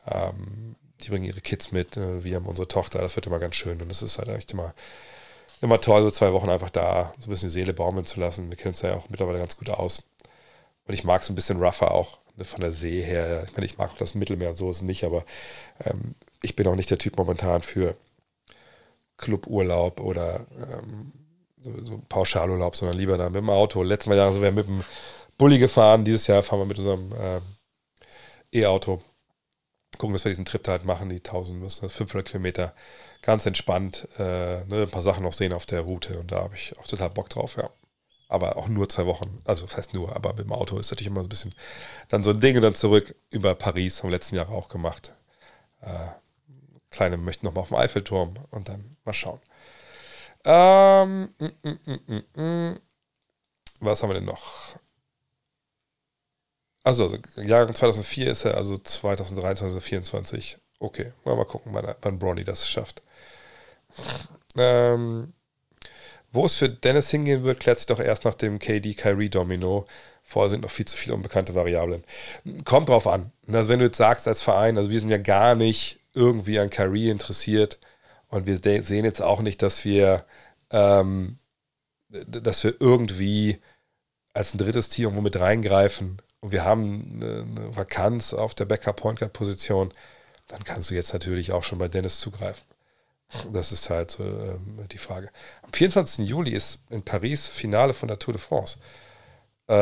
[0.06, 1.96] Ähm, die bringen ihre Kids mit.
[1.96, 3.00] Äh, wir haben unsere Tochter.
[3.00, 4.74] Das wird immer ganz schön und das ist halt echt immer,
[5.60, 8.50] immer toll, so zwei Wochen einfach da so ein bisschen die Seele baumeln zu lassen.
[8.50, 10.02] Wir kennen uns ja auch mittlerweile ganz gut aus.
[10.86, 13.44] Und ich mag es ein bisschen rougher auch ne, von der See her.
[13.46, 15.24] Ich meine, ich mag auch das Mittelmeer und so ist es nicht, aber
[15.84, 17.96] ähm, ich bin auch nicht der Typ momentan für
[19.22, 21.12] Cluburlaub oder ähm,
[21.62, 23.82] so, Pauschalurlaub, sondern lieber da mit dem Auto.
[23.82, 24.84] Letztes Mal Jahre sind wir mit dem
[25.38, 27.42] Bulli gefahren, dieses Jahr fahren wir mit unserem ähm,
[28.52, 29.00] E-Auto.
[29.98, 32.74] Gucken, dass wir diesen Trip halt machen, die 1000, was 500 Kilometer.
[33.22, 36.56] Ganz entspannt, äh, ne, ein paar Sachen noch sehen auf der Route und da habe
[36.56, 37.70] ich auch total Bock drauf, ja.
[38.28, 41.08] Aber auch nur zwei Wochen, also das heißt nur, aber mit dem Auto ist natürlich
[41.08, 41.54] immer so ein bisschen
[42.08, 45.12] dann so ein Ding und dann zurück über Paris, haben wir letzten Jahr auch gemacht.
[45.82, 46.08] Äh,
[46.92, 49.40] Kleine möchten noch mal auf dem Eiffelturm und dann mal schauen.
[50.44, 51.68] Ähm, mm,
[52.06, 52.80] mm, mm,
[53.80, 54.76] Was haben wir denn noch?
[56.84, 60.58] Also, also Jahrgang 2004 ist er, also 2023, 2024.
[60.80, 63.02] Okay, mal, gucken, wann, wann Bronny das schafft.
[64.56, 65.32] Ähm,
[66.32, 69.86] wo es für Dennis hingehen wird, klärt sich doch erst nach dem KD Kyrie Domino.
[70.24, 72.04] Vorher sind noch viel zu viele unbekannte Variablen.
[72.64, 73.32] Kommt drauf an.
[73.52, 76.70] Also wenn du jetzt sagst als Verein, also wir sind ja gar nicht irgendwie an
[76.70, 77.78] Kyrie interessiert
[78.28, 80.24] und wir sehen jetzt auch nicht, dass wir,
[80.70, 81.38] ähm,
[82.08, 83.60] dass wir irgendwie
[84.34, 89.18] als ein drittes Team mit reingreifen und wir haben eine, Vakanz auf der Backup Point
[89.20, 89.92] Guard Position,
[90.48, 92.64] dann kannst du jetzt natürlich auch schon bei Dennis zugreifen.
[93.52, 95.30] Das ist halt so, ähm, die Frage.
[95.62, 96.28] Am 24.
[96.28, 98.78] Juli ist in Paris Finale von der Tour de France.
[99.68, 99.72] Äh,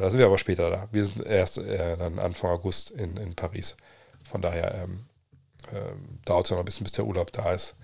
[0.00, 0.88] da sind wir aber später da.
[0.90, 3.76] Wir sind erst äh, dann Anfang August in, in Paris.
[4.24, 5.06] Von daher ähm,
[6.24, 7.74] dauert es ja noch ein bisschen, bis der Urlaub da ist.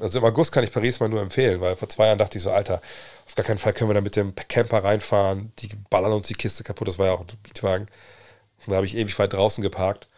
[0.00, 2.44] Also im August kann ich Paris mal nur empfehlen, weil vor zwei Jahren dachte ich
[2.44, 2.80] so, Alter,
[3.26, 6.34] auf gar keinen Fall können wir da mit dem Camper reinfahren, die ballern uns die
[6.34, 7.86] Kiste kaputt, das war ja auch ein Mietwagen.
[8.66, 10.08] Und da habe ich ewig weit draußen geparkt.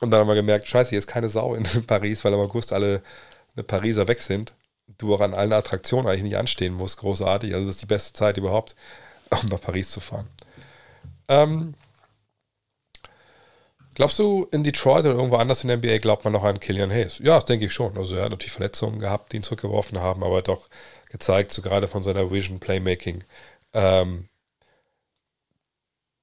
[0.00, 2.72] Und dann haben wir gemerkt, scheiße, hier ist keine Sau in Paris, weil im August
[2.72, 3.02] alle
[3.66, 4.54] Pariser weg sind.
[4.98, 7.54] Du auch an allen Attraktionen eigentlich nicht anstehen musst, großartig.
[7.54, 8.74] Also das ist die beste Zeit überhaupt,
[9.42, 10.28] um nach Paris zu fahren.
[11.28, 11.74] Ähm,
[13.94, 16.90] Glaubst du, in Detroit oder irgendwo anders in der NBA glaubt man noch an Killian
[16.90, 17.18] Hayes?
[17.18, 17.96] Ja, das denke ich schon.
[17.98, 20.68] Also er hat natürlich Verletzungen gehabt, die ihn zurückgeworfen haben, aber doch
[21.10, 23.24] gezeigt, so gerade von seiner Vision Playmaking.
[23.72, 24.28] Ähm,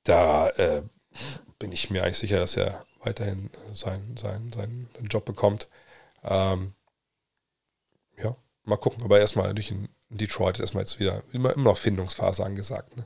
[0.04, 0.84] da äh,
[1.60, 5.68] bin ich mir eigentlich sicher, dass er weiterhin seinen, seinen, seinen Job bekommt.
[6.24, 6.74] Ähm,
[8.18, 9.04] ja, mal gucken.
[9.04, 12.96] Aber erstmal durch in Detroit ist erstmal jetzt wieder immer, immer noch Findungsphase angesagt.
[12.96, 13.06] Ne?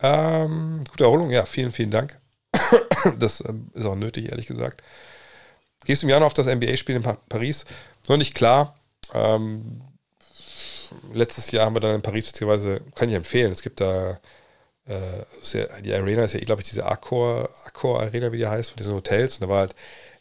[0.00, 2.20] Ähm, gute Erholung, ja, vielen, vielen Dank.
[3.18, 4.82] das ähm, ist auch nötig, ehrlich gesagt.
[5.84, 7.64] Gehst im Januar auf das NBA-Spiel in Paris?
[8.08, 8.78] Noch nicht klar.
[9.14, 9.80] Ähm,
[11.12, 14.18] letztes Jahr haben wir dann in Paris, beziehungsweise kann ich empfehlen, es gibt da,
[14.86, 15.24] äh,
[15.82, 18.94] die Arena ist ja, glaube ich, diese Accor, Accor Arena, wie die heißt, von diesen
[18.94, 19.36] Hotels.
[19.36, 19.74] Und da war halt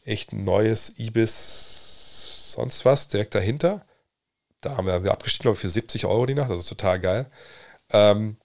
[0.06, 3.86] echt ein neues Ibis, sonst was, direkt dahinter.
[4.62, 7.26] Da haben wir, abgestiegen, glaube ich, für 70 Euro die Nacht, das ist total geil.
[7.92, 8.38] Ähm,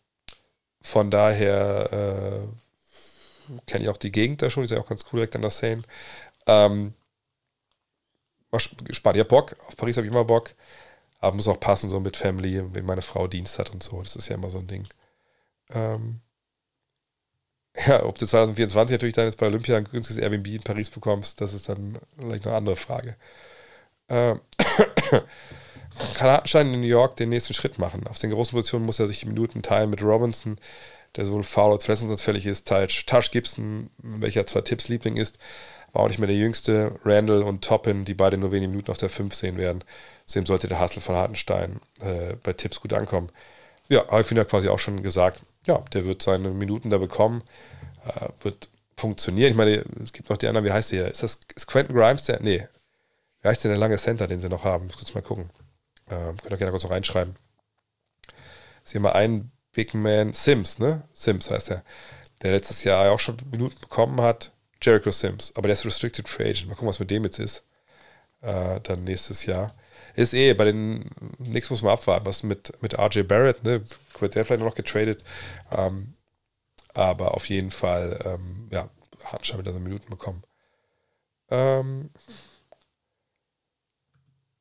[0.82, 2.59] von daher äh,
[3.66, 5.50] kenne ich auch die Gegend da schon, ist ja auch ganz cool direkt an der
[5.50, 5.82] Seine.
[6.46, 6.94] Ähm,
[8.58, 10.50] spart ja Bock, auf Paris habe ich immer Bock,
[11.20, 14.16] aber muss auch passen, so mit Family, wenn meine Frau Dienst hat und so, das
[14.16, 14.86] ist ja immer so ein Ding.
[15.70, 16.20] Ähm,
[17.86, 21.40] ja, ob du 2024 natürlich dann jetzt bei Olympia ein günstiges Airbnb in Paris bekommst,
[21.40, 23.16] das ist dann vielleicht eine andere Frage.
[24.08, 24.40] Ähm,
[26.14, 28.06] kann in New York den nächsten Schritt machen?
[28.06, 30.56] Auf den großen Positionen muss er sich die Minuten teilen mit Robinson,
[31.16, 32.68] der sowohl faul als verletzungsanfällig ist.
[32.68, 35.38] Tash Gibson, welcher zwar Tipps Liebling ist,
[35.92, 36.94] aber auch nicht mehr der jüngste.
[37.04, 39.82] Randall und Toppin, die beide nur wenige Minuten auf der 5 sehen werden.
[40.26, 43.30] Zudem sollte der Hassel von Hartenstein äh, bei Tipps gut ankommen.
[43.88, 47.42] Ja, habe ich ja quasi auch schon gesagt, ja, der wird seine Minuten da bekommen,
[48.06, 49.50] äh, wird funktionieren.
[49.50, 51.08] Ich meine, es gibt noch die anderen, wie heißt der?
[51.08, 52.40] Ist das ist Quentin Grimes der?
[52.40, 52.68] Nee.
[53.42, 54.86] Wie heißt denn der lange Center, den sie noch haben?
[54.86, 55.50] Muss kurz mal gucken.
[56.08, 57.34] Ähm, könnt ihr gerne kurz noch reinschreiben.
[58.84, 61.02] Sie haben mal einen Big Man Sims, ne?
[61.12, 61.84] Sims heißt er.
[62.42, 65.52] der letztes Jahr auch schon Minuten bekommen hat, Jericho Sims.
[65.56, 66.68] Aber der ist Restricted Free Agent.
[66.68, 67.64] Mal gucken, was mit dem jetzt ist.
[68.40, 69.74] Äh, dann nächstes Jahr.
[70.14, 71.08] Ist eh, bei den
[71.42, 73.84] Knicks muss man abwarten, was mit, mit RJ Barrett, ne?
[74.18, 75.22] Wird der vielleicht noch getradet?
[75.70, 76.14] Ähm,
[76.94, 78.90] aber auf jeden Fall, ähm, ja,
[79.24, 80.42] hat schon wieder so Minuten bekommen.
[81.50, 82.10] Ähm,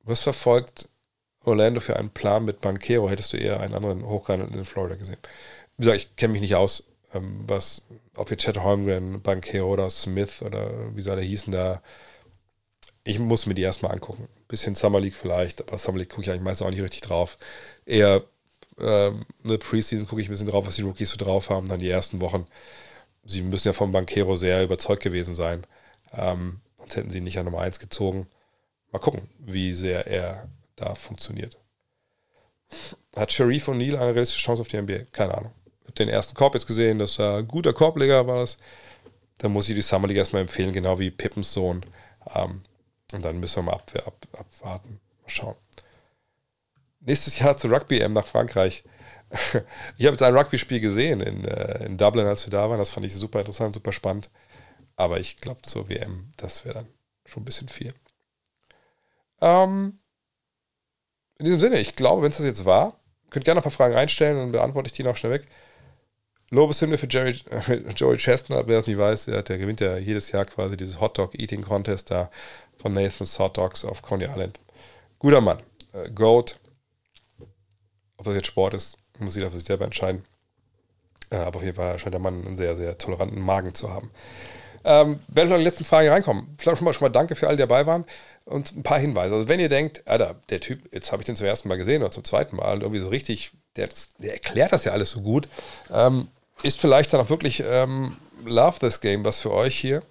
[0.04, 0.90] was verfolgt
[1.46, 3.10] Orlando für einen Plan mit Banquero?
[3.10, 5.18] Hättest du eher einen anderen Hochkaräter in Florida gesehen?
[5.78, 7.84] Wie gesagt, ich kenne mich nicht aus, ähm, was,
[8.16, 11.82] ob jetzt Chet Holmgren, Banquero oder Smith oder wie sie alle hießen da.
[13.04, 14.28] Ich muss mir die erstmal angucken.
[14.48, 17.38] Bisschen Summer League vielleicht, aber Summer League gucke ich eigentlich meistens auch nicht richtig drauf.
[17.86, 18.24] Eher
[18.80, 21.80] ähm, eine Preseason gucke ich ein bisschen drauf, was die Rookies so drauf haben, dann
[21.80, 22.46] die ersten Wochen.
[23.26, 25.66] Sie müssen ja vom Banquero sehr überzeugt gewesen sein.
[26.14, 28.28] Ähm, sonst hätten sie nicht an Nummer 1 gezogen.
[28.92, 31.58] Mal gucken, wie sehr er da funktioniert.
[33.16, 35.06] Hat Sharif O'Neal eine realistische Chance auf die NBA?
[35.12, 35.52] Keine Ahnung.
[35.84, 38.48] Habe den ersten Korb jetzt gesehen, dass er ein guter Korbleger war.
[39.40, 41.86] Dann muss ich die Summer League erstmal empfehlen, genau wie Pippens Sohn.
[42.36, 42.62] Ähm,
[43.12, 45.00] und dann müssen wir mal ab, ab, abwarten.
[45.22, 45.56] Mal schauen.
[47.00, 48.84] Nächstes Jahr zur Rugby-M nach Frankreich.
[49.98, 52.80] ich habe jetzt ein Rugby-Spiel gesehen in, äh, in Dublin, als wir da waren.
[52.80, 54.30] Das fand ich super interessant, super spannend.
[54.96, 56.88] Aber ich glaube, zur WM, das wäre dann
[57.26, 57.94] schon ein bisschen viel.
[59.42, 60.00] Ähm,
[61.40, 62.94] in diesem Sinne, ich glaube, wenn es das jetzt war,
[63.30, 65.46] könnt gerne noch ein paar Fragen reinstellen und beantworte ich die noch schnell weg.
[66.52, 70.32] Lobeshymne für Jerry, äh, Joey Chestnut, wer es nicht weiß, der, der, gewinnt ja jedes
[70.32, 72.30] Jahr quasi dieses Hotdog Eating Contest da
[72.78, 74.60] von Nathan's Hot Dogs auf Coney Island.
[75.20, 75.60] Guter Mann.
[75.94, 76.60] Äh, Goat.
[78.18, 80.26] Ob das jetzt Sport ist, muss jeder für sich selber entscheiden.
[81.30, 84.12] Äh, aber auf jeden Fall scheint der Mann einen sehr, sehr toleranten Magen zu haben.
[84.84, 86.56] Ähm, werde ich noch die letzten Fragen reinkommen.
[86.58, 88.06] Vielleicht schon mal, schon mal danke für alle, die dabei waren.
[88.46, 89.36] Und ein paar Hinweise.
[89.36, 92.02] Also, wenn ihr denkt, Alter, der Typ, jetzt habe ich den zum ersten Mal gesehen
[92.02, 95.22] oder zum zweiten Mal und irgendwie so richtig, der, der erklärt das ja alles so
[95.22, 95.48] gut,
[95.94, 96.28] ähm,
[96.64, 100.02] ist vielleicht dann auch wirklich ähm, Love This Game was für euch hier.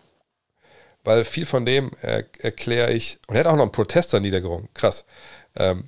[1.05, 3.19] Weil viel von dem äh, erkläre ich.
[3.29, 4.69] Und er hat auch noch einen Protester niedergerungen.
[4.75, 5.07] Krass.
[5.57, 5.85] Ähm,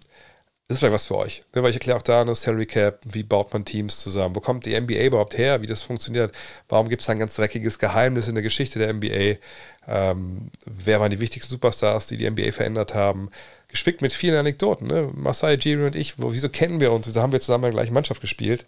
[0.70, 1.42] das ist vielleicht was für euch.
[1.52, 1.64] Ne?
[1.64, 4.66] Weil ich erkläre auch da eine Salary Cap, wie baut man Teams zusammen, wo kommt
[4.66, 6.32] die NBA überhaupt her, wie das funktioniert,
[6.68, 9.40] warum gibt es ein ganz dreckiges Geheimnis in der Geschichte der NBA,
[9.88, 13.32] ähm, wer waren die wichtigsten Superstars, die die NBA verändert haben,
[13.66, 14.86] gespickt mit vielen Anekdoten.
[14.86, 15.10] Ne?
[15.12, 17.80] Masai Jiri und ich, wo, wieso kennen wir uns, wieso haben wir zusammen in der
[17.80, 18.64] gleichen Mannschaft gespielt,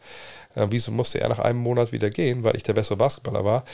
[0.56, 3.64] äh, wieso musste er nach einem Monat wieder gehen, weil ich der bessere Basketballer war,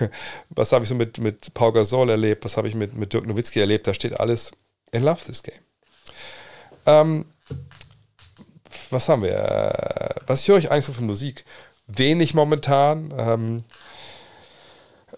[0.50, 3.24] was habe ich so mit, mit Paul Gasol erlebt, was habe ich mit, mit Dirk
[3.24, 4.50] Nowitzki erlebt, da steht alles
[4.90, 5.60] in Love This Game.
[6.84, 7.26] Ähm,
[8.90, 10.14] was haben wir?
[10.26, 11.44] Was höre ich eigentlich so von Musik?
[11.86, 13.12] Wenig momentan.
[13.16, 13.64] Ähm,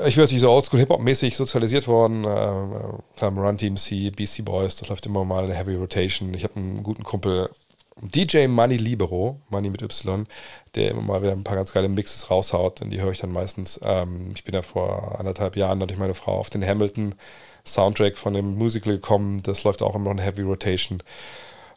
[0.06, 2.24] ich bin natürlich so oldschool-Hip-Hop-mäßig sozialisiert worden.
[2.24, 6.32] Äh, Run TMC, BC Boys, das läuft immer mal in Heavy Rotation.
[6.34, 7.50] Ich habe einen guten Kumpel,
[8.00, 10.26] DJ Money Libero, Money mit Y,
[10.74, 13.32] der immer mal wieder ein paar ganz geile Mixes raushaut, und die höre ich dann
[13.32, 13.80] meistens.
[13.82, 17.14] Ähm, ich bin ja vor anderthalb Jahren durch meine Frau auf den Hamilton
[17.66, 19.42] Soundtrack von dem Musical gekommen.
[19.42, 21.02] Das läuft auch immer noch in Heavy Rotation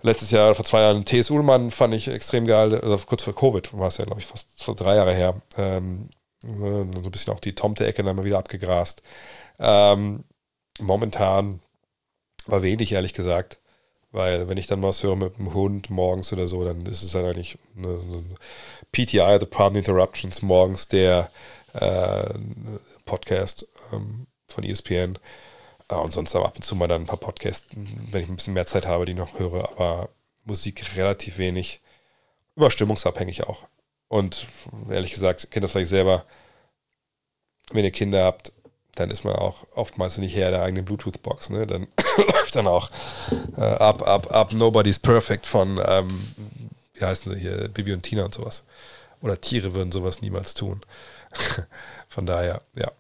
[0.04, 1.32] letztes Jahr, vor zwei Jahren, T.S.
[1.32, 4.64] Ullmann fand ich extrem geil, also kurz vor Covid war es ja, glaube ich, fast
[4.64, 5.42] vor drei Jahre her.
[5.58, 6.10] Ähm,
[6.44, 9.02] ne, so ein bisschen auch die Tomte-Ecke dann mal wieder abgegrast.
[9.60, 10.24] Ähm,
[10.80, 11.62] momentan
[12.46, 13.60] war wenig, ehrlich gesagt.
[14.12, 17.16] Weil wenn ich dann was höre mit dem Hund morgens oder so, dann ist es
[17.16, 18.38] halt eigentlich eine, so ein
[18.92, 21.32] PTI, The Problem Interruptions, morgens der
[21.74, 22.30] äh,
[23.06, 25.18] Podcast ähm, von ESPN.
[25.92, 28.54] Ja, und sonst ab und zu mal dann ein paar Podcasts, wenn ich ein bisschen
[28.54, 30.10] mehr Zeit habe, die noch höre, aber
[30.46, 31.82] Musik relativ wenig.
[32.56, 33.64] Überstimmungsabhängig auch.
[34.08, 34.48] Und
[34.90, 36.26] ehrlich gesagt, kennt das vielleicht selber,
[37.72, 38.52] wenn ihr Kinder habt,
[38.96, 41.50] dann ist man auch oftmals nicht her der eigenen Bluetooth-Box.
[41.50, 41.66] Ne?
[41.66, 41.88] Dann
[42.18, 42.92] läuft dann auch
[43.58, 46.34] äh, Up, Up, Up, Nobody's Perfect von, ähm,
[46.94, 48.66] wie heißen sie hier, Bibi und Tina und sowas.
[49.22, 50.82] Oder Tiere würden sowas niemals tun.
[52.08, 52.92] von daher, ja.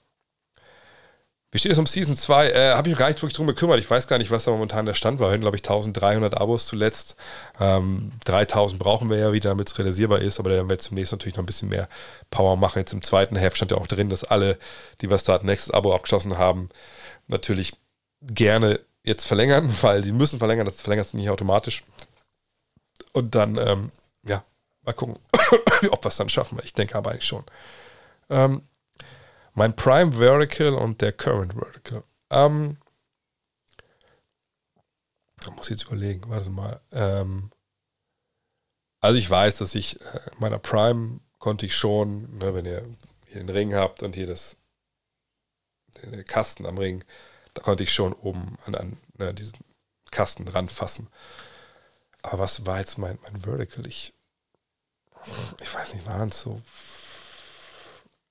[1.53, 2.49] Wie steht es um Season 2?
[2.49, 3.79] Äh, Habe ich mich gar nicht wirklich drum gekümmert.
[3.79, 5.29] Ich weiß gar nicht, was da momentan der Stand war.
[5.29, 7.15] Hatten, glaube ich, 1300 Abos zuletzt.
[7.59, 10.39] Ähm, 3000 brauchen wir ja wieder, damit es realisierbar ist.
[10.39, 11.87] Aber da werden wir jetzt zunächst natürlich noch ein bisschen mehr
[12.31, 12.79] Power machen.
[12.79, 14.57] Jetzt im zweiten Heft stand ja auch drin, dass alle,
[15.01, 16.69] die was da nächstes Abo abgeschlossen haben,
[17.27, 17.73] natürlich
[18.23, 20.65] gerne jetzt verlängern, weil sie müssen verlängern.
[20.65, 21.83] Das verlängert sich nicht automatisch.
[23.11, 23.91] Und dann, ähm,
[24.27, 24.43] ja,
[24.81, 25.19] mal gucken,
[25.91, 26.57] ob wir es dann schaffen.
[26.63, 27.43] Ich denke aber eigentlich schon.
[28.31, 28.63] Ähm,
[29.53, 32.03] mein Prime Vertical und der Current Vertical.
[32.29, 32.77] Ähm,
[35.37, 36.81] da muss ich jetzt überlegen, warte mal.
[36.91, 37.51] Ähm,
[39.01, 42.83] also ich weiß, dass ich äh, meiner Prime konnte ich schon, ne, wenn ihr
[43.27, 44.55] hier den Ring habt und hier das
[46.01, 47.03] den Kasten am Ring,
[47.53, 49.59] da konnte ich schon oben an, an ne, diesen
[50.11, 51.07] Kasten ranfassen.
[52.21, 53.85] Aber was war jetzt mein, mein Vertical?
[53.85, 54.13] Ich,
[55.61, 56.61] ich weiß nicht, waren es so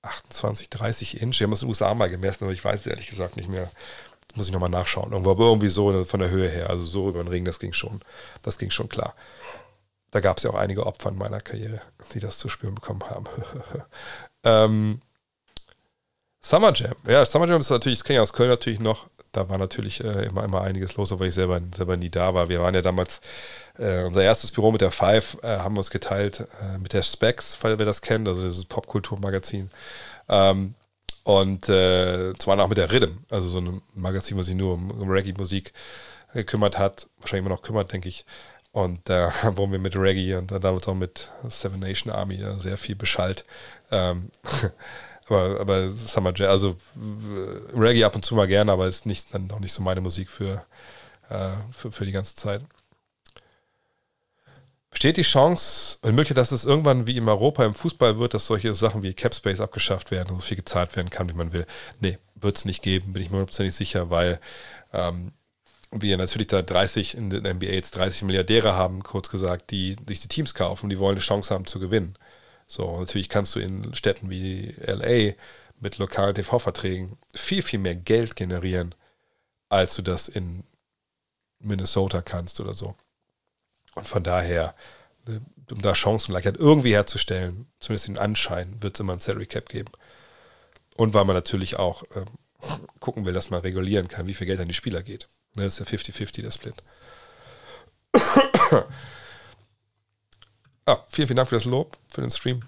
[0.03, 1.41] 28, 30 Inch.
[1.41, 3.49] Wir haben es in den USA mal gemessen, aber ich weiß es ehrlich gesagt nicht
[3.49, 3.71] mehr.
[4.29, 5.13] Das muss ich nochmal nachschauen.
[5.13, 7.73] Irgendwo, aber irgendwie so von der Höhe her, also so über den Ring, das ging
[7.73, 8.01] schon,
[8.43, 9.15] das ging schon klar.
[10.11, 11.81] Da gab es ja auch einige Opfer in meiner Karriere,
[12.13, 13.25] die das zu spüren bekommen haben.
[14.45, 15.01] ähm,
[16.45, 16.95] Summer Jam.
[17.07, 19.07] Ja, Summer Jam ist natürlich, das kenne ich aus Köln natürlich noch.
[19.33, 22.49] Da war natürlich äh, immer, immer einiges los, obwohl ich selber, selber nie da war.
[22.49, 23.23] Wir waren ja damals,
[23.79, 27.03] äh, unser erstes Büro mit der Five äh, haben wir uns geteilt äh, mit der
[27.03, 29.71] Specs, falls wer das kennt, also dieses Popkulturmagazin.
[30.29, 30.75] Ähm,
[31.25, 34.91] und äh, zwar auch mit der Rhythm, also so ein Magazin, was sich nur um,
[34.91, 35.73] um Reggae-Musik
[36.35, 38.25] gekümmert hat, wahrscheinlich immer noch kümmert, denke ich.
[38.73, 42.59] Und da äh, wurden wir mit Reggae und damals auch mit Seven Nation Army ja,
[42.59, 43.45] sehr viel beschallt.
[43.91, 44.31] Ähm,
[45.29, 46.77] aber, aber Summer Jazz, also
[47.75, 50.29] Reggae ab und zu mal gerne, aber ist nicht, dann auch nicht so meine Musik
[50.29, 50.65] für,
[51.29, 52.63] äh, für, für die ganze Zeit.
[54.93, 58.47] Besteht die Chance und Möglichkeit, dass es irgendwann wie in Europa im Fußball wird, dass
[58.47, 61.67] solche Sachen wie Capspace abgeschafft werden und so viel gezahlt werden kann, wie man will?
[62.01, 64.39] Nee, wird es nicht geben, bin ich mir hundertprozentig sicher, weil
[64.93, 65.33] ähm,
[65.91, 70.21] wir natürlich da 30 in der NBA jetzt 30 Milliardäre haben, kurz gesagt, die sich
[70.21, 72.15] die Teams kaufen und die wollen eine Chance haben zu gewinnen.
[72.67, 75.33] So, natürlich kannst du in Städten wie LA
[75.81, 78.95] mit lokalen TV-Verträgen viel, viel mehr Geld generieren,
[79.71, 80.65] als du das in
[81.61, 82.95] Minnesota kannst oder so.
[83.95, 84.75] Und von daher,
[85.27, 85.41] ne,
[85.71, 89.93] um da Chancengleichheit irgendwie herzustellen, zumindest den Anschein, wird es immer ein Salary Cap geben.
[90.97, 92.25] Und weil man natürlich auch äh,
[93.01, 95.29] gucken will, dass man regulieren kann, wie viel Geld an die Spieler geht.
[95.55, 96.75] Ne, das ist ja 50-50 der Split.
[100.87, 102.61] ah, vielen, vielen Dank für das Lob, für den Stream.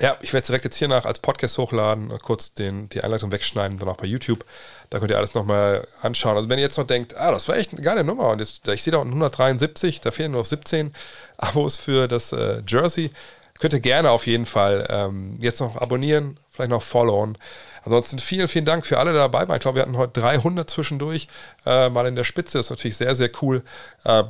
[0.00, 3.78] Ja, ich werde direkt jetzt hier nach als Podcast hochladen, kurz den, die Einleitung wegschneiden,
[3.78, 4.44] dann auch bei YouTube.
[4.90, 6.36] Da könnt ihr alles nochmal anschauen.
[6.36, 8.66] Also wenn ihr jetzt noch denkt, ah, das war echt eine geile Nummer und jetzt,
[8.66, 10.92] ich sehe da unten 173, da fehlen nur noch 17
[11.36, 13.12] Abos für das äh, Jersey.
[13.60, 17.38] Könnt ihr gerne auf jeden Fall ähm, jetzt noch abonnieren, vielleicht noch followen.
[17.84, 19.56] Ansonsten vielen, vielen Dank für alle, dabei waren.
[19.56, 21.28] Ich glaube, wir hatten heute 300 zwischendurch,
[21.66, 22.58] äh, mal in der Spitze.
[22.58, 23.62] Das ist natürlich sehr, sehr cool.
[24.04, 24.26] Ähm,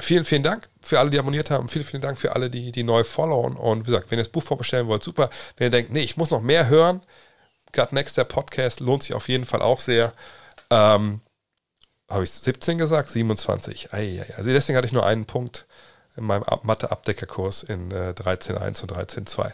[0.00, 1.68] vielen, vielen Dank für alle, die abonniert haben.
[1.68, 3.56] Vielen, vielen Dank für alle, die, die neu followen.
[3.56, 5.30] Und wie gesagt, wenn ihr das Buch vorbestellen wollt, super.
[5.56, 7.00] Wenn ihr denkt, nee, ich muss noch mehr hören,
[7.72, 10.12] Gut Next, der Podcast, lohnt sich auf jeden Fall auch sehr.
[10.70, 11.20] Ähm,
[12.08, 13.10] Habe ich 17 gesagt?
[13.10, 13.92] 27.
[13.92, 15.66] Ei, ei, Also deswegen hatte ich nur einen Punkt
[16.16, 19.52] in meinem Mathe-Abdeckerkurs in äh, 13.1 und 13.2.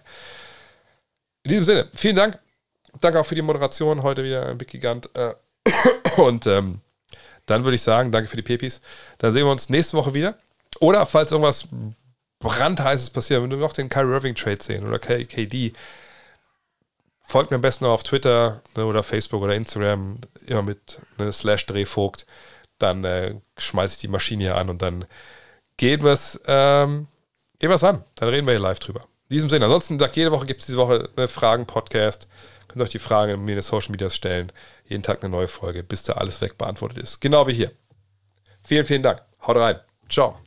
[1.42, 2.38] In diesem Sinne, vielen Dank.
[3.00, 4.02] Danke auch für die Moderation.
[4.02, 5.10] Heute wieder Big Gigant.
[5.14, 5.34] Äh,
[6.18, 6.80] und ähm,
[7.46, 8.80] dann würde ich sagen, danke für die Pepis.
[9.18, 10.36] Dann sehen wir uns nächste Woche wieder.
[10.80, 11.68] Oder falls irgendwas
[12.38, 15.72] brandheißes passiert, wenn wir noch den Kyrie Irving Trade sehen oder KD,
[17.22, 21.66] folgt mir am besten auf Twitter ne, oder Facebook oder Instagram, immer mit ne, slash
[21.66, 22.26] Drehvogt.
[22.78, 25.04] Dann äh, schmeiße ich die Maschine hier an und dann
[25.76, 27.06] gehen wir es ähm,
[27.58, 28.04] gehen an.
[28.16, 29.02] Dann reden wir hier live drüber.
[29.28, 32.28] In diesem Sinne, ansonsten sagt jede Woche gibt es diese Woche eine Fragen-Podcast.
[32.68, 34.52] Könnt euch die Fragen in den Social Medias stellen.
[34.92, 37.18] Jeden Tag eine neue Folge, bis da alles weg beantwortet ist.
[37.22, 37.70] Genau wie hier.
[38.62, 39.22] Vielen, vielen Dank.
[39.46, 39.80] Haut rein.
[40.10, 40.38] Ciao.